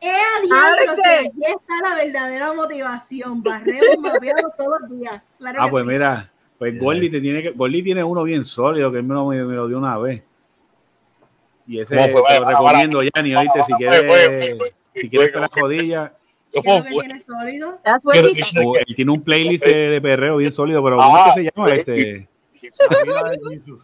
¡eh, 0.00 0.12
adiós! 0.38 0.98
aquí 1.20 1.44
está 1.44 1.88
la 1.88 1.96
verdadera 1.96 2.52
motivación. 2.52 3.42
Barremos, 3.42 3.98
mapeamos 4.00 4.56
todos 4.56 4.80
los 4.80 4.90
días. 4.90 5.22
ah, 5.58 5.68
pues 5.68 5.84
mira, 5.84 6.29
pues 6.60 6.78
Gordy 6.78 7.08
te 7.08 7.22
tiene 7.22 7.42
que, 7.42 7.50
Gordy 7.52 7.82
tiene 7.82 8.04
uno 8.04 8.22
bien 8.22 8.44
sólido 8.44 8.92
que 8.92 8.98
él 8.98 9.04
me 9.04 9.14
lo, 9.14 9.28
me 9.28 9.54
lo 9.54 9.66
dio 9.66 9.78
una 9.78 9.96
vez. 9.96 10.22
Y 11.66 11.80
ese 11.80 11.96
te 11.96 12.12
lo 12.12 12.44
recomiendo, 12.44 13.02
Yanni, 13.02 13.34
oíste, 13.34 13.64
si 13.64 13.72
quieres, 13.78 14.58
si 14.94 15.08
quieres 15.08 15.32
con 15.32 15.40
la 15.40 15.48
jodilla. 15.48 16.12
tiene 16.52 17.22
sólido? 17.22 17.80
Él 18.12 18.94
tiene 18.94 19.10
un 19.10 19.22
playlist 19.22 19.64
de 19.64 20.00
perreo 20.02 20.36
bien 20.36 20.52
sólido, 20.52 20.84
pero 20.84 20.98
¿cómo 20.98 21.16
es 21.16 21.24
que 21.24 21.32
se 21.32 21.50
llama 21.50 21.74
este? 21.74 22.28
La 22.92 23.00
vida 23.00 23.30
de 23.30 23.56
Jesús. 23.56 23.80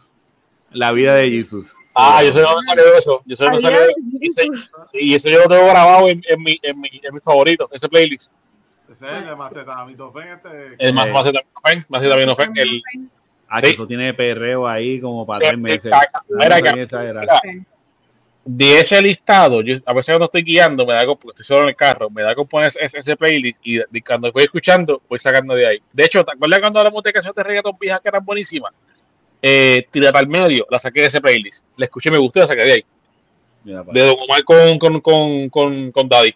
La 0.71 0.93
vida 0.93 1.15
de 1.15 1.31
Jesús. 1.31 1.75
Ah, 1.95 2.23
yo 2.23 2.31
sé 2.35 2.41
dónde 2.41 2.63
salió 2.67 2.85
eso. 2.95 3.23
Yo 3.25 3.37
sé 3.37 3.45
dónde 3.45 3.61
salió 3.61 3.79
eso. 4.21 4.43
Y 4.93 5.15
eso 5.15 5.31
yo 5.31 5.39
lo 5.39 5.49
tengo 5.49 5.65
grabado 5.65 6.11
en, 6.11 6.21
en, 6.29 6.43
mi, 6.43 6.59
en, 6.63 6.79
mi, 6.79 6.91
en 7.03 7.15
mi 7.15 7.21
favorito, 7.21 7.71
ese 7.73 7.89
playlist. 7.89 8.35
Ese 8.97 9.07
es 9.07 9.13
el 9.13 9.27
de 9.27 9.37
Macetaminofén. 9.37 10.29
Este, 10.29 10.75
el 10.79 10.95
más 10.95 11.09
Macetaminofén. 11.09 11.87
Macetaminofén. 11.89 12.57
El, 12.57 12.83
ah, 13.49 13.61
que 13.61 13.71
eso 13.71 13.87
tiene 13.87 14.15
perreo 14.15 14.67
ahí 14.67 15.01
como 15.01 15.27
para 15.27 15.39
tres 15.39 15.59
meses. 15.59 15.93
de 18.45 18.79
ese 18.79 19.03
listado, 19.03 19.61
yo, 19.61 19.77
a 19.85 19.93
veces 19.93 20.13
cuando 20.13 20.27
estoy 20.27 20.45
guiando, 20.45 20.87
me 20.87 20.95
da 20.95 21.05
porque 21.05 21.29
estoy 21.31 21.45
solo 21.45 21.63
en 21.65 21.69
el 21.71 21.77
carro, 21.77 22.09
me 22.09 22.23
da 22.23 22.35
con 22.35 22.47
poner 22.47 22.69
ese, 22.69 22.99
ese, 22.99 23.17
playlist 23.17 23.61
y, 23.65 23.81
cuando 24.01 24.31
voy 24.33 24.45
escuchando, 24.45 25.03
voy 25.09 25.19
sacando 25.19 25.55
de 25.55 25.67
ahí. 25.67 25.83
De 25.93 26.05
hecho, 26.05 26.25
¿te 26.25 26.33
acuerdas 26.33 26.61
cuando 26.61 26.79
hablamos 26.79 27.03
de 27.03 27.13
canciones 27.13 27.37
de 27.37 27.43
reggaeton 27.43 27.77
viejas 27.79 28.01
que 28.01 28.09
eran 28.09 28.25
buenísimas? 28.25 28.73
Eh, 29.43 29.87
tiré 29.91 30.13
para 30.13 30.21
el 30.21 30.29
medio, 30.29 30.67
la 30.71 30.79
saqué 30.79 31.03
de 31.03 31.07
ese 31.09 31.21
playlist. 31.21 31.65
La 31.77 31.85
escuché, 31.85 32.11
me 32.11 32.19
gustó 32.19 32.39
y 32.39 32.43
la 32.43 32.47
saqué 32.47 32.63
de 32.63 32.73
ahí. 32.73 32.85
de 33.65 34.01
Don 34.01 34.17
Omar 34.21 34.45
con, 34.45 34.79
con, 34.79 35.01
con, 35.01 35.49
con, 35.51 35.91
con 35.91 36.09
Daddy. 36.09 36.35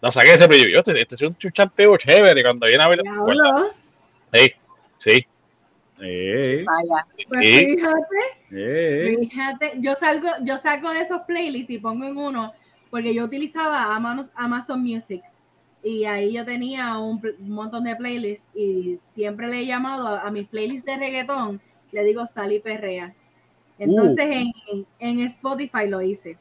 La 0.00 0.10
saqué 0.10 0.34
ese 0.34 0.48
pero 0.48 0.68
yo, 0.68 0.78
este, 0.78 1.00
este, 1.00 1.14
es 1.14 1.22
un 1.22 1.36
chuchanteo 1.36 1.96
chévere 1.96 2.42
cuando 2.42 2.66
viene 2.66 2.82
a 2.82 2.88
ver. 2.88 3.00
Sí, 4.32 4.52
sí. 4.98 5.26
Eh, 6.02 6.64
pues 7.28 7.40
fíjate, 7.40 9.18
fíjate, 9.20 9.72
yo 9.80 9.94
salgo, 9.96 10.28
yo 10.42 10.56
salgo 10.56 10.90
de 10.92 11.02
esos 11.02 11.20
playlists 11.22 11.70
y 11.70 11.78
pongo 11.78 12.06
en 12.06 12.16
uno, 12.16 12.54
porque 12.90 13.12
yo 13.12 13.24
utilizaba 13.24 13.94
Amazon 13.94 14.82
Music 14.82 15.22
y 15.82 16.06
ahí 16.06 16.32
yo 16.32 16.46
tenía 16.46 16.98
un, 16.98 17.20
montón 17.40 17.84
de 17.84 17.96
playlists 17.96 18.46
y 18.54 18.98
siempre 19.14 19.48
le 19.48 19.60
he 19.60 19.66
llamado 19.66 20.08
a, 20.08 20.30
mis 20.30 20.46
playlists 20.46 20.86
de 20.86 20.96
reggaetón, 20.96 21.60
le 21.92 22.04
digo 22.04 22.26
sal 22.26 22.52
y 22.52 22.60
perrea. 22.60 23.12
Entonces 23.78 24.26
uh. 24.26 24.30
en, 24.72 24.86
en 24.98 25.20
Spotify 25.20 25.86
lo 25.86 26.00
hice. 26.00 26.38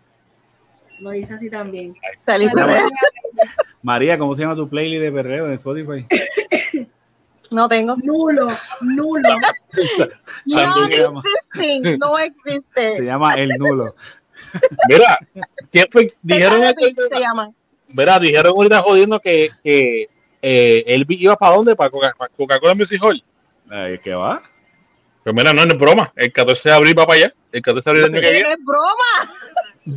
Lo 0.99 1.13
hice 1.13 1.33
así 1.33 1.49
también. 1.49 1.95
María, 3.81 4.17
¿cómo 4.17 4.35
se 4.35 4.41
llama 4.41 4.55
tu 4.55 4.67
playlist 4.69 5.01
de 5.01 5.11
perreo 5.11 5.47
en 5.47 5.53
Spotify? 5.53 6.05
No 7.51 7.67
tengo. 7.67 7.95
Nulo, 8.03 8.47
nulo. 8.81 9.29
no, 10.45 10.85
existe, 10.85 11.97
no 11.97 12.19
existe. 12.19 12.97
Se 12.97 13.03
llama 13.03 13.33
el 13.35 13.49
nulo. 13.57 13.95
Mira, 14.87 15.17
¿quién 15.71 15.87
fue? 15.91 16.13
Dijeron 16.21 16.61
se 16.61 17.19
llama. 17.19 17.51
Mira, 17.87 18.19
dijeron 18.19 18.53
ahorita 18.55 18.81
jodiendo 18.81 19.19
que, 19.19 19.49
que 19.63 20.07
eh, 20.41 20.83
él 20.85 21.05
iba 21.09 21.35
para 21.35 21.55
dónde, 21.55 21.75
para 21.75 21.89
Coca-Cola 21.89 22.75
Music 22.75 23.01
Hall. 23.01 23.23
¿Qué 24.03 24.13
va? 24.13 24.41
Pues 25.23 25.35
mira, 25.35 25.53
no, 25.53 25.65
no 25.65 25.73
es 25.73 25.79
broma. 25.79 26.11
El 26.15 26.31
14 26.31 26.69
de 26.69 26.75
abril 26.75 26.97
va 26.97 27.05
para 27.05 27.19
allá. 27.19 27.33
El 27.51 27.61
14 27.61 27.89
de 27.89 27.91
abril 27.91 28.03
del 28.03 28.13
año 28.13 28.21
que 28.21 28.31
viene. 28.31 28.53
es 28.53 28.65
broma! 28.65 29.35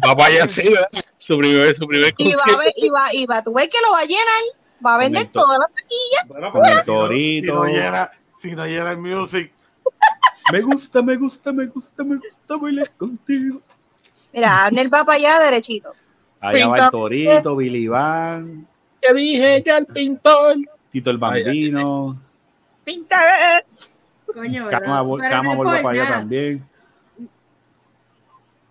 Va 0.05 0.17
para 0.17 0.27
allá, 0.27 0.49
sí, 0.49 0.69
¿verdad? 0.69 0.89
Su 1.17 1.39
primer, 1.39 1.75
su 1.75 1.87
primer 1.87 2.15
concierto. 2.15 2.63
Y 2.77 2.89
va, 2.89 3.09
y 3.13 3.27
va, 3.27 3.43
tú 3.43 3.53
ves 3.53 3.69
que 3.69 3.79
lo 3.85 3.93
va 3.93 4.01
a 4.01 4.05
llenar, 4.05 4.43
va 4.85 4.95
a 4.95 4.99
vender 4.99 5.29
todas 5.29 5.59
las 5.59 5.69
taquillas. 5.73 6.29
Bueno, 6.29 6.51
con 6.51 6.67
el 6.67 6.85
torito. 6.85 7.65
Si 7.65 7.71
no 7.71 7.75
llena, 7.77 8.11
si 8.41 8.53
no 8.53 8.67
llena 8.67 8.91
el 8.93 8.99
music. 8.99 9.53
Me 10.51 10.61
gusta, 10.61 11.03
me 11.03 11.17
gusta, 11.17 11.53
me 11.53 11.67
gusta, 11.67 12.05
me 12.05 12.17
gusta 12.17 12.57
bailar 12.57 12.91
contigo. 12.93 13.61
Mira, 14.33 14.51
Arnel 14.51 14.93
va 14.93 15.05
para 15.05 15.19
allá 15.19 15.45
derechito. 15.45 15.93
Allá 16.41 16.69
va 16.69 16.79
el 16.79 16.91
torito, 16.91 17.57
Billy 17.57 17.87
Van. 17.87 18.67
Que 19.01 19.15
dije 19.15 19.63
ya 19.65 19.79
el 19.79 19.87
pintor. 19.87 20.57
Tito 20.91 21.11
el 21.11 21.19
Bambino. 21.19 22.21
Pinta. 22.85 23.63
Coño, 24.27 24.69
Cama, 24.69 25.05
Cama 25.29 25.55
volvió 25.55 25.83
para 25.83 26.03
allá 26.03 26.09
también. 26.15 26.65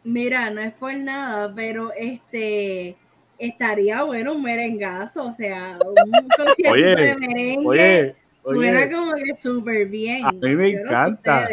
Mira, 0.03 0.49
no 0.49 0.61
es 0.61 0.73
por 0.73 0.93
nada, 0.95 1.51
pero 1.55 1.91
este 1.95 2.95
estaría 3.37 4.03
bueno 4.03 4.33
un 4.33 4.43
merengazo, 4.43 5.27
o 5.27 5.33
sea, 5.33 5.77
un 5.83 6.27
concierto 6.37 7.01
de 7.01 7.17
merengue. 7.17 7.67
Oye, 7.67 8.15
suena 8.43 8.91
como 8.91 9.13
que 9.15 9.35
súper 9.35 9.87
bien. 9.87 10.25
A 10.25 10.31
mí 10.31 10.55
me 10.55 10.69
encanta. 10.69 11.47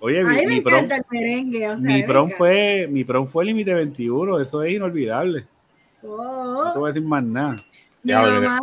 Oye, 0.00 0.20
a 0.20 0.24
mí 0.24 0.46
me 0.46 0.56
encanta 0.56 0.96
el 0.96 1.04
merengue. 1.10 1.68
O 1.68 1.76
sea, 1.76 1.80
mi 1.80 2.02
prom 2.02 2.30
fue, 2.30 2.86
mi 2.88 3.04
prom 3.04 3.26
fue 3.26 3.44
límite 3.44 3.74
21, 3.74 4.40
eso 4.40 4.62
es 4.62 4.72
inolvidable. 4.72 5.44
Oh. 6.02 6.64
No 6.64 6.72
te 6.72 6.78
voy 6.78 6.90
a 6.90 6.92
decir 6.92 7.08
más 7.08 7.24
nada. 7.24 7.64
Mi 8.02 8.12
mamá, 8.12 8.60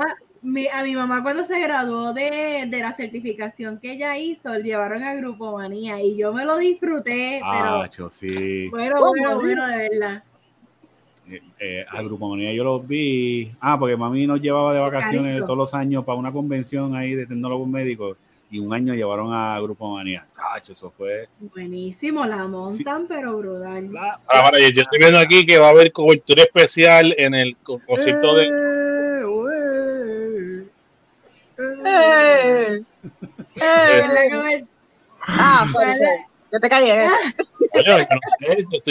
a 0.72 0.84
mi 0.84 0.96
mamá 0.96 1.24
cuando 1.24 1.46
se 1.46 1.60
graduó 1.60 2.14
de, 2.14 2.66
de, 2.68 2.80
la 2.80 2.92
certificación 2.94 3.80
que 3.80 3.94
ella 3.94 4.18
hizo, 4.18 4.54
llevaron 4.56 5.04
a 5.04 5.16
Grupo 5.16 5.58
Manía 5.58 6.02
y 6.02 6.16
yo 6.16 6.34
me 6.34 6.46
lo 6.46 6.58
disfruté. 6.58 7.42
Ah, 7.44 7.88
pero 7.90 8.10
sí. 8.10 8.70
Bueno, 8.70 9.00
bueno, 9.00 9.36
bueno, 9.36 9.68
de 9.68 9.90
verdad. 9.90 10.24
Eh, 11.28 11.42
eh, 11.60 11.86
a 11.90 12.02
Grupo 12.04 12.30
Manía 12.30 12.54
yo 12.54 12.64
los 12.64 12.88
vi. 12.88 13.52
Ah, 13.60 13.78
porque 13.80 13.98
mami 13.98 14.28
nos 14.28 14.40
llevaba 14.40 14.74
de 14.74 14.80
vacaciones 14.80 15.42
todos 15.42 15.58
los 15.58 15.74
años 15.74 16.06
para 16.06 16.18
una 16.18 16.32
convención 16.32 16.96
ahí 16.96 17.16
de 17.16 17.26
tecnólogos 17.26 17.68
médicos. 17.68 18.18
y 18.52 18.60
un 18.60 18.72
año 18.72 18.94
llevaron 18.94 19.34
a 19.34 19.60
Grupo 19.60 19.96
Manía. 19.96 20.26
Cacho, 20.34 20.74
eso 20.74 20.94
fue. 20.96 21.28
Buenísimo, 21.40 22.26
la 22.26 22.48
montan, 22.48 23.08
pero 23.08 23.38
brutal. 23.38 23.90
Ah, 24.28 24.52
yo 24.52 24.82
estoy 24.84 25.00
viendo 25.00 25.18
aquí 25.20 25.46
que 25.46 25.58
va 25.58 25.68
a 25.68 25.72
haber 25.72 25.92
cobertura 25.92 26.44
especial 26.44 27.16
en 27.18 27.34
el 27.34 27.58
concierto 27.58 28.36
de. 28.36 28.85
Eh, 31.96 32.84
eh. 33.56 34.66
Ah, 35.28 35.66
pues, 35.72 35.98
yo 36.52 36.60
te 36.60 36.70
caí. 36.70 36.88
yo, 37.86 37.98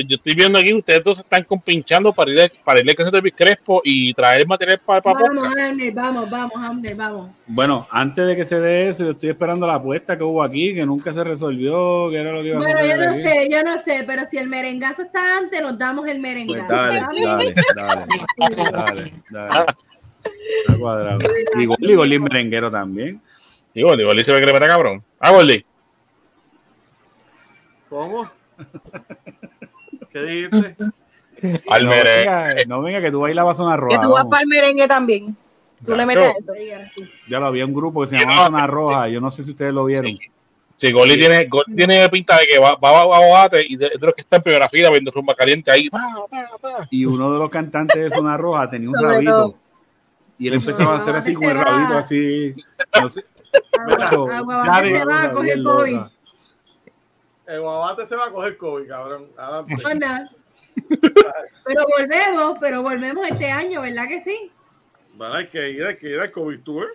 estoy, 0.04 0.34
viendo 0.34 0.58
aquí, 0.58 0.74
ustedes 0.74 1.02
dos 1.02 1.18
están 1.18 1.44
compinchando 1.44 2.12
para 2.12 2.30
ir, 2.30 2.52
para 2.64 2.80
ir 2.80 2.90
a 2.90 3.10
de 3.10 3.32
Crespo 3.32 3.80
y 3.84 4.12
traer 4.12 4.46
material 4.46 4.80
para, 4.84 5.00
para 5.00 5.18
Vamos, 5.18 5.54
vamos, 5.94 6.30
vamos, 6.30 6.96
vamos. 6.96 7.30
Bueno, 7.46 7.86
antes 7.90 8.26
de 8.26 8.36
que 8.36 8.44
se 8.44 8.60
dé 8.60 8.90
eso, 8.90 9.04
yo 9.04 9.10
estoy 9.12 9.30
esperando 9.30 9.66
la 9.66 9.76
apuesta 9.76 10.16
que 10.16 10.24
hubo 10.24 10.42
aquí, 10.42 10.74
que 10.74 10.84
nunca 10.84 11.14
se 11.14 11.24
resolvió, 11.24 12.10
que 12.10 12.20
era 12.20 12.32
lo 12.32 12.42
que 12.42 12.48
iba 12.48 12.58
bueno, 12.58 12.78
a 12.78 12.86
yo 12.86 12.96
no 12.96 13.14
sé, 13.14 13.48
yo 13.50 13.62
no 13.62 13.78
sé, 13.80 14.04
pero 14.06 14.22
si 14.30 14.38
el 14.38 14.48
merengazo 14.48 15.02
está 15.02 15.38
antes, 15.38 15.62
nos 15.62 15.78
damos 15.78 16.06
el 16.06 16.20
merengazo. 16.20 16.66
Pues 16.66 16.68
dale, 16.68 17.00
dale, 17.00 17.24
dale, 17.24 17.54
dale, 18.50 19.12
dale. 19.30 19.66
Está 20.60 20.78
cuadrado. 20.78 21.18
Y 21.58 21.66
Goli, 21.66 21.94
Goli 21.94 22.18
merenguero 22.18 22.70
también. 22.70 23.20
Y 23.74 23.82
Goli, 23.82 24.04
Goli 24.04 24.24
se 24.24 24.32
ve 24.32 24.40
que 24.40 24.46
le 24.46 24.52
mete 24.52 24.66
cabrón. 24.66 25.02
Ah, 25.18 25.30
Goli. 25.30 25.64
¿Cómo? 27.88 28.28
¿Qué 30.12 30.22
dijiste? 30.22 30.76
Al 31.68 31.86
merengue. 31.86 32.66
No 32.66 32.82
venga, 32.82 33.00
que 33.00 33.10
tú 33.10 33.20
bailabas 33.20 33.56
zona 33.56 33.76
roja. 33.76 34.00
Que 34.00 34.06
tú 34.06 34.12
vas 34.12 34.26
para 34.26 34.42
el 34.42 34.48
merengue 34.48 34.88
también. 34.88 35.36
Tú 35.84 35.94
le 35.94 36.06
metes 36.06 36.28
eso. 36.38 36.52
Ya 37.28 37.38
lo 37.40 37.46
había 37.46 37.66
un 37.66 37.74
grupo 37.74 38.00
que 38.00 38.06
se 38.06 38.18
llamaba 38.18 38.46
Zona 38.46 38.66
Roja. 38.66 39.08
Yo 39.08 39.20
no 39.20 39.30
sé 39.30 39.44
si 39.44 39.50
ustedes 39.50 39.74
lo 39.74 39.84
vieron. 39.84 40.18
Sí, 40.76 40.90
Goli, 40.90 41.16
Tiene, 41.16 41.48
tiene 41.76 42.08
pinta 42.08 42.38
de 42.38 42.46
que 42.46 42.58
va, 42.58 42.74
va, 42.74 43.00
a 43.00 43.04
Bogate 43.04 43.64
y 43.66 43.76
de, 43.76 43.90
de, 43.90 43.98
los 43.98 44.14
que 44.14 44.22
está 44.22 44.36
en 44.36 44.42
primera 44.42 44.68
fila 44.68 44.90
viendo 44.90 45.10
rumba 45.12 45.34
caliente 45.34 45.70
ahí. 45.70 45.88
Y 46.90 47.04
uno 47.04 47.32
de 47.32 47.38
los 47.38 47.50
cantantes 47.50 48.02
de 48.02 48.10
Zona 48.10 48.36
Roja 48.36 48.68
tenía 48.68 48.88
un 48.88 49.00
rabito. 49.00 49.54
Y 50.38 50.48
él 50.48 50.54
empezaba 50.54 50.94
a 50.94 50.98
hacer 50.98 51.14
así 51.14 51.34
con 51.34 51.44
el 51.44 51.60
rabito 51.60 51.98
así. 51.98 52.54
No 53.00 53.08
sé. 53.08 53.24
Se 53.52 55.04
va 55.04 55.22
a 55.22 55.32
coger 55.32 55.62
COVID. 55.62 56.00
El 57.46 57.60
guabate 57.60 58.06
se 58.06 58.16
va 58.16 58.26
a 58.26 58.30
coger 58.30 58.56
COVID, 58.56 58.88
cabrón. 58.88 59.28
pero 61.64 61.86
volvemos, 61.86 62.58
pero 62.58 62.82
volvemos 62.82 63.26
este 63.28 63.50
año, 63.50 63.82
¿verdad 63.82 64.08
que 64.08 64.20
sí? 64.20 64.50
Bueno, 65.14 65.34
hay 65.34 65.46
que 65.46 65.70
ir, 65.70 65.84
hay 65.84 65.96
que 65.96 66.08
ir 66.08 66.20
al 66.20 66.32
COVID 66.32 66.60
Tour. 66.60 66.88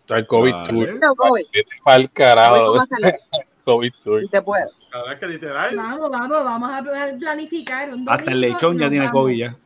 Está 0.00 0.18
el 0.18 0.26
COVID 0.26 0.54
Tour. 0.68 0.94
No, 0.98 1.14
COVID. 1.14 1.44
Para 1.84 2.08
carajo. 2.08 2.80
COVID 3.64 3.92
Tour. 4.02 4.22
te 4.30 4.42
puedo. 4.42 4.66
Cabrón, 4.90 5.12
es 5.12 5.18
que 5.20 5.26
literal. 5.26 5.76
Vamos, 5.76 6.10
vamos, 6.10 6.44
vamos 6.44 6.70
a 6.70 6.82
planificar. 7.18 7.92
Un 7.94 8.08
Hasta 8.08 8.30
el 8.30 8.40
lechón 8.40 8.78
ya 8.78 8.90
tiene 8.90 9.10
COVID 9.10 9.36
ya. 9.36 9.56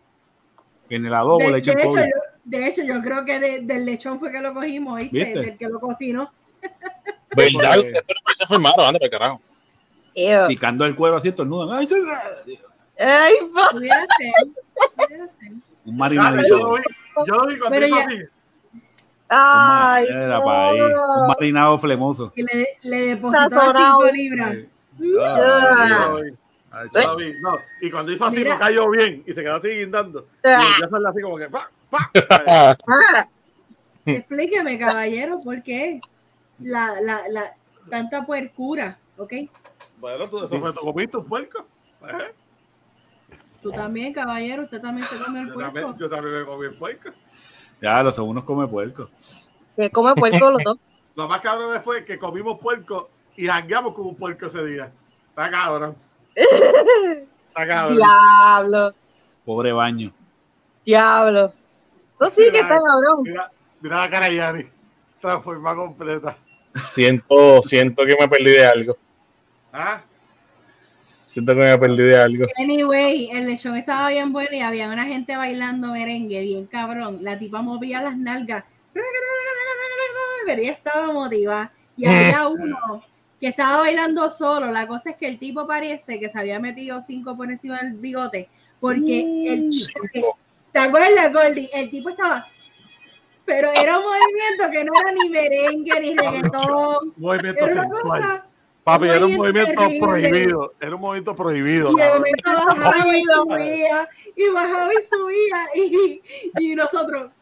En 0.90 1.07
el 1.07 1.15
adobo 1.15 1.51
le 1.51 1.59
echan 1.59 1.77
COVID. 1.81 2.05
De 2.47 2.68
hecho, 2.68 2.82
yo 2.85 3.01
creo 3.02 3.24
que 3.24 3.60
del 3.60 3.85
lechón 3.85 4.20
fue 4.20 4.31
que 4.31 4.40
lo 4.40 4.55
cogimos, 4.55 5.01
¿viste? 5.01 5.35
Del 5.35 5.59
que 5.59 5.68
lo 5.68 5.81
cocinó. 5.81 6.31
¿Verdad? 7.36 7.78
Ustedes 7.78 8.05
se 8.35 8.47
formaron, 8.47 8.86
anda, 8.86 9.10
carajo. 9.10 9.40
Picando 10.47 10.86
el 10.86 10.94
cuero 10.94 11.16
así, 11.16 11.28
estornudan. 11.28 11.77
¡Ay, 11.77 11.89
Ay 12.98 13.35
Un 15.85 15.97
marinado. 15.97 16.36
Yo 17.27 17.35
lo 17.35 17.47
vi 17.47 17.59
cuando 17.59 17.85
hizo 17.85 17.97
así. 17.97 18.18
Ay, 19.28 20.06
un 20.09 21.27
marinado 21.27 21.78
flemoso. 21.78 22.32
Que 22.32 22.44
le, 22.44 22.68
le 22.82 23.06
depositó 23.09 23.73
5 23.73 24.10
libras. 24.12 24.56
No, 24.98 26.20
y 27.81 27.90
cuando 27.90 28.12
hizo 28.12 28.24
así 28.24 28.44
no 28.44 28.56
cayó 28.56 28.89
bien 28.90 29.24
y 29.27 29.35
se 29.35 29.43
quedó 29.43 29.56
así 29.56 29.68
guindando. 29.68 30.28
Y 30.44 30.81
yo 30.81 30.89
salí 30.89 31.06
así 31.06 31.20
como 31.23 31.39
que 31.39 31.48
¡pa! 31.48 31.70
¡Pa! 31.90 32.10
Explíqueme, 34.06 34.78
caballero, 34.78 35.40
por 35.40 35.62
qué 35.62 36.00
la, 36.60 37.00
la, 37.00 37.28
la 37.28 37.54
tanta 37.90 38.24
puercura, 38.24 38.98
¿ok? 39.16 39.32
Bueno, 39.98 40.28
tú 40.28 40.44
eso 40.44 40.60
fue 40.60 40.72
tu 40.72 40.80
comiste 40.80 41.16
un 41.16 41.26
puerco. 41.26 41.66
¿Eh? 42.02 42.34
Tú 43.62 43.72
también, 43.72 44.12
caballero, 44.12 44.64
usted 44.64 44.80
también 44.80 45.06
se 45.08 45.18
come 45.18 45.40
el 45.40 45.52
puerco. 45.52 45.60
Yo 45.60 45.66
también, 45.66 45.98
yo 45.98 46.10
también 46.10 46.34
me 46.40 46.44
comí 46.44 46.66
el 46.66 46.74
puerco. 46.74 47.10
Ya, 47.80 48.02
los 48.02 48.14
segundos 48.14 48.44
come 48.44 48.66
puerco. 48.68 49.10
Que 49.74 49.90
come 49.90 50.14
puerco 50.14 50.50
los 50.50 50.62
dos. 50.62 50.78
Lo 51.16 51.26
más 51.28 51.40
cabrón 51.40 51.82
fue 51.82 52.04
que 52.04 52.18
comimos 52.18 52.58
puerco 52.58 53.08
y 53.36 53.46
jangueamos 53.46 53.94
con 53.94 54.06
un 54.06 54.16
puerco 54.16 54.46
ese 54.46 54.64
día. 54.64 54.92
Está 55.30 55.50
cabrón. 55.50 55.96
Está 56.34 57.66
cabrón. 57.66 57.96
Diablo. 57.96 58.94
Pobre 59.44 59.72
baño. 59.72 60.12
Diablo. 60.84 61.52
No 62.20 62.30
sí 62.30 62.43
que 62.51 62.59
está 62.59 62.80
cabrón. 62.80 63.22
Mira, 63.22 63.51
mira 63.80 63.97
la 63.98 64.10
cara 64.10 64.26
de 64.26 64.36
Yanni. 64.36 64.64
Transformada 65.20 65.76
completa. 65.76 66.36
Siento, 66.88 67.62
siento 67.62 68.05
que 68.05 68.16
me 68.18 68.28
perdí 68.28 68.51
de 68.51 68.66
algo. 68.66 68.97
¿Ah? 69.72 70.01
Siento 71.36 71.52
que 71.52 71.60
me 71.60 71.70
había 71.70 71.78
perdido 71.78 72.22
algo. 72.22 72.47
Anyway, 72.56 73.28
el 73.30 73.47
lechón 73.47 73.76
estaba 73.76 74.09
bien 74.09 74.32
bueno 74.32 74.56
y 74.56 74.60
había 74.60 74.88
una 74.88 75.05
gente 75.05 75.36
bailando 75.36 75.88
merengue, 75.88 76.40
bien 76.40 76.64
cabrón. 76.64 77.18
La 77.20 77.38
tipa 77.38 77.60
movía 77.60 78.01
las 78.01 78.16
nalgas. 78.16 78.64
Pero 80.47 80.62
ella 80.62 80.72
estaba 80.72 81.12
motivada. 81.12 81.72
Y 81.94 82.06
había 82.06 82.48
uno 82.48 83.02
que 83.38 83.48
estaba 83.48 83.80
bailando 83.80 84.30
solo. 84.30 84.72
La 84.72 84.86
cosa 84.86 85.10
es 85.10 85.16
que 85.18 85.28
el 85.28 85.38
tipo 85.38 85.66
parece 85.66 86.18
que 86.18 86.30
se 86.30 86.38
había 86.38 86.59
metido 86.59 87.02
cinco 87.02 87.36
por 87.36 87.51
encima 87.51 87.82
del 87.82 87.93
bigote. 87.93 88.48
Porque 88.80 89.52
el 89.52 89.70
tipo, 90.12 90.38
¿te 90.77 90.82
acuerdas, 90.82 91.32
Goldie? 91.32 91.70
El 91.73 91.90
tipo 91.90 92.11
estaba 92.11 92.47
pero 93.47 93.70
era 93.74 93.98
un 93.98 94.05
movimiento 94.05 94.70
que 94.73 94.85
no 94.85 94.93
era 95.01 95.12
ni 95.12 95.31
merengue 95.31 96.01
ni 96.01 96.16
reggaetón. 96.16 97.15
Movimiento 97.16 97.65
era 97.65 97.82
una 97.82 97.89
cosa 97.89 98.44
Papi, 98.82 99.09
era 99.09 99.24
un 99.27 99.36
movimiento 99.36 99.82
prohibido. 100.01 100.74
Era 100.81 100.94
un 100.94 101.01
movimiento 101.01 101.35
prohibido. 101.35 101.93
Y 101.93 102.01
de 102.01 102.09
momento 102.09 102.51
bajaba 102.66 103.19
y 103.19 103.23
subía, 103.24 104.09
y 104.36 104.48
bajaba 104.48 104.93
y 104.93 105.03
subía, 105.03 105.69
y, 105.74 106.23
y 106.59 106.74
nosotros. 106.74 107.32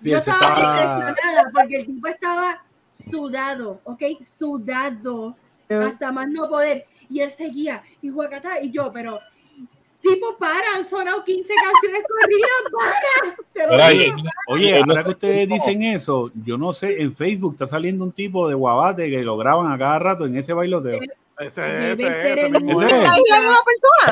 yo 0.00 0.18
estaba, 0.18 0.94
impresionada 0.94 1.50
porque 1.52 1.76
el 1.76 1.86
tipo 1.86 2.08
estaba 2.08 2.64
sudado, 2.90 3.80
¿ok? 3.84 4.02
Sudado, 4.22 5.36
hasta 5.68 6.10
más 6.10 6.28
no 6.28 6.48
poder. 6.48 6.86
Y 7.08 7.20
él 7.20 7.30
seguía, 7.30 7.82
y 8.00 8.10
Guacatá, 8.10 8.60
y 8.60 8.72
yo, 8.72 8.90
pero 8.92 9.20
tipo, 10.02 10.36
para, 10.36 10.76
han 10.76 10.84
sonado 10.84 11.24
15 11.24 11.54
canciones 11.54 12.02
corridas, 12.08 12.50
para. 13.68 13.86
oye, 14.48 14.78
ahora 14.78 15.04
que 15.04 15.10
ustedes 15.10 15.48
dicen 15.48 15.82
eso, 15.84 16.30
yo 16.44 16.58
no 16.58 16.72
sé, 16.72 17.00
en 17.00 17.14
Facebook 17.14 17.52
está 17.54 17.66
saliendo 17.66 18.04
un 18.04 18.12
tipo 18.12 18.48
de 18.48 18.54
guabate 18.54 19.08
que 19.08 19.22
lo 19.22 19.36
graban 19.36 19.72
a 19.72 19.78
cada 19.78 19.98
rato 19.98 20.26
en 20.26 20.36
ese 20.36 20.52
bailoteo. 20.52 21.00
Ese, 21.38 21.92
ese, 21.92 22.06
ese, 22.06 22.50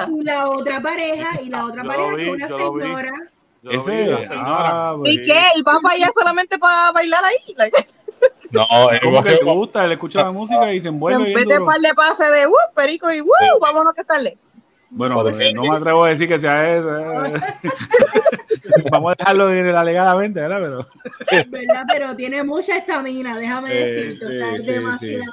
Y 0.08 0.24
la 0.24 0.48
otra 0.48 0.80
pareja, 0.80 1.28
y 1.42 1.48
la 1.48 1.66
otra 1.66 1.84
pareja 1.84 2.22
es 2.22 2.28
una 2.28 2.48
señora. 2.48 3.12
Ese, 3.62 4.16
ah, 4.30 4.96
¿Y 5.04 5.16
qué? 5.18 5.42
¿Y 5.56 5.62
va 5.62 5.78
para 5.82 5.94
allá 5.94 6.08
solamente 6.18 6.58
para 6.58 6.92
bailar 6.92 7.22
ahí? 7.24 7.56
No, 8.50 8.90
es 8.90 9.00
como 9.00 9.22
que 9.22 9.36
te 9.36 9.44
gusta, 9.44 9.84
él 9.84 9.92
escucha 9.92 10.24
la 10.24 10.32
música 10.32 10.72
y 10.72 10.80
se 10.80 10.88
envuelve. 10.88 11.28
En 11.28 11.34
vez 11.34 11.48
de 11.48 11.64
par 11.64 11.80
de 11.80 11.94
pase 11.94 12.24
de 12.30 12.46
uh, 12.48 12.52
perico 12.74 13.10
y 13.12 13.20
uh, 13.20 13.26
vámonos 13.60 13.94
que 13.94 14.00
estarle. 14.00 14.36
Bueno, 14.90 15.22
no 15.22 15.62
me 15.62 15.76
atrevo 15.76 16.04
a 16.04 16.08
decir 16.08 16.26
que 16.26 16.40
sea 16.40 16.76
eso. 16.76 17.24
Eh. 17.26 17.32
Vamos 18.90 19.12
a 19.12 19.16
dejarlo 19.18 19.46
alegadamente, 19.78 20.40
¿verdad? 20.40 20.86
Pero... 21.28 21.44
¿Verdad? 21.50 21.84
Pero 21.88 22.16
tiene 22.16 22.42
mucha 22.42 22.76
estamina, 22.76 23.38
déjame 23.38 23.70
eh, 23.72 23.84
decirte. 23.84 24.26
o 24.26 24.30
sea, 24.30 24.56
es 24.56 24.66
demasiada. 24.66 25.24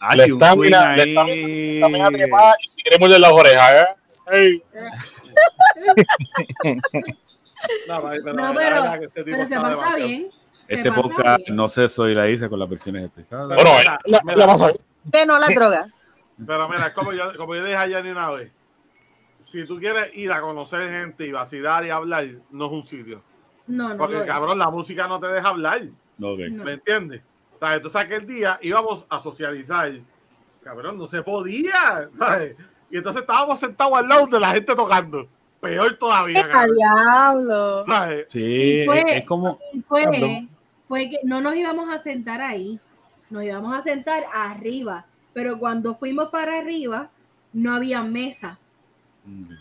Ah, 0.00 0.16
la 0.16 0.24
estamina, 0.24 0.96
la 0.96 1.02
estamina 1.02 2.10
trepada 2.10 2.54
y 2.64 2.68
si 2.68 2.82
queremos 2.82 3.08
de 3.10 3.18
las 3.18 3.32
orejas, 3.32 3.86
¿eh? 4.32 4.62
no, 7.88 8.10
pero, 8.10 8.32
no, 8.34 8.54
pero, 8.54 8.94
este 8.94 9.24
pero 9.24 9.48
se 9.48 9.56
pasa 9.56 9.96
bien. 9.96 10.28
Este 10.68 10.92
podcast, 10.92 11.48
no 11.48 11.68
sé, 11.70 11.88
soy 11.88 12.14
la 12.14 12.28
hice 12.28 12.48
con 12.48 12.58
las 12.58 12.68
versiones 12.68 13.04
especiales. 13.04 13.56
Bueno, 13.56 13.70
la, 13.82 13.98
la, 14.04 14.20
la, 14.36 14.72
Que 15.10 15.24
no 15.24 15.38
la 15.38 15.46
droga. 15.46 15.86
Pero 16.46 16.68
mira, 16.68 16.92
como 16.92 17.12
yo, 17.12 17.34
como 17.36 17.54
yo 17.54 17.64
dije 17.64 17.76
ayer 17.76 18.04
ni 18.04 18.10
una 18.10 18.30
vez, 18.30 18.52
si 19.50 19.64
tú 19.66 19.78
quieres 19.78 20.10
ir 20.14 20.30
a 20.32 20.40
conocer 20.40 20.90
gente 20.90 21.26
y 21.26 21.32
vacilar 21.32 21.84
y 21.84 21.90
hablar, 21.90 22.26
no 22.50 22.66
es 22.66 22.72
un 22.72 22.84
sitio. 22.84 23.22
No, 23.66 23.90
no. 23.90 23.96
Porque, 23.96 24.24
cabrón, 24.24 24.58
la 24.58 24.70
música 24.70 25.06
no 25.08 25.18
te 25.20 25.26
deja 25.26 25.48
hablar. 25.48 25.82
No, 26.16 26.36
¿Me 26.36 26.72
entiendes? 26.72 27.22
Entonces 27.60 28.00
aquel 28.00 28.26
día 28.26 28.58
íbamos 28.62 29.04
a 29.08 29.20
socializar. 29.20 29.92
Cabrón, 30.62 30.98
no 30.98 31.06
se 31.06 31.22
podía. 31.22 32.08
¿sabes? 32.16 32.56
Y 32.90 32.96
entonces 32.96 33.22
estábamos 33.22 33.58
sentados 33.60 33.98
al 33.98 34.08
lado 34.08 34.26
de 34.26 34.40
la 34.40 34.50
gente 34.50 34.74
tocando. 34.74 35.28
Peor 35.60 35.96
todavía. 35.98 36.48
¡Qué 36.48 36.72
diablo! 36.72 37.84
¿sabes? 37.86 38.26
Sí, 38.28 38.86
es 39.06 39.24
como. 39.24 39.58
Fue, 39.88 40.48
fue 40.86 41.10
que 41.10 41.18
no 41.24 41.40
nos 41.40 41.56
íbamos 41.56 41.92
a 41.92 42.00
sentar 42.00 42.40
ahí 42.40 42.80
nos 43.30 43.44
íbamos 43.44 43.76
a 43.76 43.82
sentar 43.82 44.24
arriba, 44.32 45.06
pero 45.32 45.58
cuando 45.58 45.94
fuimos 45.96 46.28
para 46.30 46.58
arriba 46.58 47.10
no 47.52 47.74
había 47.74 48.02
mesa. 48.02 48.58
Mm. 49.28 49.52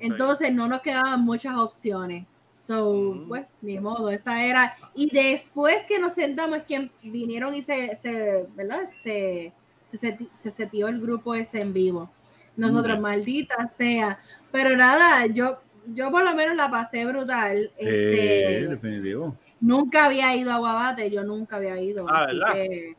Entonces 0.00 0.52
no 0.52 0.66
nos 0.66 0.82
quedaban 0.82 1.20
muchas 1.20 1.56
opciones. 1.56 2.26
So, 2.58 2.92
mm. 2.92 3.28
pues, 3.28 3.46
ni 3.60 3.78
modo, 3.78 4.10
esa 4.10 4.44
era. 4.44 4.76
Y 4.94 5.10
después 5.10 5.86
que 5.86 5.98
nos 5.98 6.14
sentamos, 6.14 6.64
que 6.66 6.90
vinieron 7.02 7.54
y 7.54 7.62
se, 7.62 7.98
se 8.02 8.46
¿verdad? 8.54 8.88
Se, 9.02 9.52
se, 9.90 10.18
se 10.34 10.50
setió 10.50 10.88
el 10.88 11.00
grupo 11.00 11.34
ese 11.34 11.60
en 11.60 11.72
vivo. 11.72 12.10
Nosotros, 12.56 13.00
maldita 13.00 13.68
sea. 13.76 14.18
Pero 14.50 14.76
nada, 14.76 15.26
yo, 15.26 15.58
yo 15.86 16.10
por 16.10 16.24
lo 16.24 16.34
menos 16.34 16.56
la 16.56 16.70
pasé 16.70 17.04
brutal. 17.06 17.70
Sí, 17.78 17.86
este, 17.86 18.66
definitivo. 18.68 19.34
Nunca 19.60 20.06
había 20.06 20.34
ido 20.36 20.52
a 20.52 20.58
Guabate, 20.58 21.10
yo 21.10 21.22
nunca 21.24 21.56
había 21.56 21.80
ido. 21.80 22.06
Ah, 22.08 22.26
así 22.26 22.40
que, 22.52 22.96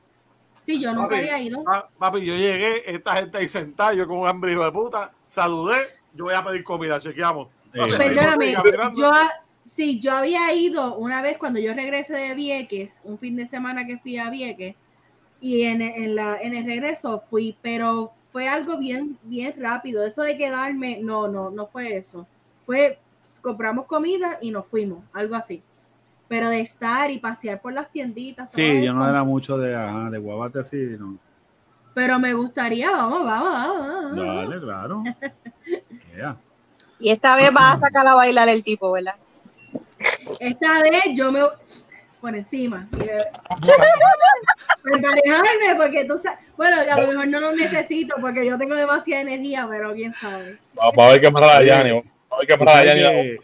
sí, 0.65 0.81
yo 0.81 0.93
nunca 0.93 1.17
había 1.17 1.39
ido. 1.39 1.63
Papi, 1.99 2.25
yo 2.25 2.35
llegué, 2.35 2.89
esta 2.95 3.17
gente 3.17 3.37
ahí 3.37 3.47
sentada, 3.47 3.93
yo 3.93 4.07
con 4.07 4.19
un 4.19 4.27
hambre 4.27 4.55
de 4.55 4.71
puta, 4.71 5.11
saludé, 5.25 5.75
yo 6.13 6.25
voy 6.25 6.33
a 6.33 6.43
pedir 6.43 6.63
comida, 6.63 6.99
chequeamos. 6.99 7.47
Perdóname, 7.71 8.53
yo, 8.95 9.11
sí, 9.65 9.99
yo 9.99 10.13
había 10.13 10.53
ido 10.53 10.95
una 10.95 11.21
vez 11.21 11.37
cuando 11.37 11.59
yo 11.59 11.73
regresé 11.73 12.13
de 12.13 12.35
Vieques, 12.35 12.99
un 13.03 13.17
fin 13.17 13.35
de 13.35 13.47
semana 13.47 13.87
que 13.87 13.97
fui 13.97 14.17
a 14.17 14.29
Vieques, 14.29 14.75
y 15.41 15.63
en, 15.63 15.81
en, 15.81 16.15
la, 16.15 16.37
en 16.39 16.55
el 16.55 16.65
regreso 16.65 17.23
fui, 17.29 17.57
pero 17.61 18.13
fue 18.31 18.47
algo 18.47 18.77
bien, 18.77 19.17
bien 19.23 19.53
rápido. 19.59 20.03
Eso 20.05 20.21
de 20.21 20.37
quedarme, 20.37 20.99
no, 21.01 21.27
no, 21.27 21.49
no 21.49 21.67
fue 21.67 21.97
eso. 21.97 22.25
Fue, 22.65 22.99
compramos 23.41 23.85
comida 23.85 24.37
y 24.41 24.51
nos 24.51 24.65
fuimos, 24.67 25.03
algo 25.11 25.35
así. 25.35 25.61
Pero 26.29 26.49
de 26.49 26.61
estar 26.61 27.11
y 27.11 27.19
pasear 27.19 27.61
por 27.61 27.73
las 27.73 27.91
tienditas. 27.91 28.51
Sí, 28.51 28.83
yo 28.83 28.93
no 28.93 29.07
era 29.07 29.23
mucho 29.23 29.57
de, 29.57 29.75
de 30.11 30.17
guabate 30.17 30.59
así, 30.59 30.77
no. 30.97 31.17
Pero 31.93 32.17
me 32.19 32.33
gustaría, 32.33 32.89
vamos, 32.89 33.23
vamos, 33.23 33.53
vamos. 33.53 34.15
Dale, 34.15 34.59
claro. 34.59 35.03
Y 36.99 37.09
esta 37.09 37.35
vez 37.35 37.51
vas 37.51 37.75
a 37.75 37.79
sacar 37.79 38.07
a 38.07 38.15
bailar 38.15 38.49
el 38.49 38.63
tipo, 38.63 38.91
¿verdad? 38.91 39.15
Esta 40.39 40.81
vez 40.81 41.03
yo 41.15 41.31
me 41.31 41.41
por 42.23 42.33
encima. 42.33 42.87
Emparejarme, 44.85 45.75
porque 45.75 46.05
tú 46.05 46.17
sabes, 46.17 46.39
bueno, 46.55 46.77
a 46.79 47.01
lo 47.01 47.07
mejor 47.07 47.27
no 47.27 47.39
lo 47.41 47.51
necesito 47.51 48.15
porque 48.21 48.45
yo 48.45 48.57
tengo 48.57 48.75
demasiada 48.75 49.23
energía, 49.23 49.67
pero 49.69 49.93
quién 49.93 50.13
sabe. 50.13 50.57
Vamos 50.73 50.97
a 50.97 51.09
ver 51.09 51.19
qué 51.19 51.29
pasa 51.29 51.57
a 51.57 51.63
Yanni. 51.65 51.89
A 51.89 52.37
ver 52.37 52.47
qué 52.47 52.57
pasa 52.57 52.79
a 52.79 52.85
Yanni. 52.85 53.37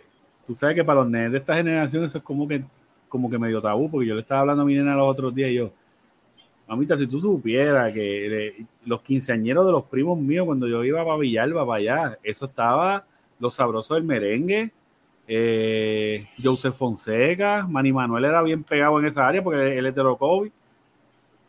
Tú 0.48 0.56
sabes 0.56 0.76
que 0.76 0.86
para 0.86 1.02
los 1.02 1.10
nenes 1.10 1.34
de 1.34 1.40
esta 1.40 1.56
generación 1.56 2.06
eso 2.06 2.20
es 2.20 2.24
como 2.24 2.48
que, 2.48 2.64
como 3.10 3.30
que 3.30 3.38
medio 3.38 3.62
tabú, 3.62 3.92
porque 3.92 4.08
yo 4.08 4.16
le 4.16 4.22
estaba 4.22 4.42
hablando 4.42 4.64
a 4.64 4.66
mi 4.66 4.76
nena 4.76 4.96
los 4.96 5.12
otros 5.12 5.36
días 5.36 5.50
y 5.50 5.56
yo, 5.56 5.74
mamita, 6.70 6.96
si 6.98 7.08
tú 7.08 7.20
supieras 7.20 7.92
que 7.92 8.66
los 8.86 9.02
quinceañeros 9.02 9.66
de 9.66 9.72
los 9.72 9.86
primos 9.86 10.20
míos, 10.20 10.46
cuando 10.46 10.68
yo 10.68 10.84
iba 10.84 11.04
para 11.04 11.18
Villalba, 11.18 11.66
para 11.66 11.78
allá, 11.80 12.20
eso 12.22 12.46
estaba 12.46 13.04
lo 13.40 13.50
sabroso 13.50 13.96
del 13.96 14.04
merengue, 14.04 14.72
eh, 15.28 16.26
Joseph 16.42 16.76
Fonseca, 16.76 17.66
Manny 17.68 17.92
Manuel 17.92 18.26
era 18.26 18.44
bien 18.44 18.64
pegado 18.64 19.00
en 19.00 19.08
esa 19.08 19.28
área 19.28 19.44
porque 19.44 19.78
el 19.78 19.86
heterocovid. 19.86 20.52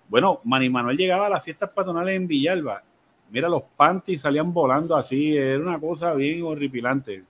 Bueno, 0.09 0.41
Manny 0.45 0.71
Manuel 0.71 0.97
llegaba 0.97 1.27
a 1.27 1.31
las 1.31 1.45
fiestas 1.45 1.71
patronales 1.71 2.17
en 2.17 2.27
Villalba. 2.27 2.83
Mira, 3.31 3.49
los 3.49 3.63
panties 3.77 4.23
salían 4.23 4.53
volando 4.53 4.97
así, 4.97 5.37
era 5.37 5.59
una 5.59 5.79
cosa 5.79 6.15
bien 6.15 6.43
horripilante. 6.43 7.23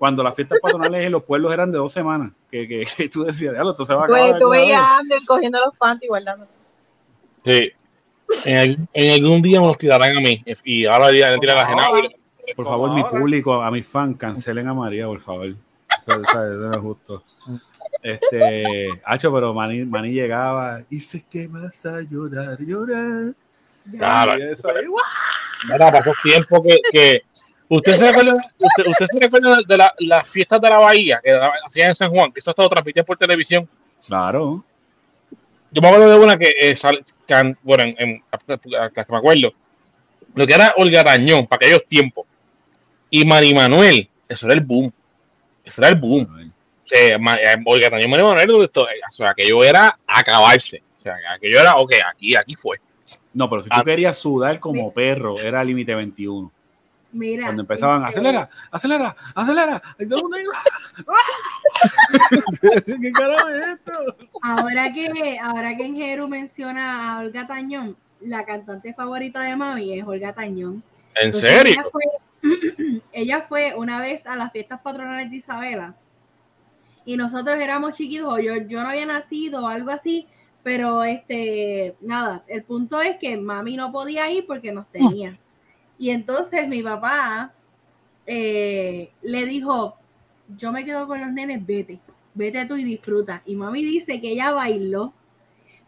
Cuando 0.00 0.22
las 0.22 0.34
fiestas 0.34 0.58
patronales 0.62 1.04
en 1.04 1.12
los 1.12 1.22
pueblos 1.22 1.52
eran 1.52 1.70
de 1.70 1.76
dos 1.76 1.92
semanas, 1.92 2.32
que, 2.50 2.66
que, 2.66 3.08
tú 3.12 3.22
decías, 3.22 3.54
ya, 3.54 3.60
esto 3.60 3.84
se 3.84 3.92
va 3.92 4.00
a 4.00 4.04
acabar. 4.06 4.38
Tú 4.38 4.48
veías 4.48 4.82
cogiendo 5.26 5.60
los 5.60 5.76
panties 5.76 6.04
y 6.04 6.08
guardando. 6.08 6.46
Sí. 7.44 7.70
En, 8.46 8.88
algún 9.12 9.42
día 9.42 9.60
me 9.60 9.66
los 9.66 9.76
tirarán 9.76 10.16
a 10.16 10.20
mí 10.20 10.42
y 10.64 10.86
ahora 10.86 11.10
le 11.10 11.38
tiran 11.38 11.58
a 11.58 11.74
la 11.74 12.10
por 12.56 12.64
favor, 12.64 12.94
mi 12.94 13.04
público, 13.04 13.62
a 13.62 13.70
mis 13.70 13.86
fans, 13.86 14.16
cancelen 14.16 14.68
a 14.68 14.72
María, 14.72 15.04
por 15.04 15.20
favor. 15.20 15.48
Eso, 15.48 16.44
no 16.44 16.74
es 16.74 16.80
justo. 16.80 17.22
Este, 18.02 18.88
Hacho, 19.04 19.30
pero 19.34 19.52
Mani, 19.52 19.84
Mani 19.84 20.12
llegaba 20.12 20.80
y 20.88 21.00
sé 21.00 21.26
que 21.30 21.46
vas 21.46 21.84
a 21.84 22.00
llorar, 22.00 22.58
llorar. 22.58 23.34
Claro. 23.90 24.32
Mira, 25.68 25.92
pasó 25.92 26.12
tiempo 26.22 26.62
que, 26.62 26.78
que 26.90 27.22
¿Usted 27.72 27.94
se 27.94 28.10
recuerda, 28.10 28.34
usted, 28.58 28.86
usted 28.88 29.06
se 29.06 29.20
recuerda 29.20 29.58
de 29.64 29.76
la, 29.76 29.94
las 30.00 30.28
fiestas 30.28 30.60
de 30.60 30.68
la 30.68 30.78
Bahía 30.78 31.20
que 31.22 31.38
hacían 31.64 31.90
en 31.90 31.94
San 31.94 32.10
Juan? 32.10 32.32
Que 32.32 32.40
eso 32.40 32.50
estaba 32.50 32.68
transmitido 32.68 33.04
por 33.04 33.16
televisión. 33.16 33.68
Claro. 34.08 34.64
Yo 35.70 35.80
me 35.80 35.86
acuerdo 35.86 36.10
de 36.10 36.18
una 36.18 36.36
que, 36.36 36.52
eh, 36.60 36.74
bueno, 37.62 37.84
en, 37.84 37.94
en, 37.96 38.22
hasta 38.28 38.58
que 38.58 39.12
me 39.12 39.18
acuerdo, 39.18 39.52
lo 40.34 40.46
que 40.48 40.52
era 40.52 40.74
Olga 40.78 41.04
Tañón 41.04 41.46
para 41.46 41.58
aquellos 41.58 41.86
tiempos 41.86 42.26
y 43.08 43.24
Mari 43.24 43.54
Manuel, 43.54 44.08
eso 44.28 44.46
era 44.46 44.54
el 44.54 44.62
boom. 44.62 44.92
Eso 45.64 45.80
era 45.80 45.90
el 45.90 45.96
boom. 45.96 46.22
O 46.22 46.86
sea, 46.86 47.14
eh, 47.14 47.56
Olga 47.64 47.88
también 47.88 48.10
Mari 48.10 48.24
Manuel, 48.24 48.50
o 48.50 48.68
sea, 49.10 49.30
aquello 49.30 49.62
era 49.62 49.96
acabarse. 50.08 50.82
O 50.96 50.98
sea, 50.98 51.14
aquello 51.36 51.60
era, 51.60 51.76
ok, 51.76 51.92
aquí, 52.10 52.34
aquí 52.34 52.56
fue. 52.56 52.78
No, 53.32 53.48
pero 53.48 53.62
si 53.62 53.68
tú 53.68 53.76
ah. 53.78 53.84
querías 53.84 54.18
sudar 54.18 54.58
como 54.58 54.92
perro, 54.92 55.38
era 55.38 55.62
límite 55.62 55.94
21. 55.94 56.50
Mira. 57.12 57.46
Cuando 57.46 57.62
empezaban, 57.62 58.02
este, 58.02 58.20
acelera, 58.20 58.50
acelera, 58.70 59.16
acelera. 59.34 59.82
Y 59.98 60.08
todo 60.08 60.16
el 60.16 60.22
mundo 60.22 60.38
¿Qué 62.84 63.12
carajo 63.12 63.48
es 63.48 63.68
esto? 63.68 63.92
Ahora 64.42 64.92
que, 64.92 65.38
ahora 65.42 65.76
que 65.76 65.86
en 65.86 65.96
Jeru 65.96 66.28
menciona 66.28 67.16
a 67.16 67.20
Olga 67.20 67.46
Tañón, 67.46 67.96
la 68.20 68.44
cantante 68.44 68.94
favorita 68.94 69.42
de 69.42 69.56
Mami 69.56 69.98
es 69.98 70.06
Olga 70.06 70.32
Tañón. 70.32 70.82
¿En 71.16 71.32
serio? 71.32 71.82
ella 73.12 73.46
fue 73.48 73.74
una 73.76 74.00
vez 74.00 74.26
a 74.26 74.36
las 74.36 74.52
fiestas 74.52 74.80
patronales 74.80 75.30
de 75.30 75.36
Isabela 75.36 75.94
y 77.04 77.16
nosotros 77.16 77.58
éramos 77.58 77.96
chiquitos, 77.96 78.38
yo, 78.42 78.56
yo 78.68 78.82
no 78.82 78.88
había 78.88 79.06
nacido 79.06 79.64
o 79.64 79.68
algo 79.68 79.90
así, 79.90 80.26
pero 80.62 81.02
este, 81.02 81.96
nada, 82.00 82.44
el 82.46 82.62
punto 82.62 83.00
es 83.00 83.16
que 83.16 83.36
mami 83.36 83.76
no 83.76 83.90
podía 83.90 84.30
ir 84.30 84.46
porque 84.46 84.72
nos 84.72 84.86
tenía. 84.88 85.38
Y 86.00 86.10
entonces 86.10 86.66
mi 86.66 86.82
papá 86.82 87.52
eh, 88.26 89.10
le 89.20 89.44
dijo, 89.44 89.96
yo 90.56 90.72
me 90.72 90.82
quedo 90.82 91.06
con 91.06 91.20
los 91.20 91.30
nenes, 91.30 91.64
vete, 91.64 92.00
vete 92.32 92.64
tú 92.64 92.74
y 92.76 92.84
disfruta. 92.84 93.42
Y 93.44 93.54
mami 93.54 93.84
dice 93.84 94.18
que 94.18 94.30
ella 94.30 94.50
bailó 94.52 95.12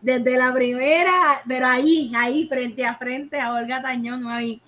desde 0.02 0.36
la 0.36 0.52
primera, 0.52 1.42
pero 1.48 1.66
ahí, 1.66 2.12
ahí, 2.14 2.46
frente 2.46 2.84
a 2.84 2.96
frente 2.96 3.40
a 3.40 3.54
Olga 3.54 3.80
Tañón, 3.80 4.28
ahí 4.28 4.60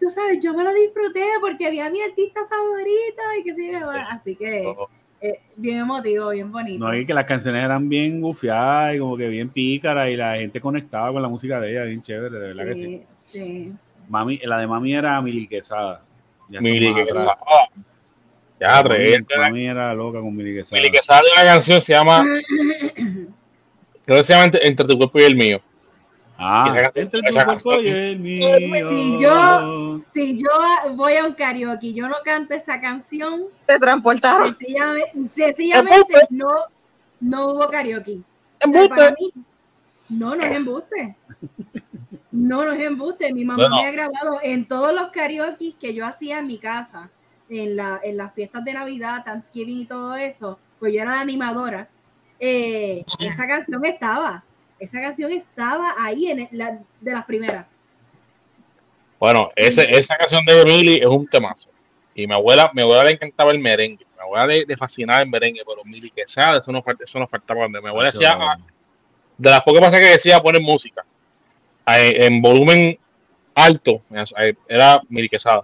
tú 0.00 0.10
sabes, 0.10 0.40
yo 0.42 0.52
me 0.52 0.64
lo 0.64 0.74
disfruté 0.74 1.24
porque 1.40 1.68
había 1.68 1.86
a 1.86 1.90
mi 1.90 2.02
artista 2.02 2.40
favorito 2.48 3.22
y 3.38 3.44
que 3.44 3.54
sí, 3.54 3.70
así 4.08 4.34
que 4.34 4.74
eh, 5.20 5.40
bien 5.54 5.78
emotivo, 5.78 6.30
bien 6.30 6.50
bonito. 6.50 6.84
No, 6.84 6.96
y 6.96 7.06
que 7.06 7.14
las 7.14 7.24
canciones 7.24 7.64
eran 7.64 7.88
bien 7.88 8.20
gufiadas 8.20 8.96
y 8.96 8.98
como 8.98 9.16
que 9.16 9.28
bien 9.28 9.48
pícaras 9.48 10.10
y 10.10 10.16
la 10.16 10.36
gente 10.36 10.60
conectaba 10.60 11.12
con 11.12 11.22
la 11.22 11.28
música 11.28 11.60
de 11.60 11.70
ella, 11.70 11.84
bien 11.84 12.02
chévere, 12.02 12.36
de 12.36 12.54
verdad 12.54 12.64
que 12.64 12.74
sí. 12.74 13.02
sí. 13.24 13.72
Mami, 14.08 14.38
la 14.38 14.58
de 14.58 14.66
mami 14.66 14.94
era 14.94 15.20
Mili 15.20 15.46
Quesada. 15.46 16.02
Mili 16.48 16.94
Quesada. 16.94 17.38
Ya, 18.60 18.82
mami, 18.82 19.24
mami 19.36 19.66
era 19.66 19.94
loca 19.94 20.20
con 20.20 20.34
Mili 20.34 20.54
Quesada. 20.54 20.80
Mili 20.80 20.90
Quesada 20.90 21.20
de 21.22 21.28
una 21.32 21.52
canción 21.52 21.82
se 21.82 21.92
llama 21.92 22.24
creo 24.08 24.20
que 24.20 24.24
se 24.24 24.32
llama 24.32 24.50
Entre 24.62 24.86
tu 24.86 24.96
cuerpo 24.96 25.18
y 25.20 25.24
el 25.24 25.36
mío. 25.36 25.60
Ah, 26.38 26.90
entre 26.94 27.20
tu 27.20 27.34
cuerpo 27.34 27.80
y 27.82 27.88
el 27.88 28.18
mío. 28.18 28.48
Si 28.88 29.18
yo, 29.20 30.00
si 30.14 30.38
yo 30.38 30.94
voy 30.94 31.16
a 31.16 31.26
un 31.26 31.34
karaoke 31.34 31.88
y 31.88 31.94
yo 31.94 32.08
no 32.08 32.16
canto 32.24 32.54
esa 32.54 32.80
canción, 32.80 33.42
te 33.66 33.78
transportaron. 33.78 34.56
Sencillamente, 35.34 36.14
no, 36.30 36.48
no 37.20 37.48
hubo 37.48 37.68
karaoke. 37.68 38.20
para 38.88 39.10
mí, 39.10 39.30
no, 40.08 40.34
no 40.34 40.42
es 40.42 40.56
embuste. 40.56 41.16
No, 42.30 42.64
no 42.64 42.72
es 42.72 42.80
embuste. 42.80 43.32
Mi 43.32 43.44
mamá 43.44 43.68
me 43.68 43.86
ha 43.86 43.90
grabado 43.90 44.40
en 44.42 44.66
todos 44.66 44.92
los 44.92 45.08
karaoke 45.08 45.74
que 45.80 45.94
yo 45.94 46.04
hacía 46.04 46.38
en 46.38 46.46
mi 46.46 46.58
casa, 46.58 47.10
en, 47.48 47.76
la, 47.76 48.00
en 48.02 48.16
las 48.16 48.34
fiestas 48.34 48.64
de 48.64 48.74
Navidad, 48.74 49.24
Thanksgiving 49.24 49.80
y 49.80 49.86
todo 49.86 50.14
eso, 50.14 50.58
pues 50.78 50.92
yo 50.92 51.02
era 51.02 51.12
la 51.12 51.20
animadora. 51.20 51.88
Eh, 52.38 53.04
esa 53.18 53.46
canción 53.46 53.84
estaba 53.84 54.44
esa 54.78 55.00
canción 55.00 55.32
estaba 55.32 55.94
ahí 55.98 56.30
en 56.30 56.48
la, 56.52 56.78
de 57.00 57.12
las 57.12 57.24
primeras. 57.24 57.66
Bueno, 59.18 59.50
ese, 59.56 59.88
esa 59.90 60.16
canción 60.16 60.44
de 60.44 60.62
Emily 60.62 60.94
es 60.96 61.06
un 61.06 61.26
temazo. 61.26 61.68
Y 62.14 62.26
mi 62.26 62.34
abuela, 62.34 62.70
mi 62.74 62.82
abuela 62.82 63.04
le 63.04 63.12
encantaba 63.12 63.50
el 63.50 63.58
merengue. 63.58 64.06
Mi 64.16 64.22
abuela 64.22 64.46
le, 64.46 64.64
le 64.64 64.76
fascinaba 64.76 65.20
el 65.20 65.28
merengue, 65.28 65.62
pero 65.66 65.82
Emily 65.84 66.10
que 66.10 66.22
sea, 66.26 66.56
eso 66.56 66.70
no, 66.70 66.84
eso 67.00 67.18
no 67.18 67.26
faltaba. 67.26 67.68
Mi 67.68 67.78
abuela 67.78 68.10
decía, 68.10 68.36
ah, 68.40 68.58
de 69.36 69.50
las 69.50 69.62
pocas 69.62 69.84
cosas 69.84 70.00
que 70.00 70.10
decía 70.10 70.40
poner 70.40 70.62
música 70.62 71.04
en 71.96 72.42
volumen 72.42 72.98
alto, 73.54 74.02
era 74.68 75.00
Mili 75.08 75.28
Quesada. 75.28 75.62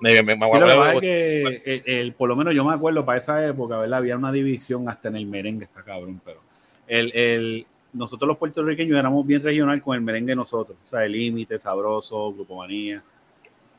Me, 0.00 0.22
me, 0.22 0.36
me 0.36 1.00
que 1.00 1.82
el, 1.86 2.12
por 2.12 2.28
lo 2.28 2.36
menos 2.36 2.54
yo 2.54 2.64
me 2.64 2.74
acuerdo 2.74 3.04
para 3.04 3.18
esa 3.18 3.46
época, 3.46 3.78
¿verdad? 3.78 3.98
Había 4.00 4.16
una 4.16 4.32
división 4.32 4.88
hasta 4.88 5.08
en 5.08 5.16
el 5.16 5.26
merengue, 5.26 5.64
está 5.64 5.82
cabrón, 5.82 6.20
pero 6.24 6.40
el, 6.86 7.10
el, 7.16 7.66
nosotros 7.92 8.28
los 8.28 8.36
puertorriqueños 8.36 8.98
éramos 8.98 9.26
bien 9.26 9.42
regional 9.42 9.80
con 9.80 9.94
el 9.94 10.02
merengue 10.02 10.34
nosotros, 10.34 10.76
o 10.84 10.86
sea, 10.86 11.04
el 11.04 11.12
límite, 11.12 11.58
sabroso, 11.58 12.34
grupo 12.34 12.56
manía, 12.56 13.02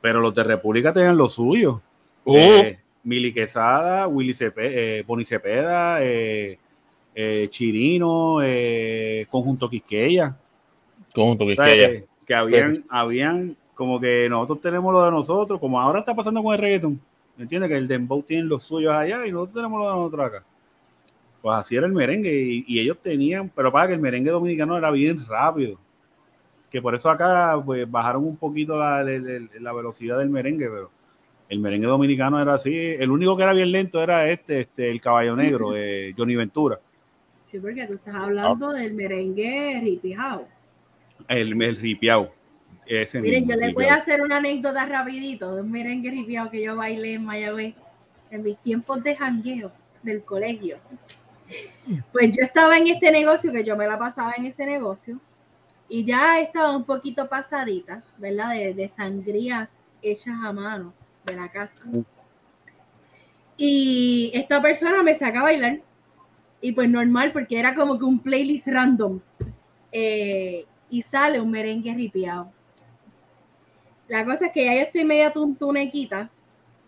pero 0.02 0.20
los 0.22 0.34
de 0.34 0.44
República 0.44 0.94
tenían 0.94 1.18
lo 1.18 1.28
suyo. 1.28 1.82
Uh. 2.24 2.38
Eh, 2.38 2.80
Mili 3.04 3.32
Quesada, 3.32 4.08
Willy 4.08 4.34
Cepeda, 4.34 4.70
eh, 4.72 5.04
Boni 5.06 5.26
Cepeda, 5.26 6.00
eh, 6.02 6.58
Chirino, 7.50 8.40
Conjunto 9.30 9.70
Quisqueya. 9.70 10.36
Que 12.26 12.36
habían, 12.36 12.84
habían, 12.90 13.56
como 13.74 14.00
que 14.00 14.28
nosotros 14.30 14.62
tenemos 14.62 14.94
lo 14.94 15.04
de 15.04 15.12
nosotros, 15.12 15.60
como 15.60 15.80
ahora 15.80 16.00
está 16.00 16.16
pasando 16.16 16.44
con 16.44 16.54
el 16.54 16.60
reggaeton. 16.60 17.00
¿Me 17.38 17.44
entiendes? 17.44 17.70
Que 17.70 17.78
el 17.78 17.88
dembow 17.88 18.24
tiene 18.24 18.44
los 18.44 18.64
suyos 18.64 18.94
allá 18.94 19.26
y 19.26 19.32
nosotros 19.32 19.56
tenemos 19.56 19.80
lo 19.80 19.88
de 19.88 19.96
nosotros 19.96 20.26
acá. 20.26 20.44
Pues 21.42 21.58
así 21.58 21.76
era 21.76 21.86
el 21.86 21.94
merengue 21.94 22.64
y, 22.66 22.80
ellos 22.80 22.98
tenían, 23.04 23.50
pero 23.50 23.72
para 23.72 23.88
que 23.88 23.94
el 23.94 24.00
merengue 24.00 24.32
dominicano 24.32 24.78
era 24.78 24.90
bien 24.90 25.26
rápido. 25.28 25.78
Que 26.72 26.82
por 26.82 26.96
eso 26.96 27.10
acá 27.10 27.62
pues 27.64 27.90
bajaron 27.90 28.26
un 28.26 28.38
poquito 28.38 28.78
la, 28.78 29.04
velocidad 29.04 30.18
del 30.18 30.30
merengue, 30.30 30.68
pero 30.68 30.90
el 31.48 31.60
merengue 31.60 31.88
dominicano 31.88 32.42
era 32.42 32.56
así. 32.56 32.74
El 32.76 33.12
único 33.12 33.38
que 33.38 33.44
era 33.44 33.54
bien 33.54 33.72
lento 33.72 34.02
era 34.02 34.28
este, 34.28 34.62
este 34.62 34.90
el 34.90 35.00
caballo 35.00 35.36
negro 35.36 35.72
de 35.72 36.14
Johnny 36.18 36.36
Ventura. 36.36 36.80
Sí, 37.52 37.60
porque 37.60 37.86
tú 37.86 37.94
estás 37.94 38.16
hablando 38.16 38.72
del 38.74 38.96
merengue 38.96 39.82
ripiao. 39.84 40.48
El, 41.28 41.62
el 41.62 41.76
ripiao. 41.78 42.32
Miren, 42.88 43.48
yo 43.48 43.56
les 43.56 43.74
voy 43.74 43.86
a 43.86 43.96
hacer 43.96 44.22
una 44.22 44.38
anécdota 44.38 44.86
rapidito 44.86 45.56
de 45.56 45.64
un 45.64 45.72
merengue 45.72 46.12
ripiao 46.12 46.52
que 46.52 46.62
yo 46.62 46.76
bailé 46.76 47.14
en 47.14 47.26
Mayagüez 47.26 47.76
en 48.30 48.44
mis 48.44 48.58
tiempos 48.58 49.04
de 49.04 49.16
jangueo 49.16 49.72
del 50.04 50.24
colegio. 50.24 50.78
Pues 52.12 52.36
yo 52.36 52.44
estaba 52.44 52.78
en 52.78 52.88
este 52.88 53.12
negocio, 53.12 53.52
que 53.52 53.64
yo 53.64 53.76
me 53.76 53.88
la 53.88 53.98
pasaba 53.98 54.34
en 54.38 54.46
ese 54.46 54.66
negocio, 54.66 55.20
y 55.88 56.04
ya 56.04 56.40
estaba 56.40 56.76
un 56.76 56.84
poquito 56.84 57.28
pasadita, 57.28 58.04
¿verdad? 58.18 58.52
De, 58.52 58.92
sangrías 58.96 59.72
hechas 60.02 60.36
a 60.44 60.52
mano 60.52 60.94
de 61.24 61.36
la 61.36 61.50
casa. 61.50 61.82
Y 63.58 64.32
esta 64.34 64.62
persona 64.62 65.04
me 65.04 65.16
saca 65.16 65.40
a 65.40 65.44
bailar, 65.44 65.80
y 66.62 66.72
pues 66.72 66.90
normal, 66.90 67.32
porque 67.32 67.60
era 67.60 67.76
como 67.76 67.98
que 68.00 68.06
un 68.06 68.20
playlist 68.20 68.68
random, 68.68 69.20
eh, 69.92 70.66
y 70.90 71.02
sale 71.02 71.40
un 71.40 71.52
merengue 71.52 71.94
ripiado. 71.94 72.52
La 74.07 74.24
cosa 74.24 74.48
es 74.48 74.52
que 74.52 74.66
ya 74.66 74.74
yo 74.76 74.82
estoy 74.82 75.03
media 75.03 75.32
tuntunequita, 75.32 76.30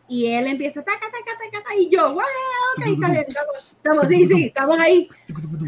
y 0.10 0.28
él 0.28 0.48
empieza, 0.48 0.82
taca, 0.82 1.06
taca, 1.12 1.38
taca, 1.38 1.64
taca, 1.64 1.76
y 1.76 1.90
yo, 1.90 2.14
wow, 2.14 2.24
bien, 2.78 3.26
estamos, 3.28 4.08
sí, 4.08 4.26
sí, 4.26 4.44
estamos 4.46 4.80
ahí, 4.80 5.10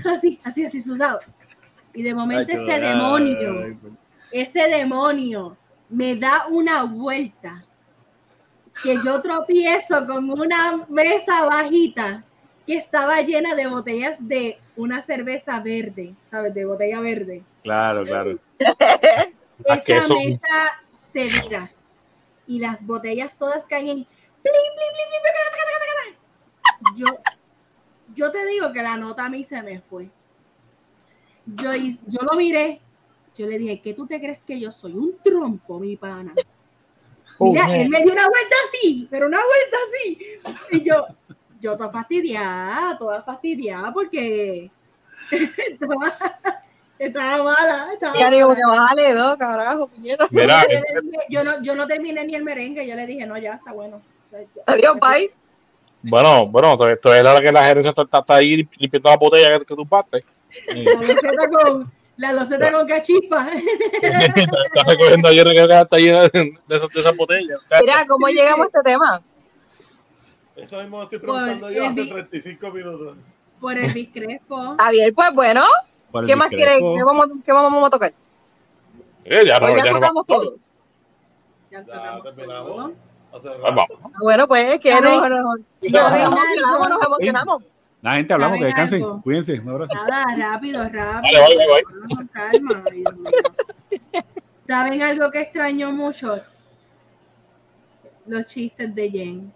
así, 0.06 0.39
así, 0.45 0.65
así, 0.65 0.81
sudado. 0.81 1.19
Y 1.93 2.03
de 2.03 2.14
momento 2.14 2.53
ese 2.53 2.80
demonio, 2.80 3.77
ese 4.31 4.69
demonio 4.69 5.57
me 5.89 6.15
da 6.15 6.47
una 6.49 6.84
vuelta, 6.84 7.65
que 8.81 8.95
yo 9.03 9.22
tropiezo 9.22 10.07
con 10.07 10.30
una 10.30 10.85
mesa 10.88 11.45
bajita 11.45 12.23
que 12.65 12.77
estaba 12.77 13.19
llena 13.22 13.56
de 13.56 13.68
botellas 13.68 14.15
de 14.19 14.57
una 14.77 15.01
cerveza 15.01 15.60
verde, 15.60 16.14
¿sabes? 16.30 16.53
De 16.53 16.64
botella 16.64 17.01
verde. 17.01 17.43
Claro, 17.64 18.06
claro. 18.06 18.40
Esa 19.86 20.14
mesa 20.14 20.81
se 21.11 21.23
vira 21.23 21.72
y 22.48 22.60
las 22.60 22.86
botellas 22.86 23.38
todas 23.38 23.65
caen 23.65 23.88
en 23.90 24.07
yo, 26.95 27.06
yo 28.15 28.31
te 28.31 28.45
digo 28.45 28.72
que 28.72 28.81
la 28.81 28.98
nota 28.98 29.26
a 29.26 29.30
mí 29.30 29.44
se 29.44 29.61
me 29.61 29.81
fue. 29.81 30.10
Yo, 31.45 31.73
yo 31.76 32.19
lo 32.22 32.38
miré, 32.38 32.80
yo 33.36 33.48
le 33.48 33.57
dije, 33.57 33.81
¿qué 33.81 33.94
tú 33.94 34.06
te 34.06 34.19
crees 34.19 34.40
que 34.40 34.60
yo 34.60 34.72
soy? 34.72 34.94
Un 34.94 35.18
trompo, 35.23 35.80
mi 35.80 35.95
pana. 35.98 36.34
Mira, 37.40 37.76
él 37.76 37.90
me 37.90 38.03
dio 38.03 38.11
una 38.11 38.27
vuelta 38.27 38.56
así, 38.68 39.07
pero 39.10 39.27
una 39.27 39.38
vuelta 39.38 39.77
así. 39.88 40.18
Y 40.72 40.84
yo, 40.84 41.06
yo 41.60 41.77
toda 41.77 41.90
fastidiada, 41.90 42.98
toda 42.98 43.23
fastidiada, 43.23 43.94
porque 43.94 44.69
estaba 46.99 47.43
mala. 47.43 47.93
Estaba 47.93 48.19
ya 48.19 48.30
digo, 48.30 48.49
vale, 48.49 49.13
dos, 49.13 49.38
carajo, 49.38 49.89
Mira, 49.97 50.67
yo, 51.30 51.43
no, 51.43 51.61
yo 51.63 51.76
no 51.76 51.88
terminé 51.88 52.26
ni 52.26 52.35
el 52.35 52.43
merengue, 52.43 52.85
yo 52.85 52.95
le 52.95 53.05
dije, 53.05 53.26
no, 53.26 53.38
ya 53.38 53.53
está 53.53 53.71
bueno. 53.71 54.01
Adiós, 54.67 54.97
bye. 54.99 55.31
Bueno, 56.01 56.45
bueno, 56.45 56.73
esto 56.89 57.13
es 57.13 57.23
la 57.23 57.34
hora 57.34 57.41
que 57.41 57.51
la 57.51 57.63
gerencia 57.63 57.89
está, 57.89 58.03
está 58.03 58.35
ahí 58.35 58.67
limpiando 58.77 59.09
la 59.09 59.17
botella 59.17 59.59
que, 59.59 59.76
tú 59.76 59.85
partes. 59.85 60.23
La 60.67 60.93
loseta 60.93 61.49
con, 61.49 61.91
la 62.17 62.34
loseta 62.34 62.71
con 62.71 62.88
cachispa. 62.88 63.49
Estás 64.01 64.85
recogiendo 64.88 65.27
ayer 65.27 65.45
que 65.45 65.61
está 65.61 65.97
llena 65.97 66.21
de, 66.21 66.53
esas, 66.69 66.89
de 66.89 66.99
esas 66.99 67.15
botellas. 67.15 67.59
Mira, 67.81 68.05
¿cómo 68.07 68.27
llegamos 68.27 68.65
a 68.65 68.77
este 68.77 68.91
tema? 68.91 69.21
Eso 70.55 70.81
mismo 70.81 71.03
estoy 71.03 71.19
preguntando 71.19 71.71
yo 71.71 71.85
hace 71.85 72.05
35 72.05 72.71
minutos. 72.71 73.17
Por 73.59 73.77
el 73.77 73.93
discrepo. 73.93 74.77
Bien, 74.91 75.13
pues 75.13 75.30
bueno. 75.34 75.63
¿Qué 76.26 76.36
más 76.36 76.48
quieres? 76.49 76.76
¿Qué 76.76 77.03
vamos, 77.03 77.27
¿Qué 77.45 77.52
vamos 77.52 77.84
a 77.86 77.90
tocar? 77.90 78.14
Eh, 79.26 79.44
ya, 79.45 79.60
no, 79.60 79.68
pues 79.68 79.77
ya, 79.77 79.84
ya 79.86 79.91
tocamos 79.94 80.26
todo. 80.26 80.56
Ya, 81.72 81.86
ya 81.86 82.19
terminamos. 82.23 82.91
Ah, 83.31 83.86
bueno, 84.22 84.48
pues 84.48 84.80
que 84.80 84.91
nos, 84.99 85.30
nos 85.30 87.02
emocionamos. 87.06 87.64
La 88.02 88.14
gente 88.14 88.34
hablamos, 88.34 88.60
que 88.60 88.65
descansen, 88.65 89.22
cuídense, 89.22 89.60
un 89.60 89.69
abrazo. 89.69 89.94
Nada, 89.94 90.26
rápido, 90.38 90.81
rápido. 90.84 91.41
Vale, 91.41 91.57
vale, 91.57 91.68
vale. 91.68 92.27
Calma, 92.31 92.84
¿Saben 94.65 95.03
algo 95.03 95.30
que 95.31 95.41
extraño 95.41 95.91
mucho? 95.91 96.40
Los 98.26 98.45
chistes 98.45 98.95
de 98.95 99.10
Jen. 99.10 99.53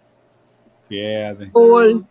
Fíjate. 0.88 1.50
Cool. 1.52 2.04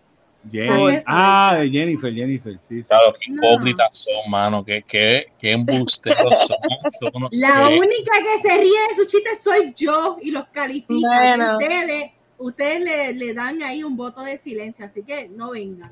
Ah, 1.06 1.58
de 1.60 1.70
Jennifer, 1.70 2.14
Jennifer, 2.14 2.60
sí. 2.68 2.84
Claro, 2.84 3.14
qué 3.20 3.32
hipócritas 3.32 4.04
son, 4.04 4.30
mano, 4.30 4.64
qué, 4.64 4.84
qué, 4.88 5.28
qué 5.40 5.52
embusteros 5.52 6.48
son. 7.00 7.12
La 7.32 7.70
única 7.70 8.12
que 8.18 8.48
se 8.48 8.58
ríe 8.58 8.80
de 8.90 8.96
sus 8.96 9.08
chistes 9.08 9.42
soy 9.42 9.74
yo 9.76 10.18
y 10.22 10.32
los 10.32 10.46
califica. 10.48 11.58
Ustedes, 11.58 12.12
ustedes 12.38 12.82
le, 12.82 13.14
le, 13.14 13.34
dan 13.34 13.62
ahí 13.64 13.84
un 13.84 13.96
voto 13.96 14.22
de 14.22 14.38
silencio, 14.38 14.86
así 14.86 15.04
que 15.04 15.30
no 15.30 15.52
vengan. 15.52 15.92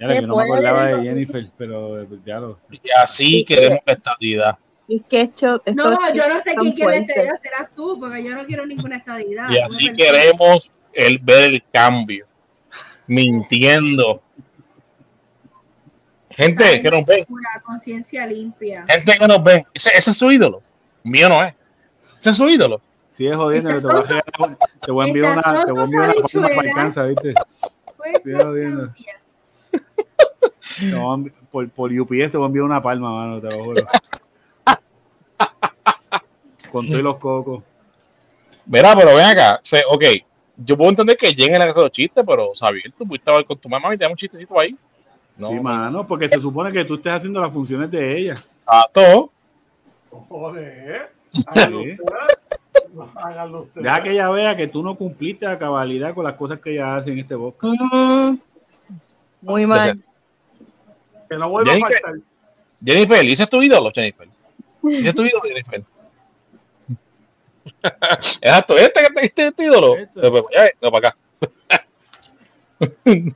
Ya, 0.00 0.20
yo 0.20 0.26
no 0.26 0.36
me 0.36 0.42
acordaba 0.42 0.86
de 0.86 1.02
Jennifer, 1.02 1.46
pero 1.56 2.06
ya 2.24 2.40
lo. 2.40 2.58
Y 2.70 2.80
así 3.00 3.44
queremos 3.44 3.80
la 3.86 3.92
estabilidad. 3.92 4.58
no, 4.88 6.14
yo 6.14 6.28
no 6.28 6.42
sé 6.42 6.54
quién 6.58 6.72
quiere 6.72 6.96
estabilidad, 6.98 7.40
serás 7.40 7.72
tú, 7.74 7.98
porque 8.00 8.24
yo 8.24 8.34
no 8.34 8.44
quiero 8.46 8.66
ninguna 8.66 8.96
estabilidad. 8.96 9.48
Y 9.50 9.58
así 9.58 9.92
queremos 9.92 10.72
el 10.92 11.18
ver 11.20 11.54
el 11.54 11.62
cambio 11.72 12.26
mintiendo. 13.12 14.22
Gente 16.30 16.80
que 16.80 16.90
nos 16.90 17.04
ve. 17.04 17.26
conciencia 17.62 18.26
limpia. 18.26 18.86
Gente 18.88 19.16
que 19.18 19.26
nos 19.26 19.44
ve. 19.44 19.66
Ese, 19.74 19.90
es 19.98 20.16
su 20.16 20.32
ídolo. 20.32 20.62
Mío 21.02 21.28
no 21.28 21.44
es. 21.44 21.54
Ese 22.18 22.30
es 22.30 22.36
su 22.36 22.48
ídolo. 22.48 22.80
Si 23.10 23.26
es 23.26 23.36
jodiendo, 23.36 23.70
te 23.74 23.86
voy, 23.86 23.96
a, 23.98 24.56
te 24.80 24.90
voy 24.90 25.04
a 25.04 25.08
enviar 25.08 25.32
una, 25.32 25.64
te 25.64 25.72
voy 25.72 25.80
a 25.80 25.84
enviar 25.84 26.14
una, 26.16 26.22
palma 26.22 26.48
para 26.48 26.68
alcanza, 26.68 27.02
¿viste? 27.02 27.34
Pues 27.98 28.22
sí, 28.24 28.32
jodiendo. 28.32 28.88
No, 30.84 31.24
por, 31.50 31.68
por 31.68 31.92
UPS 31.92 32.32
te 32.32 32.38
voy 32.38 32.44
a 32.44 32.46
enviar 32.46 32.64
una 32.64 32.82
palma, 32.82 33.10
mano, 33.10 33.38
te 33.38 33.50
lo 33.50 33.64
juro. 33.64 33.86
Con 36.72 36.88
todos 36.88 37.02
los 37.02 37.18
cocos. 37.18 37.62
Verá, 38.64 38.96
pero 38.96 39.14
ven 39.14 39.26
acá. 39.26 39.60
ok, 39.90 40.04
yo 40.56 40.76
puedo 40.76 40.90
entender 40.90 41.16
que 41.16 41.32
lleguen 41.32 41.60
a 41.62 41.64
hacer 41.64 41.82
los 41.82 41.92
chistes, 41.92 42.24
pero 42.26 42.52
Xavier, 42.54 42.92
tú 42.96 43.06
pudiste 43.06 43.30
hablar 43.30 43.46
con 43.46 43.58
tu 43.58 43.68
mamá 43.68 43.94
y 43.94 43.98
te 43.98 44.06
un 44.06 44.16
chistecito 44.16 44.58
ahí. 44.58 44.76
No, 45.36 45.48
sí, 45.48 45.60
mano, 45.60 46.06
porque 46.06 46.28
se 46.28 46.38
supone 46.38 46.70
que 46.72 46.84
tú 46.84 46.94
estés 46.96 47.12
haciendo 47.12 47.40
las 47.40 47.52
funciones 47.52 47.90
de 47.90 48.18
ella. 48.18 48.34
Ah, 48.66 48.86
todo. 48.92 49.30
Joder. 50.28 51.10
Deja 53.74 54.02
que 54.02 54.10
ella 54.10 54.28
vea 54.28 54.56
que 54.56 54.68
tú 54.68 54.82
no 54.82 54.94
cumpliste 54.94 55.46
a 55.46 55.58
cabalidad 55.58 56.14
con 56.14 56.24
las 56.24 56.34
cosas 56.34 56.60
que 56.60 56.72
ella 56.72 56.96
hace 56.96 57.12
en 57.12 57.20
este 57.20 57.34
bosque. 57.34 57.66
Mm, 57.66 58.38
muy 59.40 59.66
mal. 59.66 59.98
Que 61.28 61.36
no 61.36 61.48
vuelva 61.48 61.72
a 61.72 61.78
faltar. 61.78 62.14
Jennifer, 62.84 63.26
¿ese 63.26 63.44
es 63.44 63.48
tu 63.48 63.62
ídolo, 63.62 63.90
Jennifer? 63.94 64.28
¿Ese 64.84 65.08
es 65.08 65.14
tu 65.14 65.24
ídolo, 65.24 65.42
Jennifer? 65.44 65.82
Exacto, 67.82 68.76
este 68.76 69.00
que 69.00 69.06
este, 69.06 69.24
este, 69.24 69.46
este 69.48 69.64
ídolo. 69.64 69.96
Este. 69.96 70.30
Pues, 70.30 70.44
no, 70.80 70.90
para 70.90 71.08
acá. 71.08 71.16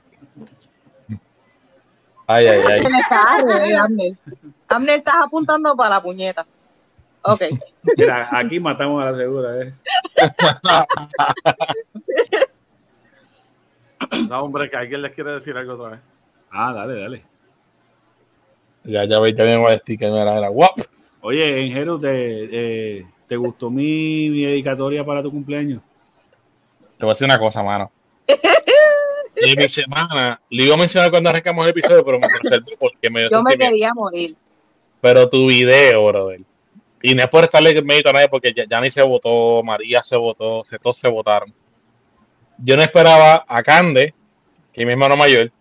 ay, 2.26 2.46
ay, 2.46 2.60
ay. 2.68 2.82
Amner, 4.68 4.98
estás 4.98 5.14
apuntando 5.22 5.76
para 5.76 5.90
la 5.90 6.00
puñeta. 6.00 6.44
Ok. 7.22 7.42
Mira, 7.96 8.28
aquí 8.30 8.58
matamos 8.60 9.02
a 9.02 9.10
la 9.10 9.18
segura, 9.18 9.62
¿eh? 9.62 9.74
no, 14.28 14.42
hombre, 14.42 14.70
que 14.70 14.76
alguien 14.76 15.02
les 15.02 15.12
quiere 15.12 15.32
decir 15.32 15.56
algo 15.56 15.74
otra 15.74 15.88
vez. 15.90 16.00
Ah, 16.50 16.72
dale, 16.72 17.00
dale. 17.00 17.24
Ya, 18.84 19.04
ya, 19.04 19.18
ya 19.18 19.44
me 19.44 19.66
a 19.66 19.70
decir 19.70 19.98
que 19.98 20.06
no 20.06 20.16
era, 20.16 20.38
era 20.38 20.48
guapo. 20.48 20.82
Oye, 21.20 21.66
Enjero, 21.66 21.98
¿te, 21.98 22.98
eh, 22.98 23.06
¿te 23.28 23.36
gustó 23.36 23.70
mi, 23.70 24.30
mi 24.30 24.44
dedicatoria 24.44 25.04
para 25.04 25.22
tu 25.22 25.30
cumpleaños? 25.30 25.82
Te 26.98 27.04
voy 27.04 27.10
a 27.10 27.12
decir 27.14 27.26
una 27.26 27.38
cosa, 27.38 27.62
mano. 27.62 27.90
Y 29.36 29.54
mi 29.54 29.68
semana, 29.68 30.40
le 30.48 30.64
iba 30.64 30.74
a 30.74 30.78
mencionar 30.78 31.10
cuando 31.10 31.28
arrancamos 31.28 31.64
el 31.64 31.70
episodio, 31.70 32.02
pero 32.04 32.18
me 32.18 32.28
conservé 32.30 32.76
porque 32.78 33.10
me. 33.10 33.28
Yo 33.28 33.42
me 33.42 33.56
quería 33.56 33.92
morir. 33.92 34.34
Pero 35.00 35.28
tu 35.28 35.46
video, 35.46 36.06
brother. 36.06 36.40
Y 37.02 37.14
no 37.14 37.22
es 37.22 37.28
por 37.28 37.44
estarle 37.44 37.80
mérito 37.82 38.08
a 38.08 38.12
nadie, 38.14 38.28
porque 38.28 38.52
ya, 38.52 38.80
ni 38.80 38.90
se 38.90 39.02
votó, 39.02 39.62
María 39.62 40.02
se 40.02 40.16
votó, 40.16 40.64
se, 40.64 40.78
todos 40.78 40.98
se 40.98 41.08
votaron. 41.08 41.52
Yo 42.58 42.76
no 42.76 42.82
esperaba 42.82 43.44
a 43.46 43.62
Cande, 43.62 44.14
que 44.72 44.80
es 44.80 44.86
mi 44.86 44.92
hermano 44.92 45.16
mayor, 45.16 45.52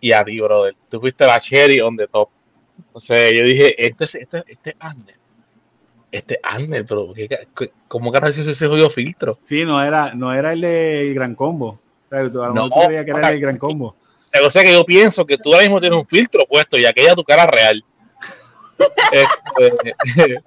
y 0.00 0.12
a 0.12 0.22
ti, 0.22 0.38
brother. 0.38 0.76
Tú 0.90 1.00
fuiste 1.00 1.24
la 1.26 1.40
cherry 1.40 1.80
on 1.80 1.96
the 1.96 2.06
top. 2.06 2.28
O 2.92 3.00
sea, 3.00 3.32
yo 3.32 3.42
dije, 3.42 3.74
este 3.84 4.04
es 4.04 4.14
este, 4.16 4.44
este 4.46 4.76
Ander. 4.78 5.16
Este 6.16 6.40
Ander, 6.42 6.86
pero 6.86 7.12
¿cómo 7.88 8.10
que 8.10 8.30
hizo 8.30 8.50
ese 8.50 8.66
jodido 8.66 8.88
filtro? 8.88 9.38
Sí, 9.44 9.66
no 9.66 9.82
era, 9.82 10.14
no 10.14 10.32
era 10.32 10.54
el 10.54 10.62
de 10.62 11.12
Gran 11.14 11.34
Combo. 11.34 11.78
O 12.06 12.08
sea, 12.08 12.32
tú, 12.32 12.42
a 12.42 12.48
lo 12.48 12.54
no, 12.54 12.70
tú 12.70 12.76
que 12.88 12.94
era 12.94 13.28
el 13.28 13.38
Gran 13.38 13.58
Combo. 13.58 13.94
O 14.42 14.48
sea 14.48 14.64
que 14.64 14.72
yo 14.72 14.82
pienso 14.84 15.26
que 15.26 15.36
tú 15.36 15.52
ahora 15.52 15.64
mismo 15.64 15.78
tienes 15.78 15.98
un 15.98 16.06
filtro 16.06 16.46
puesto 16.46 16.78
y 16.78 16.86
aquella 16.86 17.14
tu 17.14 17.22
cara 17.22 17.46
real. 17.46 17.84
este, 19.12 20.38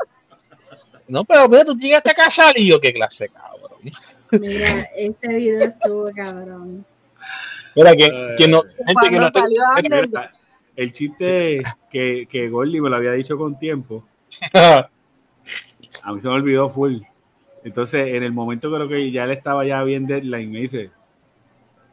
no, 1.07 1.23
pero 1.23 1.47
mira, 1.47 1.63
tú 1.63 1.77
llegaste 1.77 2.09
a 2.09 2.15
casa 2.15 2.51
y 2.55 2.65
yo, 2.65 2.81
qué 2.81 2.91
clase, 2.91 3.29
cabrón. 3.29 3.91
Mira, 4.41 4.89
este 4.97 5.27
video 5.27 5.67
estuvo 5.67 6.09
cabrón. 6.15 6.83
Mira, 7.75 7.95
que, 7.95 8.35
que 8.39 8.47
no, 8.47 8.63
gente 8.63 9.09
que 9.11 9.19
no 9.19 9.27
está, 9.27 10.31
el 10.75 10.93
chiste 10.93 11.61
que, 11.91 12.27
que 12.27 12.49
Gordy 12.49 12.81
me 12.81 12.89
lo 12.89 12.95
había 12.95 13.11
dicho 13.11 13.37
con 13.37 13.59
tiempo, 13.59 14.03
a 16.03 16.13
mí 16.13 16.19
se 16.19 16.27
me 16.27 16.33
olvidó 16.33 16.69
full. 16.69 17.01
Entonces, 17.63 18.15
en 18.15 18.23
el 18.23 18.31
momento 18.31 18.71
creo 18.73 18.87
que 18.87 19.11
ya 19.11 19.25
él 19.25 19.31
estaba 19.31 19.65
ya 19.65 19.83
bien 19.83 20.07
deadline, 20.07 20.51
me 20.51 20.59
dice, 20.59 20.91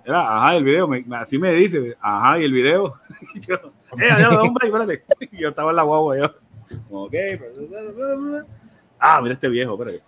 era, 0.04 0.36
ajá, 0.36 0.56
el 0.56 0.64
video, 0.64 0.88
así 1.16 1.38
me 1.38 1.52
dice, 1.52 1.96
ajá, 2.00 2.38
y 2.38 2.44
el 2.44 2.52
video. 2.52 2.94
y 3.34 3.40
yo, 3.40 3.56
eh, 3.98 4.26
hombre, 4.40 4.68
espérate. 4.68 5.02
Y 5.32 5.38
yo 5.38 5.48
estaba 5.48 5.70
en 5.70 5.76
la 5.76 5.82
guagua, 5.82 6.16
yo, 6.16 6.26
ok, 6.90 7.14
ah, 8.98 9.20
mira 9.20 9.34
este 9.34 9.48
viejo, 9.48 9.72
espérate. 9.72 10.02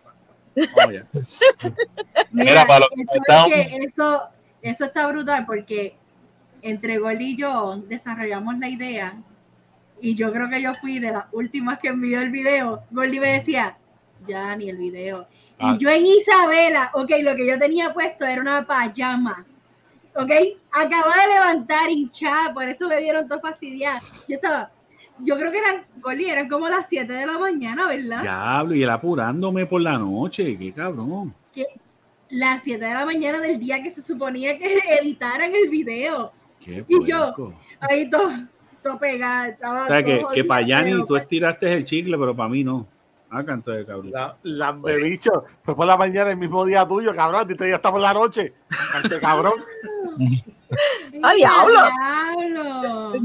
Mira, 2.33 2.67
para 2.67 2.81
lo 2.81 2.89
que 2.97 3.79
eso, 3.87 4.23
eso 4.61 4.85
está 4.85 5.07
brutal 5.07 5.47
porque 5.47 5.95
entre 6.63 6.99
Gol 6.99 7.21
y 7.21 7.37
yo 7.37 7.81
desarrollamos 7.87 8.59
la 8.59 8.69
idea 8.69 9.15
y 10.01 10.15
yo 10.15 10.33
creo 10.33 10.49
que 10.49 10.63
yo 10.63 10.75
fui 10.75 10.99
de 10.99 11.13
las 11.13 11.27
últimas 11.33 11.79
que 11.79 11.89
envió 11.89 12.21
el 12.21 12.31
video. 12.31 12.83
Gordy 12.91 13.21
me 13.21 13.33
decía, 13.33 13.77
ya 14.27 14.55
ni 14.57 14.69
el 14.69 14.77
video. 14.77 15.27
Y 15.61 15.67
ah. 15.67 15.77
yo 15.79 15.89
en 15.91 16.07
Isabela, 16.07 16.91
ok, 16.95 17.11
lo 17.23 17.35
que 17.35 17.47
yo 17.47 17.59
tenía 17.59 17.93
puesto 17.93 18.25
era 18.25 18.41
una 18.41 18.67
pajama. 18.67 19.45
Ok, 20.15 20.31
acababa 20.73 21.15
de 21.15 21.35
levantar 21.35 21.91
hinchada, 21.91 22.53
por 22.53 22.69
eso 22.69 22.89
me 22.89 23.01
vieron 23.01 23.29
todo 23.29 23.41
fastidiada. 23.41 24.01
Yo 24.29 24.37
estaba, 24.37 24.71
yo 25.21 25.37
creo 25.37 25.53
que 25.53 25.59
eran, 25.59 25.85
Gordy, 26.01 26.27
eran 26.27 26.49
como 26.49 26.69
las 26.69 26.87
7 26.89 27.13
de 27.13 27.27
la 27.27 27.39
mañana, 27.39 27.89
¿verdad? 27.89 28.23
Diablo, 28.23 28.75
y 28.75 28.83
él 28.83 28.91
apurándome 28.91 29.67
por 29.67 29.81
la 29.81 29.99
noche, 29.99 30.57
qué 30.59 30.73
cabrón. 30.73 31.35
Las 32.31 32.63
7 32.63 32.85
de 32.85 32.95
la 32.95 33.07
mañana 33.07 33.39
del 33.41 33.59
día 33.59 33.83
que 33.83 33.91
se 33.91 34.03
suponía 34.03 34.59
que 34.59 34.79
editaran 35.01 35.55
el 35.55 35.69
video 35.69 36.33
y 36.67 37.05
yo, 37.05 37.53
ahí 37.81 38.09
todo, 38.11 38.31
todo 38.83 38.99
pegado. 38.99 39.55
o 39.85 39.87
sea, 39.87 40.03
que, 40.03 40.25
que 40.33 40.45
para 40.45 40.67
Yanni 40.67 41.07
tú 41.07 41.17
estiraste 41.17 41.73
el 41.73 41.85
chicle, 41.85 42.17
pero 42.19 42.35
para 42.35 42.49
mí 42.49 42.65
no. 42.65 42.87
Ah, 43.31 43.45
canto 43.45 43.71
de 43.71 43.85
cabrón. 43.85 44.11
La, 44.11 44.37
la 44.43 44.73
bebicho, 44.73 45.45
fue 45.63 45.77
por 45.77 45.87
la 45.87 45.97
mañana 45.97 46.31
el 46.31 46.39
mismo 46.39 46.65
día 46.65 46.87
tuyo, 46.89 47.15
cabrón. 47.15 47.47
Y 47.51 47.57
ya 47.59 47.77
está 47.77 47.91
por 47.91 48.01
la 48.01 48.15
noche. 48.15 48.55
Canto 48.93 49.21
cabrón. 49.21 49.55
¡Ah, 51.23 51.33
diablo! 51.35 51.75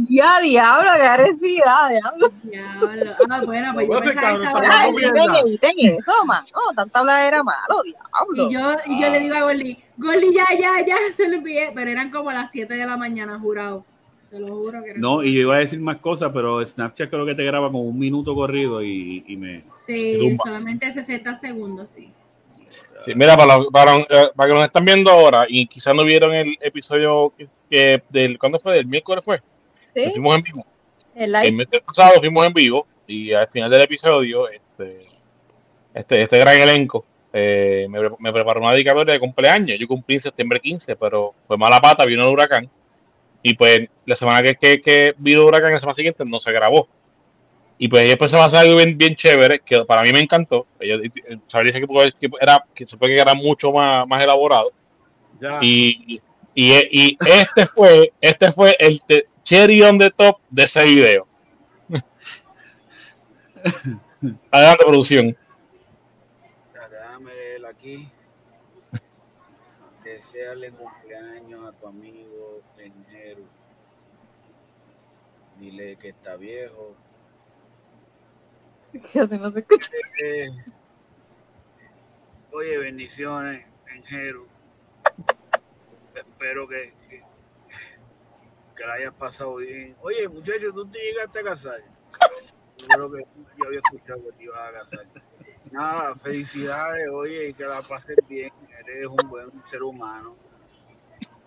¡Ya, 0.10 0.40
diablo! 0.40 0.90
¡Qué 1.00 1.06
agresividad, 1.06 1.90
diablo! 1.90 2.32
Diablo. 2.44 3.12
Ah, 3.30 3.42
bueno, 3.46 3.74
pues 3.74 3.88
yo 3.90 4.00
pensaba 4.00 4.40
que 4.40 4.46
estaba... 4.46 5.40
Eviten 5.42 5.72
eso, 5.80 6.12
mano. 6.26 6.48
Tanta 6.76 7.00
habladera 7.00 7.44
malo, 7.44 7.84
diablo. 7.84 8.48
Y 8.50 8.54
yo, 8.54 8.76
y 8.86 9.02
yo 9.02 9.10
le 9.10 9.20
digo 9.20 9.36
a 9.36 9.42
Goli, 9.42 9.84
Goli, 9.98 10.34
ya, 10.34 10.46
ya, 10.58 10.86
ya, 10.86 10.96
se 11.16 11.28
lo 11.28 11.36
envié. 11.36 11.72
Pero 11.76 11.92
eran 11.92 12.10
como 12.12 12.32
las 12.32 12.50
7 12.52 12.74
de 12.74 12.86
la 12.86 12.98
mañana, 12.98 13.38
jurado. 13.40 13.86
Te 14.34 14.40
lo 14.40 14.56
juro 14.56 14.84
que 14.84 14.96
No, 14.96 15.24
y 15.24 15.32
yo 15.32 15.42
iba 15.42 15.58
a 15.58 15.60
decir 15.60 15.80
más 15.80 15.98
cosas, 15.98 16.32
pero 16.34 16.66
Snapchat 16.66 17.08
creo 17.08 17.24
que 17.24 17.36
te 17.36 17.44
graba 17.44 17.68
como 17.68 17.84
un 17.84 18.00
minuto 18.00 18.34
corrido 18.34 18.82
y, 18.82 19.24
y 19.28 19.38
me... 19.38 19.62
Sí, 19.86 20.36
solamente 20.44 20.92
60 20.92 21.40
segundos, 21.40 21.90
sí. 21.96 22.10
Sí, 23.06 23.14
mira, 23.14 23.38
para, 23.38 23.60
para, 23.72 23.98
eh, 23.98 24.32
para, 24.36 24.50
que 24.50 24.56
nos 24.56 24.66
están 24.66 24.86
viendo 24.86 25.12
ahora 25.12 25.46
y 25.48 25.68
quizás 25.68 25.94
no 25.94 26.04
vieron 26.04 26.34
el 26.34 26.58
episodio 26.62 27.32
que, 27.70 28.02
del, 28.10 28.40
¿cuándo 28.40 28.58
fue? 28.58 28.74
¿Del 28.74 28.88
miércoles 28.88 29.24
fue? 29.24 29.40
Sí. 29.94 30.10
Fuimos 30.10 30.36
en 30.36 30.42
vivo. 30.42 30.66
El, 31.14 31.36
el 31.36 31.54
mes 31.54 31.68
pasado 31.86 32.20
fuimos 32.20 32.48
en 32.48 32.54
vivo 32.54 32.88
y 33.06 33.34
al 33.34 33.48
final 33.50 33.70
del 33.70 33.82
episodio, 33.82 34.50
este, 34.50 35.06
este, 35.94 36.24
este 36.24 36.40
gran 36.40 36.58
elenco 36.58 37.06
eh, 37.32 37.86
me, 37.88 38.00
me, 38.18 38.34
preparó 38.34 38.62
una 38.62 38.72
dedicatoria 38.72 39.14
de 39.14 39.20
cumpleaños. 39.20 39.78
Yo 39.80 39.88
cumplí 39.88 40.16
en 40.16 40.22
septiembre 40.22 40.60
15, 40.60 40.96
pero 40.96 41.36
fue 41.46 41.56
mala 41.56 41.80
pata, 41.80 42.04
vino 42.06 42.24
el 42.24 42.34
huracán. 42.34 42.68
Y 43.44 43.56
pues 43.56 43.90
la 44.06 44.15
semana 44.15 44.41
que, 44.41 44.56
que, 44.56 44.82
que 44.82 45.14
vino 45.18 45.45
huracán, 45.45 45.74
la 45.74 45.80
semana 45.80 45.94
siguiente 45.94 46.24
no 46.26 46.40
se 46.40 46.52
grabó. 46.52 46.88
Y 47.78 47.90
pues 47.90 48.03
ellos 48.03 48.18
pensaban 48.18 48.48
hacer 48.48 48.60
algo 48.60 48.78
bien, 48.78 48.98
bien 48.98 49.15
chévere, 49.15 49.60
que 49.60 49.84
para 49.84 50.03
mí 50.03 50.14
me 50.14 50.20
encantó. 50.20 50.65
Ellos 50.80 51.02
sabrían 51.48 51.86
que, 52.20 52.30
era, 52.40 52.64
que 52.74 52.86
se 52.86 52.95
puede 52.95 53.15
que 53.15 53.22
era 53.22 53.34
mucho 53.34 53.74
más, 53.74 54.07
más 54.07 54.24
elaborado. 54.24 54.72
Y, 55.61 56.22
y, 56.56 56.74
y, 56.91 57.18
este 57.26 57.68
fue, 57.68 58.14
este 58.22 58.52
fue 58.53 58.76
el 58.80 59.02
cherry 59.44 59.82
on 59.82 59.98
the 59.98 60.10
top 60.11 60.38
de 60.49 60.64
ese 60.64 60.86
video. 60.86 61.28
Adelante, 64.52 64.86
producción. 64.86 65.36
Déjame 66.90 67.34
leerlo 67.34 67.68
aquí. 67.68 68.07
Desearle 70.03 70.72
cumpleaños 70.72 71.68
a 71.68 71.72
tu 71.74 71.88
amigo 71.88 72.61
Enjero. 72.78 73.41
Dile 75.64 75.95
que 75.95 76.10
está 76.10 76.35
viejo, 76.35 76.94
eh, 80.22 80.49
oye, 82.52 82.77
bendiciones, 82.80 83.65
Enjero. 83.95 84.45
Espero 86.14 86.68
que, 86.68 86.94
que, 87.10 87.23
que, 88.76 88.85
la 88.85 88.95
hayas 88.95 89.14
pasado 89.14 89.56
bien. 89.56 89.95
Oye, 90.02 90.27
muchachos, 90.27 90.73
¿tú 90.76 90.85
te 90.85 90.99
llegaste 90.99 91.40
a 91.40 91.44
casar? 91.44 91.80
Yo 92.80 92.85
creo 92.85 93.11
que 93.14 93.23
yo 93.57 93.65
había 93.65 93.80
escuchado 93.80 94.22
que 94.22 94.31
te 94.34 94.44
ibas 94.44 94.60
a 94.60 94.80
casar. 94.80 95.06
Nada, 95.72 96.14
felicidades, 96.18 97.07
oye, 97.10 97.48
y 97.48 97.53
que 97.53 97.64
la 97.64 97.81
pases 97.88 98.18
bien. 98.27 98.52
Eres 98.80 99.07
un 99.07 99.30
buen 99.30 99.49
ser 99.65 99.81
humano. 99.81 100.35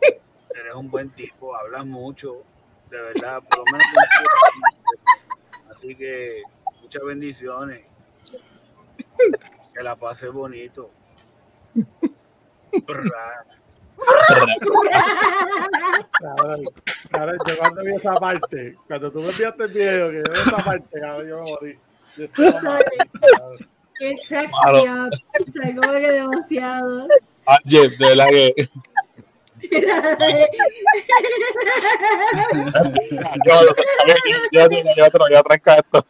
Eres 0.00 0.74
un 0.74 0.90
buen 0.90 1.10
tipo, 1.10 1.54
hablas 1.54 1.84
mucho, 1.84 2.46
de 2.90 3.00
verdad, 3.00 3.42
por 3.42 3.58
lo 3.58 3.64
menos. 3.66 3.86
Así 5.74 5.94
que 5.94 6.42
muchas 6.82 7.02
bendiciones. 7.04 7.84
Que 9.74 9.82
la 9.82 9.96
pase 9.96 10.28
bonito. 10.28 10.90
Cabrón, 16.20 17.38
yo 17.46 17.58
cuando 17.58 17.82
vi 17.82 17.94
esa 17.94 18.14
parte, 18.14 18.76
cuando 18.86 19.12
tú 19.12 19.20
me 19.20 19.30
enviaste 19.30 19.64
el 19.64 19.72
video, 19.72 20.10
que 20.10 20.16
yo 20.16 20.22
vi 20.32 20.38
esa 20.38 20.56
parte, 20.56 21.00
cabrón, 21.00 21.28
yo 21.28 21.42
me 21.42 21.50
morí. 21.50 21.78
Qué 23.98 24.14
sexy, 24.28 25.74
como 25.74 25.92
que 25.92 26.12
demasiado. 26.12 27.08
Ah, 27.46 27.58
Jeff, 27.64 27.96
de 27.98 28.16
la 28.16 28.26
que. 28.26 28.68
Yo, 29.62 29.80
yo, 33.44 33.60
yo, 34.06 34.16
yo, 34.52 34.68
yo, 34.68 34.82
yo, 34.96 35.28
yo, 35.30 35.42
esto. 35.76 36.06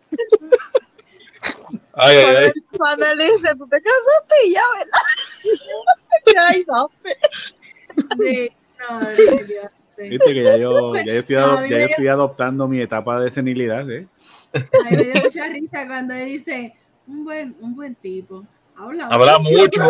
Ay, 1.94 2.16
ay, 2.16 2.36
ay. 2.36 2.52
Cuando 2.76 3.06
él 3.06 3.18
dice, 3.18 3.54
tú 3.56 3.66
te 3.68 3.80
casaste 3.80 4.46
y 4.46 4.52
ya, 4.52 4.62
¿verdad? 4.78 5.00
Ay, 6.48 6.64
no. 6.66 6.90
Sí, 8.18 8.50
no, 8.78 9.00
Viste 9.96 10.34
que 10.34 10.42
ya 10.42 10.56
yo, 10.58 10.94
ya 10.94 11.04
yo, 11.04 11.20
estoy, 11.20 11.36
no, 11.36 11.66
ya 11.66 11.78
yo 11.78 11.86
estoy 11.86 12.08
adoptando 12.08 12.68
mi 12.68 12.80
etapa 12.80 13.18
de 13.20 13.30
senilidad, 13.30 13.88
¿eh? 13.90 14.06
Ay, 14.52 14.96
me 14.96 15.04
dio 15.04 15.22
mucha 15.22 15.46
risa 15.48 15.86
cuando 15.86 16.12
él 16.12 16.26
dice, 16.26 16.74
un 17.06 17.24
buen, 17.24 17.56
un 17.60 17.74
buen 17.74 17.94
tipo. 17.94 18.44
Habla, 18.76 19.06
Habla 19.06 19.38
mucho. 19.38 19.80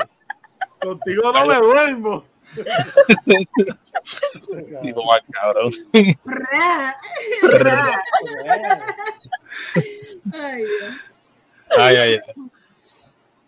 Contigo 0.80 1.32
no 1.32 1.46
me 1.46 1.56
duermo. 1.56 2.24
Tipo 4.82 5.04
más 5.04 5.20
cabrón. 5.30 5.72
Ay, 10.32 10.64
Dios. 10.64 10.94
Ay, 11.78 11.96
ay, 11.96 11.96
ay. 11.96 12.20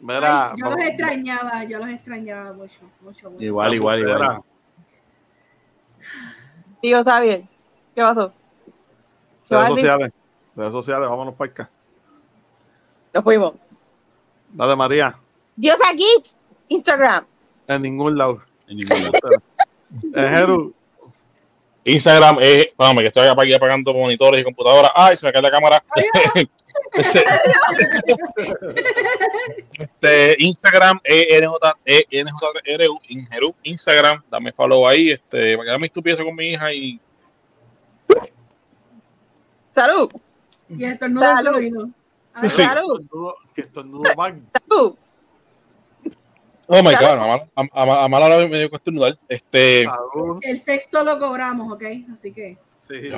Mira, 0.00 0.50
Ay, 0.50 0.56
yo 0.58 0.70
los 0.70 0.80
extrañaba, 0.80 1.64
yo 1.64 1.78
los 1.78 1.88
extrañaba 1.88 2.52
mucho, 2.52 2.80
mucho, 3.00 3.30
mucho. 3.30 3.44
Igual, 3.44 3.74
igual, 3.74 4.00
igual. 4.00 4.42
Tío, 6.80 6.98
está 6.98 7.20
bien. 7.20 7.48
¿Qué 7.94 8.02
pasó? 8.02 8.32
¿Qué 9.48 9.54
redes 9.54 9.68
sociales. 9.68 10.12
Redes 10.56 10.72
sociales, 10.72 11.08
vámonos 11.08 11.34
para 11.34 11.50
acá. 11.50 11.70
Nos 13.14 13.22
fuimos. 13.22 13.54
Dale, 14.50 14.74
María. 14.74 15.16
Dios 15.54 15.78
aquí, 15.88 16.08
Instagram. 16.72 17.24
En 17.68 17.82
ningún 17.82 18.16
lado. 18.16 18.42
En 18.68 18.76
ningún 18.78 19.02
lado. 19.02 19.42
En 20.14 20.36
Jeru. 20.36 20.74
Instagram 21.84 22.38
es, 22.40 22.66
espérame, 22.66 22.98
que 22.98 23.06
estoy 23.08 23.28
aquí 23.28 23.54
apagando 23.54 23.92
monitores 23.92 24.40
y 24.40 24.44
computadoras. 24.44 24.92
Ay, 24.94 25.16
se 25.16 25.26
me 25.26 25.32
cae 25.32 25.42
la 25.42 25.50
cámara. 25.50 25.82
Este, 29.72 30.36
Instagram 30.38 31.00
es 31.04 31.40
NJ, 31.40 31.54
eh, 31.86 32.24
NJRU, 32.24 32.98
Injeru, 33.08 33.54
Instagram, 33.62 34.22
dame 34.30 34.52
follow 34.52 34.86
ahí, 34.86 35.10
este, 35.10 35.56
me 35.56 35.64
quedé 35.64 35.78
mi 35.78 35.86
estupidez 35.86 36.18
con 36.18 36.34
mi 36.34 36.50
hija 36.50 36.72
y 36.72 37.00
Salud. 39.70 40.10
Y 40.68 40.84
estornudo 40.84 41.24
Salud. 41.24 41.88
Salud. 42.48 43.32
Que 43.54 43.68
más. 44.16 44.34
Salud. 44.68 44.96
Oh 46.78 46.82
my 46.82 46.90
god, 46.92 46.98
Claro. 46.98 47.22
a 47.22 47.26
mal- 47.26 47.50
a, 47.54 47.62
a, 48.00 48.04
a 48.04 48.08
mala 48.08 48.26
hora 48.26 48.48
me 48.48 48.58
dio 48.58 48.70
estornudar. 48.72 49.18
Este. 49.28 49.84
El 50.42 50.62
sexto 50.62 51.04
lo 51.04 51.18
cobramos, 51.18 51.72
¿ok? 51.72 51.82
Así 52.12 52.32
que. 52.32 52.56
Sí, 52.78 53.08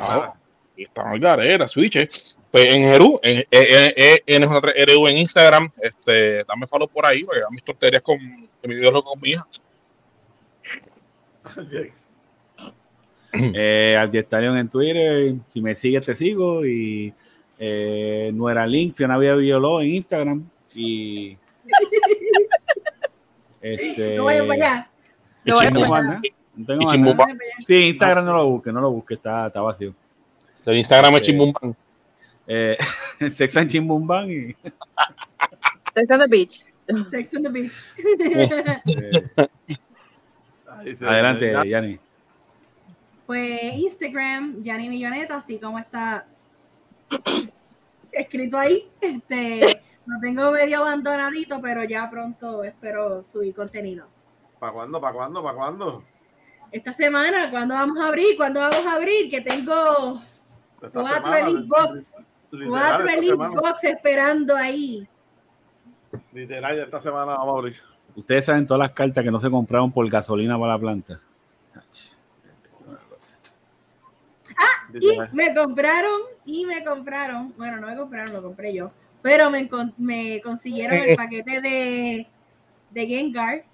está 0.76 1.05
mal 1.05 1.18
garera, 1.18 1.66
switch. 1.68 1.97
eh. 1.97 2.09
Pues 2.51 2.66
en 2.74 2.82
Jeru, 2.85 3.18
en, 3.22 3.39
eh, 3.40 3.47
eh, 3.51 4.22
NJ3RU 4.26 5.09
en 5.10 5.18
Instagram, 5.18 5.70
este, 5.81 6.44
dame 6.44 6.66
follow 6.66 6.89
por 6.89 7.06
ahí, 7.06 7.24
porque 7.24 7.40
mis 7.51 7.64
tonterías 7.64 8.02
con, 8.02 8.18
mi 8.18 8.74
video 8.74 9.02
con 9.02 9.20
mi 9.20 9.31
hija. 9.31 9.47
Eh, 13.36 13.97
Aldiestarion 13.98 14.56
en 14.59 14.68
Twitter. 14.68 15.35
Si 15.48 15.60
me 15.60 15.74
sigues, 15.74 16.05
te 16.05 16.14
sigo. 16.14 16.64
Y 16.64 17.12
eh, 17.59 18.31
Nuera 18.32 18.64
Link, 18.66 18.94
Fiona 18.94 19.18
Vía 19.18 19.35
Violó 19.35 19.81
en 19.81 19.89
Instagram. 19.89 20.48
Y. 20.74 21.36
este, 23.65 24.16
No 24.16 24.24
vayan 24.24 24.49
para 24.49 24.66
allá. 24.66 24.91
No, 25.45 25.59
tengo 25.59 25.81
nada. 25.81 26.20
Vayan 26.57 27.16
para 27.16 27.24
allá. 27.24 27.39
Sí, 27.61 27.89
Instagram 27.89 28.24
no 28.24 28.32
lo 28.35 28.47
busque, 28.47 28.73
no 28.73 28.81
lo 28.81 28.91
busque, 28.91 29.15
está, 29.15 29.47
está 29.47 29.61
vacío. 29.61 29.95
El 30.66 30.78
Instagram 30.78 31.15
es 31.15 31.20
Eh, 31.20 31.24
Chimbumban. 31.24 31.77
Eh, 32.47 32.78
Sex 33.31 33.57
and 33.57 33.70
Chimbumban 33.70 34.31
y. 34.31 34.57
Sex 35.95 36.11
on 36.11 36.19
the 36.19 36.27
beach. 36.27 36.65
Sex 37.11 37.35
on 37.35 37.43
the 37.43 37.51
beach. 37.51 37.73
eh, 40.84 40.97
adelante, 41.01 41.52
ya. 41.52 41.65
Yanni. 41.65 41.99
Pues 43.26 43.75
Instagram, 43.78 44.62
Yanni 44.62 44.89
Milloneta, 44.89 45.36
así 45.36 45.59
como 45.59 45.78
está 45.78 46.26
escrito 48.12 48.59
ahí. 48.59 48.89
Este, 49.01 49.81
lo 50.07 50.20
tengo 50.20 50.50
medio 50.50 50.78
abandonadito, 50.78 51.60
pero 51.62 51.84
ya 51.84 52.10
pronto 52.10 52.62
espero 52.65 53.24
subir 53.24 53.55
contenido. 53.55 54.07
¿Para 54.58 54.73
cuándo? 54.73 55.00
¿Para 55.00 55.15
cuándo? 55.15 55.42
¿Para 55.42 55.57
cuándo? 55.57 56.02
Esta 56.70 56.92
semana, 56.92 57.50
¿cuándo 57.50 57.74
vamos 57.74 57.99
a 58.02 58.08
abrir? 58.08 58.36
¿Cuándo 58.36 58.60
vamos 58.60 58.86
a 58.86 58.94
abrir? 58.94 59.31
Que 59.31 59.41
tengo 59.41 60.20
Esta 60.83 60.91
cuatro 60.91 61.15
semana, 61.15 61.39
Elite 61.41 61.66
Box, 61.68 62.12
literal, 62.50 62.70
cuatro 62.70 63.08
Elite 63.08 63.26
semana. 63.28 63.60
Box 63.60 63.84
esperando 63.84 64.57
ahí. 64.57 65.08
Literal, 66.33 66.78
esta 66.78 67.00
semana 67.00 67.36
vamos 67.36 67.55
a 67.55 67.58
abrir. 67.58 67.76
Ustedes 68.16 68.44
saben 68.47 68.66
todas 68.66 68.81
las 68.81 68.92
cartas 68.92 69.24
que 69.24 69.31
no 69.31 69.41
se 69.41 69.50
compraron 69.50 69.91
por 69.92 70.08
gasolina 70.08 70.58
para 70.58 70.73
la 70.73 70.78
planta. 70.78 71.20
Y 74.92 74.99
Literal. 74.99 75.31
me 75.33 75.55
compraron, 75.55 76.20
y 76.44 76.65
me 76.66 76.84
compraron, 76.84 77.52
bueno, 77.57 77.78
no 77.81 77.89
me 77.89 77.97
compraron, 77.97 78.33
lo 78.33 78.42
compré 78.42 78.73
yo, 78.74 78.92
pero 79.25 79.51
me, 79.51 79.67
me 79.97 80.43
consiguieron 80.43 80.99
el 80.99 81.17
paquete 81.17 81.62
de, 81.62 82.27
de 82.91 83.07
Gengar 83.07 83.65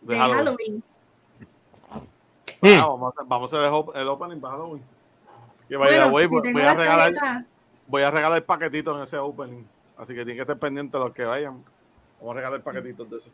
de 0.00 0.14
De 0.14 0.18
Halloween. 0.20 0.82
Halloween. 2.58 2.80
Ah, 2.80 2.86
vamos, 2.88 3.14
a, 3.16 3.22
vamos 3.22 3.52
a 3.52 3.56
hacer 3.56 3.68
el 3.68 3.72
op- 3.72 3.94
el 3.96 4.08
opening 4.08 4.40
para 4.40 4.54
Halloween. 4.54 4.82
Que 5.68 5.76
vaya, 5.76 6.06
Bueno, 6.08 6.28
si 6.42 6.52
voy, 6.52 6.62
a 6.62 6.74
regalar, 6.74 7.14
voy 7.86 8.02
a 8.02 8.10
regalar 8.10 8.44
paquetitos 8.44 8.96
en 8.96 9.02
ese 9.04 9.16
opening. 9.18 9.62
Así 9.96 10.08
que 10.08 10.24
tienen 10.24 10.34
que 10.34 10.40
estar 10.40 10.58
pendientes 10.58 11.00
los 11.00 11.12
que 11.12 11.24
vayan. 11.24 11.62
Vamos 12.18 12.32
a 12.32 12.36
regalar 12.38 12.60
paquetitos 12.62 13.08
de 13.08 13.16
eso. 13.18 13.28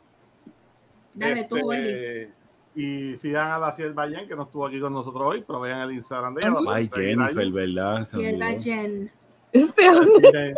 Dale 1.15 1.45
tú, 1.45 1.57
Wendy. 1.57 1.89
Este, 1.89 2.33
Y 2.75 3.17
sigan 3.17 3.51
a 3.51 3.59
la 3.59 3.75
Sierva 3.75 4.07
Jen, 4.11 4.29
que 4.29 4.37
no 4.37 4.43
estuvo 4.43 4.67
aquí 4.67 4.79
con 4.79 4.93
nosotros 4.93 5.23
hoy, 5.23 5.43
pero 5.47 5.59
vean 5.61 5.81
el 5.89 5.93
Instagram 5.93 6.35
de 6.35 6.41
ella. 6.47 6.61
la 6.61 6.75
Ay. 6.75 6.91
Jennifer, 6.93 7.51
¿verdad? 7.51 8.09
Olvidó. 8.13 8.61
Jen. 8.61 9.11
Este 9.53 10.55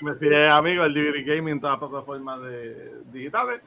Me 0.00 0.14
sigue 0.16 0.48
amigo 0.48 0.84
el 0.84 0.94
DVD 0.94 1.24
Gaming 1.26 1.54
en 1.54 1.60
todas 1.60 1.80
las 1.80 1.90
plataformas 1.90 2.42
de, 2.42 3.02
digitales. 3.12 3.60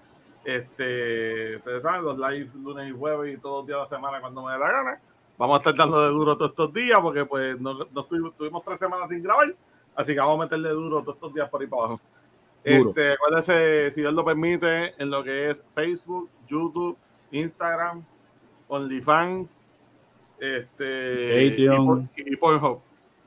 Este, 0.45 1.57
ustedes 1.57 1.81
saben, 1.83 2.03
los 2.03 2.17
live 2.17 2.49
lunes 2.63 2.89
y 2.89 2.97
jueves 2.97 3.35
y 3.35 3.37
todos 3.41 3.59
los 3.59 3.67
días 3.67 3.77
de 3.79 3.83
la 3.83 3.89
semana 3.89 4.21
cuando 4.21 4.43
me 4.45 4.53
dé 4.53 4.59
la 4.59 4.71
gana. 4.71 5.01
Vamos 5.37 5.55
a 5.55 5.59
estar 5.59 5.75
dando 5.75 6.01
de 6.01 6.09
duro 6.09 6.37
todos 6.37 6.51
estos 6.51 6.73
días 6.73 6.99
porque 7.01 7.25
pues 7.25 7.59
no, 7.59 7.73
no 7.91 8.01
estuvimos, 8.01 8.35
tuvimos 8.35 8.63
tres 8.63 8.79
semanas 8.79 9.09
sin 9.09 9.21
grabar. 9.21 9.53
Así 9.95 10.13
que 10.13 10.19
vamos 10.19 10.39
a 10.39 10.43
meterle 10.43 10.69
duro 10.69 11.01
todos 11.01 11.15
estos 11.15 11.33
días 11.33 11.49
por 11.49 11.61
ahí 11.61 11.67
para 11.67 11.83
abajo. 11.83 12.01
Duro. 12.63 12.89
Este, 12.89 13.13
acuérdense, 13.13 13.91
si 13.91 14.01
Dios 14.01 14.13
lo 14.13 14.23
permite, 14.23 14.93
en 15.01 15.09
lo 15.09 15.23
que 15.23 15.51
es 15.51 15.57
Facebook, 15.75 16.29
YouTube, 16.47 16.97
Instagram, 17.31 18.03
OnlyFans, 18.67 19.49
este, 20.39 21.49
Patreon. 21.49 21.73
y, 21.73 21.85
por- 21.85 22.03
y 22.27 22.35
Pornhub. 22.35 22.79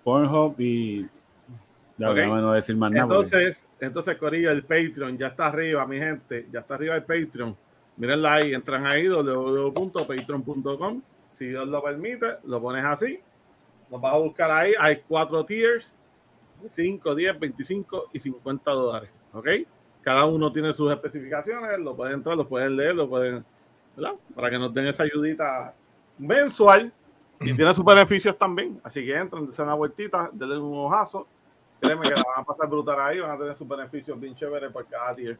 Pornhub 0.04 0.60
y. 0.60 1.06
Ya, 1.96 2.10
Ok. 2.10 2.16
déjame 2.16 2.40
no 2.40 2.52
decir 2.52 2.76
más 2.76 2.90
nada. 2.90 3.06
porque- 3.06 3.24
Entonces, 3.36 3.64
entonces, 3.80 4.16
Corillo, 4.16 4.50
el 4.50 4.62
Patreon 4.62 5.16
ya 5.16 5.28
está 5.28 5.46
arriba, 5.46 5.86
mi 5.86 5.98
gente. 5.98 6.46
Ya 6.50 6.60
está 6.60 6.74
arriba 6.74 6.94
el 6.96 7.02
Patreon. 7.04 7.56
Mírenla 7.96 8.34
ahí, 8.34 8.52
entran 8.54 8.84
ahí, 8.86 9.06
www.patreon.com. 9.08 11.02
Si 11.30 11.46
Dios 11.46 11.66
lo 11.68 11.82
permite, 11.82 12.26
lo 12.44 12.60
pones 12.60 12.84
así. 12.84 13.20
Nos 13.90 14.00
vas 14.00 14.14
a 14.14 14.18
buscar 14.18 14.50
ahí. 14.50 14.72
Hay 14.78 15.00
cuatro 15.06 15.44
tiers: 15.44 15.86
5, 16.70 17.14
10, 17.14 17.38
25 17.38 18.10
y 18.12 18.20
50 18.20 18.70
dólares. 18.72 19.10
¿Ok? 19.32 19.48
Cada 20.02 20.24
uno 20.26 20.52
tiene 20.52 20.72
sus 20.74 20.90
especificaciones. 20.92 21.78
Lo 21.78 21.94
pueden 21.96 22.14
entrar, 22.14 22.36
lo 22.36 22.46
pueden 22.48 22.76
leer, 22.76 22.94
lo 22.94 23.08
pueden. 23.08 23.44
¿Verdad? 23.96 24.14
Para 24.34 24.50
que 24.50 24.58
nos 24.58 24.74
den 24.74 24.86
esa 24.88 25.04
ayudita 25.04 25.72
mensual. 26.18 26.92
Y 27.40 27.52
tiene 27.54 27.74
sus 27.74 27.84
beneficios 27.84 28.38
también. 28.38 28.80
Así 28.82 29.04
que 29.04 29.14
entran, 29.14 29.44
dense 29.44 29.60
una 29.62 29.74
vueltita, 29.74 30.30
denle 30.32 30.58
un 30.58 30.78
ojazo. 30.78 31.26
Créeme 31.84 32.02
que 32.02 32.14
la 32.14 32.22
van 32.22 32.40
a 32.40 32.44
pasar 32.44 32.68
brutal 32.68 33.00
ahí, 33.00 33.20
van 33.20 33.32
a 33.32 33.38
tener 33.38 33.56
sus 33.56 33.68
beneficios 33.68 34.18
bien 34.18 34.34
chéveres 34.34 34.70
por 34.72 34.86
cada 34.86 35.14
tier. 35.14 35.38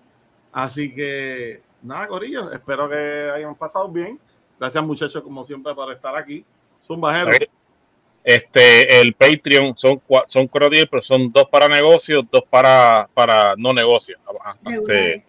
Así 0.53 0.95
que, 0.95 1.63
nada, 1.83 2.07
Corillo, 2.07 2.53
espero 2.53 2.89
que 2.89 3.31
hayan 3.35 3.55
pasado 3.55 3.89
bien. 3.89 4.21
Gracias, 4.61 4.85
muchachos, 4.85 5.23
como 5.23 5.45
siempre, 5.45 5.75
por 5.75 5.93
estar 5.93 6.15
aquí. 6.15 6.45
Zumba, 6.87 7.19
Jero. 7.19 7.47
Este, 8.23 9.01
el 9.01 9.13
Patreon 9.15 9.77
son, 9.77 10.01
son 10.27 10.49
cuatro 10.49 10.71
días, 10.71 10.87
pero 10.91 11.03
son 11.03 11.31
dos 11.31 11.45
para 11.51 11.69
negocios, 11.69 12.25
dos 12.31 12.45
para, 12.49 13.09
para 13.13 13.55
no 13.57 13.73
negocios. 13.73 14.19
Ah, 14.43 14.57
Este, 14.65 15.25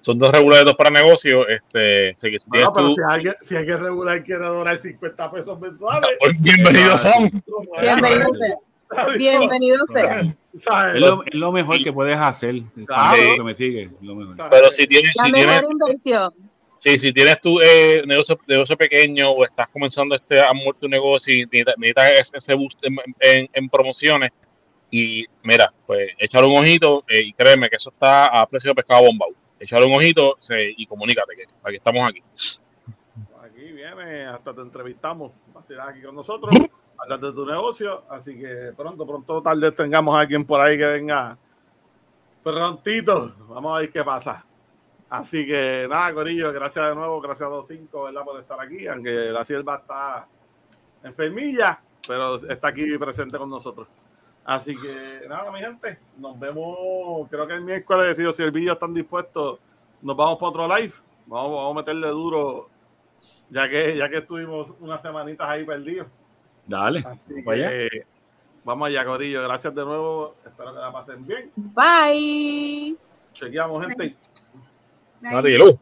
son 0.00 0.18
dos 0.18 0.30
regulares, 0.30 0.64
dos 0.64 0.74
para 0.74 0.90
negocios. 0.90 1.44
Este, 1.48 2.16
si 2.20 2.48
Bueno, 2.48 2.72
pero 2.72 2.88
si 2.90 3.02
alguien, 3.06 3.34
si 3.40 3.56
alguien 3.56 3.78
regular 3.78 4.24
quiere 4.24 4.44
donar 4.44 4.78
50 4.78 5.30
pesos 5.30 5.60
mensuales, 5.60 6.10
bienvenidos 6.38 7.02
son. 7.02 7.30
Bienvenido 7.80 8.34
sea. 8.34 8.71
Bienvenido 9.18 9.84
sea. 9.92 10.20
Es 10.20 11.00
lo, 11.00 11.24
es 11.24 11.34
lo 11.34 11.52
mejor 11.52 11.82
que 11.82 11.92
puedes 11.92 12.16
hacer. 12.16 12.56
Claro. 12.86 13.16
Que 13.36 13.42
me 13.42 13.54
sigue. 13.54 13.90
lo 14.02 14.14
mejor. 14.14 14.36
Pero 14.50 14.70
si 14.72 14.86
tienes, 14.86 15.12
La 15.16 15.24
si 15.24 15.32
tienes, 15.32 15.56
mejor 15.62 15.72
inversión. 15.72 16.34
sí, 16.78 16.98
si 16.98 17.12
tienes 17.12 17.40
tu 17.40 17.60
eh, 17.60 18.02
negocio, 18.06 18.38
negocio 18.46 18.76
pequeño 18.76 19.30
o 19.30 19.44
estás 19.44 19.68
comenzando 19.68 20.14
este 20.14 20.40
amor 20.40 20.76
tu 20.76 20.88
negocio 20.88 21.34
y 21.34 21.44
necesitas, 21.46 21.74
necesitas 21.78 22.10
ese- 22.20 22.38
ese 22.38 22.54
boost 22.54 22.78
en, 22.84 22.96
en- 23.20 23.48
en 23.52 23.68
promociones, 23.68 24.30
y 24.90 25.24
mira, 25.42 25.72
pues 25.86 26.10
échale 26.18 26.46
un 26.46 26.58
ojito 26.58 27.02
eh, 27.08 27.22
y 27.22 27.32
créeme 27.32 27.70
que 27.70 27.76
eso 27.76 27.88
está 27.90 28.26
a 28.26 28.46
precio 28.46 28.70
de 28.70 28.74
pescado 28.74 29.04
bombado. 29.04 29.32
Échale 29.58 29.86
un 29.86 29.94
ojito 29.94 30.36
se- 30.38 30.74
y 30.76 30.84
comunícate 30.86 31.34
que 31.36 31.44
aquí 31.64 31.76
estamos 31.76 32.06
aquí. 32.08 32.20
Aquí 33.62 33.70
viene, 33.70 34.26
hasta 34.26 34.52
te 34.52 34.60
entrevistamos. 34.60 35.30
Vas 35.54 35.70
a 35.70 35.72
ir 35.72 35.80
aquí 35.80 36.02
con 36.02 36.16
nosotros, 36.16 36.52
hablar 36.98 37.20
de 37.20 37.32
tu 37.32 37.46
negocio. 37.46 38.02
Así 38.08 38.36
que 38.36 38.72
pronto, 38.76 39.06
pronto, 39.06 39.40
tal 39.40 39.60
vez 39.60 39.72
tengamos 39.72 40.16
a 40.16 40.22
alguien 40.22 40.44
por 40.44 40.60
ahí 40.60 40.76
que 40.76 40.84
venga 40.84 41.38
prontito. 42.42 43.32
Vamos 43.48 43.76
a 43.76 43.80
ver 43.82 43.92
qué 43.92 44.02
pasa. 44.02 44.44
Así 45.08 45.46
que 45.46 45.86
nada, 45.88 46.12
Corillo, 46.12 46.52
gracias 46.52 46.88
de 46.88 46.94
nuevo, 46.96 47.20
gracias 47.20 47.48
a 47.48 47.52
25, 47.52 48.02
¿verdad? 48.02 48.24
Por 48.24 48.40
estar 48.40 48.58
aquí, 48.58 48.88
aunque 48.88 49.12
la 49.30 49.44
sierva 49.44 49.76
está 49.76 50.26
enfermilla, 51.04 51.80
pero 52.08 52.44
está 52.48 52.66
aquí 52.66 52.98
presente 52.98 53.38
con 53.38 53.48
nosotros. 53.48 53.86
Así 54.44 54.74
que 54.76 55.24
nada, 55.28 55.52
mi 55.52 55.60
gente, 55.60 56.00
nos 56.18 56.36
vemos, 56.36 57.28
creo 57.28 57.46
que 57.46 57.54
el 57.54 57.60
miércoles, 57.60 58.16
si 58.16 58.42
el 58.42 58.50
vídeo 58.50 58.72
están 58.72 58.92
dispuestos, 58.92 59.60
nos 60.00 60.16
vamos 60.16 60.36
para 60.36 60.48
otro 60.48 60.76
live. 60.76 60.94
Vamos, 61.28 61.52
vamos 61.52 61.70
a 61.70 61.78
meterle 61.78 62.08
duro, 62.08 62.68
ya 63.52 63.68
que, 63.68 63.96
ya 63.96 64.08
que 64.08 64.18
estuvimos 64.18 64.68
unas 64.80 65.02
semanitas 65.02 65.46
ahí 65.46 65.64
perdidos. 65.64 66.08
Dale. 66.66 67.04
Así 67.06 67.44
que, 67.44 68.06
vamos 68.64 68.88
allá, 68.88 69.04
Corillo. 69.04 69.42
Gracias 69.42 69.74
de 69.74 69.84
nuevo. 69.84 70.36
Espero 70.44 70.72
que 70.72 70.80
la 70.80 70.90
pasen 70.90 71.26
bien. 71.26 71.50
Bye. 71.54 72.96
Chequeamos, 73.34 73.86
gente. 73.86 74.16
Bye. 75.20 75.78